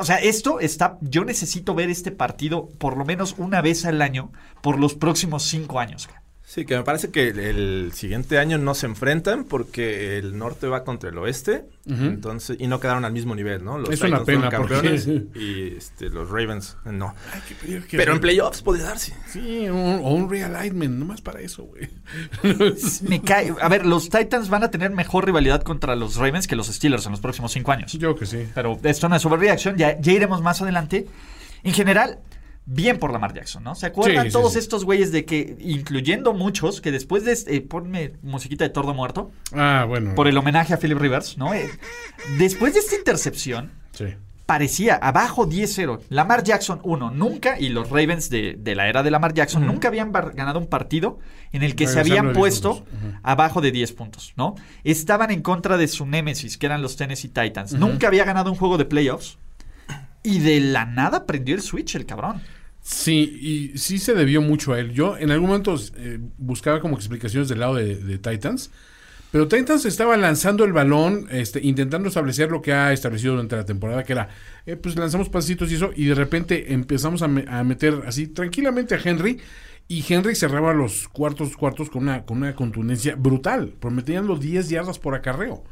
O 0.00 0.04
sea, 0.04 0.16
esto 0.16 0.60
está. 0.60 0.96
Yo 1.02 1.26
necesito 1.26 1.74
ver 1.74 1.90
este 1.90 2.10
partido 2.10 2.68
por 2.78 2.96
lo 2.96 3.04
menos 3.04 3.34
una 3.36 3.60
vez 3.60 3.84
al 3.84 4.00
año 4.00 4.32
por 4.62 4.78
los 4.78 4.94
próximos 4.94 5.42
cinco 5.42 5.78
años. 5.78 6.08
Sí, 6.52 6.64
que 6.64 6.76
me 6.76 6.82
parece 6.82 7.10
que 7.12 7.28
el, 7.28 7.92
siguiente 7.94 8.36
año 8.40 8.58
no 8.58 8.74
se 8.74 8.86
enfrentan 8.86 9.44
porque 9.44 10.18
el 10.18 10.36
norte 10.36 10.66
va 10.66 10.82
contra 10.82 11.08
el 11.10 11.16
oeste. 11.18 11.64
Entonces, 11.86 12.56
y 12.58 12.66
no 12.66 12.80
quedaron 12.80 13.04
al 13.04 13.12
mismo 13.12 13.36
nivel, 13.36 13.62
¿no? 13.64 13.78
Los 13.78 13.88
Es 13.90 14.00
una 14.00 14.18
Titans 14.18 14.24
fueron 14.24 14.42
pena, 14.42 14.56
porque- 14.58 14.74
campeones 14.74 15.06
y 15.36 15.76
este, 15.76 16.08
los 16.10 16.28
Ravens 16.28 16.76
no. 16.84 17.14
que- 17.88 17.96
Pero 17.96 18.14
en 18.14 18.20
playoffs 18.20 18.62
podría 18.62 18.86
darse. 18.86 19.14
Sí, 19.28 19.68
un- 19.68 20.00
o 20.02 20.10
un 20.12 20.28
realignment, 20.28 20.98
nomás 20.98 21.20
para 21.20 21.38
eso, 21.40 21.62
güey. 21.62 21.88
Me 23.08 23.22
cae. 23.22 23.54
A 23.60 23.68
ver, 23.68 23.86
los 23.86 24.10
Titans 24.10 24.48
van 24.48 24.64
a 24.64 24.72
tener 24.72 24.90
mejor 24.90 25.26
rivalidad 25.26 25.62
contra 25.62 25.94
los 25.94 26.16
Ravens 26.16 26.48
que 26.48 26.56
los 26.56 26.66
Steelers 26.66 27.06
en 27.06 27.12
los 27.12 27.20
próximos 27.20 27.52
cinco 27.52 27.70
años. 27.70 27.92
Yo 27.92 28.16
que 28.16 28.26
sí. 28.26 28.48
Pero 28.56 28.76
esto 28.82 29.08
no 29.08 29.14
es 29.14 29.24
overreaction, 29.24 29.76
ya, 29.76 30.00
ya 30.00 30.12
iremos 30.12 30.42
más 30.42 30.60
adelante. 30.62 31.06
En 31.62 31.74
general, 31.74 32.18
bien 32.72 32.98
por 32.98 33.12
Lamar 33.12 33.34
Jackson, 33.34 33.64
¿no? 33.64 33.74
¿Se 33.74 33.86
acuerdan 33.86 34.26
Sí, 34.26 34.32
todos 34.32 34.52
sí. 34.52 34.58
estos 34.60 34.84
güeyes 34.84 35.10
de 35.10 35.24
que, 35.24 35.56
incluyendo 35.60 36.32
muchos, 36.32 36.80
que 36.80 36.92
después 36.92 37.24
de 37.24 37.32
este, 37.32 37.56
eh, 37.56 37.60
ponme 37.60 38.12
musiquita 38.22 38.62
de 38.64 38.70
Tordo 38.70 38.94
Muerto, 38.94 39.32
Ah, 39.52 39.84
bueno. 39.88 40.14
por 40.14 40.28
el 40.28 40.36
homenaje 40.38 40.72
a 40.72 40.78
Philip 40.78 40.98
Rivers, 40.98 41.36
¿no? 41.36 41.52
Eh, 41.52 41.68
después 42.38 42.74
de 42.74 42.80
esta 42.80 42.94
intercepción, 42.96 43.72
Sí. 43.92 44.04
parecía 44.46 44.94
abajo 44.96 45.46
10-0. 45.46 46.00
Lamar 46.10 46.44
Jackson 46.44 46.80
1, 46.84 47.10
nunca, 47.10 47.58
y 47.58 47.70
los 47.70 47.90
Ravens 47.90 48.30
de, 48.30 48.56
de 48.58 48.74
la 48.76 48.88
era 48.88 49.02
de 49.02 49.10
Lamar 49.10 49.34
Jackson, 49.34 49.66
nunca 49.66 49.88
habían 49.88 50.12
ganado 50.12 50.58
un 50.60 50.66
partido 50.68 51.18
en 51.52 51.62
el 51.64 51.74
que 51.74 51.86
se 51.88 51.98
habían 51.98 52.26
de 52.26 52.32
10 52.32 52.38
puesto 52.38 52.84
abajo 53.24 53.60
de 53.60 53.72
10 53.72 53.92
puntos, 53.92 54.32
¿no? 54.36 54.54
Estaban 54.84 55.30
en 55.32 55.42
contra 55.42 55.76
de 55.76 55.88
su 55.88 56.06
némesis, 56.06 56.56
que 56.56 56.66
eran 56.66 56.82
los 56.82 56.96
Tennessee 56.96 57.28
Titans. 57.28 57.72
Nunca 57.72 58.06
había 58.06 58.24
ganado 58.24 58.50
un 58.52 58.56
juego 58.56 58.78
de 58.78 58.84
playoffs. 58.84 59.38
Y 60.22 60.38
de 60.40 60.60
la 60.60 60.84
nada 60.84 61.26
prendió 61.26 61.54
el 61.54 61.62
switch 61.62 61.94
el 61.94 62.04
cabrón. 62.06 62.42
Sí, 62.82 63.72
y 63.74 63.78
sí 63.78 63.98
se 63.98 64.14
debió 64.14 64.40
mucho 64.40 64.72
a 64.72 64.80
él. 64.80 64.92
Yo 64.92 65.16
en 65.16 65.30
algún 65.30 65.48
momento 65.48 65.76
eh, 65.96 66.18
buscaba 66.38 66.80
como 66.80 66.96
explicaciones 66.96 67.48
del 67.48 67.60
lado 67.60 67.74
de, 67.74 68.18
Titans, 68.18 68.70
pero 69.30 69.46
Titans 69.48 69.84
estaba 69.84 70.16
lanzando 70.16 70.64
el 70.64 70.72
balón, 70.72 71.28
este, 71.30 71.60
intentando 71.64 72.08
establecer 72.08 72.50
lo 72.50 72.62
que 72.62 72.72
ha 72.72 72.92
establecido 72.92 73.34
durante 73.34 73.56
la 73.56 73.64
temporada, 73.64 74.02
que 74.02 74.12
era, 74.12 74.28
eh, 74.66 74.76
pues 74.76 74.96
lanzamos 74.96 75.28
pasitos 75.28 75.70
y 75.70 75.76
eso, 75.76 75.90
y 75.94 76.06
de 76.06 76.14
repente 76.14 76.72
empezamos 76.72 77.22
a 77.22 77.28
meter 77.28 78.02
así 78.06 78.26
tranquilamente 78.26 78.94
a 78.94 79.00
Henry, 79.02 79.38
y 79.90 80.04
Henry 80.08 80.36
cerraba 80.36 80.72
los 80.72 81.08
cuartos 81.08 81.56
cuartos 81.56 81.90
con 81.90 82.04
una, 82.04 82.24
con 82.24 82.38
una 82.38 82.54
contundencia 82.54 83.16
brutal, 83.16 83.74
prometiendo 83.80 84.36
10 84.36 84.68
yardas 84.68 85.00
por 85.00 85.16
acarreo. 85.16 85.64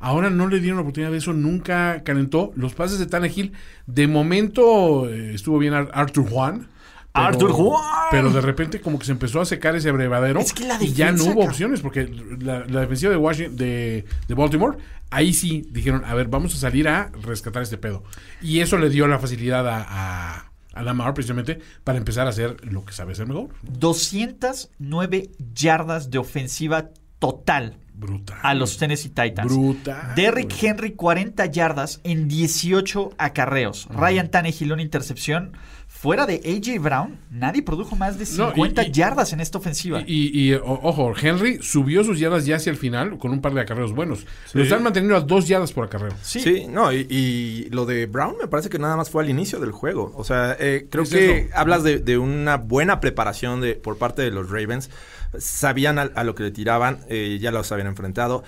Ahora 0.00 0.30
no 0.30 0.48
le 0.48 0.58
dieron 0.60 0.78
la 0.78 0.82
oportunidad 0.82 1.12
de 1.12 1.18
eso, 1.18 1.32
nunca 1.34 2.02
calentó. 2.04 2.52
Los 2.56 2.74
pases 2.74 2.98
de 2.98 3.06
Tannehill, 3.06 3.52
de 3.86 4.08
momento 4.08 5.08
eh, 5.08 5.34
estuvo 5.34 5.58
bien 5.58 5.74
Ar- 5.74 5.90
Arthur 5.92 6.28
Juan. 6.28 6.68
pero- 7.12 7.26
¡Arthur 7.26 7.52
Juan! 7.52 7.82
Pero 8.10 8.30
de 8.30 8.40
repente 8.40 8.80
como 8.80 8.98
que 8.98 9.04
se 9.04 9.12
empezó 9.12 9.40
a 9.40 9.44
secar 9.44 9.76
ese 9.76 9.88
abrevadero. 9.90 10.40
Es 10.40 10.52
que 10.52 10.64
la 10.66 10.82
y 10.82 10.92
ya 10.92 11.12
no 11.12 11.24
hubo 11.24 11.44
opciones, 11.44 11.80
porque 11.80 12.08
la, 12.40 12.64
la 12.66 12.80
defensiva 12.80 13.10
de 13.12 13.16
Washington, 13.18 13.56
de, 13.56 14.04
de 14.26 14.34
Baltimore, 14.34 14.78
ahí 15.10 15.32
sí 15.34 15.66
dijeron, 15.70 16.02
a 16.06 16.14
ver, 16.14 16.28
vamos 16.28 16.54
a 16.54 16.58
salir 16.58 16.88
a 16.88 17.10
rescatar 17.22 17.62
este 17.62 17.76
pedo. 17.78 18.02
Y 18.40 18.60
eso 18.60 18.78
le 18.78 18.88
dio 18.90 19.06
la 19.06 19.18
facilidad 19.18 19.68
a, 19.68 19.84
a, 19.88 20.50
a 20.72 20.82
Lamar 20.82 21.12
precisamente 21.14 21.58
para 21.84 21.98
empezar 21.98 22.26
a 22.26 22.30
hacer 22.30 22.56
lo 22.64 22.84
que 22.84 22.92
sabe 22.92 23.12
hacer 23.12 23.26
mejor. 23.26 23.48
209 23.62 25.30
yardas 25.54 26.10
de 26.10 26.18
ofensiva 26.18 26.90
total 27.18 27.76
Brutal. 28.00 28.38
a 28.42 28.54
los 28.54 28.78
Tennessee 28.78 29.10
Titans. 29.10 29.52
Brutal, 29.54 30.14
Derrick 30.16 30.48
güey. 30.58 30.66
Henry 30.66 30.90
40 30.92 31.46
yardas 31.46 32.00
en 32.04 32.26
18 32.28 33.10
acarreos. 33.18 33.86
Ryan 33.90 34.30
Tannehill 34.30 34.72
una 34.72 34.82
intercepción. 34.82 35.52
Fuera 35.92 36.24
de 36.24 36.36
AJ 36.36 36.80
Brown, 36.80 37.18
nadie 37.30 37.62
produjo 37.62 37.94
más 37.96 38.16
de 38.16 38.24
No, 38.38 38.50
y- 38.50 38.54
50 38.54 38.84
y- 38.84 38.90
yardas 38.92 39.32
en 39.34 39.40
esta 39.40 39.58
ofensiva. 39.58 40.02
Y, 40.06 40.30
y, 40.48 40.54
o- 40.54 40.62
ojo, 40.64 41.12
Henry 41.20 41.58
subió 41.62 42.04
sus 42.04 42.18
yardas 42.20 42.46
ya 42.46 42.56
hacia 42.56 42.70
el 42.70 42.76
final 42.78 43.18
con 43.18 43.32
un 43.32 43.40
par 43.42 43.52
de 43.54 43.60
acarreos 43.60 43.92
buenos. 43.92 44.24
Lo 44.54 44.62
están 44.62 44.82
manteniendo 44.84 45.16
a 45.16 45.20
dos 45.20 45.46
yardas 45.48 45.72
por 45.72 45.84
acarreo. 45.84 46.14
Sí, 46.22 46.66
no, 46.70 46.92
y, 46.92 47.06
y 47.10 47.68
lo 47.70 47.84
de 47.86 48.06
Brown 48.06 48.36
me 48.40 48.46
parece 48.46 48.70
que 48.70 48.78
nada 48.78 48.96
más 48.96 49.10
fue 49.10 49.24
al 49.24 49.30
inicio 49.30 49.58
del 49.58 49.72
juego. 49.72 50.12
O 50.16 50.22
sea, 50.24 50.56
eh, 50.58 50.86
creo 50.88 51.02
Es 51.02 51.10
que 51.10 51.38
eso. 51.38 51.48
hablas 51.56 51.82
de, 51.82 51.98
de 51.98 52.16
una 52.18 52.56
buena 52.56 53.00
preparación 53.00 53.60
de, 53.60 53.74
por 53.74 53.98
parte 53.98 54.22
de 54.22 54.30
los 54.30 54.48
Ravens. 54.48 54.90
Sabían 55.38 55.98
a, 55.98 56.02
a 56.02 56.24
lo 56.24 56.34
que 56.34 56.44
le 56.44 56.50
tiraban, 56.50 57.00
eh, 57.08 57.38
ya 57.40 57.50
los 57.50 57.70
habían 57.72 57.88
enfrentado. 57.88 58.42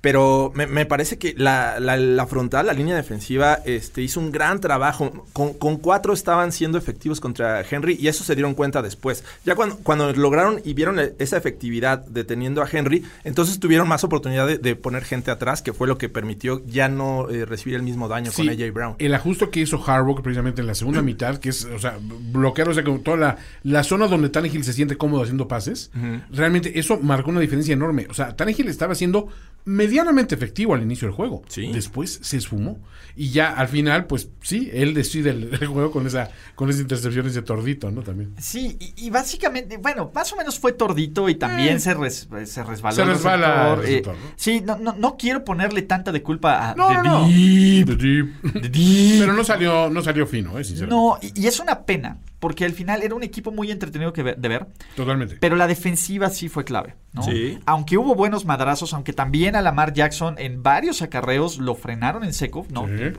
Pero 0.00 0.52
me, 0.54 0.68
me 0.68 0.86
parece 0.86 1.18
que 1.18 1.34
la, 1.36 1.80
la- 1.80 1.96
la 1.96 2.26
frontal, 2.28 2.66
la 2.66 2.72
línea 2.72 2.94
defensiva, 2.94 3.58
este, 3.64 4.00
hizo 4.00 4.20
un 4.20 4.30
gran 4.30 4.60
trabajo. 4.60 5.26
Con, 5.32 5.54
con 5.54 5.76
cuatro 5.76 6.12
estaban 6.12 6.52
siendo 6.52 6.78
efectivos 6.78 7.18
contra 7.20 7.62
Henry 7.68 7.96
y 8.00 8.06
eso 8.06 8.22
se 8.22 8.36
dieron 8.36 8.54
cuenta 8.54 8.80
después. 8.80 9.24
Ya 9.44 9.56
cuando, 9.56 9.76
cuando 9.78 10.12
lograron 10.12 10.60
y 10.64 10.74
vieron 10.74 11.00
e- 11.00 11.14
esa 11.18 11.36
efectividad 11.36 11.98
deteniendo 12.06 12.62
a 12.62 12.68
Henry, 12.70 13.04
entonces 13.24 13.58
tuvieron 13.58 13.88
más 13.88 14.04
oportunidad 14.04 14.46
de, 14.46 14.58
de 14.58 14.76
poner 14.76 15.04
gente 15.04 15.32
atrás, 15.32 15.62
que 15.62 15.72
fue 15.72 15.88
lo 15.88 15.98
que 15.98 16.08
permitió 16.08 16.62
ya 16.66 16.88
no 16.88 17.28
eh, 17.28 17.44
recibir 17.44 17.74
el 17.74 17.82
mismo 17.82 18.06
daño 18.06 18.30
Sí, 18.30 18.46
con 18.46 18.50
AJ 18.54 18.72
Brown. 18.72 18.94
El 19.00 19.14
ajuste 19.14 19.50
que 19.50 19.58
hizo 19.60 19.82
Harbaugh 19.84 20.22
precisamente 20.22 20.60
en 20.60 20.68
la 20.68 20.76
segunda 20.76 21.02
mitad, 21.02 21.38
que 21.38 21.48
es, 21.48 21.64
o 21.64 21.78
sea, 21.80 21.98
bloquear, 22.00 22.68
o 22.68 22.74
sea, 22.74 22.84
con 22.84 23.02
toda 23.02 23.16
la, 23.16 23.36
la 23.64 23.82
zona 23.82 24.06
donde 24.06 24.28
Tannehill 24.28 24.62
se 24.62 24.72
siente 24.72 24.96
cómodo 24.96 25.22
haciendo 25.22 25.48
pases, 25.48 25.90
realmente 26.30 26.78
eso 26.78 26.98
marcó 27.00 27.30
una 27.30 27.40
diferencia 27.40 27.72
enorme. 27.72 28.06
O 28.08 28.14
sea, 28.14 28.36
Tannehill 28.36 28.68
estaba 28.68 28.94
siendo 28.94 29.28
medianamente 29.68 30.34
efectivo 30.34 30.74
al 30.74 30.82
inicio 30.82 31.06
del 31.08 31.14
juego. 31.14 31.42
Sí. 31.48 31.70
Después 31.72 32.18
se 32.22 32.36
esfumó. 32.38 32.78
Y 33.16 33.30
ya 33.30 33.50
al 33.50 33.66
final, 33.66 34.06
pues 34.06 34.28
sí, 34.42 34.70
él 34.72 34.94
decide 34.94 35.30
el, 35.30 35.50
el 35.60 35.66
juego 35.66 35.90
con 35.90 36.06
esa 36.06 36.30
con 36.54 36.68
esas 36.70 36.82
intercepciones 36.82 37.34
de 37.34 37.42
tordito, 37.42 37.90
¿no? 37.90 38.02
También. 38.02 38.32
Sí, 38.38 38.76
y, 38.78 39.06
y 39.06 39.10
básicamente, 39.10 39.76
bueno, 39.76 40.10
más 40.14 40.32
o 40.32 40.36
menos 40.36 40.58
fue 40.60 40.72
tordito 40.72 41.28
y 41.28 41.34
también 41.34 41.76
Eh. 41.76 41.80
se, 41.80 41.94
res- 41.94 42.28
se 42.44 42.62
resbaló. 42.62 42.94
Se 42.94 43.02
el 43.02 43.08
resbala 43.08 43.74
receptor, 43.76 44.14
el 44.14 44.24
eh. 44.24 44.32
Sí, 44.36 44.62
no, 44.64 44.76
no, 44.78 44.94
no 44.96 45.16
quiero 45.16 45.44
ponerle 45.44 45.82
tanta 45.82 46.12
de 46.12 46.22
culpa 46.22 46.70
a 46.70 46.74
No, 46.76 46.88
The 46.88 46.94
no, 46.94 47.02
no. 47.02 47.28
Deep. 47.28 47.86
The 47.86 47.96
Deep. 47.96 48.52
The 48.62 48.68
Deep. 48.68 49.20
Pero 49.20 49.32
no 49.32 49.42
salió, 49.44 49.90
no 49.90 50.00
salió 50.02 50.24
fino, 50.26 50.56
eh, 50.58 50.62
sinceramente. 50.64 50.94
No, 50.94 51.18
y, 51.20 51.42
y 51.42 51.46
es 51.48 51.58
una 51.58 51.80
pena, 51.80 52.18
porque 52.40 52.64
al 52.64 52.72
final 52.72 53.02
era 53.02 53.14
un 53.14 53.22
equipo 53.22 53.50
muy 53.50 53.70
entretenido 53.70 54.12
que 54.12 54.22
ver- 54.22 54.36
de 54.36 54.48
ver, 54.48 54.66
Totalmente. 54.94 55.36
pero 55.40 55.56
la 55.56 55.66
defensiva 55.66 56.30
sí 56.30 56.48
fue 56.48 56.64
clave, 56.64 56.94
¿no? 57.12 57.22
Sí. 57.22 57.58
Aunque 57.66 57.98
hubo 57.98 58.14
buenos 58.14 58.44
madrazos, 58.44 58.94
aunque 58.94 59.12
también 59.12 59.56
a 59.56 59.62
Lamar 59.62 59.92
Jackson 59.92 60.36
en 60.38 60.62
varios 60.62 61.02
acarreos 61.02 61.58
lo 61.58 61.74
frenaron 61.74 62.22
en 62.24 62.32
seco, 62.32 62.66
¿no? 62.70 62.86
Sí. 62.86 63.12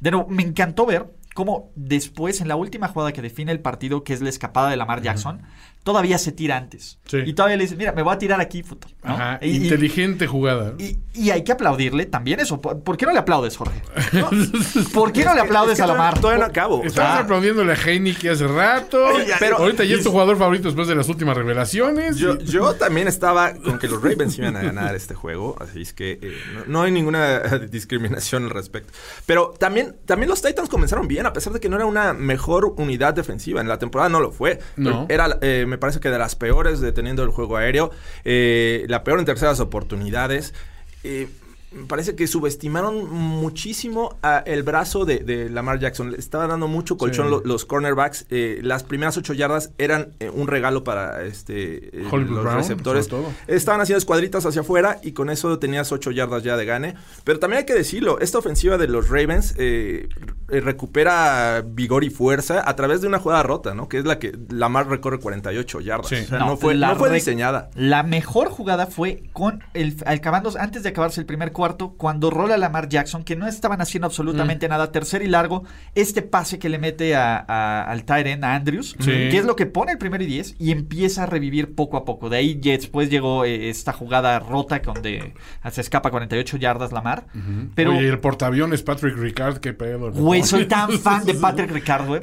De 0.00 0.10
nuevo, 0.10 0.28
me 0.28 0.42
encantó 0.42 0.84
ver 0.84 1.06
cómo 1.34 1.70
después, 1.74 2.40
en 2.40 2.48
la 2.48 2.56
última 2.56 2.88
jugada 2.88 3.12
que 3.12 3.22
define 3.22 3.52
el 3.52 3.60
partido, 3.60 4.04
que 4.04 4.12
es 4.12 4.20
la 4.20 4.28
escapada 4.28 4.68
de 4.70 4.76
Lamar 4.76 5.02
Jackson, 5.02 5.42
todavía 5.86 6.18
se 6.18 6.32
tira 6.32 6.56
antes. 6.56 6.98
Sí. 7.06 7.18
Y 7.24 7.32
todavía 7.32 7.56
le 7.56 7.62
dice, 7.62 7.76
mira, 7.76 7.92
me 7.92 8.02
voy 8.02 8.12
a 8.12 8.18
tirar 8.18 8.40
aquí, 8.40 8.64
puto. 8.64 8.88
¿no? 9.04 9.14
Ajá, 9.14 9.38
Y- 9.40 9.50
y- 9.50 9.56
inteligente 9.62 10.26
jugada. 10.26 10.74
Y, 10.78 10.98
y 11.14 11.30
hay 11.30 11.44
que 11.44 11.52
aplaudirle 11.52 12.06
también 12.06 12.40
eso. 12.40 12.60
¿Por, 12.60 12.80
por 12.82 12.96
qué 12.96 13.06
no 13.06 13.12
le 13.12 13.20
aplaudes, 13.20 13.56
Jorge? 13.56 13.80
¿No? 14.12 14.28
¿Por 14.92 15.12
qué 15.12 15.24
no 15.24 15.32
le 15.32 15.42
aplaudes 15.42 15.74
Es 15.74 15.76
que 15.78 15.82
a 15.84 15.86
Lamar? 15.86 16.18
Todavía 16.18 16.40
no 16.44 16.50
acabo. 16.50 16.82
Estabas 16.82 17.18
Ah. 17.20 17.20
aplaudiéndole 17.20 17.72
a 17.72 17.76
Heineken 17.76 18.32
hace 18.32 18.48
rato. 18.48 19.06
pero- 19.38 19.58
ahorita 19.58 19.84
ya 19.84 19.94
es 19.94 20.02
tu 20.02 20.10
jugador 20.10 20.36
favorito 20.36 20.64
después 20.64 20.88
de 20.88 20.96
las 20.96 21.08
últimas 21.08 21.36
revelaciones. 21.36 22.16
Yo, 22.16 22.36
yo 22.40 22.74
también 22.74 23.06
estaba 23.06 23.54
con 23.54 23.78
que 23.78 23.86
los 23.86 24.02
Ravens 24.02 24.36
iban 24.38 24.56
a 24.56 24.62
ganar 24.62 24.96
este 24.96 25.14
juego, 25.14 25.56
así 25.60 25.82
es 25.82 25.92
que 25.92 26.18
eh, 26.20 26.32
no, 26.54 26.64
no 26.66 26.82
hay 26.82 26.90
ninguna 26.90 27.38
discriminación 27.70 28.42
al 28.44 28.50
respecto. 28.50 28.92
Pero 29.24 29.54
también, 29.56 29.94
también 30.04 30.28
los 30.28 30.42
Titans 30.42 30.68
comenzaron 30.68 31.06
bien, 31.06 31.26
a 31.26 31.32
pesar 31.32 31.52
de 31.52 31.60
que 31.60 31.68
no 31.68 31.76
era 31.76 31.86
una 31.86 32.12
mejor 32.12 32.74
unidad 32.76 33.14
defensiva. 33.14 33.60
En 33.60 33.68
la 33.68 33.78
temporada 33.78 34.08
no 34.08 34.18
lo 34.18 34.32
fue. 34.32 34.58
No. 34.76 35.06
Era, 35.08 35.38
eh, 35.42 35.64
me 35.68 35.75
parece 35.78 36.00
que 36.00 36.10
de 36.10 36.18
las 36.18 36.36
peores 36.36 36.80
deteniendo 36.80 37.22
el 37.22 37.30
juego 37.30 37.56
aéreo, 37.56 37.90
eh, 38.24 38.84
la 38.88 39.04
peor 39.04 39.18
en 39.18 39.24
terceras 39.24 39.60
oportunidades. 39.60 40.54
Eh, 41.04 41.28
me 41.76 41.86
parece 41.86 42.14
que 42.16 42.26
subestimaron 42.26 43.08
muchísimo 43.10 44.16
a 44.22 44.38
el 44.38 44.62
brazo 44.62 45.04
de, 45.04 45.18
de 45.20 45.48
Lamar 45.50 45.78
Jackson. 45.78 46.12
Le 46.12 46.18
estaba 46.18 46.46
dando 46.46 46.68
mucho 46.68 46.96
colchón 46.96 47.26
Sí. 47.26 47.30
lo- 47.30 47.42
los 47.44 47.64
cornerbacks. 47.64 48.26
Eh, 48.30 48.60
las 48.62 48.82
primeras 48.82 49.16
ocho 49.16 49.32
yardas 49.32 49.70
eran 49.78 50.12
eh, 50.20 50.30
un 50.30 50.46
regalo 50.48 50.84
para 50.84 51.22
este 51.24 51.88
eh, 51.98 52.02
los 52.10 52.10
Brown, 52.42 52.56
receptores. 52.56 53.08
Estaban 53.46 53.80
haciendo 53.80 53.98
escuadritas 53.98 54.44
hacia 54.46 54.62
afuera 54.62 54.98
y 55.02 55.12
con 55.12 55.30
eso 55.30 55.58
tenías 55.58 55.92
ocho 55.92 56.10
yardas 56.10 56.42
ya 56.42 56.56
de 56.56 56.64
gane. 56.64 56.94
Pero 57.24 57.38
también 57.38 57.58
hay 57.60 57.66
que 57.66 57.74
decirlo, 57.74 58.18
esta 58.20 58.38
ofensiva 58.38 58.76
de 58.78 58.88
los 58.88 59.08
Ravens 59.08 59.54
eh, 59.58 60.08
recupera 60.48 61.62
vigor 61.66 62.04
y 62.04 62.10
fuerza 62.10 62.62
a 62.68 62.76
través 62.76 63.00
de 63.00 63.08
una 63.08 63.18
jugada 63.18 63.42
rota, 63.42 63.74
¿no? 63.74 63.88
Que 63.88 63.98
es 63.98 64.04
la 64.04 64.18
que 64.18 64.36
Lamar 64.50 64.88
recorre 64.88 65.18
48 65.18 65.80
yardas. 65.80 66.08
Sí. 66.08 66.16
O 66.16 66.26
sea, 66.26 66.38
no, 66.40 66.56
fue, 66.56 66.74
la 66.74 66.88
no 66.88 66.96
fue 66.96 67.08
rec- 67.10 67.14
diseñada. 67.14 67.70
La 67.74 68.02
mejor 68.02 68.48
jugada 68.48 68.86
fue 68.86 69.24
con 69.32 69.62
el 69.74 69.96
acabando 70.06 70.50
antes 70.58 70.82
de 70.82 70.90
acabarse 70.90 71.20
el 71.20 71.26
primer 71.26 71.52
cuarto, 71.52 71.65
cuando 71.74 72.30
rola 72.30 72.56
Lamar 72.56 72.88
Jackson, 72.88 73.24
que 73.24 73.36
no 73.36 73.46
estaban 73.46 73.80
haciendo 73.80 74.06
Mm. 74.06 74.10
absolutamente 74.10 74.68
nada, 74.68 74.92
tercer 74.92 75.22
y 75.22 75.26
largo, 75.28 75.64
este 75.94 76.22
pase 76.22 76.58
que 76.58 76.68
le 76.68 76.78
mete 76.78 77.14
a, 77.16 77.36
a- 77.46 77.82
al 77.82 78.04
Tyren, 78.04 78.44
a 78.44 78.54
Andrews, 78.54 78.94
Sí. 79.00 79.06
que 79.10 79.36
es 79.38 79.44
lo 79.44 79.56
que 79.56 79.66
pone 79.66 79.92
el 79.92 79.98
primero 79.98 80.22
y 80.22 80.26
diez, 80.26 80.54
y 80.58 80.70
empieza 80.70 81.24
a 81.24 81.26
revivir 81.26 81.74
poco 81.74 81.96
a 81.96 82.04
poco. 82.04 82.28
De 82.28 82.36
ahí 82.38 82.58
ya 82.60 82.72
después 82.72 83.10
llegó 83.10 83.44
eh, 83.44 83.68
esta 83.68 83.92
jugada 83.92 84.38
rota 84.38 84.78
donde 84.80 85.34
se 85.70 85.80
escapa 85.80 86.10
48 86.10 86.56
yardas 86.56 86.92
Lamar. 86.92 87.26
Pero, 87.74 87.90
Oye, 87.96 88.08
el 88.08 88.18
portaaviones 88.20 88.82
Patrick 88.82 89.16
Ricard, 89.16 89.58
qué 89.58 89.72
pedo. 89.72 90.12
güey, 90.12 90.42
soy 90.42 90.66
tan 90.66 90.90
fan 90.98 91.24
de 91.24 91.34
Patrick 91.34 91.70
Ricard, 91.70 92.06
güey. 92.06 92.20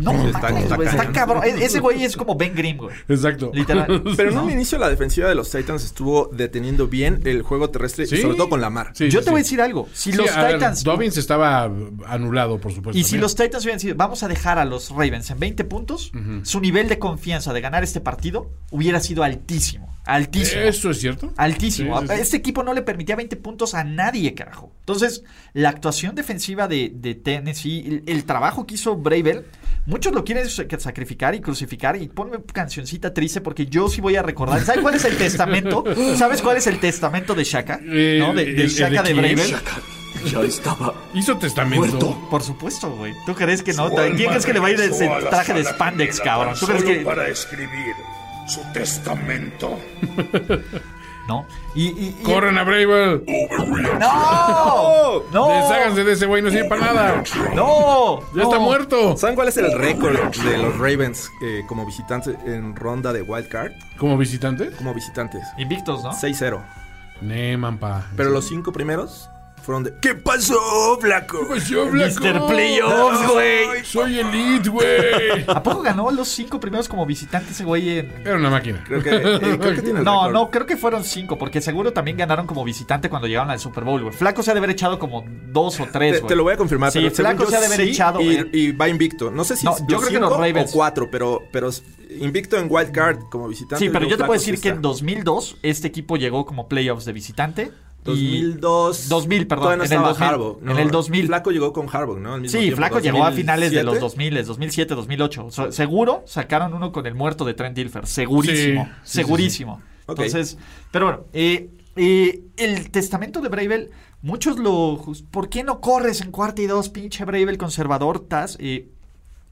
No, 0.00 0.12
Está- 0.26 0.48
está 0.58 0.76
güey, 0.76 0.88
está 0.88 0.98
cañón. 0.98 1.12
cabrón. 1.14 1.44
E- 1.44 1.64
Ese 1.64 1.80
güey 1.80 2.04
es 2.04 2.16
como 2.16 2.34
Ben 2.36 2.54
Grimm, 2.54 2.76
güey. 2.76 2.94
Exacto. 3.08 3.50
Literal. 3.54 4.02
Pero 4.16 4.30
en 4.30 4.34
¿No? 4.36 4.44
un 4.44 4.50
inicio 4.50 4.78
la 4.78 4.88
defensiva 4.88 5.28
de 5.28 5.34
los 5.34 5.50
Titans 5.50 5.84
estuvo 5.84 6.28
deteniendo 6.32 6.88
bien 6.88 7.20
el 7.24 7.42
juego 7.42 7.70
terrestre, 7.70 8.06
Sí. 8.06 8.16
y 8.16 8.20
sobre 8.20 8.36
todo 8.36 8.48
con 8.50 8.60
Lamar. 8.60 8.90
Sí, 8.92 9.08
Yo 9.08 9.20
sí, 9.20 9.24
te 9.24 9.30
voy 9.30 9.40
a 9.40 9.42
decir 9.44 9.60
algo. 9.62 9.88
Si 9.94 10.12
los 10.12 10.30
a 10.30 10.42
ver, 10.42 10.54
Titans. 10.56 10.84
Dobbins 10.84 11.16
estaba 11.16 11.70
anulado, 12.06 12.58
por 12.60 12.72
supuesto. 12.74 12.98
y 12.98 13.02
si 13.04 13.12
también. 13.12 13.22
los 13.22 13.34
Titans 13.36 13.64
hubieran 13.64 13.80
sido, 13.80 13.94
vamos 13.94 14.22
a 14.22 14.28
dejar 14.28 14.58
a 14.58 14.64
los 14.66 14.90
Ravens 14.90 15.30
en 15.30 15.38
20 15.38 15.64
puntos, 15.64 16.12
su 16.42 16.60
nivel 16.60 16.88
de 16.88 16.98
confianza 16.98 17.52
de 17.54 17.60
ganar 17.62 17.82
este 17.82 18.00
partido 18.00 18.50
hubiera 18.70 19.00
sido 19.00 19.22
altísimo. 19.22 19.88
Altísimo. 20.06 20.62
¿Eso 20.62 20.90
es 20.90 20.98
cierto? 20.98 21.32
Altísimo. 21.36 22.00
Sí. 22.00 22.06
Este 22.18 22.36
equipo 22.38 22.62
no 22.64 22.74
le 22.74 22.82
permitía 22.82 23.16
20 23.16 23.36
puntos 23.36 23.74
a 23.74 23.84
nadie, 23.84 24.34
carajo. 24.34 24.72
Entonces, 24.80 25.22
la 25.52 25.68
actuación 25.68 26.14
defensiva 26.16 26.66
de, 26.66 26.90
de 26.94 27.14
Tennessee, 27.14 27.84
el, 27.86 28.02
el 28.06 28.24
trabajo 28.24 28.66
que 28.66 28.74
hizo 28.74 28.96
Bravel, 28.96 29.44
muchos 29.86 30.12
lo 30.12 30.24
quieren 30.24 30.48
sa- 30.48 30.64
sacrificar 30.78 31.34
y 31.34 31.40
crucificar. 31.40 31.96
Y 32.00 32.08
ponme 32.08 32.38
cancioncita 32.52 33.12
triste 33.14 33.40
porque 33.40 33.66
yo 33.66 33.88
sí 33.88 34.00
voy 34.00 34.16
a 34.16 34.22
recordar. 34.22 34.60
¿Sabes 34.64 34.80
cuál 34.80 34.94
es 34.94 35.04
el 35.04 35.16
testamento? 35.16 35.84
¿Sabes 36.16 36.40
cuál 36.42 36.56
es 36.56 36.66
el 36.66 36.80
testamento 36.80 37.34
de 37.34 37.44
Shaka? 37.44 37.78
Eh, 37.84 38.16
¿No? 38.20 38.29
De, 38.32 38.52
de 38.54 38.68
Shaka 38.68 39.02
de. 39.02 39.36
Shaka 39.36 39.80
ya 40.24 40.40
estaba 40.42 40.92
Hizo 41.14 41.36
testamento. 41.38 41.86
muerto. 41.86 42.28
Por 42.30 42.42
supuesto, 42.42 42.90
güey. 42.90 43.14
¿Tú 43.26 43.34
crees 43.34 43.62
que 43.62 43.72
no? 43.72 43.88
¿Quién 43.90 44.28
crees 44.28 44.44
que 44.44 44.52
le 44.52 44.60
va 44.60 44.66
a 44.68 44.70
ir 44.70 44.80
ese 44.80 45.08
traje 45.30 45.54
de 45.54 45.64
spandex, 45.64 46.20
cabrón? 46.20 46.54
¿Tú 46.58 46.66
crees 46.66 46.82
solo 46.82 46.94
que.? 46.98 47.04
para 47.04 47.28
escribir 47.28 47.94
su 48.46 48.60
testamento. 48.72 49.78
No. 51.28 51.46
Y. 51.76 51.84
y, 51.86 52.16
y- 52.18 52.22
¡Corren 52.24 52.58
a 52.58 52.64
Bravel! 52.64 53.22
¡No! 54.00 55.22
¡No! 55.32 55.48
Desháganse 55.62 56.02
de 56.02 56.12
ese 56.12 56.26
güey, 56.26 56.42
no 56.42 56.50
sirve 56.50 56.64
para 56.68 56.80
nada. 56.92 57.22
¡No! 57.54 58.20
Ya 58.34 58.42
está 58.42 58.58
muerto. 58.58 59.16
¿Saben 59.16 59.36
cuál 59.36 59.46
es 59.48 59.56
el 59.56 59.72
récord 59.78 60.18
de 60.18 60.58
los 60.58 60.76
Ravens 60.78 61.30
eh, 61.42 61.62
como 61.68 61.86
visitantes 61.86 62.34
en 62.46 62.74
ronda 62.74 63.12
de 63.12 63.22
Wild 63.22 63.46
Card? 63.48 63.72
¿Como 63.96 64.16
visitante? 64.18 64.70
Como 64.72 64.92
visitantes. 64.92 65.42
Invictos, 65.56 66.02
¿no? 66.02 66.10
6-0. 66.12 66.60
Neman, 67.20 67.78
pa. 67.78 68.06
Pero 68.16 68.30
los 68.30 68.46
cinco 68.46 68.72
primeros 68.72 69.28
fueron 69.62 69.84
de... 69.84 69.94
¿Qué 70.00 70.14
pasó, 70.14 70.98
Flaco? 71.00 71.44
Pues 71.46 71.68
yo, 71.68 71.86
Blanco. 71.90 72.20
Mr. 72.24 72.46
Playoffs, 72.46 73.32
güey. 73.32 73.84
Soy 73.84 74.18
elite, 74.18 74.68
güey. 74.70 75.44
¿A 75.46 75.62
poco 75.62 75.82
ganó 75.82 76.10
los 76.10 76.28
cinco 76.28 76.58
primeros 76.58 76.88
como 76.88 77.04
visitante 77.04 77.50
ese 77.52 77.64
güey 77.64 77.98
en.? 77.98 78.12
Era 78.24 78.36
una 78.36 78.48
máquina. 78.48 78.82
Creo 78.86 79.02
que, 79.02 79.10
eh, 79.10 79.58
creo 79.58 79.74
que 79.74 79.82
tiene 79.82 79.98
el 79.98 80.04
No, 80.04 80.30
no, 80.30 80.50
creo 80.50 80.64
que 80.64 80.78
fueron 80.78 81.04
cinco, 81.04 81.36
porque 81.36 81.60
seguro 81.60 81.92
también 81.92 82.16
ganaron 82.16 82.46
como 82.46 82.64
visitante 82.64 83.10
cuando 83.10 83.28
llegaron 83.28 83.50
al 83.50 83.60
Super 83.60 83.84
Bowl, 83.84 84.02
güey. 84.02 84.14
Flaco 84.14 84.42
se 84.42 84.50
ha 84.50 84.54
de 84.54 84.58
haber 84.58 84.70
echado 84.70 84.98
como 84.98 85.24
dos 85.52 85.78
o 85.78 85.86
tres, 85.92 86.20
güey. 86.20 86.28
te 86.28 86.36
lo 86.36 86.42
voy 86.44 86.54
a 86.54 86.56
confirmar. 86.56 86.90
Sí, 86.90 87.00
pero 87.00 87.14
Flaco 87.14 87.46
se 87.46 87.56
ha 87.56 87.60
de 87.60 87.66
haber 87.66 87.80
sí, 87.80 87.90
echado, 87.90 88.20
y, 88.22 88.36
güey. 88.36 88.48
y 88.52 88.72
va 88.72 88.88
invicto. 88.88 89.30
No 89.30 89.44
sé 89.44 89.56
si 89.56 89.66
No, 89.66 89.76
yo 89.86 89.98
creo 89.98 90.10
que 90.10 90.20
los 90.20 90.36
Ravens. 90.36 90.70
o 90.70 90.72
cuatro, 90.72 91.10
pero, 91.10 91.42
pero 91.52 91.68
invicto 92.20 92.56
en 92.58 92.66
Wild 92.70 92.90
Card 92.92 93.18
como 93.30 93.48
visitante. 93.48 93.84
Sí, 93.84 93.90
pero 93.90 94.06
yo 94.06 94.16
te 94.16 94.24
puedo 94.24 94.38
decir 94.38 94.60
que 94.60 94.68
en 94.68 94.76
está. 94.76 94.88
2002 94.88 95.56
este 95.62 95.88
equipo 95.88 96.16
llegó 96.16 96.44
como 96.46 96.68
playoffs 96.68 97.04
de 97.04 97.12
visitante. 97.12 97.70
y- 98.06 98.40
2002. 98.52 99.08
2000, 99.10 99.46
perdón, 99.46 99.66
no 99.66 99.72
en 99.74 99.80
el 99.80 99.84
estaba 99.84 100.08
2000, 100.08 100.28
Harbaugh, 100.28 100.58
¿no? 100.62 100.72
en 100.72 100.78
el 100.78 100.90
2000. 100.90 101.26
Flaco 101.26 101.50
llegó 101.50 101.72
con 101.74 101.86
Harbaugh, 101.92 102.18
¿no? 102.18 102.34
Al 102.34 102.40
mismo 102.40 102.52
Sí, 102.58 102.64
tiempo, 102.64 102.76
Flaco 102.78 102.98
llegó 103.00 103.24
a 103.26 103.32
finales 103.32 103.70
de 103.72 103.82
los 103.84 104.00
2007. 104.00 104.34
2000, 104.40 104.46
2007, 104.46 104.94
2008. 104.94 105.46
So- 105.50 105.70
seguro 105.72 106.22
sacaron 106.26 106.72
uno 106.72 106.92
con 106.92 107.06
el 107.06 107.14
muerto 107.14 107.44
de 107.44 107.52
Trent 107.54 107.76
Dilfer. 107.76 108.06
Segurísimo. 108.06 108.84
Sí, 108.84 108.90
sí, 108.90 108.96
sí, 109.04 109.16
segurísimo. 109.18 109.82
Entonces, 110.08 110.56
pero 110.90 111.04
bueno, 111.06 111.24
eh, 111.34 111.68
eh, 111.96 112.40
el 112.56 112.90
testamento 112.90 113.40
de 113.42 113.48
Bravel, 113.50 113.90
muchos 114.22 114.58
lo... 114.58 115.00
¿Por 115.30 115.48
qué 115.50 115.62
no 115.62 115.80
corres 115.82 116.22
en 116.22 116.30
cuarta 116.32 116.62
y 116.62 116.66
dos, 116.66 116.88
pinche 116.88 117.24
Bravel 117.26 117.58
conservador, 117.58 118.20
Taz? 118.20 118.56
Eh, 118.60 118.88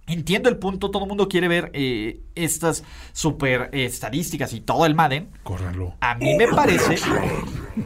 Entiendo 0.08 0.48
el 0.48 0.56
punto, 0.56 0.90
todo 0.90 1.04
el 1.04 1.08
mundo 1.08 1.28
quiere 1.28 1.48
ver 1.48 1.70
eh, 1.74 2.20
estas 2.34 2.82
super 3.12 3.70
eh, 3.72 3.84
estadísticas 3.84 4.52
y 4.52 4.60
todo 4.60 4.86
el 4.86 4.94
Madden. 4.94 5.28
Córranlo. 5.42 5.94
A 6.00 6.14
mí 6.14 6.34
me 6.36 6.48
parece 6.48 6.96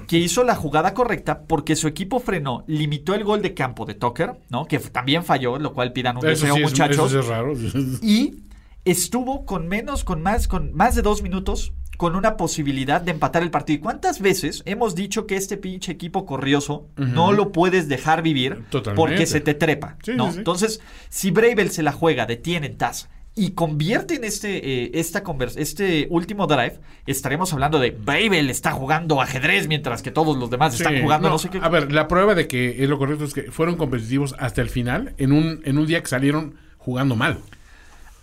que 0.07 0.19
hizo 0.19 0.45
la 0.45 0.55
jugada 0.55 0.95
correcta 0.95 1.43
porque 1.47 1.77
su 1.77 1.89
equipo 1.89 2.21
frenó, 2.21 2.65
limitó 2.67 3.15
el 3.15 3.25
gol 3.25 3.43
de 3.43 3.55
campo 3.55 3.85
de 3.85 3.95
Tucker, 3.95 4.35
¿no? 4.51 4.67
Que 4.67 4.79
también 4.79 5.25
falló, 5.25 5.59
lo 5.59 5.73
cual 5.73 5.93
pidan 5.93 6.17
un 6.17 6.27
Eso 6.27 6.47
deseo, 6.47 6.55
sí, 6.55 6.63
es, 6.63 6.71
muchachos. 6.71 6.97
eso 6.97 7.09
sí 7.09 7.19
es 7.19 7.27
raro. 7.27 7.53
Y 8.03 8.43
estuvo 8.85 9.45
con 9.45 9.69
menos, 9.69 10.05
con 10.05 10.23
más, 10.23 10.49
con 10.49 10.73
más 10.75 10.95
de 10.95 11.03
dos 11.03 11.23
minutos, 11.23 11.73
con 12.03 12.17
una 12.17 12.37
posibilidad 12.37 13.01
de 13.01 13.13
empatar 13.13 13.45
el 13.45 13.53
partido. 13.53 13.77
¿Y 13.77 13.81
cuántas 13.81 14.21
veces 14.21 14.65
hemos 14.67 14.97
dicho 14.97 15.25
que 15.25 15.37
este 15.37 15.57
pinche 15.57 15.93
equipo 15.93 16.27
corrioso 16.27 16.89
no 16.97 17.31
lo 17.31 17.53
puedes 17.53 17.87
dejar 17.89 18.23
vivir 18.23 18.65
Totalmente. 18.71 19.01
porque 19.01 19.25
se 19.25 19.41
te 19.41 19.55
trepa? 19.55 19.99
Sí, 20.03 20.15
¿no? 20.17 20.27
sí, 20.27 20.33
sí. 20.33 20.39
Entonces, 20.39 20.81
si 21.11 21.31
Bravel 21.31 21.71
se 21.71 21.85
la 21.85 21.93
juega, 21.93 22.27
detiene 22.27 22.67
en 22.67 22.77
Taz 22.77 23.09
y 23.37 23.53
convierte 23.53 24.17
en 24.17 24.25
este, 24.25 24.83
eh, 24.83 24.91
esta 24.95 25.23
este 25.55 26.09
último 26.11 26.49
drive, 26.49 26.81
estaremos 27.07 27.53
hablando 27.53 27.79
de 27.79 27.93
Bravel 27.93 28.51
está 28.51 28.73
jugando 28.73 29.21
ajedrez 29.21 29.69
mientras 29.69 30.03
que 30.03 30.11
todos 30.11 30.37
los 30.37 30.51
demás 30.51 30.75
están 30.75 31.01
jugando 31.01 31.29
no, 31.29 31.35
no, 31.35 31.39
sé 31.39 31.51
qué. 31.51 31.61
A 31.63 31.69
ver, 31.69 31.93
la 31.93 32.09
prueba 32.09 32.35
de 32.35 32.49
que 32.49 32.83
es 32.83 32.89
lo 32.89 32.99
correcto 32.99 33.27
es 33.27 33.33
que 33.33 33.43
fueron 33.53 33.77
competitivos 33.77 34.35
hasta 34.41 34.61
el 34.61 34.71
final 34.71 35.15
en 35.19 35.31
un, 35.31 35.61
en 35.65 35.79
un 35.79 35.87
día 35.87 36.01
que 36.01 36.09
salieron 36.09 36.57
jugando 36.79 37.15
mal. 37.15 37.39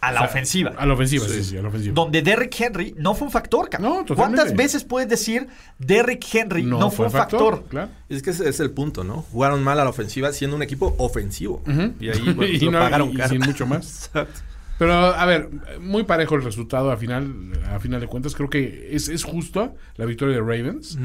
A 0.01 0.11
la 0.11 0.19
O 0.19 0.23
sea, 0.23 0.29
ofensiva. 0.29 0.71
A 0.77 0.85
la 0.85 0.93
ofensiva, 0.93 1.27
sí, 1.27 1.43
sí, 1.43 1.57
a 1.57 1.61
la 1.61 1.67
ofensiva. 1.67 1.93
Donde 1.93 2.21
Derrick 2.21 2.59
Henry 2.59 2.95
no 2.97 3.15
fue 3.15 3.25
un 3.27 3.31
factor, 3.31 3.69
cabrón. 3.69 3.89
No, 3.91 4.05
totalmente. 4.05 4.37
¿Cuántas 4.37 4.55
veces 4.57 4.83
puedes 4.85 5.09
decir 5.09 5.47
Derrick 5.77 6.25
Henry 6.33 6.63
no, 6.63 6.89
fue 6.91 7.07
un 7.07 7.11
factor? 7.11 7.65
Claro. 7.69 7.89
Es 8.07 8.21
que 8.23 8.29
ese 8.29 8.47
es 8.47 8.59
el 8.61 8.71
punto, 8.71 9.03
¿no? 9.03 9.21
Jugaron 9.23 9.61
mal 9.63 9.79
a 9.79 9.83
la 9.83 9.89
ofensiva 9.89 10.31
siendo 10.31 10.55
un 10.55 10.63
equipo 10.63 10.95
ofensivo. 10.99 11.61
Y 11.99 12.09
ahí 12.09 12.33
bueno, 12.33 12.45
y, 12.53 12.59
lo 12.59 12.71
no- 12.71 12.79
pagaron 12.79 13.09
y- 13.09 13.13
y 13.13 13.17
caro. 13.17 13.29
sin 13.29 13.39
mucho 13.41 13.65
más. 13.67 14.05
Exacto. 14.07 14.39
Pero, 14.77 14.93
a 14.93 15.25
ver, 15.25 15.49
muy 15.81 16.03
parejo 16.03 16.35
el 16.35 16.43
resultado 16.43 16.89
a 16.91 16.95
final, 16.95 17.51
a 17.69 17.79
final 17.81 17.99
de 17.99 18.07
cuentas. 18.07 18.33
Creo 18.33 18.49
que 18.49 18.89
es, 18.93 19.09
es 19.09 19.25
justo 19.25 19.75
la 19.97 20.05
victoria 20.05 20.35
de 20.35 20.39
Ravens. 20.41 20.97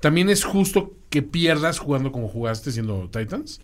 También 0.00 0.28
es 0.28 0.42
justo 0.42 0.96
que 1.10 1.22
pierdas 1.22 1.78
jugando 1.78 2.10
como 2.10 2.26
jugaste 2.26 2.72
siendo 2.72 3.08
Titans. 3.10 3.60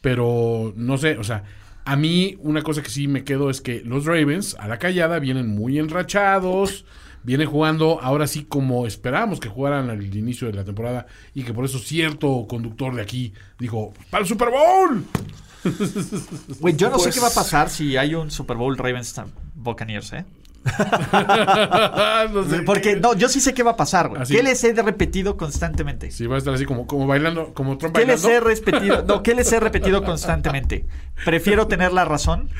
Pero, 0.00 0.72
no 0.76 0.96
sé, 0.98 1.18
o 1.18 1.24
sea, 1.24 1.44
a 1.84 1.96
mí 1.96 2.36
una 2.40 2.62
cosa 2.62 2.82
que 2.82 2.90
sí 2.90 3.08
me 3.08 3.24
quedo 3.24 3.50
es 3.50 3.60
que 3.60 3.80
los 3.80 4.04
Ravens 4.06 4.56
a 4.58 4.68
la 4.68 4.78
callada 4.78 5.18
vienen 5.18 5.48
muy 5.48 5.78
enrachados. 5.78 6.84
Vienen 7.26 7.48
jugando 7.48 8.00
ahora 8.02 8.26
sí 8.26 8.44
como 8.44 8.86
esperábamos 8.86 9.40
que 9.40 9.48
jugaran 9.48 9.88
al 9.88 10.14
inicio 10.14 10.46
de 10.48 10.52
la 10.52 10.62
temporada 10.64 11.06
y 11.34 11.42
que 11.42 11.54
por 11.54 11.64
eso 11.64 11.78
cierto 11.78 12.44
conductor 12.46 12.94
de 12.94 13.00
aquí 13.00 13.32
dijo, 13.58 13.94
¡para 14.10 14.20
el 14.22 14.28
Super 14.28 14.50
Bowl! 14.50 15.04
Güey, 16.60 16.76
yo 16.76 16.90
no 16.90 16.98
sé 16.98 17.04
Pues- 17.04 17.14
qué 17.14 17.20
va 17.22 17.28
a 17.28 17.34
pasar 17.34 17.70
si 17.70 17.96
hay 17.96 18.14
un 18.14 18.30
Super 18.30 18.58
Bowl 18.58 18.76
Ravens 18.76 19.18
Buccaneers, 19.54 20.12
¿eh? 20.12 20.24
no 22.32 22.44
sé. 22.44 22.62
Porque 22.62 22.96
no, 22.96 23.14
yo 23.14 23.28
sí 23.28 23.40
sé 23.40 23.52
qué 23.54 23.62
va 23.62 23.72
a 23.72 23.76
pasar, 23.76 24.08
güey. 24.08 24.22
Así. 24.22 24.34
¿Qué 24.34 24.42
les 24.42 24.64
he 24.64 24.72
repetido 24.72 25.36
constantemente? 25.36 26.10
Sí, 26.10 26.26
va 26.26 26.36
a 26.36 26.38
estar 26.38 26.54
así 26.54 26.64
como, 26.64 26.86
como 26.86 27.06
bailando, 27.06 27.52
como 27.54 27.76
Trump 27.78 27.96
¿Qué 27.96 28.06
les 28.06 28.24
he 28.24 28.40
repetido? 28.40 29.04
No, 29.04 29.22
¿qué 29.22 29.34
les 29.34 29.52
he 29.52 29.60
repetido 29.60 30.02
constantemente? 30.04 30.86
Prefiero 31.24 31.66
tener 31.66 31.92
la 31.92 32.04
razón 32.04 32.50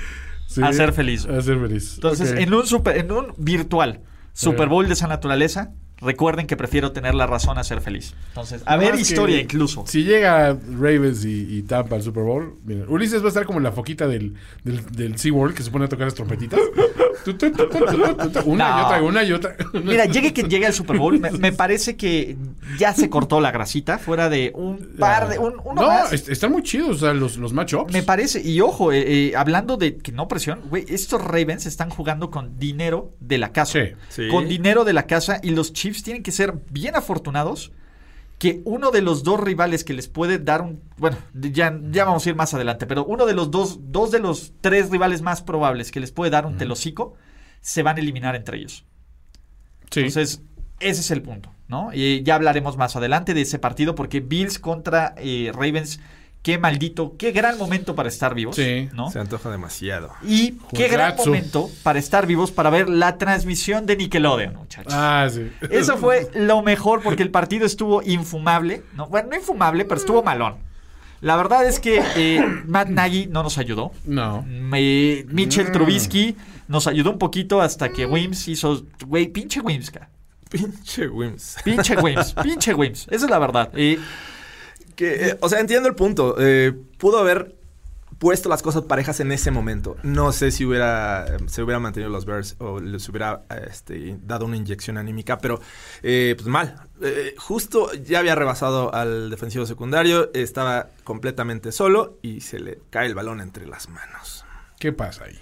Sí, 0.46 0.62
a 0.62 0.72
ser 0.72 0.92
feliz. 0.92 1.26
A 1.26 1.40
ser 1.40 1.58
feliz. 1.58 1.94
Entonces, 1.94 2.32
en 2.32 2.52
un 2.54 2.66
super, 2.66 2.96
en 2.96 3.10
un 3.10 3.34
virtual 3.36 4.02
Super 4.32 4.68
Bowl 4.68 4.86
de 4.86 4.92
esa 4.92 5.08
naturaleza, 5.08 5.72
recuerden 6.00 6.46
que 6.46 6.56
prefiero 6.56 6.92
tener 6.92 7.14
la 7.14 7.26
razón 7.26 7.58
a 7.58 7.64
ser 7.64 7.80
feliz. 7.80 8.14
Entonces, 8.28 8.62
a 8.66 8.76
ver 8.76 8.94
historia 8.96 9.36
que 9.36 9.42
incluso. 9.42 9.84
Si 9.86 10.04
llega 10.04 10.56
Ravens 10.78 11.24
y, 11.24 11.56
y 11.58 11.62
Tampa 11.62 11.96
al 11.96 12.02
Super 12.02 12.24
Bowl, 12.24 12.56
miren, 12.64 12.88
Ulises 12.88 13.22
va 13.22 13.26
a 13.26 13.28
estar 13.28 13.44
como 13.44 13.60
la 13.60 13.72
foquita 13.72 14.06
del, 14.06 14.34
del, 14.64 14.84
del 14.92 15.18
SeaWorld 15.18 15.54
que 15.54 15.62
se 15.62 15.70
pone 15.70 15.84
a 15.86 15.88
tocar 15.88 16.06
las 16.06 16.14
trompetitas. 16.14 16.60
Una 18.44 18.68
No. 18.68 18.80
y 18.80 18.84
otra, 18.84 19.02
una 19.02 19.22
y 19.24 19.32
otra. 19.32 19.56
Mira, 19.72 20.04
llegue 20.06 20.32
quien 20.32 20.48
llegue 20.48 20.66
al 20.66 20.74
Super 20.74 20.98
Bowl, 20.98 21.18
me, 21.18 21.30
me 21.30 21.52
parece 21.52 21.96
que 21.96 22.36
ya 22.78 22.92
se 22.92 23.08
cortó 23.08 23.40
la 23.40 23.50
grasita, 23.50 23.98
fuera 23.98 24.28
de 24.28 24.52
un 24.54 24.96
par 24.98 25.28
de... 25.28 25.38
Un, 25.38 25.54
uno 25.64 25.82
no, 25.82 25.88
más. 25.88 26.12
están 26.12 26.52
muy 26.52 26.62
chidos 26.62 26.96
o 26.96 26.98
sea, 27.06 27.14
los, 27.14 27.36
los 27.36 27.52
matchups. 27.52 27.92
Me 27.92 28.02
parece, 28.02 28.40
y 28.42 28.60
ojo, 28.60 28.92
eh, 28.92 29.28
eh, 29.28 29.32
hablando 29.36 29.76
de 29.76 29.96
que 29.96 30.12
no 30.12 30.28
presión, 30.28 30.60
güey, 30.68 30.84
estos 30.88 31.22
Ravens 31.22 31.66
están 31.66 31.88
jugando 31.88 32.30
con 32.30 32.58
dinero 32.58 33.12
de 33.20 33.38
la 33.38 33.52
casa. 33.52 33.72
Sí. 33.72 33.92
Sí. 34.10 34.28
Con 34.28 34.48
dinero 34.48 34.84
de 34.84 34.92
la 34.92 35.06
casa 35.06 35.40
y 35.42 35.50
los 35.50 35.72
Chiefs 35.84 36.02
tienen 36.02 36.22
que 36.22 36.32
ser 36.32 36.54
bien 36.70 36.96
afortunados 36.96 37.70
que 38.38 38.62
uno 38.64 38.90
de 38.90 39.02
los 39.02 39.22
dos 39.22 39.38
rivales 39.38 39.84
que 39.84 39.92
les 39.92 40.08
puede 40.08 40.38
dar 40.38 40.62
un... 40.62 40.80
Bueno, 40.96 41.18
ya, 41.34 41.78
ya 41.90 42.06
vamos 42.06 42.24
a 42.24 42.30
ir 42.30 42.34
más 42.34 42.54
adelante, 42.54 42.86
pero 42.86 43.04
uno 43.04 43.26
de 43.26 43.34
los 43.34 43.50
dos, 43.50 43.92
dos 43.92 44.10
de 44.10 44.18
los 44.18 44.54
tres 44.62 44.88
rivales 44.88 45.20
más 45.20 45.42
probables 45.42 45.92
que 45.92 46.00
les 46.00 46.10
puede 46.10 46.30
dar 46.30 46.46
un 46.46 46.56
telocico, 46.56 47.16
se 47.60 47.82
van 47.82 47.98
a 47.98 48.00
eliminar 48.00 48.34
entre 48.34 48.56
ellos. 48.56 48.86
Sí. 49.90 50.00
Entonces, 50.00 50.40
ese 50.80 51.02
es 51.02 51.10
el 51.10 51.20
punto, 51.20 51.52
¿no? 51.68 51.90
Y 51.92 52.22
ya 52.22 52.36
hablaremos 52.36 52.78
más 52.78 52.96
adelante 52.96 53.34
de 53.34 53.42
ese 53.42 53.58
partido 53.58 53.94
porque 53.94 54.20
Bills 54.20 54.58
contra 54.58 55.14
eh, 55.18 55.52
Ravens, 55.52 56.00
qué 56.44 56.58
maldito, 56.58 57.16
qué 57.18 57.32
gran 57.32 57.58
momento 57.58 57.96
para 57.96 58.08
estar 58.08 58.34
vivos, 58.34 58.54
Sí. 58.54 58.88
¿no? 58.92 59.10
Se 59.10 59.18
antoja 59.18 59.50
demasiado. 59.50 60.12
Y 60.22 60.52
qué 60.76 60.86
gran 60.88 61.16
momento 61.16 61.68
para 61.82 61.98
estar 61.98 62.26
vivos 62.26 62.52
para 62.52 62.68
ver 62.70 62.88
la 62.88 63.16
transmisión 63.18 63.86
de 63.86 63.96
Nickelodeon, 63.96 64.54
muchachos. 64.54 64.92
Ah, 64.94 65.26
sí. 65.32 65.50
Eso 65.70 65.96
fue 65.96 66.30
lo 66.34 66.62
mejor 66.62 67.02
porque 67.02 67.22
el 67.22 67.30
partido 67.30 67.64
estuvo 67.66 68.02
infumable. 68.02 68.82
No, 68.94 69.06
bueno, 69.08 69.30
no 69.30 69.36
infumable, 69.36 69.84
pero 69.86 69.98
estuvo 69.98 70.22
malón. 70.22 70.56
La 71.22 71.36
verdad 71.36 71.66
es 71.66 71.80
que 71.80 72.02
eh, 72.16 72.44
Matt 72.66 72.88
Nagy 72.90 73.26
no 73.28 73.42
nos 73.42 73.56
ayudó. 73.56 73.92
No. 74.04 74.42
Me- 74.42 75.24
Mitchell 75.28 75.72
Trubisky 75.72 76.36
nos 76.68 76.86
ayudó 76.86 77.10
un 77.10 77.18
poquito 77.18 77.62
hasta 77.62 77.88
que 77.88 78.04
Wims 78.04 78.46
hizo. 78.48 78.84
Güey, 79.06 79.28
pinche 79.28 79.60
Wims, 79.60 79.90
ca. 79.90 80.10
Pinche 80.50 81.08
Wims. 81.08 81.56
Pinche 81.64 81.96
Wims, 81.96 82.34
pinche 82.42 82.74
Wims. 82.74 83.06
Esa 83.10 83.24
es 83.24 83.30
la 83.30 83.38
verdad. 83.38 83.70
Eh, 83.74 83.98
Que, 84.96 85.28
eh, 85.28 85.38
o 85.40 85.48
sea, 85.48 85.60
entiendo 85.60 85.88
el 85.88 85.94
punto. 85.94 86.36
Eh, 86.38 86.72
pudo 86.98 87.18
haber 87.18 87.54
puesto 88.18 88.48
las 88.48 88.62
cosas 88.62 88.84
parejas 88.84 89.20
en 89.20 89.32
ese 89.32 89.50
momento. 89.50 89.96
No 90.02 90.32
sé 90.32 90.50
si 90.50 90.64
hubiera 90.64 91.26
se 91.46 91.62
hubiera 91.62 91.78
mantenido 91.78 92.10
los 92.10 92.24
Bears 92.24 92.56
o 92.58 92.80
les 92.80 93.08
hubiera 93.08 93.44
este, 93.70 94.16
dado 94.22 94.46
una 94.46 94.56
inyección 94.56 94.98
anímica, 94.98 95.38
pero 95.38 95.60
eh, 96.02 96.34
pues 96.36 96.48
mal. 96.48 96.88
Eh, 97.02 97.34
justo 97.36 97.92
ya 97.92 98.20
había 98.20 98.34
rebasado 98.34 98.94
al 98.94 99.30
defensivo 99.30 99.66
secundario, 99.66 100.30
estaba 100.32 100.88
completamente 101.04 101.72
solo 101.72 102.18
y 102.22 102.40
se 102.40 102.60
le 102.60 102.78
cae 102.90 103.06
el 103.06 103.14
balón 103.14 103.40
entre 103.40 103.66
las 103.66 103.88
manos. 103.88 104.44
¿Qué 104.78 104.92
pasa 104.92 105.24
ahí? 105.24 105.38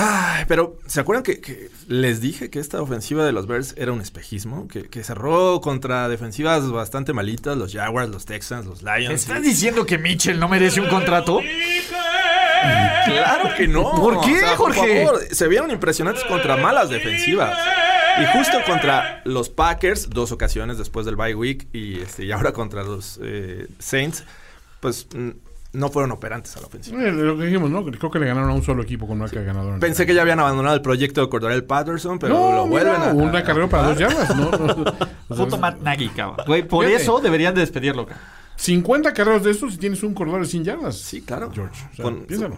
Ay, 0.00 0.44
pero 0.46 0.78
¿se 0.86 1.00
acuerdan 1.00 1.24
que, 1.24 1.40
que 1.40 1.70
les 1.88 2.20
dije 2.20 2.50
que 2.50 2.60
esta 2.60 2.80
ofensiva 2.80 3.24
de 3.24 3.32
los 3.32 3.48
Bears 3.48 3.74
era 3.76 3.90
un 3.90 4.00
espejismo? 4.00 4.68
Que, 4.68 4.84
que 4.84 5.02
cerró 5.02 5.60
contra 5.60 6.08
defensivas 6.08 6.70
bastante 6.70 7.12
malitas, 7.12 7.56
los 7.56 7.72
Jaguars, 7.72 8.08
los 8.08 8.24
Texans, 8.24 8.64
los 8.64 8.82
Lions. 8.82 9.08
¿Me 9.08 9.14
estás 9.14 9.42
diciendo 9.42 9.84
que 9.86 9.98
Mitchell 9.98 10.38
no 10.38 10.46
merece 10.48 10.80
un 10.80 10.88
contrato? 10.88 11.40
Claro 13.06 13.50
que 13.56 13.66
no. 13.66 13.90
¿Por 13.92 14.20
qué, 14.20 14.40
por 14.56 14.72
Jorge? 14.74 15.04
favor, 15.04 15.20
se 15.32 15.48
vieron 15.48 15.70
impresionantes 15.72 16.22
contra 16.24 16.56
malas 16.56 16.90
defensivas. 16.90 17.58
Y 18.20 18.38
justo 18.38 18.58
contra 18.66 19.22
los 19.24 19.48
Packers, 19.48 20.10
dos 20.10 20.32
ocasiones 20.32 20.78
después 20.78 21.06
del 21.06 21.16
bye 21.16 21.34
week, 21.34 21.68
y, 21.72 22.00
este, 22.00 22.24
y 22.24 22.32
ahora 22.32 22.52
contra 22.52 22.82
los 22.82 23.18
eh, 23.22 23.66
Saints, 23.78 24.24
pues 24.80 25.06
mm, 25.14 25.30
no 25.78 25.88
fueron 25.88 26.10
operantes 26.12 26.56
a 26.56 26.60
la 26.60 26.66
ofensiva. 26.66 27.02
Eh, 27.02 27.12
lo 27.12 27.38
que 27.38 27.44
dijimos, 27.46 27.70
¿no? 27.70 27.84
Creo 27.84 28.10
que 28.10 28.18
le 28.18 28.26
ganaron 28.26 28.50
a 28.50 28.54
un 28.54 28.62
solo 28.62 28.82
equipo 28.82 29.06
con 29.06 29.18
marca 29.18 29.40
ganadora. 29.40 29.78
Pensé 29.78 30.04
que 30.06 30.14
ya 30.14 30.22
habían 30.22 30.40
abandonado 30.40 30.74
el 30.74 30.82
proyecto 30.82 31.20
de 31.22 31.28
Cordarel 31.28 31.64
Patterson, 31.64 32.18
pero 32.18 32.34
no, 32.34 32.52
lo 32.52 32.66
vuelven 32.66 32.92
mira, 32.94 33.10
a. 33.10 33.14
un 33.14 33.34
acarreo 33.34 33.68
para 33.68 33.84
a- 33.84 33.88
dos 33.90 33.98
yardas, 33.98 34.36
¿no? 34.36 34.50
Puto 35.28 35.56
Matt 35.58 35.80
Nagy, 35.80 36.08
cabrón. 36.10 36.44
Güey, 36.46 36.62
por 36.66 36.84
Fíjate. 36.84 37.02
eso 37.02 37.20
deberían 37.20 37.54
de 37.54 37.60
despedirlo, 37.62 38.06
cabrón. 38.06 38.24
50 38.56 39.12
carreros 39.14 39.44
de 39.44 39.52
estos 39.52 39.74
y 39.74 39.78
tienes 39.78 40.02
un 40.02 40.14
corredor 40.14 40.40
de 40.40 40.46
100 40.48 40.64
yardas. 40.64 40.96
Sí, 40.96 41.22
claro. 41.22 41.50
George. 41.54 41.80
O 41.92 41.96
sea, 41.96 42.02
Con- 42.04 42.20
piénsalo. 42.26 42.56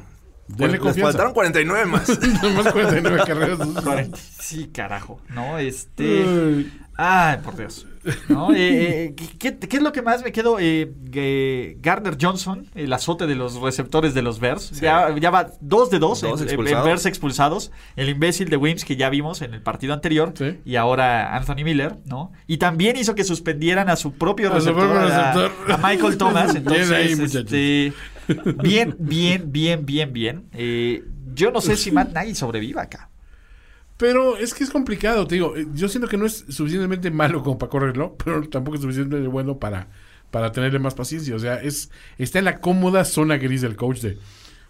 Pues, 0.51 0.59
Denle 0.59 0.73
les 0.75 0.81
confianza. 0.81 1.13
faltaron 1.13 1.33
49 1.35 1.87
más. 1.87 2.09
Nomás 2.43 2.73
49 2.73 3.21
carreras. 3.27 3.59
Sí, 4.41 4.69
carajo. 4.73 5.21
No, 5.31 5.59
este. 5.59 6.25
Ay. 6.25 6.73
Ay, 7.03 7.39
por 7.43 7.57
Dios. 7.57 7.87
¿No? 8.29 8.53
Eh, 8.53 9.05
eh, 9.07 9.15
¿qué, 9.39 9.57
qué 9.59 9.77
es 9.79 9.83
lo 9.83 9.91
que 9.93 10.03
más 10.03 10.23
me 10.23 10.33
quedo? 10.33 10.59
Eh, 10.59 10.93
eh, 11.15 11.77
Gardner 11.81 12.19
Johnson, 12.21 12.67
el 12.75 12.93
azote 12.93 13.27
de 13.27 13.35
los 13.35 13.55
receptores 13.61 14.13
de 14.13 14.21
los 14.21 14.39
Bears. 14.39 14.71
Ya, 14.81 15.15
ya 15.19 15.31
va 15.31 15.51
dos 15.63 15.89
de 15.91 15.99
dos, 15.99 16.21
Dos 16.21 16.43
en. 16.43 16.63
Bears 16.63 17.07
expulsados. 17.07 17.71
El 17.97 18.11
imbécil 18.11 18.51
de 18.51 18.57
Wims 18.59 18.85
que 18.85 18.97
ya 18.97 19.09
vimos 19.09 19.41
en 19.41 19.55
el 19.55 19.63
partido 19.63 19.95
anterior. 19.95 20.35
Sí. 20.37 20.59
Y 20.67 20.77
ahora 20.77 21.35
Anthony 21.37 21.65
Miller, 21.65 21.97
¿no? 22.05 22.33
Y 22.47 22.59
también 22.59 22.97
hizo 22.97 23.15
que 23.15 23.25
suspendieran 23.25 23.89
a 23.89 23.97
su 23.97 24.13
propio 24.13 24.49
A 24.49 24.61
su 24.61 24.67
receptor, 24.75 24.89
propio 24.91 25.01
a- 25.01 25.33
receptor. 25.33 25.73
a 25.73 25.77
Michael 25.79 26.19
Thomas. 26.19 26.55
Entonces, 26.55 26.91
ahí, 26.91 27.17
muchachos. 27.17 27.35
este, 27.47 27.93
bien, 28.57 28.97
bien, 28.99 29.51
bien, 29.53 29.87
bien, 29.87 30.13
bien. 30.13 30.45
Eh, 30.53 31.05
yo 31.35 31.51
no 31.51 31.61
sé 31.61 31.77
si 31.77 31.91
Matt 31.91 32.13
Nagy 32.13 32.35
sobreviva 32.35 32.83
acá. 32.83 33.11
Pero 33.97 34.37
es 34.37 34.55
que 34.55 34.65
es 34.65 34.71
complicado, 34.71 35.27
te 35.27 35.35
digo. 35.37 35.57
eh, 35.57 35.67
Yo 35.75 35.89
siento 35.89 36.09
que 36.09 36.17
no 36.17 36.27
es 36.27 36.45
suficientemente 36.49 37.11
malo 37.11 37.43
como 37.43 37.59
para 37.59 37.71
correrlo, 37.71 38.17
pero 38.25 38.49
tampoco 38.49 38.77
es 38.77 38.83
suficientemente 38.83 39.29
bueno 39.29 39.59
para, 39.59 39.89
para 40.31 40.53
tenerle 40.53 40.79
más 40.79 40.95
paciencia. 40.95 41.35
O 41.37 41.39
sea, 41.39 41.57
es 41.57 41.91
está 42.19 42.39
en 42.39 42.47
la 42.47 42.61
cómoda 42.61 43.05
zona 43.05 43.37
gris 43.37 43.61
del 43.63 43.77
coach 43.77 44.01
de, 44.01 44.19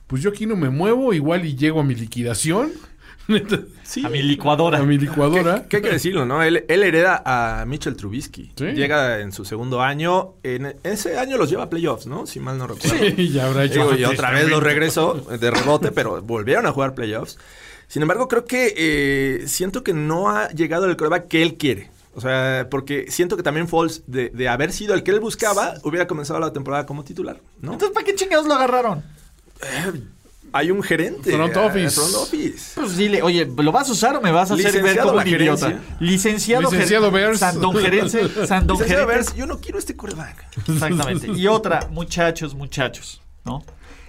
pues 0.07 0.23
yo 0.23 0.31
aquí 0.31 0.47
no 0.47 0.57
me 0.57 0.71
muevo, 0.71 1.13
igual 1.13 1.45
y 1.47 1.55
llego 1.57 1.81
a 1.81 1.85
mi 1.85 1.95
liquidación, 1.95 2.73
Sí. 3.83 4.05
A 4.05 4.09
mi 4.09 4.23
licuadora. 4.23 4.79
a 4.79 4.83
mi 4.83 4.99
licuadora. 4.99 5.67
¿Qué 5.69 5.77
hay 5.79 5.83
que 5.83 5.91
decirlo, 5.91 6.25
no? 6.25 6.43
Él, 6.43 6.65
él 6.69 6.83
hereda 6.85 7.23
a 7.25 7.65
Mitchell 7.67 7.97
Trubisky. 7.97 8.53
Sí. 8.57 8.65
Llega 8.67 9.21
en 9.21 9.33
su 9.33 9.45
segundo 9.45 9.83
año. 9.83 10.35
En 10.43 10.77
ese 10.85 11.19
año 11.19 11.37
los 11.37 11.51
lleva 11.51 11.65
a 11.65 11.71
playoffs, 11.71 12.07
¿no? 12.07 12.27
Si 12.27 12.39
mal 12.39 12.57
no 12.59 12.67
recuerdo. 12.69 13.05
Y 13.21 13.31
ya 13.31 13.47
habrá 13.47 13.65
hecho. 13.65 13.91
Digo, 13.91 13.97
y 13.97 14.05
otra 14.05 14.31
vez 14.31 14.49
los 14.49 14.63
regresó 14.63 15.15
de 15.15 15.51
rebote, 15.51 15.91
pero 15.91 16.23
volvieron 16.23 16.67
a 16.67 16.73
jugar 16.73 16.95
playoffs. 16.95 17.39
Sin 17.89 18.03
embargo, 18.03 18.29
creo 18.29 18.45
que 18.45 18.73
eh, 18.77 19.49
siento 19.49 19.83
que 19.83 19.93
no 19.93 20.31
ha 20.31 20.49
llegado 20.51 20.87
el 20.87 20.97
coreback 20.97 21.27
que 21.27 21.43
él 21.43 21.57
quiere. 21.57 21.91
O 22.15 22.21
sea, 22.21 22.69
porque 22.71 23.11
siento 23.11 23.37
que 23.37 23.43
también 23.43 23.67
Foles, 23.67 24.05
de, 24.07 24.31
de 24.31 24.49
haber 24.49 24.73
sido 24.73 24.95
el 24.95 25.03
que 25.03 25.11
él 25.11 25.21
buscaba, 25.21 25.75
hubiera 25.83 26.07
comenzado 26.07 26.39
la 26.39 26.53
temporada 26.53 26.87
como 26.87 27.05
titular, 27.05 27.41
¿no? 27.61 27.73
Entonces, 27.73 27.95
¿para 27.95 28.07
qué 28.07 28.15
chingados 28.15 28.47
lo 28.47 28.55
agarraron? 28.55 29.03
Hay 30.53 30.71
un 30.71 30.83
gerente. 30.83 31.33
Front 31.33 31.57
eh, 31.57 31.59
office. 31.59 31.91
front 32.01 32.15
office. 32.15 32.73
Pues 32.75 32.97
dile, 32.97 33.23
oye, 33.23 33.47
¿lo 33.57 33.73
vas 33.73 33.89
a 33.89 33.93
usar 33.93 34.17
o 34.17 34.21
me 34.21 34.33
vas 34.33 34.51
a 34.51 34.55
hacer 34.55 34.67
ver 34.67 34.75
Licenciado 34.83 35.09
como 35.09 35.19
un 35.21 35.25
la 35.25 35.37
idiota? 35.37 35.67
gerencia. 35.67 35.97
Licenciado, 36.01 36.71
Licenciado 36.71 37.09
ger- 37.09 37.13
Bears. 37.13 37.39
Sandón 37.39 37.77
Gerense. 37.77 38.47
Sandón 38.47 38.79
Licenciado 38.79 39.37
yo 39.37 39.47
no 39.47 39.61
quiero 39.61 39.79
este 39.79 39.95
coreback. 39.97 40.47
Exactamente. 40.69 41.29
Y 41.33 41.47
otra, 41.47 41.89
muchachos, 41.91 42.55
muchachos, 42.55 43.23
¿no? 43.45 43.65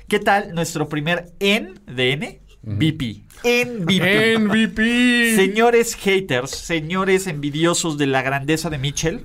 ¿Qué 0.08 0.20
tal 0.20 0.54
nuestro 0.54 0.90
primer 0.90 1.32
N 1.40 1.74
de 1.86 2.12
N? 2.14 2.42
VP. 2.64 3.24
MVP. 3.44 4.38
MVP. 4.40 5.36
Señores 5.36 5.96
haters, 5.96 6.52
señores 6.52 7.28
envidiosos 7.28 7.98
de 7.98 8.08
la 8.08 8.22
grandeza 8.22 8.70
de 8.70 8.78
Mitchell, 8.78 9.22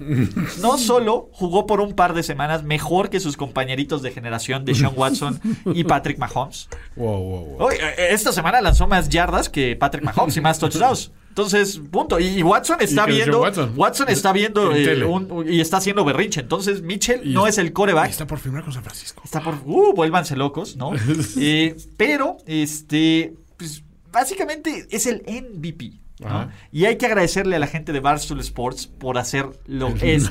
no 0.60 0.78
solo 0.78 1.28
jugó 1.32 1.66
por 1.66 1.80
un 1.80 1.94
par 1.94 2.14
de 2.14 2.22
semanas 2.22 2.62
mejor 2.62 3.10
que 3.10 3.20
sus 3.20 3.36
compañeritos 3.36 4.02
de 4.02 4.10
generación 4.10 4.64
de 4.64 4.74
Sean 4.74 4.92
Watson 4.96 5.40
y 5.66 5.84
Patrick 5.84 6.18
Mahomes. 6.18 6.68
Wow, 6.96 7.18
wow, 7.20 7.44
wow. 7.44 7.66
Oye, 7.68 7.78
esta 8.10 8.32
semana 8.32 8.60
lanzó 8.60 8.86
más 8.86 9.08
yardas 9.08 9.48
que 9.48 9.76
Patrick 9.76 10.04
Mahomes 10.04 10.36
y 10.36 10.40
más 10.40 10.58
touchdowns. 10.58 11.12
Entonces, 11.28 11.78
punto. 11.90 12.18
Y, 12.18 12.42
Watson 12.42 12.78
está 12.80 13.04
viendo. 13.04 13.42
Watson. 13.42 13.74
Watson. 13.76 14.08
está 14.08 14.32
viendo 14.32 14.74
En 14.74 15.02
eh, 15.02 15.04
un- 15.04 15.44
y 15.46 15.60
está 15.60 15.76
haciendo 15.76 16.02
berrinche. 16.02 16.40
Entonces, 16.40 16.80
Mitchell 16.80 17.20
Y 17.28 17.34
no 17.34 17.46
es- 17.46 17.56
es 17.56 17.58
el 17.58 17.74
coreback. 17.74 18.08
Está 18.08 18.26
por 18.26 18.38
firmar 18.38 18.64
con 18.64 18.72
San 18.72 18.82
Francisco. 18.82 19.20
Está 19.22 19.42
por. 19.42 19.56
Uh, 19.66 19.92
vuélvanse 19.94 20.34
locos, 20.34 20.76
¿no? 20.76 20.92
Eh, 21.38 21.76
pero, 21.98 22.38
este. 22.46 23.34
Pues 23.58 23.82
básicamente 24.20 24.86
es 24.90 25.06
el 25.06 25.22
MVP. 25.26 25.92
¿no? 26.18 26.50
Y 26.72 26.86
hay 26.86 26.96
que 26.96 27.04
agradecerle 27.04 27.56
a 27.56 27.58
la 27.58 27.66
gente 27.66 27.92
de 27.92 28.00
Barstool 28.00 28.40
Sports 28.40 28.86
por 28.86 29.18
hacer 29.18 29.44
lo 29.66 29.88
es. 30.00 30.30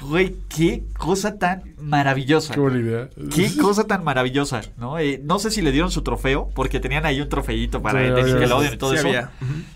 Güey, 0.00 0.34
qué 0.48 0.84
cosa 0.96 1.38
tan 1.38 1.74
maravillosa. 1.78 2.54
Qué 2.54 2.60
buena 2.60 2.78
idea. 2.78 3.08
Qué 3.34 3.54
cosa 3.60 3.84
tan 3.86 4.02
maravillosa, 4.02 4.62
¿no? 4.78 4.98
Eh, 4.98 5.20
no 5.22 5.38
sé 5.38 5.50
si 5.50 5.60
le 5.60 5.72
dieron 5.72 5.90
su 5.90 6.00
trofeo, 6.00 6.48
porque 6.54 6.80
tenían 6.80 7.04
ahí 7.04 7.20
un 7.20 7.28
trofeito 7.28 7.82
para 7.82 8.00
Sí, 8.00 8.06
el 8.06 8.14
de 8.14 8.20
había- 8.22 8.34
Nickelodeon 8.34 8.74
y 8.74 8.76
todo 8.78 8.92
sí 8.92 8.96
eso. 8.98 9.08
había. 9.08 9.30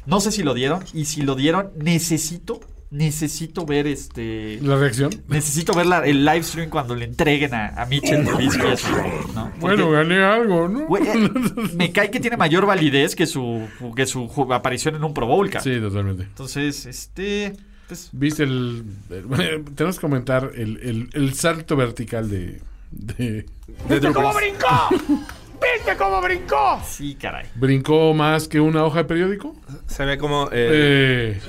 No 0.07 0.21
sé 0.21 0.33
si 0.33 0.43
lo 0.43 0.55
dieron, 0.55 0.83
y 0.95 1.05
si 1.05 1.21
lo 1.21 1.35
dieron, 1.35 1.73
necesito, 1.77 2.61
necesito 2.91 3.67
ver 3.67 3.87
este... 3.87 4.59
La 4.63 4.77
reacción. 4.77 5.11
Necesito 5.29 5.73
ver 5.75 5.87
la- 5.87 6.07
el 6.07 6.25
live 6.25 6.43
stream 6.43 6.71
cuando 6.71 6.95
le 6.95 7.05
entreguen 7.05 7.53
a, 7.55 7.69
a 7.69 7.87
Mitchell 7.87 8.25
¿no? 9.35 9.53
Bueno, 9.61 9.91
gané 9.91 10.23
algo, 10.23 10.69
¿no? 10.69 10.97
eh, 10.97 11.31
me 11.75 11.91
cae 11.93 12.11
que 12.11 12.21
tiene 12.21 12.37
mayor 12.37 12.65
validez 12.67 13.17
que 13.17 13.27
su, 13.27 13.67
que 13.95 14.07
su 14.07 14.31
aparición 14.53 14.95
en 14.97 15.05
un 15.05 15.13
Pro 15.15 15.27
Bowl. 15.27 15.51
Sí, 15.61 15.81
totalmente. 15.81 16.23
Entonces, 16.25 16.87
este... 16.87 17.55
Pues, 17.89 18.09
¿Viste 18.13 18.43
el, 18.45 18.85
el- 19.11 19.65
tenemos 19.75 19.97
que 19.97 20.01
comentar 20.01 20.51
el, 20.55 20.79
el- 20.83 21.09
el 21.13 21.35
salto 21.35 21.77
vertical 21.77 22.29
de... 22.31 22.61
de 22.91 23.47
¿Viste 23.89 24.13
cómo 24.13 24.33
brincó? 24.35 24.67
¿Viste 25.61 25.97
cómo 25.97 26.21
brincó? 26.21 26.81
sí, 26.87 27.15
caray. 27.15 27.47
¿Brincó 27.55 28.13
más 28.15 28.49
que 28.49 28.61
una 28.61 28.85
hoja 28.85 28.99
de 28.99 29.05
periódico? 29.05 29.55
Se 29.87 30.05
ve 30.05 30.19
como... 30.19 30.49
eh, 30.53 31.39
Eh, 31.39 31.41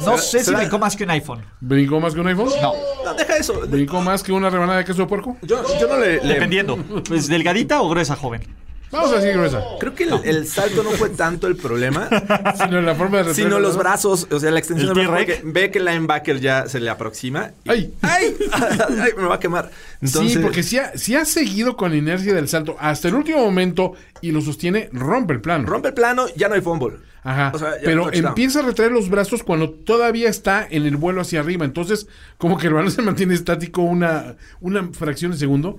No 0.00 0.18
¿Será- 0.18 0.18
sé 0.18 0.44
si 0.44 0.54
brincó 0.54 0.78
más 0.78 0.96
que 0.96 1.04
un 1.04 1.10
iPhone. 1.10 1.42
¿Brincó 1.60 2.00
más 2.00 2.14
que 2.14 2.20
un 2.20 2.26
iPhone? 2.28 2.50
No, 2.60 2.72
No, 3.04 3.14
deja 3.14 3.36
eso. 3.36 3.60
¿Brincó 3.68 4.00
más 4.00 4.22
que 4.22 4.32
una 4.32 4.50
rebanada 4.50 4.78
de 4.78 4.84
queso 4.84 5.02
de 5.02 5.06
puerco? 5.08 5.36
Yo, 5.42 5.62
yo 5.80 5.88
no 5.88 5.98
le, 5.98 6.22
le- 6.22 6.34
dependiendo. 6.34 6.76
Pues 7.08 7.28
delgadita 7.28 7.80
o 7.82 7.88
gruesa, 7.88 8.16
joven. 8.16 8.42
Vamos 8.90 9.12
a 9.12 9.16
decir 9.16 9.32
gruesa. 9.32 9.62
Creo 9.80 9.94
que 9.94 10.04
el, 10.04 10.14
el 10.24 10.46
salto 10.46 10.82
no 10.82 10.90
fue 10.90 11.10
tanto 11.10 11.46
el 11.48 11.56
problema, 11.56 12.08
Sino 12.62 12.80
la 12.80 12.94
forma 12.94 13.22
de 13.22 13.34
sino 13.34 13.58
los 13.58 13.74
¿no? 13.74 13.80
brazos, 13.80 14.26
o 14.30 14.38
sea, 14.40 14.50
la 14.50 14.58
extensión 14.58 14.90
¿El 14.90 14.94
del 14.96 15.08
brazo, 15.08 15.32
ve 15.44 15.70
que 15.70 15.78
el 15.78 15.84
linebacker 15.84 16.40
ya 16.40 16.68
se 16.68 16.78
le 16.80 16.88
aproxima. 16.88 17.50
y- 17.64 17.68
¡Ay! 17.70 17.92
¡Ay! 18.02 18.36
¡Ay! 18.52 19.10
Me 19.16 19.24
va 19.24 19.34
a 19.34 19.40
quemar. 19.40 19.70
Entonces, 20.00 20.34
sí, 20.34 20.38
porque 20.38 20.62
si 20.62 20.78
ha, 20.78 20.96
si 20.96 21.14
ha 21.16 21.24
seguido 21.24 21.76
con 21.76 21.90
la 21.90 21.96
inercia 21.96 22.32
del 22.34 22.48
salto 22.48 22.76
hasta 22.78 23.08
el 23.08 23.14
último 23.16 23.38
momento 23.38 23.94
y 24.20 24.30
lo 24.32 24.40
sostiene, 24.40 24.88
rompe 24.92 25.34
el 25.34 25.40
plano. 25.40 25.66
rompe 25.68 25.88
el 25.88 25.94
plano, 25.94 26.26
ya 26.36 26.48
no 26.48 26.54
hay 26.54 26.60
fumble. 26.60 26.96
Ajá. 27.24 27.50
O 27.54 27.58
sea, 27.58 27.70
ya 27.72 27.82
pero 27.84 28.04
touchdown. 28.04 28.26
empieza 28.28 28.60
a 28.60 28.62
retraer 28.62 28.92
los 28.92 29.08
brazos 29.10 29.42
cuando 29.42 29.70
todavía 29.70 30.28
está 30.28 30.64
en 30.70 30.86
el 30.86 30.96
vuelo 30.96 31.22
hacia 31.22 31.40
arriba. 31.40 31.64
Entonces, 31.64 32.06
como 32.38 32.56
que 32.56 32.68
el 32.68 32.74
balón 32.74 32.92
se 32.92 33.02
mantiene 33.02 33.34
estático 33.34 33.82
una, 33.82 34.36
una 34.60 34.88
fracción 34.92 35.32
de 35.32 35.36
segundo 35.38 35.76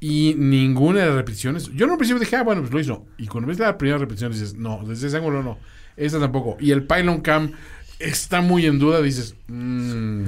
y 0.00 0.34
ninguna 0.36 1.00
de 1.00 1.06
las 1.06 1.14
repeticiones. 1.16 1.70
Yo 1.74 1.84
en 1.84 1.92
un 1.92 1.98
principio 1.98 2.18
dije, 2.20 2.36
ah, 2.36 2.42
bueno, 2.42 2.62
pues 2.62 2.72
lo 2.72 2.80
hizo. 2.80 3.06
Y 3.18 3.26
cuando 3.26 3.48
ves 3.48 3.58
la 3.58 3.76
primera 3.76 3.98
repetición 3.98 4.32
dices, 4.32 4.54
no, 4.54 4.80
desde 4.86 5.08
ese 5.08 5.16
ángulo 5.18 5.42
no. 5.42 5.58
Esta 5.96 6.18
tampoco. 6.18 6.56
Y 6.60 6.70
el 6.70 6.84
pylon 6.84 7.20
cam 7.20 7.52
está 7.98 8.40
muy 8.40 8.64
en 8.66 8.78
duda. 8.78 9.02
Dices, 9.02 9.34
mm, 9.48 10.22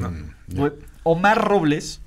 Güey, 0.48 0.72
Omar 1.04 1.42
Robles 1.42 2.00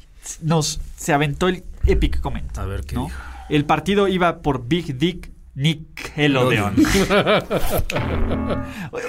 nos 0.43 0.79
se 0.95 1.13
aventó 1.13 1.47
el 1.47 1.63
epic 1.87 2.19
comment. 2.21 2.55
A 2.57 2.65
ver 2.65 2.81
qué 2.83 2.95
¿no? 2.95 3.05
dijo. 3.05 3.17
El 3.49 3.65
partido 3.65 4.07
iba 4.07 4.41
por 4.41 4.67
Big 4.67 4.97
Dick 4.97 5.31
Nickelodeon. 5.55 6.75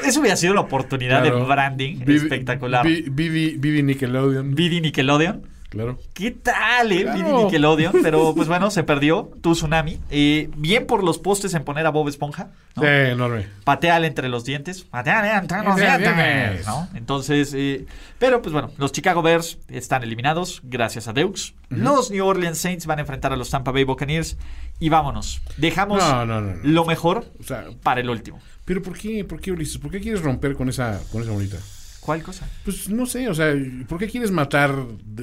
Eso 0.05 0.21
hubiera 0.21 0.37
sido 0.37 0.55
la 0.55 0.61
oportunidad 0.61 1.23
claro. 1.23 1.41
de 1.41 1.45
branding 1.47 1.97
Vivi- 2.01 2.17
espectacular. 2.23 2.87
Vi- 2.87 3.05
Vivi 3.11 3.57
Vivi 3.59 3.83
Nickelodeon. 3.83 4.55
Bidi 4.55 4.81
Nickelodeon. 4.81 5.43
Claro. 5.77 5.99
¿Qué 6.15 6.31
tal, 6.33 6.93
eh? 6.93 7.03
Claro. 7.05 7.45
Nickelodeon. 7.45 7.95
Pero 8.03 8.35
pues 8.35 8.49
bueno, 8.49 8.71
se 8.71 8.83
perdió. 8.83 9.31
Tu 9.41 9.53
tsunami. 9.53 10.01
Eh, 10.11 10.51
bien 10.57 10.87
por 10.87 11.05
los 11.05 11.19
postes 11.19 11.55
en 11.55 11.65
poner 11.65 11.87
a 11.87 11.91
Bob 11.91 12.09
Esponja. 12.09 12.49
¿no? 12.75 12.83
Sí, 12.83 12.89
enorme. 12.89 13.47
Pateale 13.65 14.07
entre 14.07 14.29
los 14.29 14.45
dientes. 14.45 14.83
Pateale 14.83 15.33
entre 15.33 15.59
los 15.63 15.79
Entre 15.79 16.07
los 16.07 16.17
dientes. 16.17 16.67
Entonces, 16.95 17.55
eh, 17.55 17.87
pero 18.19 18.43
pues 18.43 18.53
bueno, 18.53 18.71
los 18.79 18.93
Chicago 18.93 19.23
Bears 19.23 19.59
están 19.69 20.03
eliminados 20.03 20.61
gracias 20.65 21.09
a 21.09 21.13
Deux. 21.13 21.55
Los 21.69 22.11
New 22.11 22.25
Orleans 22.27 22.59
Saints 22.59 22.87
van 22.87 22.99
a 22.99 23.03
enfrentar 23.03 23.33
a 23.33 23.37
los 23.37 23.51
Tampa 23.51 23.71
Bay 23.71 23.85
Buccaneers. 23.85 24.37
Y 24.79 24.89
vámonos. 24.91 25.41
Dejamos 25.57 25.99
No, 26.03 26.27
no, 26.27 26.41
no, 26.41 26.55
no. 26.55 26.61
lo 26.63 26.85
mejor 26.85 27.25
O 27.41 27.45
sea, 27.45 27.65
para 27.83 28.01
el 28.01 28.11
último. 28.11 28.41
pero 28.65 28.83
¿por 28.83 28.99
qué, 28.99 29.25
por 29.25 29.41
qué 29.41 29.53
Ulises? 29.53 29.79
¿Por 29.79 29.91
qué 29.91 30.01
quieres 30.01 30.21
romper 30.23 30.55
con 30.55 30.69
esa, 30.69 31.01
con 31.11 31.23
esa 31.23 31.31
bonita? 31.33 31.57
¿Cuál 32.07 32.23
cosa? 32.23 32.49
Pues 32.65 32.89
no 32.89 33.05
sé, 33.05 33.29
o 33.29 33.35
sea, 33.35 33.53
¿por 33.89 33.99
qué 33.99 34.09
quieres 34.09 34.31
matar 34.31 34.77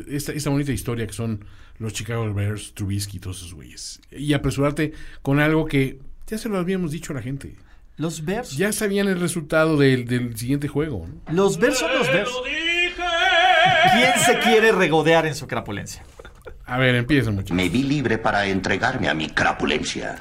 esta, 0.09 0.33
esta 0.33 0.49
bonita 0.49 0.73
historia 0.73 1.07
que 1.07 1.13
son 1.13 1.45
los 1.79 1.93
Chicago 1.93 2.31
Bears, 2.33 2.73
Trubisky 2.73 3.17
y 3.17 3.19
todos 3.21 3.37
esos 3.37 3.53
güeyes? 3.53 4.01
Y 4.11 4.33
apresurarte 4.33 4.91
con 5.21 5.39
algo 5.39 5.65
que 5.65 5.99
ya 6.27 6.37
se 6.37 6.49
lo 6.49 6.57
habíamos 6.57 6.91
dicho 6.91 7.13
a 7.13 7.15
la 7.15 7.21
gente. 7.21 7.55
Los 7.95 8.25
Bears. 8.25 8.57
Ya 8.57 8.73
sabían 8.73 9.07
el 9.07 9.19
resultado 9.19 9.77
del, 9.77 10.05
del 10.05 10.35
siguiente 10.35 10.67
juego. 10.67 11.07
¿no? 11.07 11.33
Los 11.33 11.57
Bears 11.57 11.79
son 11.79 11.93
los 11.93 12.07
Bears. 12.07 12.31
¿Quién 13.93 14.13
se 14.25 14.39
quiere 14.39 14.73
regodear 14.73 15.25
en 15.25 15.35
su 15.35 15.47
crapulencia? 15.47 16.03
A 16.65 16.77
ver, 16.77 16.95
empieza, 16.95 17.31
muchachos. 17.31 17.55
Me 17.55 17.69
vi 17.69 17.83
libre 17.83 18.17
para 18.17 18.45
entregarme 18.47 19.07
a 19.07 19.13
mi 19.13 19.29
crapulencia. 19.29 20.17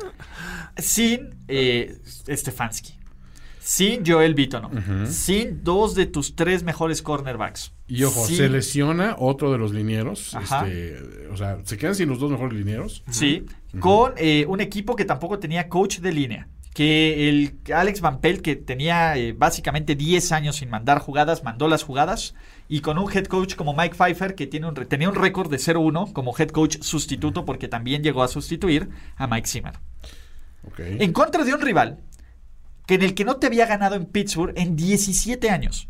Sin 0.76 1.34
eh, 1.48 1.98
Stefanski. 2.28 3.01
Sin 3.62 4.04
Joel 4.04 4.34
Bitono. 4.34 4.70
Sin 5.06 5.62
dos 5.62 5.94
de 5.94 6.06
tus 6.06 6.34
tres 6.34 6.64
mejores 6.64 7.00
cornerbacks. 7.00 7.72
Y 7.86 8.02
ojo, 8.02 8.26
se 8.26 8.48
lesiona 8.48 9.14
otro 9.18 9.52
de 9.52 9.58
los 9.58 9.72
linieros. 9.72 10.34
Este, 10.34 10.98
o 11.30 11.36
sea, 11.36 11.58
se 11.62 11.78
quedan 11.78 11.94
sin 11.94 12.08
los 12.08 12.18
dos 12.18 12.30
mejores 12.30 12.54
linieros. 12.54 13.04
Sí, 13.10 13.46
con 13.78 14.14
eh, 14.16 14.46
un 14.48 14.60
equipo 14.60 14.96
que 14.96 15.04
tampoco 15.04 15.38
tenía 15.38 15.68
coach 15.68 16.00
de 16.00 16.12
línea. 16.12 16.48
Que 16.74 17.28
el 17.28 17.58
Alex 17.72 18.00
Van 18.00 18.20
Pelt, 18.20 18.40
que 18.40 18.56
tenía 18.56 19.16
eh, 19.16 19.32
básicamente 19.32 19.94
10 19.94 20.32
años 20.32 20.56
sin 20.56 20.70
mandar 20.70 20.98
jugadas, 20.98 21.44
mandó 21.44 21.68
las 21.68 21.84
jugadas. 21.84 22.34
Y 22.68 22.80
con 22.80 22.98
un 22.98 23.12
head 23.12 23.26
coach 23.26 23.54
como 23.54 23.74
Mike 23.74 23.94
Pfeiffer, 23.94 24.34
que 24.34 24.46
tiene 24.46 24.66
un 24.66 24.74
tenía 24.74 25.08
un 25.08 25.14
récord 25.14 25.50
de 25.50 25.58
0-1 25.58 26.12
como 26.12 26.34
head 26.36 26.48
coach 26.48 26.78
sustituto, 26.80 27.44
porque 27.44 27.68
también 27.68 28.02
llegó 28.02 28.22
a 28.22 28.28
sustituir 28.28 28.88
a 29.16 29.26
Mike 29.26 29.46
Zimmer. 29.46 29.74
En 30.78 31.12
contra 31.12 31.44
de 31.44 31.52
un 31.52 31.60
rival 31.60 31.98
que 32.86 32.94
en 32.94 33.02
el 33.02 33.14
que 33.14 33.24
no 33.24 33.36
te 33.36 33.46
había 33.46 33.66
ganado 33.66 33.94
en 33.94 34.06
Pittsburgh 34.06 34.52
en 34.56 34.76
17 34.76 35.50
años. 35.50 35.88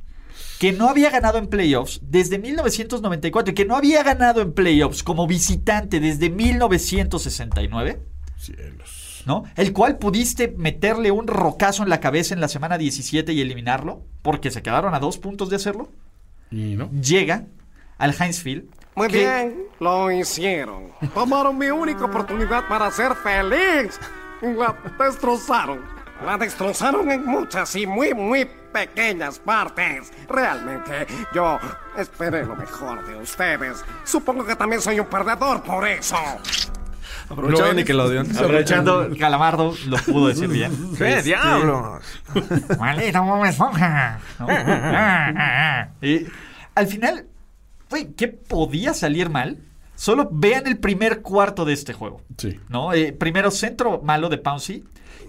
Que 0.59 0.73
no 0.73 0.89
había 0.89 1.11
ganado 1.11 1.39
en 1.39 1.49
playoffs 1.49 2.01
desde 2.03 2.39
1994 2.39 3.51
y 3.51 3.55
que 3.55 3.65
no 3.65 3.75
había 3.77 4.03
ganado 4.05 4.41
en 4.41 4.53
playoffs 4.53 5.03
como 5.03 5.27
visitante 5.27 5.99
desde 5.99 6.31
1969. 6.31 8.01
Cielos. 8.37 9.23
¿no? 9.27 9.45
El 9.57 9.73
cual 9.73 9.99
pudiste 9.99 10.55
meterle 10.57 11.11
un 11.11 11.27
rocazo 11.27 11.83
en 11.83 11.89
la 11.89 12.01
cabeza 12.01 12.35
en 12.35 12.41
la 12.41 12.49
semana 12.49 12.79
17 12.79 13.33
y 13.33 13.41
eliminarlo, 13.41 14.05
porque 14.23 14.51
se 14.51 14.63
quedaron 14.63 14.95
a 14.95 15.01
dos 15.01 15.19
puntos 15.19 15.49
de 15.51 15.57
hacerlo. 15.57 15.91
Y 16.51 16.77
no. 16.77 16.91
Llega 16.91 17.47
al 17.99 18.15
Heinz 18.19 18.41
Field. 18.41 18.65
Muy 18.95 19.09
que- 19.09 19.19
bien, 19.19 19.65
lo 19.81 20.11
hicieron. 20.11 20.89
Tomaron 21.15 21.57
mi 21.57 21.69
única 21.71 22.05
oportunidad 22.05 22.69
para 22.69 22.91
ser 22.91 23.15
feliz. 23.15 23.99
La 24.43 24.77
destrozaron. 24.99 25.81
La 26.25 26.39
destrozaron 26.39 27.11
en 27.11 27.25
muchas 27.27 27.75
y 27.77 27.87
muy, 27.87 28.15
muy 28.15 28.45
pequeñas 28.73 29.39
partes. 29.39 30.13
Realmente, 30.29 31.07
yo 31.35 31.59
esperé 31.97 32.45
lo 32.47 32.55
mejor 32.57 33.05
de 33.07 33.17
ustedes. 33.17 33.85
Supongo 34.05 34.45
que 34.47 34.55
también 34.57 34.81
soy 34.81 35.01
un 35.01 35.07
perdedor 35.07 35.63
por 35.63 35.87
eso. 35.87 36.17
Aprovechando 37.29 37.69
Lo- 37.73 37.75
Nickelodeon. 37.75 38.31
Aprovechando, 38.37 39.09
Calamardo 39.19 39.75
lo 39.87 39.97
pudo 39.99 40.29
decir 40.29 40.49
bien. 40.49 40.95
¡Qué 40.99 41.23
diablos! 41.23 42.03
Maldito 42.79 43.23
Bob 43.23 43.45
Esponja. 43.45 44.21
al 46.75 46.87
final, 46.87 47.27
güey, 47.91 48.13
¿qué 48.15 48.29
podía 48.29 48.95
salir 48.95 49.29
mal? 49.29 49.59
Solo 49.97 50.29
vean 50.33 50.67
el 50.67 50.79
primer 50.79 51.23
cuarto 51.23 51.65
de 51.65 51.73
este 51.75 51.93
juego. 51.93 52.23
Sí. 52.37 52.61
¿no? 52.69 52.93
Eh, 52.93 53.13
primero, 53.13 53.51
centro 53.51 54.01
malo 54.03 54.29
de 54.29 54.39
Pouncy. 54.39 54.85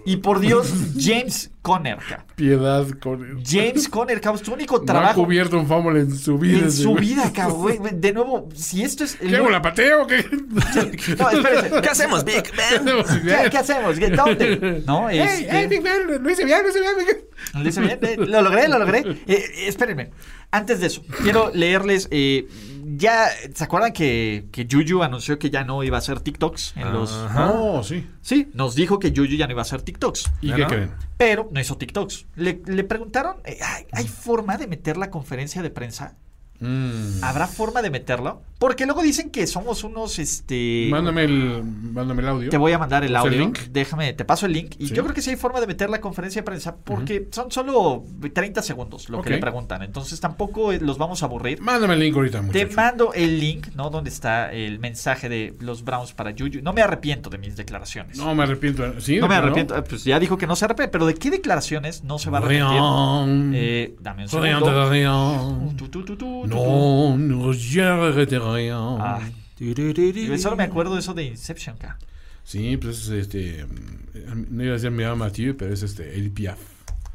Y 0.06 0.16
por 0.18 0.40
Dios, 0.40 0.70
James 0.98 1.50
Conner. 1.62 1.96
ca. 2.08 2.26
Piedad 2.36 2.86
con. 3.00 3.42
James 3.44 3.88
Conner, 3.88 4.20
cabrón, 4.20 4.44
su 4.44 4.52
único 4.52 4.76
No 4.76 4.82
ha 4.82 4.86
trabajo 4.86 5.24
cubierto 5.24 5.58
un 5.58 5.66
fumble 5.66 6.00
en 6.00 6.14
su 6.14 6.36
vida. 6.38 6.58
en 6.58 6.72
su 6.72 6.90
güey. 6.90 7.00
vida, 7.08 7.32
cabrón. 7.32 7.78
De 8.00 8.12
nuevo, 8.12 8.48
si 8.54 8.82
esto 8.82 9.04
es. 9.04 9.16
el- 9.20 9.30
¿Qué 9.30 9.36
hago, 9.36 9.48
la 9.50 9.62
pateo 9.62 10.02
o 10.02 10.06
qué? 10.06 10.24
No, 11.18 11.30
espérese. 11.30 11.80
¿Qué 11.82 11.88
hacemos, 11.88 12.24
Big 12.24 12.42
Ben? 12.56 13.04
¿Qué, 13.24 13.50
qué 13.50 13.58
hacemos? 13.58 13.98
¿Qué- 13.98 14.10
¿Dónde? 14.10 14.82
¿No? 14.86 15.08
¡Ey, 15.10 15.20
Este- 15.20 15.58
ey, 15.60 15.66
Big 15.68 15.82
Ben! 15.82 16.22
Lo 16.22 16.30
hice 16.30 16.44
bien, 16.44 16.62
lo 16.62 16.68
hice 16.68 16.80
bien. 16.80 16.92
Big. 16.98 17.62
Lo 17.62 17.68
hice 17.68 17.80
bien, 17.80 17.98
eh, 18.02 18.16
lo 18.18 18.42
logré, 18.42 18.68
lo 18.68 18.78
logré. 18.78 18.98
Eh, 19.00 19.16
eh, 19.26 19.68
espérenme. 19.68 20.10
Antes 20.50 20.80
de 20.80 20.86
eso, 20.88 21.02
quiero 21.22 21.50
leerles. 21.54 22.08
eh, 22.10 22.46
ya, 22.84 23.28
¿se 23.54 23.64
acuerdan 23.64 23.92
que, 23.92 24.46
que 24.52 24.66
Juju 24.70 25.02
anunció 25.02 25.38
que 25.38 25.50
ya 25.50 25.64
no 25.64 25.82
iba 25.82 25.96
a 25.96 25.98
hacer 25.98 26.20
TikToks 26.20 26.74
en 26.76 26.92
los. 26.92 27.12
Oh, 27.36 27.82
sí. 27.82 28.06
Sí, 28.20 28.50
nos 28.54 28.74
dijo 28.74 28.98
que 28.98 29.10
Juju 29.10 29.36
ya 29.36 29.46
no 29.46 29.52
iba 29.52 29.62
a 29.62 29.64
hacer 29.64 29.82
TikToks. 29.82 30.32
¿Y 30.40 30.48
¿Ya 30.48 30.56
qué 30.56 30.62
no? 30.62 30.68
creen? 30.68 30.90
Pero 31.16 31.48
no 31.52 31.60
hizo 31.60 31.76
TikToks. 31.76 32.26
Le, 32.36 32.62
le 32.66 32.84
preguntaron: 32.84 33.36
eh, 33.44 33.58
¿hay, 33.62 33.86
hay 33.92 34.08
forma 34.08 34.56
de 34.56 34.66
meter 34.66 34.96
la 34.96 35.10
conferencia 35.10 35.62
de 35.62 35.70
prensa 35.70 36.16
¿Habrá 37.22 37.46
forma 37.46 37.82
de 37.82 37.90
meterlo? 37.90 38.42
Porque 38.58 38.86
luego 38.86 39.02
dicen 39.02 39.28
que 39.30 39.46
somos 39.46 39.84
unos, 39.84 40.18
este... 40.18 40.86
Mándame 40.90 41.24
el, 41.24 41.62
mándame 41.64 42.22
el 42.22 42.28
audio. 42.28 42.48
Te 42.50 42.56
voy 42.56 42.72
a 42.72 42.78
mandar 42.78 43.04
el 43.04 43.10
¿O 43.10 43.20
sea, 43.20 43.20
audio. 43.28 43.38
link? 43.38 43.58
Déjame, 43.70 44.14
te 44.14 44.24
paso 44.24 44.46
el 44.46 44.52
link. 44.52 44.74
Y 44.78 44.88
Sí. 44.88 44.94
yo 44.94 45.02
creo 45.02 45.14
que 45.14 45.20
sí 45.20 45.28
hay 45.30 45.36
forma 45.36 45.60
de 45.60 45.66
meter 45.66 45.90
la 45.90 46.00
conferencia 46.00 46.40
de 46.40 46.44
prensa 46.46 46.74
porque 46.76 47.28
son 47.32 47.50
solo 47.50 48.04
30 48.32 48.62
segundos 48.62 49.10
lo 49.10 49.20
que 49.20 49.30
le 49.30 49.38
preguntan. 49.38 49.82
Entonces 49.82 50.18
tampoco 50.20 50.72
eh, 50.72 50.78
los 50.80 50.96
vamos 50.96 51.22
a 51.22 51.26
aburrir. 51.26 51.60
Mándame 51.60 51.94
el 51.94 52.00
link 52.00 52.16
ahorita, 52.16 52.38
Te 52.40 52.44
muchacho. 52.46 52.68
mando 52.76 53.12
el 53.12 53.38
link, 53.40 53.66
¿no? 53.74 53.90
Donde 53.90 54.08
está 54.08 54.50
el 54.52 54.78
mensaje 54.78 55.28
de 55.28 55.54
los 55.60 55.84
Browns 55.84 56.14
para 56.14 56.30
Juju. 56.32 56.60
No 56.62 56.72
me 56.72 56.80
arrepiento 56.80 57.28
de 57.28 57.36
mis 57.38 57.56
declaraciones. 57.56 58.16
No 58.16 58.34
me 58.34 58.44
arrepiento. 58.44 58.98
¿Sí? 59.00 59.18
No 59.18 59.28
me 59.28 59.34
arrepiento. 59.34 59.76
Eh, 59.76 59.82
Pues 59.82 60.04
ya 60.04 60.18
dijo 60.18 60.38
que 60.38 60.46
no 60.46 60.56
se 60.56 60.64
arrepiente. 60.64 60.90
Pero 60.92 61.04
¿de 61.06 61.14
qué 61.14 61.30
declaraciones 61.30 62.02
no 62.04 62.18
se 62.18 62.30
va 62.30 62.38
a 62.38 62.40
arrepentir? 62.40 63.52
Eh, 63.54 63.96
dame 64.00 64.22
un 64.22 64.28
segundo. 64.30 65.74
tu, 65.76 65.88
tu, 65.88 66.16
tu, 66.16 66.43
No, 66.46 67.16
no, 67.16 67.52
rien. 67.52 68.72
Ah. 69.00 69.20
Yo 69.58 70.38
solo 70.38 70.56
me 70.56 70.64
acuerdo 70.64 70.94
de 70.94 71.00
eso 71.00 71.14
de 71.14 71.24
Inception, 71.24 71.76
acá. 71.76 71.98
Sí, 72.42 72.76
pues 72.76 73.02
es 73.04 73.08
este. 73.08 73.64
mm, 73.64 74.46
No 74.50 74.62
iba 74.64 74.72
a 74.72 74.74
decir 74.74 74.90
mi 74.90 75.02
llama 75.02 75.26
Mathieu, 75.26 75.56
pero 75.56 75.72
es 75.72 75.82
este. 75.82 76.14
El 76.14 76.30
Piaf. 76.30 76.58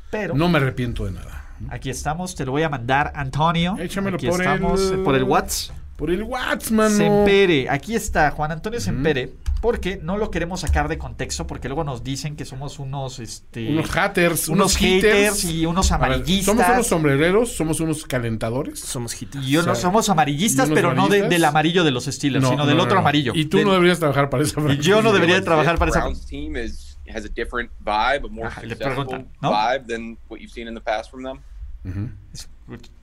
Pero 0.09 0.33
No 0.33 0.49
me 0.49 0.57
arrepiento 0.57 1.05
de 1.05 1.11
nada. 1.11 1.45
aquí 1.69 1.89
estamos. 1.89 2.33
Te 2.35 2.45
lo 2.45 2.51
voy 2.51 2.63
a 2.63 2.69
mandar, 2.69 3.11
Antonio. 3.15 3.77
Échamelo 3.79 4.15
aquí 4.17 4.27
por 4.27 4.41
estamos, 4.41 4.91
el- 4.91 4.99
por 5.03 5.15
el 5.15 5.23
WhatsApp. 5.23 5.75
Por 5.99 6.09
el 6.11 6.23
WhatsApp, 6.23 6.71
mano. 6.71 6.95
Sempere. 6.95 7.69
Aquí 7.69 7.93
está 7.93 8.31
Juan 8.31 8.51
Antonio 8.53 8.79
Sempere. 8.79 9.33
Porque 9.61 9.99
no 10.01 10.17
lo 10.17 10.31
queremos 10.31 10.61
sacar 10.61 10.87
de 10.87 10.97
contexto. 10.97 11.45
Porque 11.45 11.67
luego 11.67 11.83
nos 11.83 12.03
dicen 12.05 12.37
que 12.37 12.45
somos 12.45 12.79
unos. 12.79 13.19
Este, 13.19 13.69
Unos 13.69 13.91
haters, 13.91 14.47
unos, 14.47 14.59
unos 14.59 14.77
haters 14.77 15.43
hitters. 15.43 15.45
y 15.53 15.65
unos 15.65 15.91
A 15.91 15.97
ver, 15.97 16.05
amarillistas. 16.13 16.45
somos 16.55 16.69
unos 16.69 16.87
sombrereros, 16.87 17.51
somos 17.51 17.79
unos 17.81 18.05
calentadores. 18.05 18.79
Somos 18.79 19.21
hitters. 19.21 19.45
y 19.45 19.57
unos 19.57 19.67
o 19.67 19.75
sea, 19.75 19.81
somos 19.81 20.07
amarillistas, 20.09 20.69
pero 20.73 20.89
no 20.93 20.93
de- 20.93 21.17
amarillistas. 21.17 21.29
del 21.29 21.43
amarillo 21.45 21.83
de 21.83 21.91
los 21.91 22.05
Steelers, 22.05 22.41
No, 22.43 22.49
sino 22.51 22.65
del 22.65 22.77
no, 22.77 22.83
otro 22.83 22.95
no. 22.95 23.01
amarillo. 23.01 23.33
Y 23.35 23.45
tú 23.45 23.57
Del- 23.57 23.67
no 23.67 23.73
deberías 23.73 23.99
trabajar 23.99 24.29
para 24.29 24.43
esa 24.43 24.61
y 24.71 24.77
yo 24.77 25.01
no 25.01 25.11
debería 25.11 25.35
de 25.35 25.41
trabajar 25.41 25.77
para 25.77 25.91
esa. 25.91 25.99
Browns 25.99 26.25
team 26.25 26.55
is 26.55 26.97
has 27.13 27.25
a 27.25 27.29
different 27.29 27.69
vibe, 27.79 28.27
a 28.27 28.29
more 28.31 28.47
Ah, 28.55 28.61
successful 28.61 29.25
¿no? 29.41 29.49
vibe 29.51 29.85
than 29.87 30.17
what 30.29 30.39
you've 30.39 30.53
seen 30.53 30.67
in 30.69 30.75
the 30.75 30.79
past 30.81 31.11
from 31.11 31.23
them. 31.23 31.41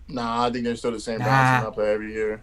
Nah, 0.09 0.47
I 0.47 0.52
think 0.52 0.64
they're 0.64 0.77
still 0.77 0.93
the 0.93 1.01
same 1.01 1.18
Nah. 1.18 1.70
Play 1.73 1.93
every 1.93 2.12
year. 2.14 2.40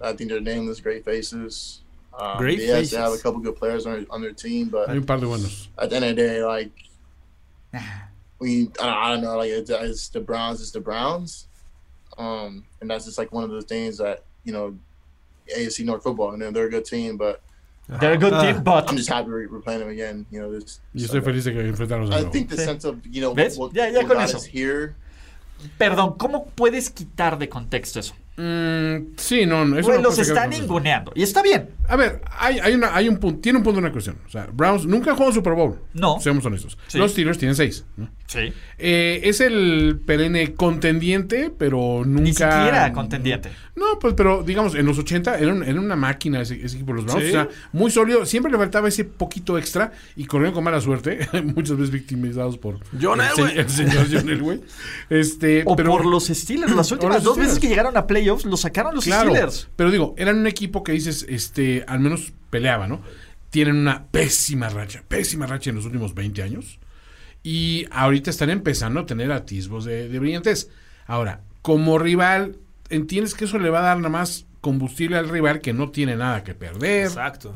I 0.00 0.12
think 0.12 0.30
they're 0.30 0.40
nameless, 0.40 0.80
great 0.80 1.04
faces. 1.04 1.82
Um, 2.18 2.36
Great 2.38 2.58
faces. 2.58 2.90
they 2.90 2.96
have 2.98 3.12
a 3.12 3.18
couple 3.18 3.38
good 3.40 3.54
players 3.54 3.86
on, 3.86 4.04
on 4.10 4.20
their 4.20 4.32
team, 4.32 4.68
but 4.70 4.88
Hay 4.88 4.96
un 4.96 5.04
par 5.04 5.18
de 5.18 5.26
buenos. 5.26 5.68
at 5.78 5.88
the 5.90 5.96
end 5.96 6.04
of 6.04 6.16
the 6.16 6.22
day, 6.22 6.42
like 6.44 6.72
we, 8.40 8.68
I 8.80 8.86
don't, 8.86 8.96
I 8.96 9.08
don't 9.12 9.22
know, 9.22 9.36
like 9.36 9.50
it's, 9.50 9.70
it's 9.70 10.08
the 10.08 10.20
Browns, 10.20 10.60
it's 10.60 10.70
the 10.72 10.80
Browns, 10.80 11.46
um, 12.16 12.64
and 12.80 12.90
that's 12.90 13.04
just 13.04 13.18
like 13.18 13.32
one 13.32 13.44
of 13.44 13.50
those 13.50 13.64
things 13.64 13.98
that 13.98 14.24
you 14.44 14.52
know, 14.52 14.76
AFC 15.56 15.84
North 15.84 16.02
football, 16.02 16.32
and 16.32 16.42
then 16.42 16.52
they're 16.52 16.66
a 16.66 16.70
good 16.70 16.84
team, 16.84 17.16
but 17.16 17.40
They're 18.00 18.14
a 18.14 18.18
good 18.18 18.38
team, 18.40 18.62
but- 18.64 18.88
I'm 18.90 18.96
just 18.96 19.08
happy 19.08 19.28
we're, 19.30 19.48
we're 19.48 19.60
playing 19.60 19.80
them 19.80 19.88
again. 19.90 20.26
You 20.30 20.40
know, 20.40 20.52
this. 20.52 20.80
Y 20.94 21.02
estoy 21.04 21.20
feliz 21.22 21.44
de 21.44 21.52
que 21.52 21.60
enfrentarnos 21.62 22.10
de 22.10 22.16
I 22.16 22.24
think 22.24 22.48
the 22.50 22.56
sense 22.56 22.84
of 22.84 22.98
you 23.06 23.20
know 23.20 23.32
¿Ves? 23.34 23.56
what, 23.56 23.72
Ya- 23.74 23.86
ya 23.88 23.98
what 24.00 24.08
con 24.08 24.16
got 24.16 24.28
eso. 24.28 24.38
us 24.38 24.44
here. 24.44 24.94
Perdón, 25.78 26.16
¿cómo 26.18 26.46
puedes 26.54 26.90
quitar 26.90 27.38
de 27.38 27.48
contexto 27.48 27.98
eso? 28.00 28.14
Mm, 28.38 29.16
sí, 29.16 29.46
no, 29.46 29.64
no, 29.64 29.76
eso 29.76 29.90
no 29.90 30.00
los 30.00 30.16
de 30.16 30.24
contexto. 30.24 30.48
ninguneando. 30.48 31.12
Y 31.16 31.24
está 31.24 31.42
bien. 31.42 31.70
A 31.88 31.96
ver, 31.96 32.22
hay, 32.38 32.60
hay, 32.60 32.72
una, 32.72 32.94
hay 32.94 33.08
un 33.08 33.18
punto, 33.18 33.40
tiene 33.40 33.58
un 33.58 33.64
punto 33.64 33.80
una 33.80 33.90
cuestión. 33.90 34.16
O 34.24 34.30
sea, 34.30 34.48
Browns 34.52 34.86
nunca 34.86 35.16
jugó 35.16 35.32
Super 35.32 35.54
Bowl. 35.54 35.80
No. 35.92 36.20
Seamos 36.20 36.46
honestos. 36.46 36.78
Sí. 36.86 36.98
Los 36.98 37.10
Steelers 37.10 37.36
tienen 37.36 37.56
seis. 37.56 37.84
¿no? 37.96 38.08
Sí. 38.28 38.52
Eh, 38.76 39.22
es 39.24 39.40
el 39.40 39.98
perenne 40.06 40.52
contendiente, 40.54 41.50
pero 41.56 42.02
nunca. 42.04 42.20
Ni 42.22 42.32
siquiera 42.34 42.92
contendiente. 42.92 43.50
No, 43.74 43.98
pues, 43.98 44.12
pero 44.14 44.42
digamos, 44.42 44.74
en 44.74 44.84
los 44.84 44.98
80 44.98 45.38
era, 45.38 45.52
un- 45.52 45.62
era 45.62 45.80
una 45.80 45.96
máquina 45.96 46.42
ese, 46.42 46.62
ese 46.64 46.76
equipo 46.76 46.92
de 46.92 46.96
los 46.96 47.04
Browns. 47.06 47.22
Sí. 47.22 47.28
O 47.30 47.32
sea, 47.32 47.48
muy 47.72 47.90
sólido. 47.90 48.26
Siempre 48.26 48.52
le 48.52 48.58
faltaba 48.58 48.86
ese 48.88 49.04
poquito 49.04 49.56
extra 49.58 49.92
y 50.14 50.26
corrieron 50.26 50.52
con 50.54 50.62
mala 50.62 50.80
suerte. 50.82 51.26
Muchas 51.42 51.78
veces 51.78 51.90
victimizados 51.90 52.58
por 52.58 52.78
John 53.00 53.18
el, 53.20 53.58
el 53.58 53.68
señor 53.70 54.06
John 54.12 54.28
Elway. 54.28 54.60
Este, 55.08 55.62
O 55.64 55.74
pero, 55.74 55.90
por 55.92 56.04
los 56.04 56.26
Steelers. 56.26 56.74
Las 56.76 56.92
últimas 56.92 57.22
dos 57.22 57.38
veces 57.38 57.58
que 57.58 57.68
llegaron 57.68 57.96
a 57.96 58.06
playoffs, 58.06 58.44
los 58.44 58.60
sacaron 58.60 58.94
los 58.94 59.04
Claro, 59.04 59.30
Steelers. 59.30 59.68
pero 59.74 59.90
digo, 59.90 60.14
eran 60.18 60.36
un 60.36 60.46
equipo 60.46 60.82
que 60.84 60.92
dices, 60.92 61.24
este, 61.28 61.84
al 61.88 62.00
menos 62.00 62.32
peleaba, 62.50 62.86
¿no? 62.88 63.00
Tienen 63.50 63.76
una 63.76 64.04
pésima 64.08 64.68
racha, 64.68 65.02
pésima 65.08 65.46
racha 65.46 65.70
en 65.70 65.76
los 65.76 65.86
últimos 65.86 66.14
20 66.14 66.42
años. 66.42 66.78
Y 67.42 67.86
ahorita 67.90 68.30
están 68.30 68.50
empezando 68.50 69.00
a 69.00 69.06
tener 69.06 69.32
atisbos 69.32 69.84
de, 69.84 70.08
de 70.08 70.18
brillantez. 70.18 70.68
Ahora, 71.06 71.40
como 71.62 71.98
rival, 71.98 72.56
entiendes 72.90 73.34
que 73.34 73.44
eso 73.46 73.58
le 73.58 73.70
va 73.70 73.78
a 73.80 73.82
dar 73.82 73.96
nada 73.98 74.08
más 74.10 74.46
combustible 74.60 75.16
al 75.16 75.28
rival 75.28 75.60
que 75.60 75.72
no 75.72 75.90
tiene 75.90 76.16
nada 76.16 76.42
que 76.44 76.54
perder. 76.54 77.06
Exacto. 77.06 77.54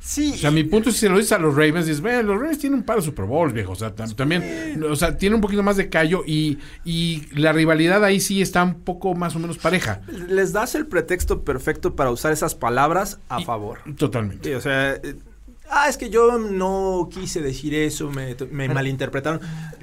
Sí. 0.00 0.32
O 0.34 0.36
sea, 0.36 0.50
mi 0.50 0.64
punto 0.64 0.90
es 0.90 0.96
si 0.96 1.00
se 1.02 1.08
lo 1.08 1.16
dices 1.16 1.32
a 1.32 1.38
los 1.38 1.54
Ravens, 1.54 1.86
dices, 1.86 2.02
"Ve, 2.02 2.22
los 2.22 2.36
Ravens 2.38 2.58
tienen 2.58 2.80
un 2.80 2.84
par 2.84 2.96
de 2.96 3.02
Super 3.02 3.24
Bowls, 3.24 3.54
viejo. 3.54 3.72
O 3.72 3.74
sea, 3.74 3.94
tam- 3.96 4.14
también, 4.14 4.82
o 4.84 4.94
sea, 4.96 5.16
tiene 5.16 5.34
un 5.34 5.40
poquito 5.40 5.62
más 5.62 5.78
de 5.78 5.88
callo 5.88 6.22
y, 6.26 6.58
y 6.84 7.22
la 7.34 7.52
rivalidad 7.54 8.04
ahí 8.04 8.20
sí 8.20 8.42
está 8.42 8.62
un 8.62 8.80
poco 8.82 9.14
más 9.14 9.34
o 9.34 9.38
menos 9.38 9.56
pareja. 9.56 10.02
Les 10.28 10.52
das 10.52 10.74
el 10.74 10.86
pretexto 10.86 11.42
perfecto 11.42 11.96
para 11.96 12.10
usar 12.10 12.32
esas 12.32 12.54
palabras 12.54 13.18
a 13.30 13.40
favor. 13.40 13.78
Totalmente. 13.96 14.50
Sí, 14.50 14.54
o 14.54 14.60
sea, 14.60 14.92
eh, 14.96 15.16
ah, 15.70 15.88
es 15.88 15.96
que 15.96 16.10
yo 16.10 16.38
no 16.38 17.08
quise 17.12 17.40
decir 17.40 17.74
eso, 17.74 18.10
me, 18.10 18.36
me 18.50 18.68
malinterpretaron. 18.68 19.40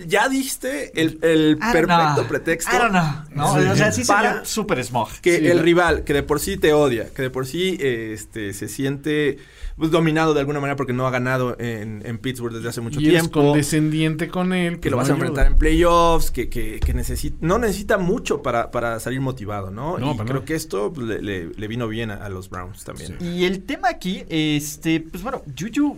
Ya 0.08 0.28
diste 0.30 0.92
el, 1.00 1.20
el 1.22 1.58
perfecto 1.58 2.14
know. 2.16 2.28
pretexto. 2.28 2.76
I 2.76 2.80
don't 2.80 2.92
know. 2.92 3.04
No, 3.32 3.54
Sí. 3.62 3.68
o 3.68 3.76
sea, 3.76 3.92
sí 3.92 4.04
para 4.06 4.46
súper 4.46 4.84
smog. 4.84 5.10
que 5.22 5.38
Sí, 5.40 5.48
el 5.48 5.60
rival, 5.60 6.04
que 6.04 6.14
de 6.14 6.24
por 6.24 6.40
sí 6.40 6.58
te 6.58 6.74
odia, 6.74 7.10
que 7.14 7.24
de 7.24 7.30
por 7.30 7.46
sí 7.46 7.78
este, 7.80 8.54
se 8.54 8.68
siente 8.68 9.38
pues, 9.82 9.92
dominado 9.92 10.34
de 10.34 10.40
alguna 10.40 10.60
manera 10.62 10.76
porque 10.78 10.94
no 10.94 11.06
ha 11.08 11.12
ganado 11.12 11.58
en, 11.60 12.02
en 12.06 12.18
Pittsburgh 12.20 12.54
desde 12.54 12.70
hace 12.70 12.80
mucho 12.82 13.02
y 13.02 13.10
tiempo. 13.10 13.42
condescendiente 13.42 14.28
con 14.30 14.54
él. 14.54 14.80
que 14.80 14.90
lo 14.90 14.96
vas 14.98 15.10
a 15.10 15.14
ayuda. 15.14 15.26
enfrentar 15.28 15.52
en 15.52 15.58
playoffs, 15.58 16.32
que, 16.32 16.48
que, 16.50 16.80
que 16.80 16.94
necesita, 16.94 17.36
no 17.42 17.58
necesita 17.58 17.98
mucho 17.98 18.42
para, 18.42 18.72
para 18.72 19.00
salir 19.00 19.20
motivado, 19.22 19.72
¿no? 19.72 19.98
No, 19.98 20.14
y 20.14 20.18
creo 20.20 20.46
que 20.46 20.54
esto 20.56 20.94
pues, 20.94 21.08
le, 21.08 21.22
le- 21.22 21.50
le 21.50 21.68
vino 21.68 21.88
bien 21.88 22.12
a, 22.12 22.16
a 22.24 22.30
los 22.30 22.50
Browns 22.50 22.84
también. 22.84 23.18
Y 23.20 23.44
el 23.46 23.64
tema 23.64 23.90
aquí, 23.90 24.24
este, 24.30 25.02
pues 25.02 25.24
bueno, 25.24 25.42
Juju 25.60 25.98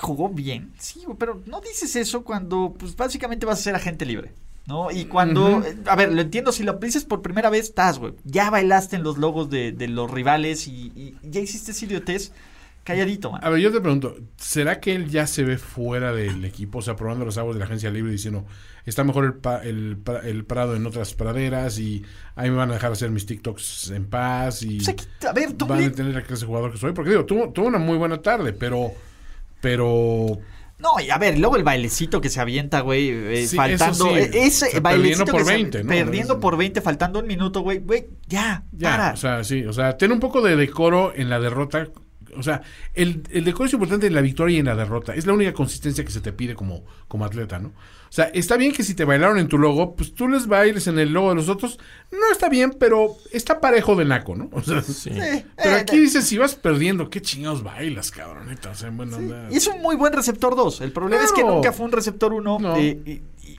jugó 0.00 0.28
bien, 0.28 0.72
sí, 0.78 1.02
güey, 1.04 1.16
pero 1.18 1.40
no 1.46 1.60
dices 1.60 1.96
eso 1.96 2.22
cuando, 2.22 2.74
pues 2.78 2.94
básicamente 2.96 3.46
vas 3.46 3.58
a 3.58 3.62
ser 3.62 3.74
agente 3.74 4.04
libre, 4.04 4.32
¿no? 4.66 4.90
Y 4.90 5.06
cuando, 5.06 5.62
eh, 5.64 5.76
a 5.86 5.96
ver, 5.96 6.12
lo 6.12 6.20
entiendo, 6.20 6.52
si 6.52 6.62
lo 6.64 6.74
dices 6.74 7.04
por 7.04 7.22
primera 7.22 7.48
vez, 7.50 7.66
estás, 7.66 7.98
güey, 7.98 8.12
ya 8.24 8.50
bailaste 8.50 8.96
en 8.96 9.02
los 9.02 9.16
logos 9.18 9.48
de, 9.50 9.72
de 9.72 9.88
los 9.88 10.10
rivales 10.10 10.68
y, 10.68 10.92
y 10.94 11.16
ya 11.22 11.40
hiciste 11.40 11.70
ese 11.72 11.86
idiotez, 11.86 12.32
calladito, 12.86 13.30
man. 13.32 13.40
A 13.44 13.50
ver, 13.50 13.60
yo 13.60 13.70
te 13.72 13.80
pregunto, 13.80 14.16
¿será 14.38 14.80
que 14.80 14.94
él 14.94 15.10
ya 15.10 15.26
se 15.26 15.42
ve 15.44 15.58
fuera 15.58 16.12
del 16.12 16.44
equipo? 16.44 16.78
O 16.78 16.82
sea, 16.82 16.96
probando 16.96 17.24
los 17.26 17.36
aguas 17.36 17.54
de 17.56 17.58
la 17.58 17.66
agencia 17.66 17.90
libre 17.90 18.10
y 18.10 18.12
diciendo, 18.12 18.46
está 18.86 19.04
mejor 19.04 19.24
el, 19.26 19.34
pa- 19.34 19.62
el, 19.62 20.02
pra- 20.02 20.24
el 20.24 20.44
prado 20.44 20.74
en 20.76 20.86
otras 20.86 21.12
praderas 21.14 21.78
y 21.78 22.02
ahí 22.36 22.48
me 22.50 22.56
van 22.56 22.70
a 22.70 22.74
dejar 22.74 22.92
hacer 22.92 23.10
mis 23.10 23.26
TikToks 23.26 23.90
en 23.90 24.06
paz 24.06 24.62
y 24.62 24.76
Pues 24.76 24.88
aquí, 24.88 25.04
a 25.28 25.32
ver, 25.32 25.48
van 25.48 25.58
doble- 25.58 25.86
a 25.86 25.92
tener 25.92 26.14
la 26.14 26.22
clase 26.22 26.42
de 26.42 26.46
jugador 26.46 26.72
que 26.72 26.78
soy. 26.78 26.92
Porque 26.92 27.10
digo, 27.10 27.24
tuvo, 27.26 27.50
tuvo 27.50 27.66
una 27.66 27.78
muy 27.78 27.98
buena 27.98 28.22
tarde, 28.22 28.52
pero... 28.54 28.92
Pero... 29.60 30.38
No, 30.78 31.00
y 31.00 31.08
a 31.08 31.16
ver, 31.16 31.38
luego 31.38 31.56
el 31.56 31.64
bailecito 31.64 32.20
que 32.20 32.28
se 32.28 32.38
avienta, 32.38 32.80
güey, 32.80 33.08
eh, 33.08 33.46
Sí, 33.46 33.56
faltando. 33.56 34.04
sí. 34.10 34.14
eh, 34.14 34.30
Ese 34.34 34.66
O 34.66 34.70
sea, 34.72 34.80
bailecito 34.80 35.24
perdiendo 35.24 35.32
por 35.32 35.38
que 35.40 35.44
se- 35.46 35.52
20, 35.52 35.84
¿no? 35.84 35.88
Perdiendo 35.88 36.40
por 36.40 36.56
20, 36.58 36.80
faltando 36.82 37.18
un 37.20 37.26
minuto, 37.26 37.60
güey, 37.62 37.78
güey, 37.78 38.06
ya, 38.26 38.62
Ya, 38.72 38.90
para. 38.90 39.12
o 39.12 39.16
sea, 39.16 39.42
sí, 39.42 39.64
o 39.64 39.72
sea, 39.72 39.96
ten 39.96 40.12
un 40.12 40.20
poco 40.20 40.42
de 40.42 40.54
decoro 40.54 41.12
en 41.16 41.30
la 41.30 41.40
derrota. 41.40 41.88
O 42.38 42.42
sea, 42.42 42.62
el, 42.94 43.22
el 43.30 43.44
decoro 43.44 43.66
es 43.66 43.72
importante 43.72 44.06
en 44.06 44.14
la 44.14 44.20
victoria 44.20 44.56
y 44.56 44.60
en 44.60 44.66
la 44.66 44.76
derrota. 44.76 45.14
Es 45.14 45.26
la 45.26 45.32
única 45.32 45.52
consistencia 45.52 46.04
que 46.04 46.10
se 46.10 46.20
te 46.20 46.32
pide 46.32 46.54
como, 46.54 46.84
como 47.08 47.24
atleta, 47.24 47.58
¿no? 47.58 47.68
O 47.68 48.12
sea, 48.16 48.26
está 48.26 48.56
bien 48.56 48.72
que 48.72 48.82
si 48.82 48.94
te 48.94 49.04
bailaron 49.04 49.38
en 49.38 49.48
tu 49.48 49.58
logo, 49.58 49.96
pues 49.96 50.14
tú 50.14 50.28
les 50.28 50.46
bailes 50.46 50.86
en 50.86 50.98
el 50.98 51.12
logo 51.12 51.30
de 51.30 51.34
los 51.34 51.48
otros. 51.48 51.78
No 52.10 52.30
está 52.30 52.48
bien, 52.48 52.74
pero 52.78 53.16
está 53.32 53.60
parejo 53.60 53.96
de 53.96 54.04
naco, 54.04 54.36
¿no? 54.36 54.48
O 54.52 54.62
sea, 54.62 54.82
pero 55.56 55.76
eh, 55.76 55.80
aquí 55.80 55.98
dices, 55.98 56.24
si 56.24 56.38
vas 56.38 56.54
perdiendo, 56.54 57.10
¿qué 57.10 57.20
chingados 57.20 57.62
bailas, 57.62 58.10
cabrón? 58.10 58.46
Neta, 58.46 58.70
o 58.70 58.74
sea, 58.74 58.90
bueno, 58.90 59.18
es 59.50 59.66
un 59.66 59.82
muy 59.82 59.96
buen 59.96 60.12
receptor 60.12 60.54
2. 60.54 60.80
El 60.82 60.92
problema 60.92 61.24
es 61.24 61.32
que 61.32 61.42
nunca 61.42 61.72
fue 61.72 61.86
un 61.86 61.92
receptor 61.92 62.32
1. 62.32 62.58
No. 62.58 62.74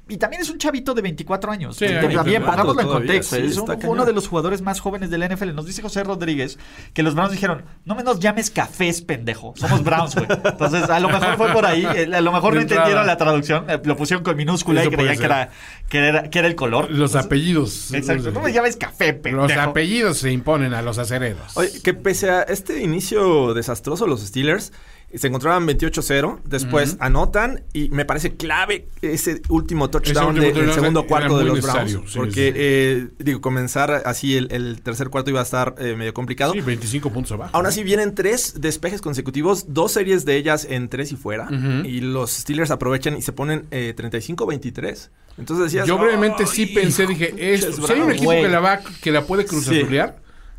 Y- 0.09 0.17
también 0.17 0.41
es 0.41 0.49
un 0.49 0.57
chavito 0.57 0.93
de 0.93 1.01
24 1.01 1.51
años. 1.51 1.77
Sí, 1.77 1.85
también, 1.85 2.09
24 2.41 2.51
pongámoslo 2.51 2.81
en 2.81 2.87
contexto. 2.87 3.35
sí, 3.35 3.41
es 3.43 3.57
un- 3.57 3.67
cañón. 3.67 3.89
uno 3.89 4.05
de 4.05 4.13
los 4.13 4.27
jugadores 4.27 4.61
más 4.61 4.79
jóvenes 4.79 5.09
del 5.09 5.23
NFL. 5.23 5.53
Nos 5.53 5.65
dice 5.65 5.81
José 5.81 6.03
Rodríguez 6.03 6.57
que 6.93 7.03
los 7.03 7.15
Browns 7.15 7.31
dijeron: 7.31 7.63
No 7.85 7.95
me 7.95 8.03
nos 8.03 8.19
llames 8.19 8.49
cafés, 8.49 9.01
pendejo. 9.01 9.53
Somos 9.57 9.83
Browns, 9.83 10.15
güey. 10.15 10.27
Entonces, 10.45 10.89
a 10.89 10.99
lo 10.99 11.09
mejor 11.09 11.37
fue 11.37 11.51
por 11.53 11.65
ahí. 11.65 11.85
eh, 11.95 12.09
A 12.15 12.21
lo 12.21 12.31
mejor 12.31 12.53
no 12.53 12.57
De 12.57 12.61
entrada. 12.63 12.81
entendieron 12.83 13.07
la 13.07 13.17
traducción. 13.17 13.65
eh, 13.69 13.79
Lo 13.83 13.95
pusieron 13.97 14.23
con 14.23 14.35
minúscula 14.37 14.81
Eso 14.81 14.89
y 14.91 14.93
creían 14.95 15.17
que 15.17 15.25
era, 15.25 15.49
que, 15.89 15.97
era, 15.99 16.29
que 16.29 16.39
era 16.39 16.47
el 16.47 16.55
color. 16.55 16.89
Los 16.91 17.15
apellidos. 17.15 17.93
Exacto. 17.93 18.31
No 18.31 18.41
me 18.41 18.51
llames 18.53 18.75
café, 18.77 19.13
pendejo. 19.13 19.47
Los 19.47 19.57
apellidos 19.57 20.17
se 20.17 20.31
imponen 20.31 20.73
a 20.73 20.81
los 20.81 20.97
acereros. 20.97 21.55
Oye, 21.55 21.71
que 21.83 21.93
pese 21.93 22.29
a 22.29 22.41
este 22.43 22.81
inicio 22.83 23.53
desastroso 23.53 24.05
de 24.05 24.09
los 24.11 24.21
Steelers, 24.21 24.71
Se 25.13 25.27
encontraban 25.27 25.65
28-0, 25.65 26.39
después 26.43 26.97
anotan 26.99 27.63
y 27.71 27.87
me 27.89 28.03
parece 28.03 28.35
clave 28.35 28.87
ese 29.01 29.41
último 29.47 29.89
touchdown 29.89 30.35
de- 30.35 30.51
del 30.51 30.73
segundo 30.73 30.99
era 30.99 31.07
cuarto 31.07 31.37
de 31.37 31.45
los 31.45 31.61
Browns. 31.61 31.91
sí, 31.91 31.97
porque, 32.17 32.51
sí. 32.51 32.53
eh, 32.55 33.07
digo, 33.19 33.39
comenzar 33.39 34.03
así 34.05 34.35
el, 34.35 34.49
el 34.51 34.81
tercer 34.81 35.07
cuarto 35.09 35.29
iba 35.29 35.39
a 35.39 35.43
estar 35.43 35.75
eh, 35.79 35.95
medio 35.95 36.13
complicado. 36.13 36.51
Sí, 36.51 36.59
25 36.59 37.09
puntos 37.13 37.31
abajo. 37.31 37.55
Aún 37.55 37.65
así 37.65 37.83
vienen 37.83 38.15
tres 38.15 38.55
despejes 38.59 39.01
consecutivos, 39.01 39.73
dos 39.73 39.93
series 39.93 40.25
de 40.25 40.35
ellas 40.35 40.67
en 40.69 40.89
tres 40.89 41.11
y 41.13 41.15
fuera. 41.15 41.47
Y 41.85 42.01
los 42.01 42.31
Steelers 42.31 42.69
aprovechan 42.71 43.15
y 43.15 43.21
se 43.21 43.31
ponen 43.31 43.65
eh, 43.71 43.95
35-23. 43.97 45.09
Entonces 45.37 45.65
decías... 45.65 45.87
Yo 45.87 45.97
brevemente 45.97 46.43
"Ay, 46.43 46.49
sí 46.51 46.65
pensé, 46.67 47.07
dije, 47.07 47.33
esto, 47.53 47.71
si 47.87 47.93
hay 47.93 47.99
un 47.99 48.07
Browns". 48.07 48.15
equipo 48.17 48.31
que 48.31 48.47
la 48.49 48.59
va, 48.59 48.79
que 49.01 49.11
la 49.11 49.21
puede 49.25 49.45
cruzazulear 49.45 50.17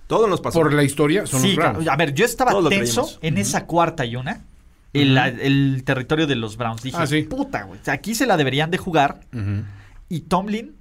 Todo 0.08 0.26
nos 0.26 0.40
pasó. 0.40 0.58
por 0.58 0.72
la 0.72 0.82
historia, 0.82 1.24
son 1.26 1.40
Sí, 1.40 1.48
los 1.54 1.56
Browns. 1.56 1.86
a 1.88 1.94
ver, 1.96 2.12
yo 2.14 2.24
estaba 2.24 2.50
Todos 2.50 2.70
tenso 2.70 3.08
en 3.22 3.38
esa 3.38 3.64
cuarta 3.66 4.04
y 4.04 4.16
una. 4.16 4.40
El, 4.92 5.16
el 5.16 5.82
territorio 5.84 6.26
de 6.26 6.34
los 6.34 6.56
Browns. 6.56 6.82
Dije, 6.82 6.96
Ah, 6.98 7.06
sí. 7.06 7.22
puta, 7.22 7.62
güey. 7.64 7.78
o 7.80 7.84
sea, 7.84 7.94
Aquí 7.94 8.14
se 8.16 8.26
la 8.26 8.36
deberían 8.36 8.70
de 8.72 8.78
jugar. 8.78 9.20
Ujú. 9.32 9.62
Y 10.08 10.20
Tomlin, 10.22 10.74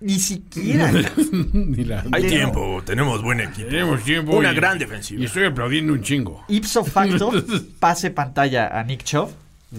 ni 0.00 0.18
siquiera. 0.18 0.90
Ni 1.52 1.84
la- 1.84 2.04
Hay 2.10 2.26
tiempo, 2.26 2.80
tenemos 2.86 3.22
buen 3.22 3.40
equipo. 3.40 3.68
Tenemos 3.68 4.02
tiempo. 4.02 4.34
Una 4.36 4.52
y- 4.52 4.56
gran 4.56 4.78
defensiva. 4.78 5.20
Y 5.20 5.26
estoy 5.26 5.44
aplaudiendo 5.44 5.92
un 5.92 6.02
chingo. 6.02 6.42
ipso 6.48 6.84
facto, 6.84 7.30
pase 7.78 8.10
pantalla 8.10 8.68
a 8.68 8.82
Nick 8.82 9.04
Chubb. 9.04 9.28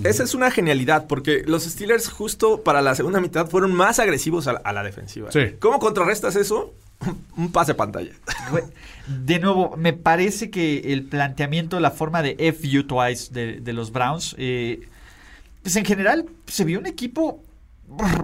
Esa 0.03 0.23
es 0.23 0.35
una 0.35 0.51
genialidad, 0.51 1.07
porque 1.07 1.43
los 1.47 1.63
Steelers 1.63 2.09
justo 2.09 2.61
para 2.61 2.83
la 2.83 2.93
segunda 2.93 3.19
mitad 3.19 3.49
fueron 3.49 3.73
más 3.73 3.97
agresivos 3.97 4.45
a 4.45 4.53
la, 4.53 4.59
a 4.59 4.71
la 4.71 4.83
defensiva. 4.83 5.31
Sí. 5.31 5.39
¿Cómo 5.59 5.79
contrarrestas 5.79 6.35
eso? 6.35 6.75
Un 7.35 7.51
pase 7.51 7.73
pantalla. 7.73 8.11
De 9.07 9.39
nuevo, 9.39 9.75
me 9.77 9.93
parece 9.93 10.49
que 10.49 10.93
el 10.93 11.03
planteamiento, 11.03 11.79
la 11.79 11.91
forma 11.91 12.21
de 12.21 12.35
F 12.39 12.67
you 12.67 12.83
twice 12.83 13.33
de, 13.33 13.59
de 13.59 13.73
los 13.73 13.91
Browns, 13.91 14.35
eh, 14.37 14.81
pues 15.63 15.75
en 15.75 15.85
general 15.85 16.25
se 16.47 16.63
vio 16.63 16.79
un 16.79 16.85
equipo 16.85 17.43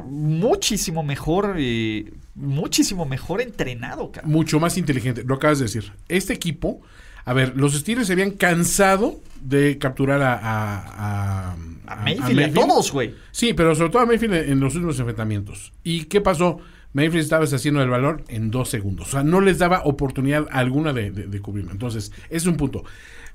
muchísimo 0.06 1.04
mejor, 1.04 1.56
eh, 1.58 2.12
muchísimo 2.36 3.06
mejor 3.06 3.42
entrenado, 3.42 4.12
cabrón. 4.12 4.32
Mucho 4.32 4.60
más 4.60 4.78
inteligente. 4.78 5.24
Lo 5.26 5.36
acabas 5.36 5.60
de 5.60 5.66
decir. 5.66 5.92
Este 6.08 6.34
equipo, 6.34 6.82
a 7.26 7.34
ver, 7.34 7.54
los 7.56 7.74
Steelers 7.74 8.08
se 8.08 8.14
habían 8.14 8.32
cansado 8.32 9.20
de 9.42 9.78
capturar 9.78 10.22
a... 10.22 10.34
A, 10.36 11.52
a- 11.52 11.56
A 11.88 11.96
Mayfield, 11.98 12.40
a 12.42 12.54
todos, 12.54 12.92
güey. 12.92 13.14
Sí, 13.32 13.54
pero 13.54 13.76
sobre 13.76 13.92
todo 13.92 14.02
a 14.02 14.06
Mayfield 14.06 14.34
en 14.50 14.60
los 14.60 14.74
últimos 14.76 14.98
enfrentamientos. 15.00 15.72
¿Y 15.84 16.06
qué 16.06 16.20
pasó? 16.22 16.60
Mayfield 16.96 17.24
estaba 17.24 17.42
deshaciendo 17.44 17.84
el 17.84 17.90
valor 17.90 18.24
en 18.30 18.52
dos 18.52 18.70
segundos. 18.70 19.10
O 19.10 19.12
sea, 19.12 19.24
no 19.24 19.42
les 19.42 19.60
daba 19.60 19.82
oportunidad 19.84 20.48
alguna 20.50 20.94
de, 20.94 21.12
de, 21.12 21.28
de 21.28 21.42
cubrirlo. 21.42 21.72
Entonces, 21.72 22.14
ese 22.30 22.38
es 22.38 22.46
un 22.46 22.56
punto. 22.56 22.86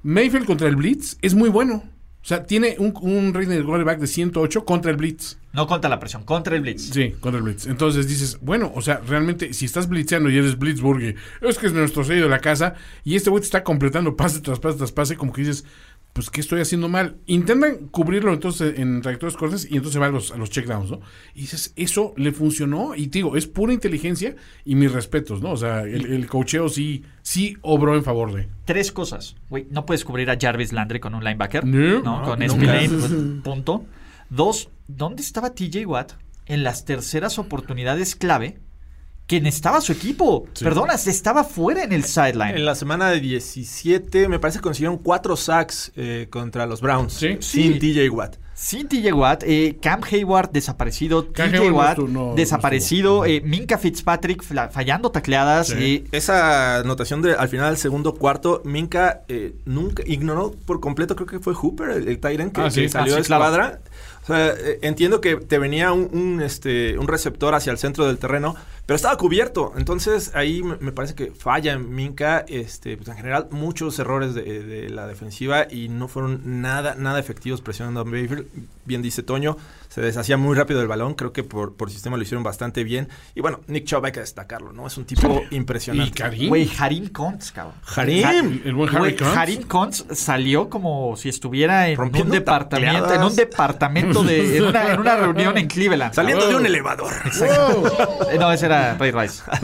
Mayfield 0.02 0.46
contra 0.46 0.66
el 0.66 0.76
Blitz 0.76 1.18
es 1.20 1.34
muy 1.34 1.50
bueno. 1.50 1.84
O 2.22 2.26
sea, 2.26 2.44
tiene 2.44 2.76
un, 2.78 2.94
un 3.02 3.32
rating 3.32 3.48
de 3.48 3.62
quarterback 3.62 3.98
de 3.98 4.06
108 4.06 4.64
contra 4.64 4.90
el 4.90 4.96
Blitz. 4.96 5.38
No 5.52 5.66
contra 5.66 5.90
la 5.90 5.98
presión, 5.98 6.24
contra 6.24 6.54
el 6.54 6.62
Blitz. 6.62 6.90
Sí, 6.90 7.12
contra 7.20 7.38
el 7.38 7.44
Blitz. 7.44 7.66
Entonces 7.66 8.08
dices, 8.08 8.38
bueno, 8.40 8.72
o 8.74 8.80
sea, 8.80 9.00
realmente, 9.06 9.52
si 9.52 9.64
estás 9.66 9.88
blitzeando 9.88 10.30
y 10.30 10.38
eres 10.38 10.58
Blitzburg, 10.58 11.02
y 11.02 11.14
es 11.40 11.58
que 11.58 11.66
es 11.66 11.72
nuestro 11.72 12.04
sello 12.04 12.24
de 12.24 12.28
la 12.28 12.38
casa, 12.38 12.74
y 13.04 13.14
este 13.14 13.30
güey 13.30 13.40
te 13.40 13.46
está 13.46 13.64
completando 13.64 14.16
pase 14.16 14.40
tras 14.40 14.58
pase 14.58 14.78
tras 14.78 14.92
pase, 14.92 15.16
como 15.16 15.32
que 15.32 15.42
dices, 15.42 15.64
pues, 16.12 16.28
¿qué 16.28 16.40
estoy 16.40 16.60
haciendo 16.60 16.88
mal? 16.88 17.16
Intentan 17.26 17.88
cubrirlo 17.88 18.32
entonces 18.32 18.78
en 18.78 19.00
trayectorias 19.00 19.36
cortas 19.36 19.66
y 19.70 19.76
entonces 19.76 20.00
va 20.00 20.06
a 20.06 20.10
los, 20.10 20.32
a 20.32 20.36
los 20.36 20.50
checkdowns, 20.50 20.90
¿no? 20.90 21.00
Y 21.34 21.42
dices, 21.42 21.72
eso 21.76 22.14
le 22.16 22.32
funcionó, 22.32 22.94
y 22.94 23.06
te 23.08 23.18
digo, 23.18 23.36
es 23.36 23.46
pura 23.46 23.72
inteligencia 23.72 24.34
y 24.64 24.74
mis 24.74 24.92
respetos, 24.92 25.40
¿no? 25.40 25.52
O 25.52 25.56
sea, 25.56 25.82
el, 25.82 26.12
el 26.12 26.26
cocheo 26.26 26.68
sí, 26.68 27.04
sí 27.22 27.56
obró 27.62 27.94
en 27.94 28.02
favor 28.02 28.34
de. 28.34 28.48
Tres 28.64 28.92
cosas. 28.92 29.36
Güey, 29.48 29.66
no 29.70 29.86
puedes 29.86 30.04
cubrir 30.04 30.30
a 30.30 30.38
Jarvis 30.40 30.72
Landry 30.72 31.00
con 31.00 31.14
un 31.14 31.22
linebacker. 31.22 31.64
No, 31.64 32.00
No, 32.02 32.22
con 32.22 32.38
nunca. 32.40 32.54
Spillane, 32.54 32.88
pues, 32.88 33.12
punto. 33.44 33.84
Dos, 34.28 34.70
¿dónde 34.88 35.22
estaba 35.22 35.54
TJ 35.54 35.86
Watt 35.86 36.12
en 36.46 36.64
las 36.64 36.84
terceras 36.84 37.38
oportunidades 37.38 38.16
clave 38.16 38.58
que 39.30 39.40
necesitaba 39.40 39.80
su 39.80 39.92
equipo? 39.92 40.44
Perdona, 40.60 40.98
se 40.98 41.10
estaba 41.10 41.44
fuera 41.44 41.84
en 41.84 41.92
el 41.92 42.02
sideline. 42.02 42.56
En 42.56 42.64
la 42.64 42.74
semana 42.74 43.10
de 43.10 43.20
17, 43.20 44.26
me 44.26 44.40
parece 44.40 44.58
que 44.58 44.62
consiguieron 44.64 44.98
cuatro 44.98 45.36
sacks 45.36 45.92
eh, 45.94 46.26
contra 46.30 46.66
los 46.66 46.80
Browns. 46.80 47.12
Sí. 47.12 47.36
Sin 47.38 47.74
Sí. 47.74 47.78
TJ 47.78 48.08
Watt. 48.10 48.36
Sin 48.54 48.88
TJ 48.88 49.12
Watt, 49.14 49.44
eh, 49.46 49.78
Cam 49.80 50.00
Hayward 50.10 50.50
desaparecido, 50.50 51.32
Cam 51.32 51.50
TJ 51.52 51.70
Watt 51.70 51.90
estuvo- 51.90 52.08
no- 52.08 52.26
no 52.30 52.34
desaparecido, 52.34 53.24
eh, 53.24 53.40
Minka 53.42 53.78
Fitzpatrick 53.78 54.42
fallando 54.42 55.10
tacleadas. 55.12 55.68
Sí. 55.68 56.04
eh, 56.04 56.08
Esa 56.10 56.80
anotación 56.80 57.22
de, 57.22 57.34
al 57.34 57.48
final 57.48 57.68
del 57.68 57.76
segundo 57.78 58.14
cuarto, 58.16 58.62
Minka 58.64 59.22
eh, 59.28 59.54
nunca 59.64 60.02
ignoró 60.06 60.56
por 60.66 60.80
completo, 60.80 61.14
creo 61.14 61.28
que 61.28 61.38
fue 61.38 61.54
Hooper, 61.54 61.90
el, 61.90 62.08
el 62.08 62.18
Tyrant 62.18 62.52
que, 62.52 62.60
Ah, 62.62 62.70
sí. 62.70 62.82
que 62.82 62.88
salió 62.88 63.14
Ah, 63.14 63.16
sí, 63.18 63.22
de 63.22 63.26
claro. 63.28 63.44
escuadra. 63.44 63.80
Sea, 64.30 64.54
eh, 64.56 64.78
entiendo 64.82 65.20
que 65.20 65.36
te 65.36 65.58
venía 65.58 65.92
un, 65.92 66.40
este, 66.42 66.98
un 66.98 67.08
receptor 67.08 67.54
hacia 67.54 67.72
el 67.72 67.78
centro 67.78 68.06
del 68.06 68.18
terreno, 68.18 68.54
pero 68.86 68.96
estaba 68.96 69.16
cubierto. 69.16 69.72
Entonces 69.76 70.32
ahí 70.34 70.62
me, 70.62 70.92
parece 70.92 71.14
que 71.14 71.32
falla 71.32 71.72
en 71.72 71.94
Minka. 71.94 72.44
Este, 72.48 72.96
pues 72.96 73.08
en 73.08 73.16
general, 73.16 73.48
muchos 73.50 73.98
errores 73.98 74.34
de, 74.34 74.62
de 74.62 74.88
la 74.90 75.06
defensiva 75.06 75.66
y 75.70 75.88
no 75.88 76.08
fueron 76.08 76.62
nada, 76.62 76.94
nada 76.94 77.18
efectivos 77.18 77.60
presionando 77.60 78.00
a 78.00 78.04
Mayfield. 78.04 78.46
Bien 78.84 79.02
dice 79.02 79.22
Toño, 79.22 79.56
se 79.90 80.00
deshacía 80.00 80.38
muy 80.38 80.56
rápido 80.56 80.80
el 80.80 80.88
balón. 80.88 81.12
Creo 81.14 81.32
que 81.34 81.42
por, 81.44 81.74
por 81.74 81.90
sistema 81.90 82.16
lo 82.16 82.22
hicieron 82.22 82.42
bastante 82.42 82.82
bien. 82.84 83.08
Y 83.34 83.40
bueno, 83.42 83.60
Nick 83.66 83.84
Chubb 83.84 84.06
hay 84.06 84.12
que 84.12 84.20
destacarlo, 84.20 84.72
¿no? 84.72 84.86
Es 84.86 84.96
un 84.96 85.04
tipo 85.04 85.42
Y 85.50 85.56
impresionante. 85.56 86.14
Karim. 86.16 86.48
Güey, 86.48 86.70
Harim 86.78 87.08
Kuntz, 87.08 87.52
cabrón. 87.52 87.74
Harim. 87.94 88.24
Ha- 88.24 88.30
El 88.68 88.74
buen. 88.74 88.90
Harim 89.36 89.62
Kuntz 89.64 90.04
salió 90.12 90.70
como 90.70 91.16
si 91.18 91.28
estuviera 91.28 91.88
en 91.88 92.00
un 92.00 92.30
departamento, 92.30 93.12
en 93.12 93.22
un 93.24 93.36
departamento 93.36 94.22
de, 94.22 94.56
en 94.58 94.64
una, 94.64 94.92
en 94.94 95.00
una 95.00 95.16
reunión 95.16 95.58
en 95.58 95.66
Cleveland. 95.66 96.14
Saliendo 96.14 96.46
de 96.48 96.54
un 96.54 96.64
elevador. 96.64 97.12
Eh, 98.30 98.38
No, 98.38 98.52
ese 98.52 98.66
era 98.66 98.94
Ray 98.96 99.10
Rice. 99.10 99.42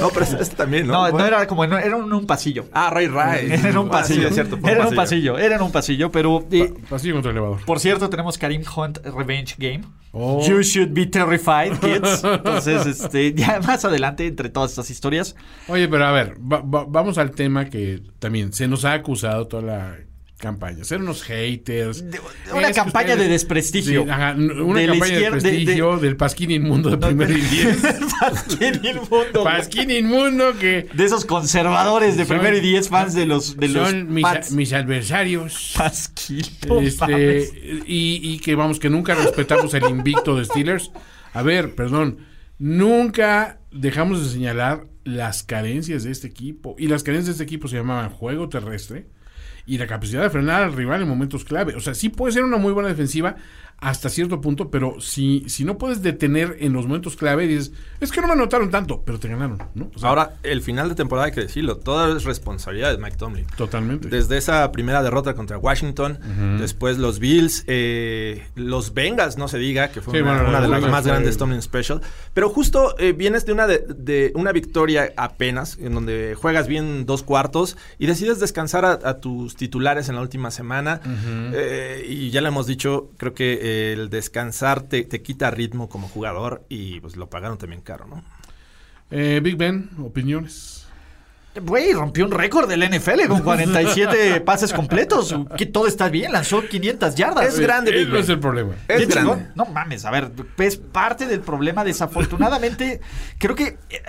no, 0.00 0.08
pero 0.12 0.24
este 0.24 0.56
también, 0.56 0.86
¿no? 0.86 1.08
No, 1.10 1.18
no 1.18 1.24
era 1.24 1.46
como, 1.46 1.62
en- 1.64 1.72
era 1.72 1.96
en 1.96 2.12
un 2.12 2.26
pasillo. 2.26 2.66
Ah, 2.72 2.90
Ray 2.90 3.06
Ray. 3.06 3.52
Era 3.52 3.68
en 3.70 3.78
un 3.78 3.86
Ah, 3.92 4.02
sí, 4.02 4.14
pasillo. 4.14 4.28
es 4.28 4.34
cierto, 4.34 4.58
era 4.66 4.82
en 4.82 4.88
un 4.88 4.94
pasillo, 4.94 5.38
era 5.38 5.56
en 5.56 5.62
un 5.62 5.70
pasillo, 5.72 6.10
pero... 6.10 6.44
eh, 6.50 6.74
Pasillo 6.88 7.14
contra 7.14 7.30
el 7.30 7.36
elevador. 7.36 7.64
por 7.64 7.78
cierto, 7.80 8.08
tenemos 8.10 8.36
Karim 8.38 8.62
Hunt 8.76 8.98
Revenge 9.04 9.54
Game. 9.58 9.67
Oh. 10.12 10.42
You 10.48 10.62
should 10.62 10.94
be 10.94 11.04
terrified, 11.06 11.78
kids. 11.80 12.24
Entonces, 12.24 12.86
este, 12.86 13.34
ya 13.34 13.60
más 13.60 13.84
adelante, 13.84 14.26
entre 14.26 14.48
todas 14.48 14.70
estas 14.70 14.90
historias, 14.90 15.36
Oye, 15.68 15.86
pero 15.86 16.06
a 16.06 16.12
ver, 16.12 16.34
va- 16.40 16.62
va- 16.62 16.86
vamos 16.88 17.18
al 17.18 17.30
tema 17.32 17.66
que 17.66 18.02
también 18.18 18.52
se 18.54 18.66
nos 18.68 18.84
ha 18.86 18.94
acusado 18.94 19.46
toda 19.46 19.62
la 19.62 19.96
campaña. 20.38 20.84
Ser 20.84 21.00
unos 21.02 21.22
haters. 21.24 22.04
una 22.54 22.72
campaña 22.72 23.08
ustedes- 23.14 23.18
de 23.18 23.28
desprestigio. 23.28 24.06
Ajá, 24.10 24.34
una 24.36 24.80
De 24.80 24.86
campaña 24.86 25.12
de 25.12 25.56
izquierda- 25.56 25.96
de- 25.98 26.06
del 26.06 26.16
Pasquín 26.16 26.50
inmundo 26.50 26.90
de 26.90 26.96
primero 26.96 27.32
y 27.36 27.40
diez. 27.40 27.78
Pasquín 28.20 28.80
inmundo. 28.84 29.44
Pasquín 29.44 29.90
inmundo 29.90 30.56
que 30.58 30.88
De 30.94 31.04
esos 31.04 31.24
conservadores 31.24 32.16
de 32.16 32.24
Son- 32.24 32.36
primero 32.38 32.56
y 32.56 32.60
diez 32.60 32.88
fans 32.88 33.14
de 33.14 33.26
los 33.26 33.56
de 33.56 33.68
los 33.68 33.88
son 33.90 34.12
mis, 34.14 34.72
adversarios. 34.72 35.74
Pasquín. 35.76 36.42
no. 36.66 36.80
Este, 36.80 37.50
y, 37.86 38.20
y 38.22 38.38
que 38.38 38.54
vamos, 38.54 38.78
que 38.78 38.88
nunca 38.90 39.14
respetamos 39.14 39.74
el 39.74 39.84
invicto 39.88 40.36
de 40.36 40.44
Steelers. 40.44 40.90
A 41.34 41.42
ver, 41.42 41.74
perdón, 41.74 42.18
nunca 42.58 43.60
dejamos 43.70 44.24
de 44.24 44.30
señalar 44.32 44.86
las 45.04 45.42
carencias 45.42 46.04
de 46.04 46.10
este 46.10 46.26
equipo. 46.26 46.76
Y 46.78 46.86
las 46.88 47.02
carencias 47.02 47.26
de 47.26 47.32
este 47.32 47.44
equipo 47.44 47.68
se 47.68 47.76
llamaban 47.76 48.10
juego 48.10 48.48
terrestre 48.48 49.06
y 49.68 49.76
la 49.76 49.86
capacidad 49.86 50.22
de 50.22 50.30
frenar 50.30 50.62
al 50.62 50.72
rival 50.72 51.02
en 51.02 51.08
momentos 51.08 51.44
clave. 51.44 51.76
O 51.76 51.80
sea, 51.80 51.94
sí 51.94 52.08
puede 52.08 52.32
ser 52.32 52.42
una 52.42 52.56
muy 52.56 52.72
buena 52.72 52.88
defensiva 52.88 53.36
hasta 53.80 54.08
cierto 54.08 54.40
punto, 54.40 54.70
pero 54.70 55.00
si, 55.00 55.44
si 55.48 55.64
no 55.64 55.78
puedes 55.78 56.02
detener 56.02 56.56
en 56.60 56.72
los 56.72 56.86
momentos 56.86 57.14
clave, 57.16 57.46
dices, 57.46 57.72
es 58.00 58.10
que 58.10 58.20
no 58.20 58.26
me 58.26 58.32
anotaron 58.32 58.70
tanto, 58.70 59.02
pero 59.04 59.20
te 59.20 59.28
ganaron, 59.28 59.58
¿no? 59.74 59.90
O 59.94 59.98
sea, 59.98 60.08
Ahora, 60.08 60.34
el 60.42 60.62
final 60.62 60.88
de 60.88 60.96
temporada 60.96 61.26
hay 61.26 61.32
que 61.32 61.42
decirlo, 61.42 61.76
toda 61.76 62.16
es 62.16 62.24
responsabilidad 62.24 62.90
de 62.90 62.98
Mike 62.98 63.16
Tomlin. 63.16 63.46
totalmente. 63.56 64.08
Desde 64.08 64.36
esa 64.36 64.70
primera 64.72 65.00
derrota 65.02 65.34
contra 65.34 65.58
Washington, 65.58 66.18
después 66.58 66.98
los 66.98 67.20
Bills, 67.20 67.64
eh, 67.68 68.46
los 68.56 68.94
Bengals, 68.94 69.38
no 69.38 69.46
se 69.46 69.58
diga, 69.58 69.90
que 69.92 70.00
fue 70.00 70.14
Sí, 70.14 70.20
una, 70.22 70.32
bueno, 70.34 70.48
una 70.48 70.60
de 70.60 70.68
las 70.68 70.82
más 70.90 71.06
grandes 71.06 71.36
Tomlin 71.38 71.62
Special. 71.62 72.00
Pero 72.34 72.48
justo 72.50 72.96
eh, 72.98 73.12
vienes 73.12 73.46
de 73.46 73.52
una, 73.52 73.66
de, 73.68 73.84
de 73.96 74.32
una 74.34 74.50
victoria 74.52 75.12
apenas, 75.16 75.78
en 75.78 75.94
donde 75.94 76.34
juegas 76.36 76.66
bien 76.66 77.06
dos 77.06 77.22
cuartos 77.22 77.76
y 77.98 78.06
decides 78.06 78.40
descansar 78.40 78.84
a, 78.84 78.92
a 79.04 79.20
tus 79.20 79.54
titulares 79.54 80.08
en 80.08 80.16
la 80.16 80.20
última 80.22 80.50
semana. 80.50 81.00
Eh, 81.54 82.04
y 82.08 82.30
ya 82.30 82.40
lo 82.40 82.48
hemos 82.48 82.66
dicho, 82.66 83.10
creo 83.18 83.34
que 83.34 83.67
el 83.92 84.10
descansar 84.10 84.82
te, 84.82 85.02
te 85.04 85.22
quita 85.22 85.50
ritmo 85.50 85.88
como 85.88 86.08
jugador 86.08 86.64
y 86.68 87.00
pues 87.00 87.16
lo 87.16 87.28
pagaron 87.30 87.58
también 87.58 87.82
caro, 87.82 88.06
¿no? 88.06 88.22
Eh, 89.10 89.40
Big 89.42 89.56
Ben, 89.56 89.90
opiniones. 90.02 90.86
Güey, 91.60 91.92
rompió 91.92 92.24
un 92.24 92.30
récord 92.30 92.68
del 92.68 92.88
NFL 92.88 93.26
con 93.26 93.42
47 93.42 94.40
pases 94.42 94.72
completos. 94.72 95.34
Que 95.56 95.66
todo 95.66 95.86
está 95.88 96.08
bien, 96.08 96.30
lanzó 96.30 96.62
500 96.62 97.14
yardas. 97.16 97.46
Es 97.46 97.58
grande, 97.58 97.90
Ese 97.90 97.98
Big 98.00 98.08
no 98.08 98.14
Ben. 98.14 98.22
es 98.22 98.28
el 98.28 98.38
problema. 98.38 98.74
Es 98.86 99.08
grande. 99.08 99.14
chingón. 99.14 99.48
No 99.56 99.64
mames, 99.64 100.04
a 100.04 100.10
ver, 100.10 100.30
es 100.58 100.76
parte 100.76 101.26
del 101.26 101.40
problema. 101.40 101.82
Desafortunadamente, 101.84 103.00
creo 103.38 103.56
que. 103.56 103.78
eh, 103.90 104.02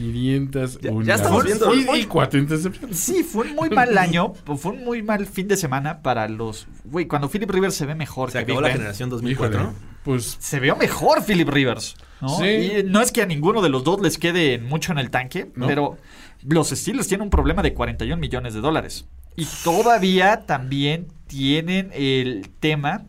500 0.00 0.80
ya 0.80 0.90
unidades. 0.92 1.20
estamos 1.20 1.44
viendo- 1.44 1.74
Y, 1.74 2.00
y 2.00 2.04
cuatro 2.04 2.40
intercepciones. 2.40 2.98
Sí, 2.98 3.22
fue 3.22 3.46
un 3.48 3.54
muy 3.54 3.68
mal 3.70 3.96
año, 3.98 4.32
fue 4.56 4.72
un 4.72 4.84
muy 4.84 5.02
mal 5.02 5.26
fin 5.26 5.46
de 5.48 5.56
semana 5.56 6.00
para 6.02 6.26
los... 6.28 6.66
Güey, 6.84 7.06
cuando 7.06 7.28
Philip 7.28 7.50
Rivers 7.50 7.74
se 7.74 7.86
ve 7.86 7.94
mejor 7.94 8.30
Se 8.30 8.38
que 8.38 8.44
acabó 8.44 8.58
Big 8.58 8.62
la 8.62 8.68
Ben, 8.68 8.76
generación 8.78 9.10
2004, 9.10 9.60
Híjole, 9.60 9.72
¿no? 9.72 9.78
Pues 10.04 10.36
se 10.40 10.60
vio 10.60 10.76
mejor 10.76 11.22
Philip 11.24 11.48
Rivers. 11.48 11.94
¿no? 12.22 12.28
Sí. 12.38 12.44
Y 12.44 12.82
no 12.86 13.02
es 13.02 13.12
que 13.12 13.20
a 13.22 13.26
ninguno 13.26 13.60
de 13.60 13.68
los 13.68 13.84
dos 13.84 14.00
les 14.00 14.16
quede 14.16 14.58
mucho 14.58 14.92
en 14.92 14.98
el 14.98 15.10
tanque, 15.10 15.50
No. 15.54 15.66
pero 15.66 15.98
los 16.42 16.70
Steelers 16.70 17.06
tienen 17.06 17.24
un 17.24 17.30
problema 17.30 17.62
de 17.62 17.74
41 17.74 18.16
millones 18.18 18.54
de 18.54 18.60
dólares. 18.60 19.06
Y 19.36 19.46
todavía 19.62 20.46
también 20.46 21.08
tienen 21.26 21.90
el 21.92 22.50
tema 22.60 23.04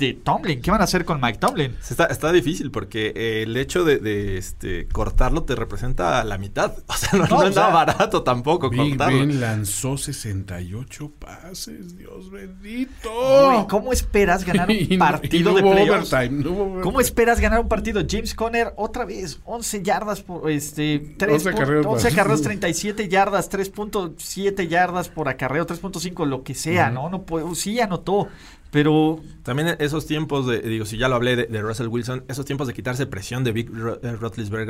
de 0.00 0.14
Tomlin. 0.14 0.60
¿Qué 0.60 0.70
van 0.70 0.80
a 0.80 0.84
hacer 0.84 1.04
con 1.04 1.20
Mike 1.20 1.38
Tomlin? 1.38 1.76
Está, 1.88 2.06
está 2.06 2.32
difícil 2.32 2.70
porque 2.70 3.12
eh, 3.14 3.42
el 3.44 3.56
hecho 3.56 3.84
de, 3.84 3.98
de, 3.98 4.38
este, 4.38 4.88
cortarlo 4.88 5.44
te 5.44 5.54
representa 5.54 6.22
la 6.24 6.38
mitad. 6.38 6.74
O 6.88 6.92
sea, 6.94 7.10
no, 7.12 7.18
No, 7.20 7.26
no 7.28 7.36
o 7.38 7.42
es 7.44 7.54
nada 7.54 7.68
sea, 7.68 7.74
barato 7.74 8.22
tampoco 8.22 8.68
Big 8.70 8.80
cortarlo. 8.96 9.18
Ben 9.20 9.40
lanzó 9.40 9.96
68 9.96 11.12
pases, 11.18 11.96
Dios 11.96 12.30
bendito. 12.30 13.10
Güey, 13.46 13.66
¿Cómo 13.68 13.92
esperas 13.92 14.44
ganar 14.44 14.68
un 14.90 14.98
partido 14.98 15.50
y 15.50 15.54
no 15.54 15.54
de 15.54 15.62
playoffs? 15.62 16.12
overtime, 16.12 16.42
no 16.44 16.50
hubo 16.50 16.62
overtime. 16.62 16.82
¿Cómo 16.82 17.00
esperas 17.00 17.40
ganar 17.40 17.60
un 17.60 17.68
partido? 17.68 18.02
James 18.08 18.34
Conner, 18.34 18.72
otra 18.76 19.04
vez, 19.04 19.40
11 19.44 19.82
yardas 19.82 20.20
por 20.22 20.50
este, 20.50 21.14
3 21.18 21.32
11 21.46 21.48
acarreos 21.50 21.86
11 21.86 22.02
para- 22.02 22.14
acarreos, 22.14 22.42
37 22.42 23.08
yardas, 23.08 23.50
3.7 23.50 24.68
yardas 24.68 25.08
por 25.08 25.28
acarreo, 25.28 25.66
3.5, 25.66 26.26
lo 26.26 26.42
que 26.42 26.54
sea, 26.54 26.86
Ujú. 26.86 26.94
¿no? 26.94 27.10
no 27.10 27.22
puedo, 27.22 27.54
sí 27.54 27.80
anotó, 27.80 28.28
pero 28.70 29.20
También 29.42 29.76
esos 29.80 30.06
tiempos 30.06 30.46
de, 30.46 30.60
digo, 30.60 30.84
si 30.84 30.96
ya 30.96 31.08
lo 31.08 31.16
hablé 31.16 31.36
de, 31.36 31.44
de 31.46 31.60
Russell 31.62 31.88
Wilson, 31.88 32.24
esos 32.28 32.44
tiempos 32.44 32.66
de 32.68 32.74
quitarse 32.74 33.06
presión 33.06 33.42
de 33.44 33.52
Big 33.52 33.70
Ro- 33.70 34.00
eh, 34.02 34.16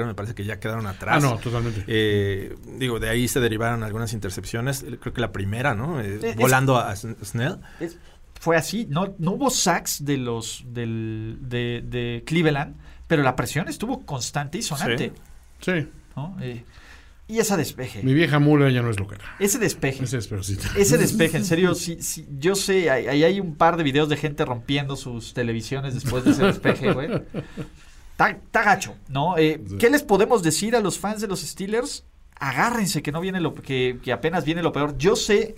me 0.06 0.14
parece 0.14 0.34
que 0.34 0.44
ya 0.44 0.58
quedaron 0.58 0.86
atrás. 0.86 1.22
Ah, 1.22 1.26
no, 1.28 1.36
totalmente. 1.38 1.84
Eh, 1.86 2.54
digo, 2.78 2.98
de 2.98 3.08
ahí 3.08 3.28
se 3.28 3.40
derivaron 3.40 3.82
algunas 3.82 4.12
intercepciones. 4.12 4.84
Creo 5.00 5.12
que 5.12 5.20
la 5.20 5.32
primera, 5.32 5.74
¿no? 5.74 6.00
Eh, 6.00 6.18
Es- 6.22 6.36
volando 6.36 6.76
a 6.78 6.92
Sn- 6.94 7.16
Snell. 7.24 7.58
es- 7.80 7.98
fue 8.40 8.56
así, 8.56 8.86
no, 8.88 9.14
no 9.18 9.32
hubo 9.32 9.50
sacks 9.50 10.02
de 10.04 10.16
los 10.16 10.64
del, 10.66 11.36
de, 11.42 11.82
de 11.86 12.22
Cleveland, 12.24 12.74
pero 13.06 13.22
la 13.22 13.36
presión 13.36 13.68
estuvo 13.68 14.06
constante 14.06 14.56
y 14.56 14.62
sonante. 14.62 15.12
Sí. 15.60 15.88
¿no? 16.16 16.36
Eh, 16.40 16.64
y 17.30 17.38
esa 17.38 17.56
despeje. 17.56 18.02
Mi 18.02 18.12
vieja 18.12 18.40
mula 18.40 18.68
ya 18.70 18.82
no 18.82 18.90
es 18.90 18.98
lo 18.98 19.06
que 19.06 19.14
era. 19.14 19.24
Ese 19.38 19.58
despeje. 19.58 20.02
Ese 20.02 20.16
despeje. 20.16 20.42
Ese 20.76 20.98
despeje, 20.98 21.36
en 21.36 21.44
serio, 21.44 21.74
sí, 21.76 22.02
sí, 22.02 22.26
yo 22.38 22.56
sé, 22.56 22.90
ahí 22.90 23.22
hay 23.22 23.38
un 23.38 23.54
par 23.54 23.76
de 23.76 23.84
videos 23.84 24.08
de 24.08 24.16
gente 24.16 24.44
rompiendo 24.44 24.96
sus 24.96 25.32
televisiones 25.32 25.94
después 25.94 26.24
de 26.24 26.32
ese 26.32 26.44
despeje, 26.44 26.92
güey. 26.92 27.08
Está 28.10 28.30
está 28.30 28.62
gacho, 28.64 28.96
¿no? 29.08 29.38
Eh, 29.38 29.62
¿Qué 29.78 29.90
les 29.90 30.02
podemos 30.02 30.42
decir 30.42 30.74
a 30.74 30.80
los 30.80 30.98
fans 30.98 31.20
de 31.20 31.28
los 31.28 31.40
Steelers? 31.40 32.04
Agárrense 32.34 33.02
que 33.02 33.12
no 33.12 33.20
viene 33.20 33.40
lo 33.40 33.54
que, 33.54 33.98
que 34.02 34.12
apenas 34.12 34.44
viene 34.44 34.62
lo 34.62 34.72
peor. 34.72 34.98
Yo 34.98 35.14
sé, 35.14 35.54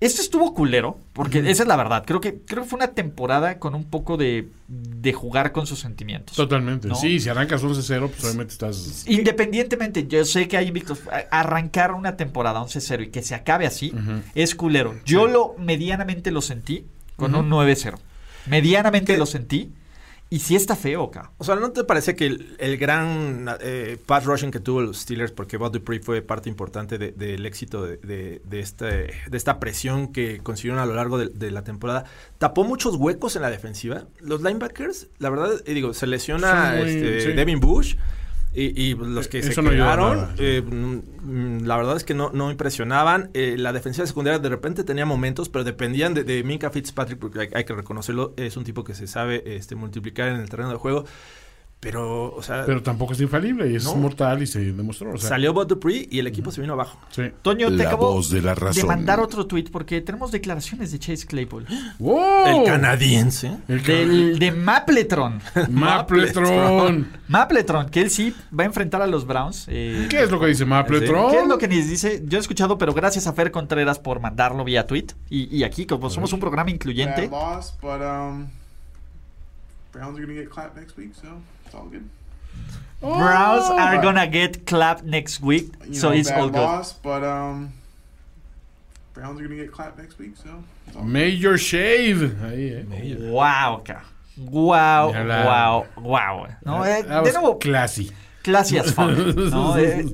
esto 0.00 0.22
estuvo 0.22 0.54
culero, 0.54 0.96
porque 1.12 1.40
esa 1.50 1.62
es 1.64 1.68
la 1.68 1.76
verdad. 1.76 2.04
Creo 2.06 2.20
que, 2.20 2.38
creo 2.46 2.62
que 2.62 2.68
fue 2.68 2.76
una 2.76 2.88
temporada 2.88 3.58
con 3.58 3.74
un 3.74 3.82
poco 3.84 4.16
de, 4.16 4.48
de 4.68 5.12
jugar 5.12 5.50
con 5.50 5.66
sus 5.66 5.80
sentimientos. 5.80 6.36
Totalmente. 6.36 6.86
¿no? 6.86 6.94
Sí, 6.94 7.18
si 7.18 7.28
arrancas 7.28 7.64
11-0, 7.64 8.08
pues 8.08 8.24
obviamente 8.24 8.52
estás. 8.52 9.04
Independientemente, 9.08 10.06
yo 10.06 10.24
sé 10.24 10.46
que 10.46 10.56
hay 10.56 10.68
invictos. 10.68 11.00
Arrancar 11.30 11.92
una 11.92 12.16
temporada 12.16 12.60
11-0 12.60 13.06
y 13.06 13.08
que 13.08 13.22
se 13.22 13.34
acabe 13.34 13.66
así 13.66 13.92
es 14.36 14.54
culero. 14.54 14.94
Yo 15.04 15.26
lo 15.26 15.54
medianamente 15.58 16.30
lo 16.30 16.42
sentí 16.42 16.84
con 17.16 17.34
un 17.34 17.50
9-0. 17.50 17.98
Medianamente 18.46 19.16
lo 19.18 19.26
sentí. 19.26 19.72
Y 20.30 20.40
sí 20.40 20.56
está 20.56 20.76
feo, 20.76 21.10
ca. 21.10 21.32
O 21.38 21.44
sea, 21.44 21.54
¿no 21.54 21.70
te 21.72 21.84
parece 21.84 22.14
que 22.14 22.26
el, 22.26 22.54
el 22.58 22.76
gran 22.76 23.46
eh, 23.62 23.96
pass 24.04 24.26
rushing 24.26 24.50
que 24.50 24.60
tuvo 24.60 24.82
los 24.82 24.98
Steelers, 24.98 25.32
porque 25.32 25.56
Bud 25.56 25.70
Dupree 25.72 26.00
fue 26.00 26.20
parte 26.20 26.50
importante 26.50 26.98
de- 26.98 27.12
del 27.12 27.46
éxito 27.46 27.82
de, 27.86 27.96
de- 27.96 28.42
de 28.44 28.60
este, 28.60 28.86
de 28.86 29.36
esta 29.36 29.58
presión 29.58 30.12
que 30.12 30.40
consiguieron 30.42 30.80
a 30.80 30.84
lo 30.86 30.94
largo 30.94 31.16
de, 31.16 31.28
de 31.28 31.50
la 31.50 31.64
temporada, 31.64 32.04
tapó 32.36 32.62
muchos 32.64 32.96
huecos 32.96 33.36
en 33.36 33.42
la 33.42 33.50
defensiva? 33.50 34.04
Los 34.20 34.42
linebackers, 34.42 35.08
la 35.18 35.30
verdad, 35.30 35.50
eh, 35.64 35.72
digo, 35.72 35.94
se 35.94 36.06
lesiona 36.06 36.78
este, 36.78 37.20
sí. 37.22 37.32
Devin 37.32 37.60
Bush. 37.60 37.96
Y, 38.60 38.90
y 38.90 38.94
los 38.94 39.28
que 39.28 39.40
se 39.40 39.62
no 39.62 39.70
quedaron, 39.70 40.30
sí. 40.30 40.34
eh, 40.40 40.62
mm, 40.62 41.64
la 41.64 41.76
verdad 41.76 41.96
es 41.96 42.02
que 42.02 42.14
no, 42.14 42.30
no 42.32 42.50
impresionaban. 42.50 43.30
Eh, 43.32 43.54
la 43.56 43.72
defensiva 43.72 44.04
secundaria 44.04 44.40
de 44.40 44.48
repente 44.48 44.82
tenía 44.82 45.06
momentos, 45.06 45.48
pero 45.48 45.62
dependían 45.62 46.12
de, 46.12 46.24
de 46.24 46.42
Minka 46.42 46.70
Fitzpatrick, 46.70 47.20
porque 47.20 47.40
hay, 47.40 47.48
hay 47.54 47.64
que 47.64 47.74
reconocerlo, 47.74 48.34
es 48.36 48.56
un 48.56 48.64
tipo 48.64 48.82
que 48.82 48.94
se 48.94 49.06
sabe 49.06 49.44
este, 49.56 49.76
multiplicar 49.76 50.28
en 50.30 50.40
el 50.40 50.50
terreno 50.50 50.70
de 50.70 50.76
juego. 50.76 51.04
Pero, 51.80 52.34
o 52.34 52.42
sea, 52.42 52.64
Pero 52.66 52.82
tampoco 52.82 53.12
es 53.12 53.20
infalible 53.20 53.70
y 53.70 53.76
es 53.76 53.84
No. 53.84 53.94
mortal 53.94 54.42
y 54.42 54.48
se 54.48 54.58
demostró. 54.72 55.12
o 55.12 55.16
sea. 55.16 55.28
salió 55.28 55.52
Bud 55.54 55.68
Dupree 55.68 56.08
y 56.10 56.18
el 56.18 56.26
equipo 56.26 56.50
se 56.50 56.60
vino 56.60 56.72
abajo. 56.72 56.98
Sí. 57.10 57.22
Toño, 57.42 57.68
te 57.68 57.76
La 57.76 57.84
acabo 57.84 58.14
voz 58.14 58.30
de 58.30 58.42
la 58.42 58.56
razón. 58.56 58.88
mandar 58.88 59.20
otro 59.20 59.46
tweet 59.46 59.66
porque 59.70 60.00
tenemos 60.00 60.32
declaraciones 60.32 60.90
de 60.90 60.98
Chase 60.98 61.24
Claypool. 61.28 61.66
¡Wow! 62.00 62.46
El 62.62 62.64
canadiense. 62.64 63.58
El 63.68 63.84
Del, 63.84 64.38
de 64.40 64.50
Mapletron. 64.50 65.40
Mapletron. 65.70 67.06
Mapletron, 67.28 67.88
que 67.90 68.00
él 68.00 68.10
sí 68.10 68.34
va 68.58 68.64
a 68.64 68.66
enfrentar 68.66 69.00
a 69.00 69.06
los 69.06 69.24
Browns. 69.24 69.66
eh, 69.68 70.08
¿Qué 70.10 70.24
es 70.24 70.30
lo 70.32 70.40
que 70.40 70.46
dice 70.48 70.64
Mapletron? 70.64 71.30
¿Qué 71.30 71.38
es 71.42 71.46
lo 71.46 71.58
que 71.58 71.68
nos 71.68 71.86
dice? 71.88 72.24
Yo 72.26 72.38
he 72.38 72.40
escuchado, 72.40 72.76
pero 72.76 72.92
gracias 72.92 73.28
a 73.28 73.32
Fer 73.34 73.52
Contreras 73.52 74.00
por 74.00 74.18
mandarlo 74.18 74.64
vía 74.64 74.84
tweet. 74.88 75.06
Y, 75.30 75.56
y 75.56 75.62
aquí, 75.62 75.86
como 75.86 76.10
somos 76.10 76.32
un 76.32 76.40
programa 76.40 76.72
incluyente, 76.72 77.28
um, 77.28 78.48
Browns 79.92 80.18
it's 81.68 81.74
all 81.74 81.86
good. 81.90 82.08
Browns 83.00 83.64
Oh. 83.70 83.78
are 83.78 84.02
gonna 84.02 84.26
get 84.26 84.66
clapped 84.66 85.04
next 85.04 85.40
week, 85.40 85.70
You 85.86 85.94
so 85.94 86.08
know, 86.08 86.16
it's 86.16 86.30
bad 86.30 86.40
all 86.40 86.48
good. 86.50 86.60
loss, 86.66 86.92
but 86.94 87.22
um, 87.22 87.72
Browns 89.14 89.38
are 89.40 89.44
gonna 89.44 89.54
get 89.60 89.70
clapped 89.72 89.98
next 89.98 90.18
week, 90.18 90.34
so. 90.36 90.50
Major 91.02 91.56
Shave. 91.58 92.34
Ahí, 92.42 92.72
eh. 92.72 93.30
Wow. 93.30 93.82
Wow, 94.36 95.12
wow, 95.12 95.86
wow. 95.96 96.46
No, 96.64 96.84
eh, 96.84 97.02
That 97.02 97.22
de 97.24 97.30
was 97.30 97.34
nuevo, 97.34 97.58
Classy. 97.58 98.10
classy 98.42 98.78
as 98.78 98.92
fuck, 98.92 99.16
¿no? 99.36 99.76
Eh, 99.76 100.04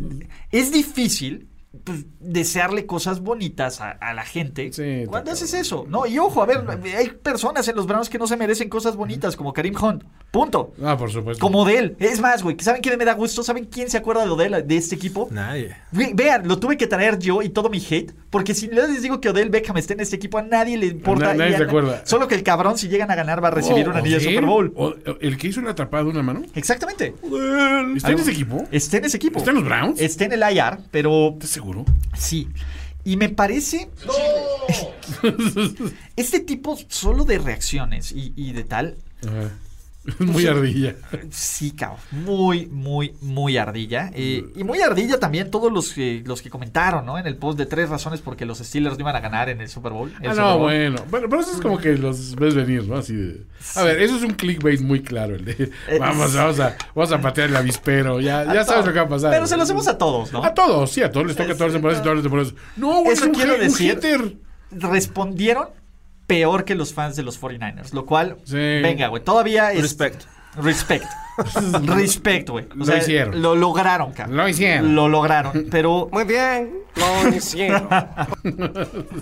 es 0.51 0.73
difícil 0.73 1.47
pues, 1.85 2.05
desearle 2.21 2.87
cosas 2.87 3.21
bonitas 3.21 3.81
a, 3.83 3.91
a 3.93 4.15
la 4.15 4.25
gente 4.25 4.71
cuando 5.09 5.31
haces 5.31 5.53
eso. 5.55 5.85
No, 5.89 6.07
y 6.07 6.19
ojo, 6.19 6.43
a 6.43 6.47
ver, 6.47 6.65
hay 6.97 7.09
personas 7.11 7.69
en 7.69 7.77
los 7.77 7.87
Browns 7.87 8.09
que 8.09 8.19
no 8.19 8.27
se 8.27 8.37
merecen 8.39 8.69
cosas 8.71 8.97
bonitas, 8.97 9.37
como 9.37 9.53
Karim 9.53 9.75
Hunt. 9.81 10.05
Punto. 10.35 10.74
Ah, 10.82 10.97
por 10.98 11.12
supuesto. 11.12 11.40
Como 11.40 11.61
Odell. 11.62 11.94
Es 12.01 12.20
más, 12.20 12.43
güey, 12.43 12.56
¿saben 12.59 12.82
quién 12.82 12.98
me 12.98 13.05
da 13.05 13.15
gusto? 13.15 13.44
¿Saben 13.44 13.66
quién 13.66 13.89
se 13.89 13.98
acuerda 13.98 14.24
de 14.24 14.31
Odell, 14.31 14.66
de 14.66 14.77
este 14.77 14.97
equipo? 14.97 15.28
Nadie. 15.31 15.77
Ve- 15.93 16.11
Vean, 16.12 16.48
lo 16.48 16.59
tuve 16.59 16.77
que 16.77 16.89
traer 16.89 17.20
yo 17.20 17.40
y 17.40 17.51
todo 17.51 17.70
mi 17.70 17.78
hate, 17.78 18.12
porque 18.31 18.52
si 18.52 18.66
les 18.66 19.01
digo 19.01 19.20
que 19.20 19.28
Odell 19.28 19.48
Beckham 19.48 19.77
esté 19.77 19.93
en 19.93 20.01
este 20.01 20.16
equipo, 20.16 20.39
a 20.39 20.43
nadie 20.43 20.77
le 20.77 20.86
importa. 20.86 21.27
Na- 21.28 21.35
nadie 21.35 21.56
se 21.56 21.62
acuerda. 21.62 22.02
Solo 22.05 22.27
que 22.27 22.35
el 22.35 22.43
cabrón, 22.43 22.77
si 22.77 22.89
llegan 22.89 23.12
a 23.12 23.15
ganar, 23.15 23.43
va 23.44 23.48
a 23.48 23.51
recibir 23.52 23.86
Oh, 23.86 23.90
una 23.90 24.01
anilla 24.01 24.19
de 24.19 24.24
Super 24.24 24.44
Bowl. 24.44 24.73
o- 24.77 24.94
el 25.20 25.36
que 25.39 25.47
hizo 25.47 25.61
la 25.61 25.70
atrapada 25.70 26.02
de 26.02 26.11
una 26.11 26.23
mano. 26.24 26.43
Exactamente. 26.56 27.15
¿Está 27.97 28.11
en 28.11 28.19
ese 28.19 28.32
equipo? 28.32 28.66
Está 28.73 28.97
en 28.97 29.05
ese 29.05 29.16
equipo. 29.19 29.39
¿Está 29.39 29.52
en 29.52 29.56
los 29.59 29.65
Browns? 29.65 30.01
Está 30.01 30.24
en 30.24 30.32
el 30.32 30.40
IR, 30.43 30.78
pero. 30.90 31.28
¿Estás 31.35 31.51
seguro? 31.51 31.85
Sí. 32.16 32.48
Y 33.05 33.16
me 33.16 33.28
parece. 33.28 33.89
este 36.16 36.40
tipo 36.40 36.77
solo 36.89 37.24
de 37.24 37.39
reacciones 37.39 38.12
y, 38.12 38.32
y 38.36 38.52
de 38.52 38.65
tal. 38.65 38.97
Ajá. 39.23 39.51
Muy 40.19 40.47
ardilla. 40.47 40.97
Sí, 41.31 41.71
cabrón. 41.73 41.99
Muy, 42.11 42.67
muy, 42.67 43.15
muy 43.23 43.57
ardilla. 43.57 44.11
Eh, 44.15 44.45
y 44.55 44.63
muy 44.63 44.81
ardilla 44.83 45.19
también 45.19 45.51
todos 45.51 45.73
los 45.73 45.93
que, 45.95 46.23
los 46.27 46.43
que 46.43 46.51
comentaron, 46.51 47.07
¿no? 47.07 47.19
En 47.19 47.27
el 47.27 47.37
post 47.37 47.57
de 47.59 47.65
tres 47.67 47.89
razones 47.89 48.21
porque 48.21 48.45
los 48.45 48.59
Steelers 48.59 48.97
no 48.99 49.03
iban 49.03 49.17
a 49.17 49.21
ganar 49.21 49.49
en 49.49 49.61
el 49.63 49.69
Super 49.69 49.93
Bowl. 49.93 50.11
El 50.21 50.29
Ah, 50.29 50.35
Super 50.35 50.37
no, 50.37 50.53
Bowl. 50.59 50.61
bueno. 50.65 51.05
Bueno, 51.11 51.29
pero 51.31 51.41
eso 51.43 51.53
es 51.53 51.61
como 51.61 51.79
que 51.79 51.97
los 51.97 52.35
ves 52.37 52.55
venir, 52.55 52.87
¿no? 52.87 52.97
Así 52.97 53.15
de. 53.15 53.47
A 53.77 53.83
ver, 53.83 54.03
eso 54.03 54.17
es 54.17 54.23
un 54.23 54.33
clickbait 54.33 54.81
muy 54.81 55.01
claro. 55.03 55.37
El 55.37 55.45
de, 55.47 55.71
vamos, 55.99 56.35
vamos 56.35 56.61
a, 56.61 56.77
vamos 56.95 57.13
a 57.13 57.21
patear 57.21 57.49
el 57.49 57.57
avispero. 57.57 58.21
Ya, 58.21 58.41
A 58.41 58.53
ya 58.55 58.65
sabes 58.65 58.85
lo 58.85 58.93
que 58.93 58.99
va 58.99 59.07
a 59.07 59.09
pasar. 59.09 59.31
Pero 59.31 59.47
se 59.47 59.57
lo 59.57 59.63
hacemos 59.63 59.89
a 59.89 59.97
todos, 59.97 60.33
¿no? 60.33 60.45
A 60.45 60.53
todos, 60.53 60.91
sí, 60.93 61.03
a 61.03 61.11
todos 61.11 61.27
les 61.29 61.37
toca 61.37 61.55
todas 61.55 61.69
las 61.69 61.73
temporadas 61.73 62.01
y 62.01 62.03
todas 62.03 62.17
las 62.17 62.23
temporadas. 62.23 62.55
No, 62.77 63.01
güey, 63.03 63.13
Eso 63.15 63.25
un 63.27 63.33
quiero 63.33 63.55
un 63.55 63.61
decir. 63.61 64.39
Respondieron 64.71 65.69
peor 66.27 66.65
que 66.65 66.75
los 66.75 66.93
fans 66.95 67.17
de 67.17 67.23
los 67.23 67.41
49ers, 67.41 67.93
lo 67.93 68.07
cual, 68.07 68.39
Sí. 68.45 68.57
venga, 68.57 69.09
güey, 69.09 69.23
todavía 69.23 69.73
es... 69.73 69.83
Respect. 69.83 70.23
Respect. 70.57 71.05
Respect, 71.87 72.49
güey. 72.51 72.67
Lo 72.75 72.85
sea, 72.85 72.99
hicieron. 72.99 73.43
Lo 73.43 73.57
lograron, 73.57 74.13
cabrón. 74.13 74.37
Lo 74.37 74.49
hicieron. 74.49 74.95
Lo 74.95 75.09
lograron, 75.09 75.67
pero... 75.71 76.09
Muy 76.13 76.25
bien, 76.25 76.71
lo 76.97 77.29
hicieron. 77.35 77.89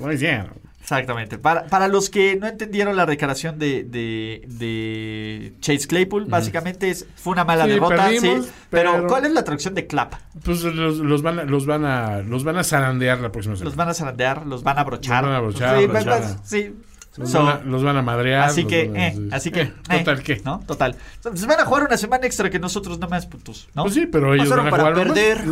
Lo 0.00 0.12
hicieron. 0.12 0.65
Exactamente. 0.86 1.36
Para, 1.36 1.64
para 1.66 1.88
los 1.88 2.10
que 2.10 2.36
no 2.36 2.46
entendieron 2.46 2.94
la 2.94 3.06
declaración 3.06 3.58
de, 3.58 3.82
de, 3.82 4.42
de 4.46 5.52
Chase 5.58 5.88
Claypool, 5.88 6.26
básicamente 6.26 6.90
es, 6.90 7.06
fue 7.16 7.32
una 7.32 7.44
mala 7.44 7.64
Sí, 7.64 7.70
derrota, 7.70 7.96
perdimos, 7.96 8.46
sí. 8.46 8.52
Pero, 8.70 8.92
pero- 8.92 9.06
¿cuál 9.08 9.24
es 9.26 9.32
la 9.32 9.42
traducción 9.42 9.74
de 9.74 9.88
clap? 9.88 10.14
Pues 10.44 10.62
los, 10.62 10.98
los 10.98 11.22
van 11.22 11.40
a, 11.40 11.42
los 11.44 11.66
van 11.66 11.84
a, 11.84 12.18
los 12.22 12.44
van 12.44 12.56
a 12.58 12.62
zarandear 12.62 13.18
la 13.18 13.32
próxima 13.32 13.56
semana. 13.56 13.68
Los 13.68 13.74
van 13.76 13.88
a 13.88 13.94
zarandear, 13.94 14.46
los 14.46 14.62
van 14.62 14.78
a 14.78 14.82
abrochar. 14.82 15.22
Los 15.24 15.28
van 15.28 15.34
a 15.34 15.38
abrochar, 15.38 15.78
Sí, 15.78 15.84
abrochar. 15.86 16.08
va- 16.08 16.18
va- 16.20 16.38
sí. 16.44 16.74
Los, 17.16 17.30
So- 17.30 17.42
van, 17.44 17.60
a, 17.60 17.64
los 17.64 17.82
van 17.82 17.96
a 17.96 18.02
madrear. 18.02 18.42
Así 18.48 18.64
que, 18.66 18.88
van 18.88 18.96
a- 18.96 19.06
eh, 19.08 19.28
así 19.32 19.50
que, 19.50 19.60
Eh, 19.62 19.72
eh, 19.90 19.98
Total, 19.98 20.22
¿qué? 20.22 20.40
¿no? 20.44 20.62
Total. 20.66 20.94
Se 21.34 21.46
van 21.46 21.60
a 21.60 21.64
jugar 21.64 21.84
una 21.84 21.96
semana 21.96 22.26
extra 22.26 22.50
que 22.50 22.58
nosotros 22.58 22.98
nada 22.98 23.08
más, 23.10 23.26
putos, 23.26 23.68
¿no? 23.74 23.82
Pues 23.82 23.94
sí, 23.94 24.06
pero 24.06 24.34
ellos 24.34 24.48
Pasaron 24.48 24.64
van 24.70 24.74
a 24.74 24.76
para 24.76 24.94
jugar 24.94 25.14
perder. 25.14 25.44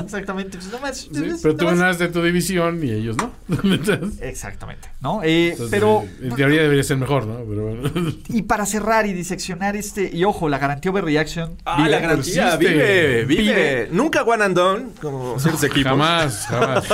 Exactamente. 0.04 0.58
Pues 0.58 0.66
nada 0.72 0.80
más. 0.80 0.98
Sí, 0.98 1.08
nada 1.12 1.26
más- 1.28 1.40
pero 1.42 1.56
tú 1.56 1.64
más- 1.64 1.78
ganaste 1.78 2.08
tu 2.08 2.22
división 2.22 2.84
y 2.84 2.90
ellos 2.90 3.16
no. 3.16 3.30
Entonces, 3.64 4.20
Exactamente, 4.20 4.88
¿no? 5.00 5.22
Eh, 5.22 5.50
entonces, 5.50 5.70
pero, 5.70 6.04
En 6.20 6.34
teoría 6.36 6.62
debería 6.62 6.82
ser 6.82 6.96
mejor, 6.98 7.26
¿no? 7.26 7.36
Pero 7.48 7.62
bueno. 7.66 8.12
y 8.28 8.42
para 8.42 8.66
cerrar 8.66 9.06
y 9.06 9.12
diseccionar 9.12 9.76
este, 9.76 10.10
y 10.12 10.24
ojo, 10.24 10.48
la 10.48 10.58
garantía 10.58 10.90
overreaction. 10.90 11.56
Ah, 11.64 11.76
vive, 11.78 11.90
la 11.90 11.98
garantía, 12.00 12.56
vive, 12.56 13.24
Vive. 13.24 13.88
Nunca 13.92 14.22
one 14.22 14.44
and 14.44 14.56
done, 14.56 14.86
como 15.00 15.38
ciertos 15.38 15.64
equipos. 15.64 15.90
Jamás, 15.90 16.46
jamás. 16.48 16.84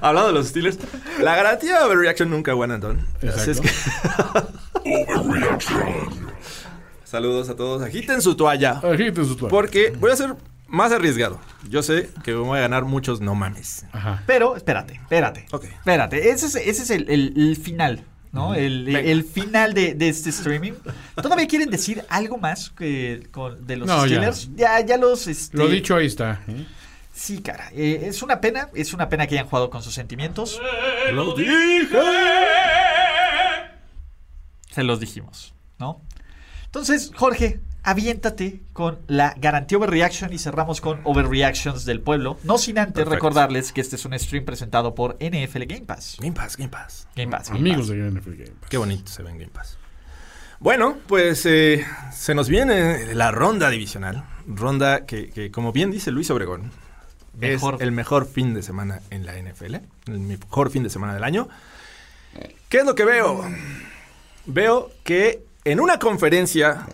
Hablando 0.00 0.28
de 0.28 0.32
los 0.34 0.48
Steelers, 0.48 0.78
la 1.22 1.36
garantía 1.36 1.84
overreaction 1.86 2.27
nunca 2.28 2.54
one 2.54 2.74
and 2.74 2.82
done. 2.82 3.04
Así 3.34 3.50
es 3.50 3.60
que... 3.60 3.68
Saludos 7.04 7.48
a 7.48 7.56
todos. 7.56 7.82
Agiten 7.82 8.20
su 8.20 8.34
toalla. 8.36 8.80
Agiten 8.82 9.24
su 9.24 9.36
toalla. 9.36 9.50
Porque 9.50 9.90
voy 9.98 10.10
a 10.10 10.16
ser 10.16 10.34
más 10.66 10.92
arriesgado. 10.92 11.40
Yo 11.68 11.82
sé 11.82 12.10
que 12.22 12.34
voy 12.34 12.58
a 12.58 12.62
ganar 12.62 12.84
muchos 12.84 13.20
no 13.20 13.34
mames. 13.34 13.86
Ajá. 13.92 14.22
Pero, 14.26 14.56
espérate, 14.56 14.94
espérate. 14.94 15.46
Ok. 15.52 15.64
Espérate, 15.64 16.30
ese 16.30 16.46
es, 16.46 16.54
ese 16.56 16.82
es 16.82 16.90
el, 16.90 17.08
el- 17.08 17.32
el 17.36 17.56
final, 17.56 18.04
¿no? 18.32 18.54
El, 18.54 19.24
final 19.24 19.72
de, 19.72 19.94
de 19.94 20.08
este 20.10 20.28
streaming. 20.28 20.72
¿Todavía 21.22 21.46
quieren 21.46 21.70
decir 21.70 22.04
algo 22.10 22.36
más 22.36 22.68
que 22.70 23.26
con- 23.30 23.66
de 23.66 23.76
los 23.78 23.88
No, 23.88 24.04
ya. 24.04 24.16
Steelers? 24.16 24.50
Ya, 24.54 24.80
ya, 24.84 24.98
los... 24.98 25.26
este, 25.26 25.56
Lo 25.56 25.66
dicho 25.68 25.96
ahí 25.96 26.06
está. 26.06 26.42
¿eh? 26.46 26.66
Sí, 27.18 27.42
cara. 27.42 27.70
eh, 27.72 28.02
es 28.04 28.22
una 28.22 28.40
pena, 28.40 28.68
es 28.74 28.94
una 28.94 29.08
pena 29.08 29.26
que 29.26 29.34
hayan 29.34 29.48
jugado 29.48 29.70
con 29.70 29.82
sus 29.82 29.92
sentimientos. 29.92 30.60
Lo 31.12 31.34
dije. 31.34 31.98
Se 34.70 34.84
los 34.84 35.00
dijimos, 35.00 35.52
¿no? 35.78 36.00
Entonces, 36.66 37.10
Jorge, 37.16 37.60
aviéntate 37.82 38.60
con 38.72 39.00
la 39.08 39.34
garantía 39.36 39.78
overreaction 39.78 40.32
y 40.32 40.38
cerramos 40.38 40.80
con 40.80 41.00
overreactions 41.02 41.84
del 41.84 42.00
pueblo. 42.00 42.38
No 42.44 42.56
sin 42.56 42.78
antes 42.78 42.94
Perfecto. 42.94 43.14
recordarles 43.14 43.72
que 43.72 43.80
este 43.80 43.96
es 43.96 44.04
un 44.04 44.16
stream 44.16 44.44
presentado 44.44 44.94
por 44.94 45.16
NFL 45.20 45.64
Game 45.64 45.86
Pass. 45.86 46.18
Game 46.20 46.34
Pass, 46.36 46.56
Game 46.56 46.70
Pass. 46.70 47.08
Game 47.16 47.30
Pass. 47.32 47.48
Game 47.48 47.58
Amigos 47.60 47.88
Pass. 47.88 47.96
de 47.96 48.10
NFL 48.12 48.30
Game 48.34 48.56
Pass. 48.60 48.70
Qué 48.70 48.76
bonito 48.76 49.10
se 49.10 49.22
ve 49.24 49.30
en 49.30 49.38
Game 49.38 49.50
Pass. 49.50 49.76
Bueno, 50.60 50.98
pues 51.08 51.44
eh, 51.46 51.84
se 52.12 52.34
nos 52.36 52.48
viene 52.48 53.14
la 53.14 53.32
ronda 53.32 53.70
divisional. 53.70 54.24
Ronda 54.46 55.04
que, 55.06 55.30
que, 55.30 55.50
como 55.50 55.72
bien 55.72 55.90
dice 55.90 56.10
Luis 56.12 56.30
Obregón, 56.30 56.70
Mejor. 57.38 57.74
es 57.76 57.80
el 57.80 57.92
mejor 57.92 58.26
fin 58.26 58.54
de 58.54 58.62
semana 58.62 59.00
en 59.10 59.24
la 59.26 59.34
NFL. 59.40 59.76
El 60.06 60.18
mejor 60.20 60.70
fin 60.70 60.82
de 60.82 60.90
semana 60.90 61.14
del 61.14 61.24
año. 61.24 61.48
¿Qué 62.68 62.78
es 62.78 62.84
lo 62.84 62.94
que 62.94 63.04
veo? 63.04 63.44
Veo 64.46 64.90
que 65.04 65.44
en 65.64 65.80
una 65.80 65.98
conferencia 65.98 66.86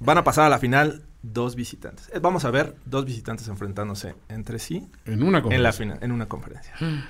van 0.00 0.18
a 0.18 0.24
pasar 0.24 0.44
a 0.44 0.48
la 0.48 0.58
final 0.58 1.02
dos 1.22 1.56
visitantes. 1.56 2.08
Eh, 2.12 2.18
Vamos 2.20 2.44
a 2.44 2.50
ver 2.50 2.74
dos 2.84 3.04
visitantes 3.04 3.48
enfrentándose 3.48 4.14
entre 4.28 4.58
sí 4.58 4.86
En 5.06 5.22
una 5.22 5.38
en 5.38 5.62
la 5.62 5.70
conferencia. 5.72 5.72
final, 5.72 5.98
en 6.02 6.12
una 6.12 6.26
conferencia. 6.26 6.72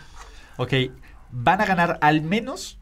Ok, 0.58 0.72
van 1.32 1.60
a 1.60 1.66
ganar 1.66 1.98
al 2.00 2.22
menos 2.22 2.78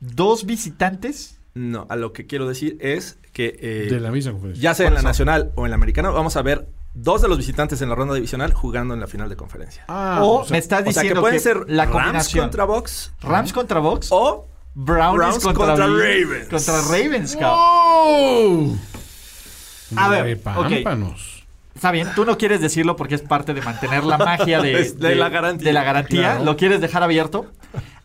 dos 0.00 0.46
visitantes. 0.46 1.38
No, 1.52 1.86
a 1.90 1.96
lo 1.96 2.14
que 2.14 2.26
quiero 2.26 2.48
decir 2.48 2.78
es 2.80 3.18
que 3.34 3.58
eh, 3.60 3.88
De 3.90 4.00
la 4.00 4.10
misma 4.10 4.32
conferencia. 4.32 4.62
ya 4.62 4.74
sea 4.74 4.88
en 4.88 4.94
la 4.94 5.02
nacional 5.02 5.52
o 5.54 5.66
en 5.66 5.70
la 5.70 5.74
americana, 5.74 6.08
vamos 6.08 6.36
a 6.36 6.42
ver 6.42 6.66
dos 7.02 7.22
de 7.22 7.28
los 7.28 7.38
visitantes 7.38 7.80
en 7.80 7.88
la 7.88 7.94
ronda 7.94 8.14
divisional 8.14 8.52
jugando 8.52 8.94
en 8.94 9.00
la 9.00 9.06
final 9.06 9.28
de 9.28 9.36
conferencia. 9.36 9.84
Ah, 9.88 10.20
o 10.22 10.40
o 10.40 10.44
sea, 10.44 10.52
me 10.52 10.58
estás 10.58 10.80
o 10.80 10.92
sea, 10.92 11.02
diciendo 11.02 11.20
que 11.20 11.20
pueden 11.20 11.36
que 11.36 11.42
ser 11.42 11.64
la 11.68 11.84
Rams 11.84 11.94
combinación 11.94 12.44
contra 12.44 12.64
Bucks 12.64 13.12
Rams 13.20 13.52
contra 13.52 13.80
Bucks 13.80 14.08
o 14.10 14.46
Brownies 14.74 15.18
Browns 15.18 15.44
contra, 15.44 15.66
contra 15.66 15.86
Ravens. 15.86 16.48
Contra 16.48 16.82
Ravens, 16.82 17.36
cabrón. 17.36 18.80
A 19.96 20.08
ver. 20.08 20.40
Está 21.74 21.92
bien, 21.92 22.08
tú 22.14 22.24
no 22.24 22.36
quieres 22.36 22.60
decirlo 22.60 22.96
porque 22.96 23.14
es 23.14 23.22
parte 23.22 23.54
de 23.54 23.62
mantener 23.62 24.04
la 24.04 24.18
magia 24.18 24.60
de, 24.60 24.94
la 25.16 25.28
garantía. 25.28 25.64
de 25.66 25.72
la 25.72 25.84
garantía. 25.84 26.20
Claro. 26.20 26.44
Lo 26.44 26.56
quieres 26.56 26.80
dejar 26.80 27.02
abierto. 27.04 27.46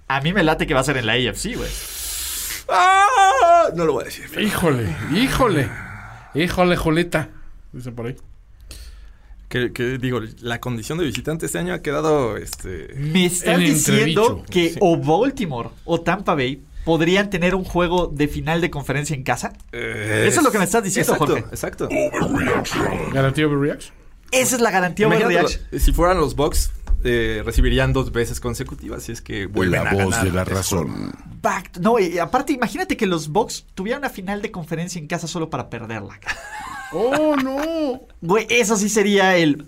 A 0.08 0.22
mí 0.22 0.32
me 0.32 0.44
late 0.44 0.68
que 0.68 0.74
va 0.76 0.82
a 0.82 0.84
ser 0.84 0.98
en 0.98 1.08
la 1.08 1.14
AFC, 1.14 1.56
güey. 1.56 1.70
¡Ah! 2.70 3.70
No 3.76 3.86
lo 3.86 3.94
voy 3.94 4.04
a 4.04 4.06
decir. 4.06 4.26
Híjole, 4.40 4.96
híjole. 5.12 5.70
Híjole, 6.36 6.76
joleta. 6.76 7.30
Dice 7.72 7.92
por 7.92 8.08
ahí. 8.08 8.16
Que, 9.54 9.72
que, 9.72 10.00
digo, 10.00 10.20
la 10.42 10.60
condición 10.60 10.98
de 10.98 11.06
visitante 11.06 11.46
este 11.46 11.60
año 11.60 11.76
ha 11.76 11.84
quedado 11.84 12.38
este 12.38 12.88
Me 12.98 13.28
estás 13.28 13.60
En 13.60 13.66
diciendo 13.66 14.44
que 14.50 14.72
Sí. 14.72 14.78
o 14.82 14.98
Baltimore 14.98 15.70
o 15.86 16.02
Tampa 16.02 16.34
Bay 16.34 16.64
podrían 16.86 17.30
tener 17.30 17.54
un 17.54 17.64
juego 17.64 18.08
de 18.08 18.28
final 18.28 18.62
de 18.62 18.72
conferencia 18.72 19.16
en 19.16 19.22
casa. 19.22 19.54
eh, 19.72 20.26
Eso 20.28 20.40
es 20.40 20.44
lo 20.44 20.52
que 20.52 20.58
me 20.58 20.64
estás 20.64 20.84
diciendo, 20.84 21.14
exacto, 21.14 21.34
Jorge. 21.36 21.48
Exacto. 21.52 21.88
Garantía 23.14 23.46
overreaction. 23.46 23.94
Esa 24.32 24.56
es 24.56 24.62
la 24.64 24.72
garantía 24.72 25.08
overreaction. 25.08 25.62
si 25.80 25.94
fueran 25.94 26.18
los 26.18 26.36
Bucks, 26.36 26.72
eh, 27.04 27.44
recibirían 27.46 27.94
dos 27.94 28.12
veces 28.12 28.40
consecutivas. 28.40 29.04
Si 29.04 29.12
es 29.12 29.22
que 29.22 29.46
vuelven 29.46 29.84
La 29.84 29.92
a 29.92 29.94
voz 29.94 30.10
ganar 30.16 30.26
de 30.26 30.32
la 30.32 30.44
razón. 30.46 31.14
Back- 31.44 31.78
No, 31.80 32.00
y 32.00 32.18
aparte, 32.18 32.54
imagínate 32.54 32.98
que 32.98 33.06
los 33.06 33.28
Bucks 33.28 33.66
tuvieran 33.76 34.00
una 34.00 34.10
final 34.10 34.42
de 34.42 34.50
conferencia 34.50 34.98
en 35.00 35.06
casa 35.06 35.28
solo 35.28 35.50
para 35.52 35.70
perderla. 35.70 36.20
¡Oh, 36.94 37.36
no! 37.36 38.02
Güey, 38.22 38.48
eso 38.50 38.76
sí 38.78 38.90
sería 38.90 39.36
el 39.38 39.66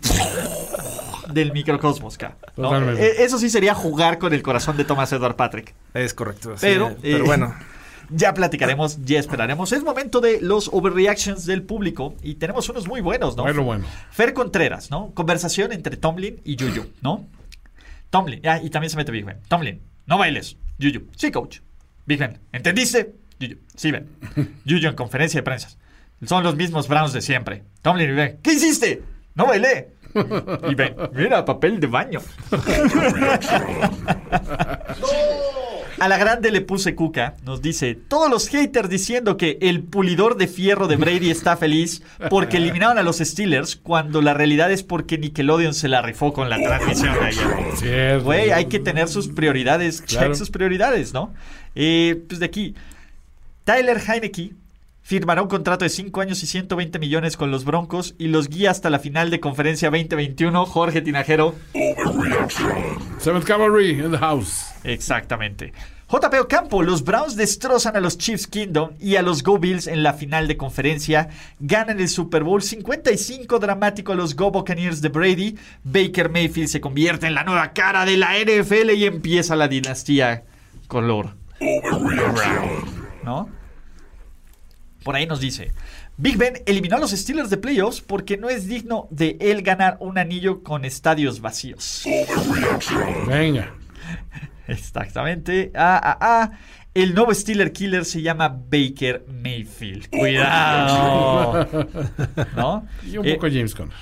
del 1.34 1.52
microcosmos, 1.53 2.18
ca, 2.18 2.38
¿no? 2.56 2.65
Totalmente. 2.69 3.03
E- 3.06 3.23
Eso 3.26 3.38
sí 3.39 3.49
sería 3.49 3.73
jugar 3.73 4.19
con 4.19 4.34
el 4.34 4.41
corazón 4.41 4.77
de 4.77 4.85
Thomas 4.85 5.11
Edward 5.11 5.35
Patrick. 5.35 5.73
Es 5.93 6.14
correcto. 6.14 6.52
sí, 6.56 6.60
Pero, 6.61 6.95
pero 7.02 7.18
eh, 7.18 7.22
bueno. 7.22 7.56
Ya 8.11 8.35
platicaremos, 8.35 9.03
ya 9.03 9.19
esperaremos. 9.19 9.72
Es 9.72 9.84
momento 9.84 10.22
de 10.22 10.39
los 10.39 10.69
overreactions 10.72 11.47
del 11.47 11.64
público 11.64 12.14
y 12.22 12.35
tenemos 12.35 12.69
unos 12.69 12.88
muy 12.88 13.02
buenos, 13.02 13.35
¿no? 13.35 13.41
Bueno, 13.43 13.64
bueno. 13.64 13.85
Fer 14.11 14.34
Contreras, 14.34 14.91
¿no? 14.91 15.11
Conversación 15.15 15.72
entre 15.72 15.97
Tomlin 15.97 16.39
y 16.45 16.56
Yuyu, 16.56 16.85
¿no? 17.02 17.26
Tomlin, 18.11 18.47
ah, 18.47 18.60
y 18.64 18.69
también 18.69 18.91
se 18.91 18.97
mete 18.97 19.11
Big 19.11 19.26
Ben. 19.26 19.38
Tomlin, 19.47 19.81
no 20.06 20.19
bailes. 20.19 20.56
Yuyu, 20.77 21.07
sí, 21.18 21.31
coach. 21.31 21.60
Big 22.06 22.19
Ben, 22.19 22.38
¿entendiste? 22.53 23.15
Yuyu, 23.39 23.57
sí, 23.76 23.89
Ben. 23.89 24.07
Yuyu 24.65 24.88
en 24.88 24.95
conferencia 24.95 25.39
de 25.39 25.43
prensa. 25.43 25.69
Son 26.27 26.43
los 26.43 26.56
mismos 26.56 26.88
Browns 26.88 27.14
de 27.14 27.22
siempre. 27.22 27.64
Tomlin 27.81 28.10
y 28.10 28.14
Ben, 28.14 28.39
¿qué 28.41 28.53
hiciste? 28.53 29.02
No 29.35 29.45
bailé. 29.47 29.89
Y 30.69 30.76
Ben, 30.76 30.95
mira, 31.14 31.43
papel 31.43 31.80
de 31.80 31.88
baño. 31.88 32.22
A 35.97 36.10
la 36.10 36.18
grande 36.18 36.52
le 36.52 36.60
puse 36.60 36.93
cuca, 36.93 37.35
nos 37.45 37.61
dice, 37.61 37.95
todos 37.95 38.30
los 38.30 38.49
haters 38.49 38.89
diciendo 38.89 39.38
que 39.38 39.57
el 39.61 39.81
pulidor 39.81 40.35
de 40.35 40.47
fierro 40.47 40.88
de 40.88 40.97
Brady 40.97 41.31
está 41.31 41.56
feliz 41.56 42.03
porque 42.30 42.57
eliminaron 42.57 42.97
a 42.97 43.03
los 43.03 43.19
Steelers 43.19 43.77
cuando 43.77 44.22
la 44.22 44.34
realidad 44.34 44.69
es 44.73 44.84
porque 44.84 45.18
Nickelodeon 45.18 45.73
se 45.73 45.88
la 45.88 46.02
rifó 46.02 46.34
con 46.34 46.49
la 46.49 46.57
transmisión 46.61 47.14
de 47.14 47.26
ayer. 47.26 48.19
Güey, 48.19 48.52
hay 48.52 48.65
que 48.65 48.80
tener 48.80 49.07
sus 49.07 49.30
prioridades, 49.30 50.02
Claro. 50.02 50.27
check 50.27 50.35
sus 50.35 50.49
prioridades, 50.52 51.14
¿no? 51.14 51.34
Eh, 51.76 52.22
pues 52.27 52.39
de 52.41 52.45
aquí, 52.47 52.76
Tyler 53.64 53.97
Heineke 54.06 54.52
firmará 55.06 55.44
un 55.44 55.48
contrato 55.48 55.86
de 55.86 55.90
5 55.90 56.19
años 56.19 56.41
y 56.41 56.48
120 56.48 56.98
millones 56.98 57.38
con 57.38 57.52
los 57.52 57.64
Broncos 57.64 58.15
y 58.18 58.27
los 58.27 58.49
guía 58.49 58.72
hasta 58.72 58.90
la 58.90 58.98
final 58.98 59.30
de 59.30 59.40
conferencia 59.40 59.91
2021. 59.91 60.65
Jorge 60.65 61.02
Tinajero. 61.02 61.53
Seventh 63.19 63.45
Cavalry 63.45 63.91
in 63.91 64.11
the 64.11 64.18
house. 64.18 64.65
Exactamente. 64.84 65.73
JP 66.10 66.34
Ocampo, 66.41 66.82
los 66.82 67.03
Browns 67.03 67.36
destrozan 67.36 67.95
a 67.95 67.99
los 67.99 68.18
Chiefs 68.18 68.48
Kingdom 68.48 68.91
y 68.99 69.15
a 69.15 69.22
los 69.22 69.44
Go 69.44 69.60
Bills 69.60 69.86
en 69.86 70.02
la 70.02 70.14
final 70.14 70.48
de 70.48 70.57
conferencia. 70.57 71.30
Ganan 71.60 71.99
el 71.99 72.10
Super 72.10 72.44
Bowl 72.44 72.64
55 72.64 73.60
dramático 73.60 74.11
a 74.11 74.15
los 74.15 74.36
Go 74.36 74.49
Buccaneers 74.49 75.02
de 75.02 75.10
Brady. 75.10 75.56
Baker 75.84 76.30
Mayfield 76.30 76.69
se 76.69 76.82
convierte 76.82 77.27
en 77.27 77.36
la 77.36 77.44
nueva 77.44 77.73
cara 77.73 78.06
de 78.06 78.18
la 78.18 78.40
NFL 78.40 78.91
y 78.91 79.06
empieza 79.06 79.56
la 79.56 79.68
dinastía 79.68 80.44
color. 80.88 81.36
¿No? 83.23 83.49
Por 85.06 85.15
ahí 85.15 85.27
nos 85.27 85.40
dice. 85.40 85.72
Big 86.18 86.36
Ben 86.36 86.64
eliminó 86.65 86.95
a 86.95 86.99
los 86.99 87.11
Steelers 87.11 87.52
de 87.52 87.57
playoffs 87.57 88.02
porque 88.02 88.38
no 88.38 88.49
es 88.49 88.65
digno 88.68 89.07
de 89.11 89.38
él 89.40 89.61
ganar 89.61 89.98
un 89.99 90.18
anillo 90.18 90.64
con 90.64 90.84
estadios 90.84 91.41
vacíos. 91.41 92.03
Venga. 93.27 93.72
Exactamente. 94.68 95.72
Ah, 95.76 96.02
ah, 96.03 96.18
ah. 96.19 96.52
El 96.95 97.14
nuevo 97.14 97.32
Steeler 97.36 97.72
Killer 97.72 98.03
se 98.03 98.23
llama 98.23 98.48
Baker 98.49 99.23
Mayfield. 99.27 100.10
Cuidado. 100.10 101.68
¿No? 102.56 102.88
Y 103.06 103.18
un 103.19 103.27
Eh, 103.27 103.36
poco 103.36 103.45
James 103.48 103.76
Conner. 103.76 103.94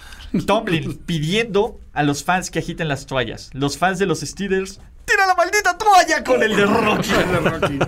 Tomlin 0.45 0.99
pidiendo 0.99 1.81
a 1.91 2.03
los 2.03 2.23
fans 2.23 2.49
que 2.49 2.59
agiten 2.59 2.87
las 2.87 3.05
toallas. 3.07 3.49
Los 3.51 3.77
fans 3.77 3.99
de 3.99 4.05
los 4.05 4.21
Steelers, 4.21 4.79
¡tira 5.03 5.27
la 5.27 5.35
maldita 5.35 5.77
toalla 5.77 6.23
con 6.23 6.41
el 6.41 6.55
de 6.55 6.65
Rocky! 6.65 7.79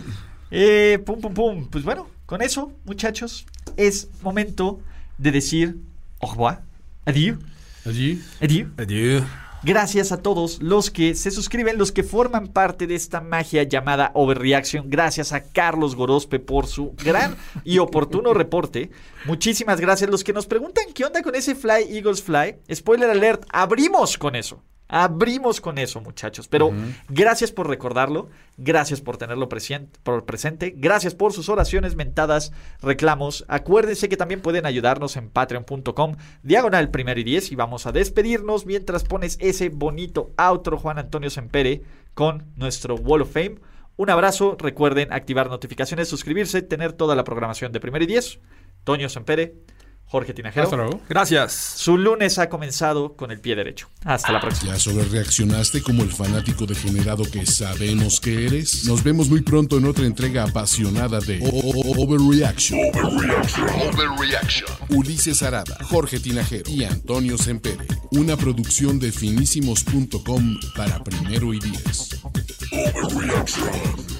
Eh, 0.50 0.98
pum, 1.04 1.20
pum, 1.20 1.34
pum. 1.34 1.68
Pues 1.70 1.84
bueno, 1.84 2.08
con 2.26 2.42
eso, 2.42 2.72
muchachos, 2.84 3.46
es 3.76 4.08
momento 4.22 4.80
de 5.18 5.30
decir 5.30 5.76
au 6.20 6.30
revoir, 6.30 6.60
adieu, 7.04 7.38
adieu. 7.84 8.18
Adiós. 8.76 9.24
Gracias 9.62 10.10
a 10.10 10.22
todos 10.22 10.62
los 10.62 10.90
que 10.90 11.14
se 11.14 11.30
suscriben, 11.30 11.76
los 11.76 11.92
que 11.92 12.02
forman 12.02 12.48
parte 12.48 12.86
de 12.86 12.94
esta 12.94 13.20
magia 13.20 13.62
llamada 13.62 14.10
Overreaction. 14.14 14.88
Gracias 14.88 15.34
a 15.34 15.42
Carlos 15.42 15.96
Gorospe 15.96 16.38
por 16.38 16.66
su 16.66 16.94
gran 17.04 17.36
y 17.62 17.76
oportuno 17.76 18.32
reporte. 18.32 18.90
Muchísimas 19.26 19.78
gracias. 19.78 20.08
Los 20.08 20.24
que 20.24 20.32
nos 20.32 20.46
preguntan 20.46 20.86
qué 20.94 21.04
onda 21.04 21.22
con 21.22 21.34
ese 21.34 21.54
Fly 21.54 21.94
Eagles 21.94 22.22
Fly. 22.22 22.56
Spoiler 22.74 23.10
alert, 23.10 23.44
abrimos 23.52 24.16
con 24.16 24.34
eso. 24.34 24.62
Abrimos 24.90 25.60
con 25.60 25.78
eso, 25.78 26.00
muchachos. 26.00 26.48
Pero 26.48 26.72
gracias 27.08 27.52
por 27.52 27.68
recordarlo, 27.68 28.28
gracias 28.56 29.00
por 29.00 29.16
tenerlo 29.16 29.48
por 30.02 30.24
presente, 30.24 30.74
gracias 30.76 31.14
por 31.14 31.32
sus 31.32 31.48
oraciones 31.48 31.94
mentadas, 31.94 32.52
reclamos. 32.82 33.44
Acuérdense 33.46 34.08
que 34.08 34.16
también 34.16 34.40
pueden 34.40 34.66
ayudarnos 34.66 35.16
en 35.16 35.30
patreon.com, 35.30 36.16
diagonal 36.42 36.90
primero 36.90 37.20
y 37.20 37.24
diez. 37.24 37.52
Y 37.52 37.56
vamos 37.56 37.86
a 37.86 37.92
despedirnos 37.92 38.66
mientras 38.66 39.04
pones 39.04 39.38
ese 39.40 39.68
bonito 39.68 40.32
outro, 40.36 40.76
Juan 40.76 40.98
Antonio 40.98 41.30
Sempere, 41.30 41.82
con 42.14 42.46
nuestro 42.56 42.96
Wall 42.96 43.22
of 43.22 43.32
Fame. 43.32 43.60
Un 43.96 44.10
abrazo, 44.10 44.56
recuerden 44.58 45.12
activar 45.12 45.48
notificaciones, 45.50 46.08
suscribirse, 46.08 46.62
tener 46.62 46.92
toda 46.94 47.14
la 47.14 47.22
programación 47.22 47.70
de 47.70 47.80
primero 47.80 48.02
y 48.02 48.08
diez. 48.08 48.40
Toño 48.82 49.08
Sempere. 49.08 49.54
Jorge 50.10 50.34
Tinajero. 50.34 50.64
Hasta 50.64 50.76
luego. 50.76 51.00
Gracias. 51.08 51.52
Su 51.52 51.96
lunes 51.96 52.38
ha 52.40 52.48
comenzado 52.48 53.14
con 53.14 53.30
el 53.30 53.40
pie 53.40 53.54
derecho. 53.54 53.88
Hasta 54.04 54.32
la 54.32 54.40
próxima. 54.40 54.72
¿Ya 54.72 54.78
sobre 54.80 55.04
reaccionaste 55.04 55.82
como 55.82 56.02
el 56.02 56.10
fanático 56.10 56.66
degenerado 56.66 57.22
que 57.30 57.46
sabemos 57.46 58.18
que 58.18 58.46
eres? 58.46 58.86
Nos 58.86 59.04
vemos 59.04 59.28
muy 59.28 59.42
pronto 59.42 59.78
en 59.78 59.84
otra 59.84 60.06
entrega 60.06 60.42
apasionada 60.42 61.20
de 61.20 61.38
Overreaction. 61.40 62.80
Overreaction. 62.92 63.68
Overreaction. 63.68 64.68
Ulises 64.88 65.44
Arada, 65.44 65.78
Jorge 65.84 66.18
Tinajero 66.18 66.68
y 66.68 66.82
Antonio 66.82 67.38
Sempere. 67.38 67.86
Una 68.10 68.36
producción 68.36 68.98
de 68.98 69.12
finísimos.com 69.12 70.58
para 70.76 71.04
primero 71.04 71.54
y 71.54 71.60
diez. 71.60 72.20
Overreaction. 73.04 74.19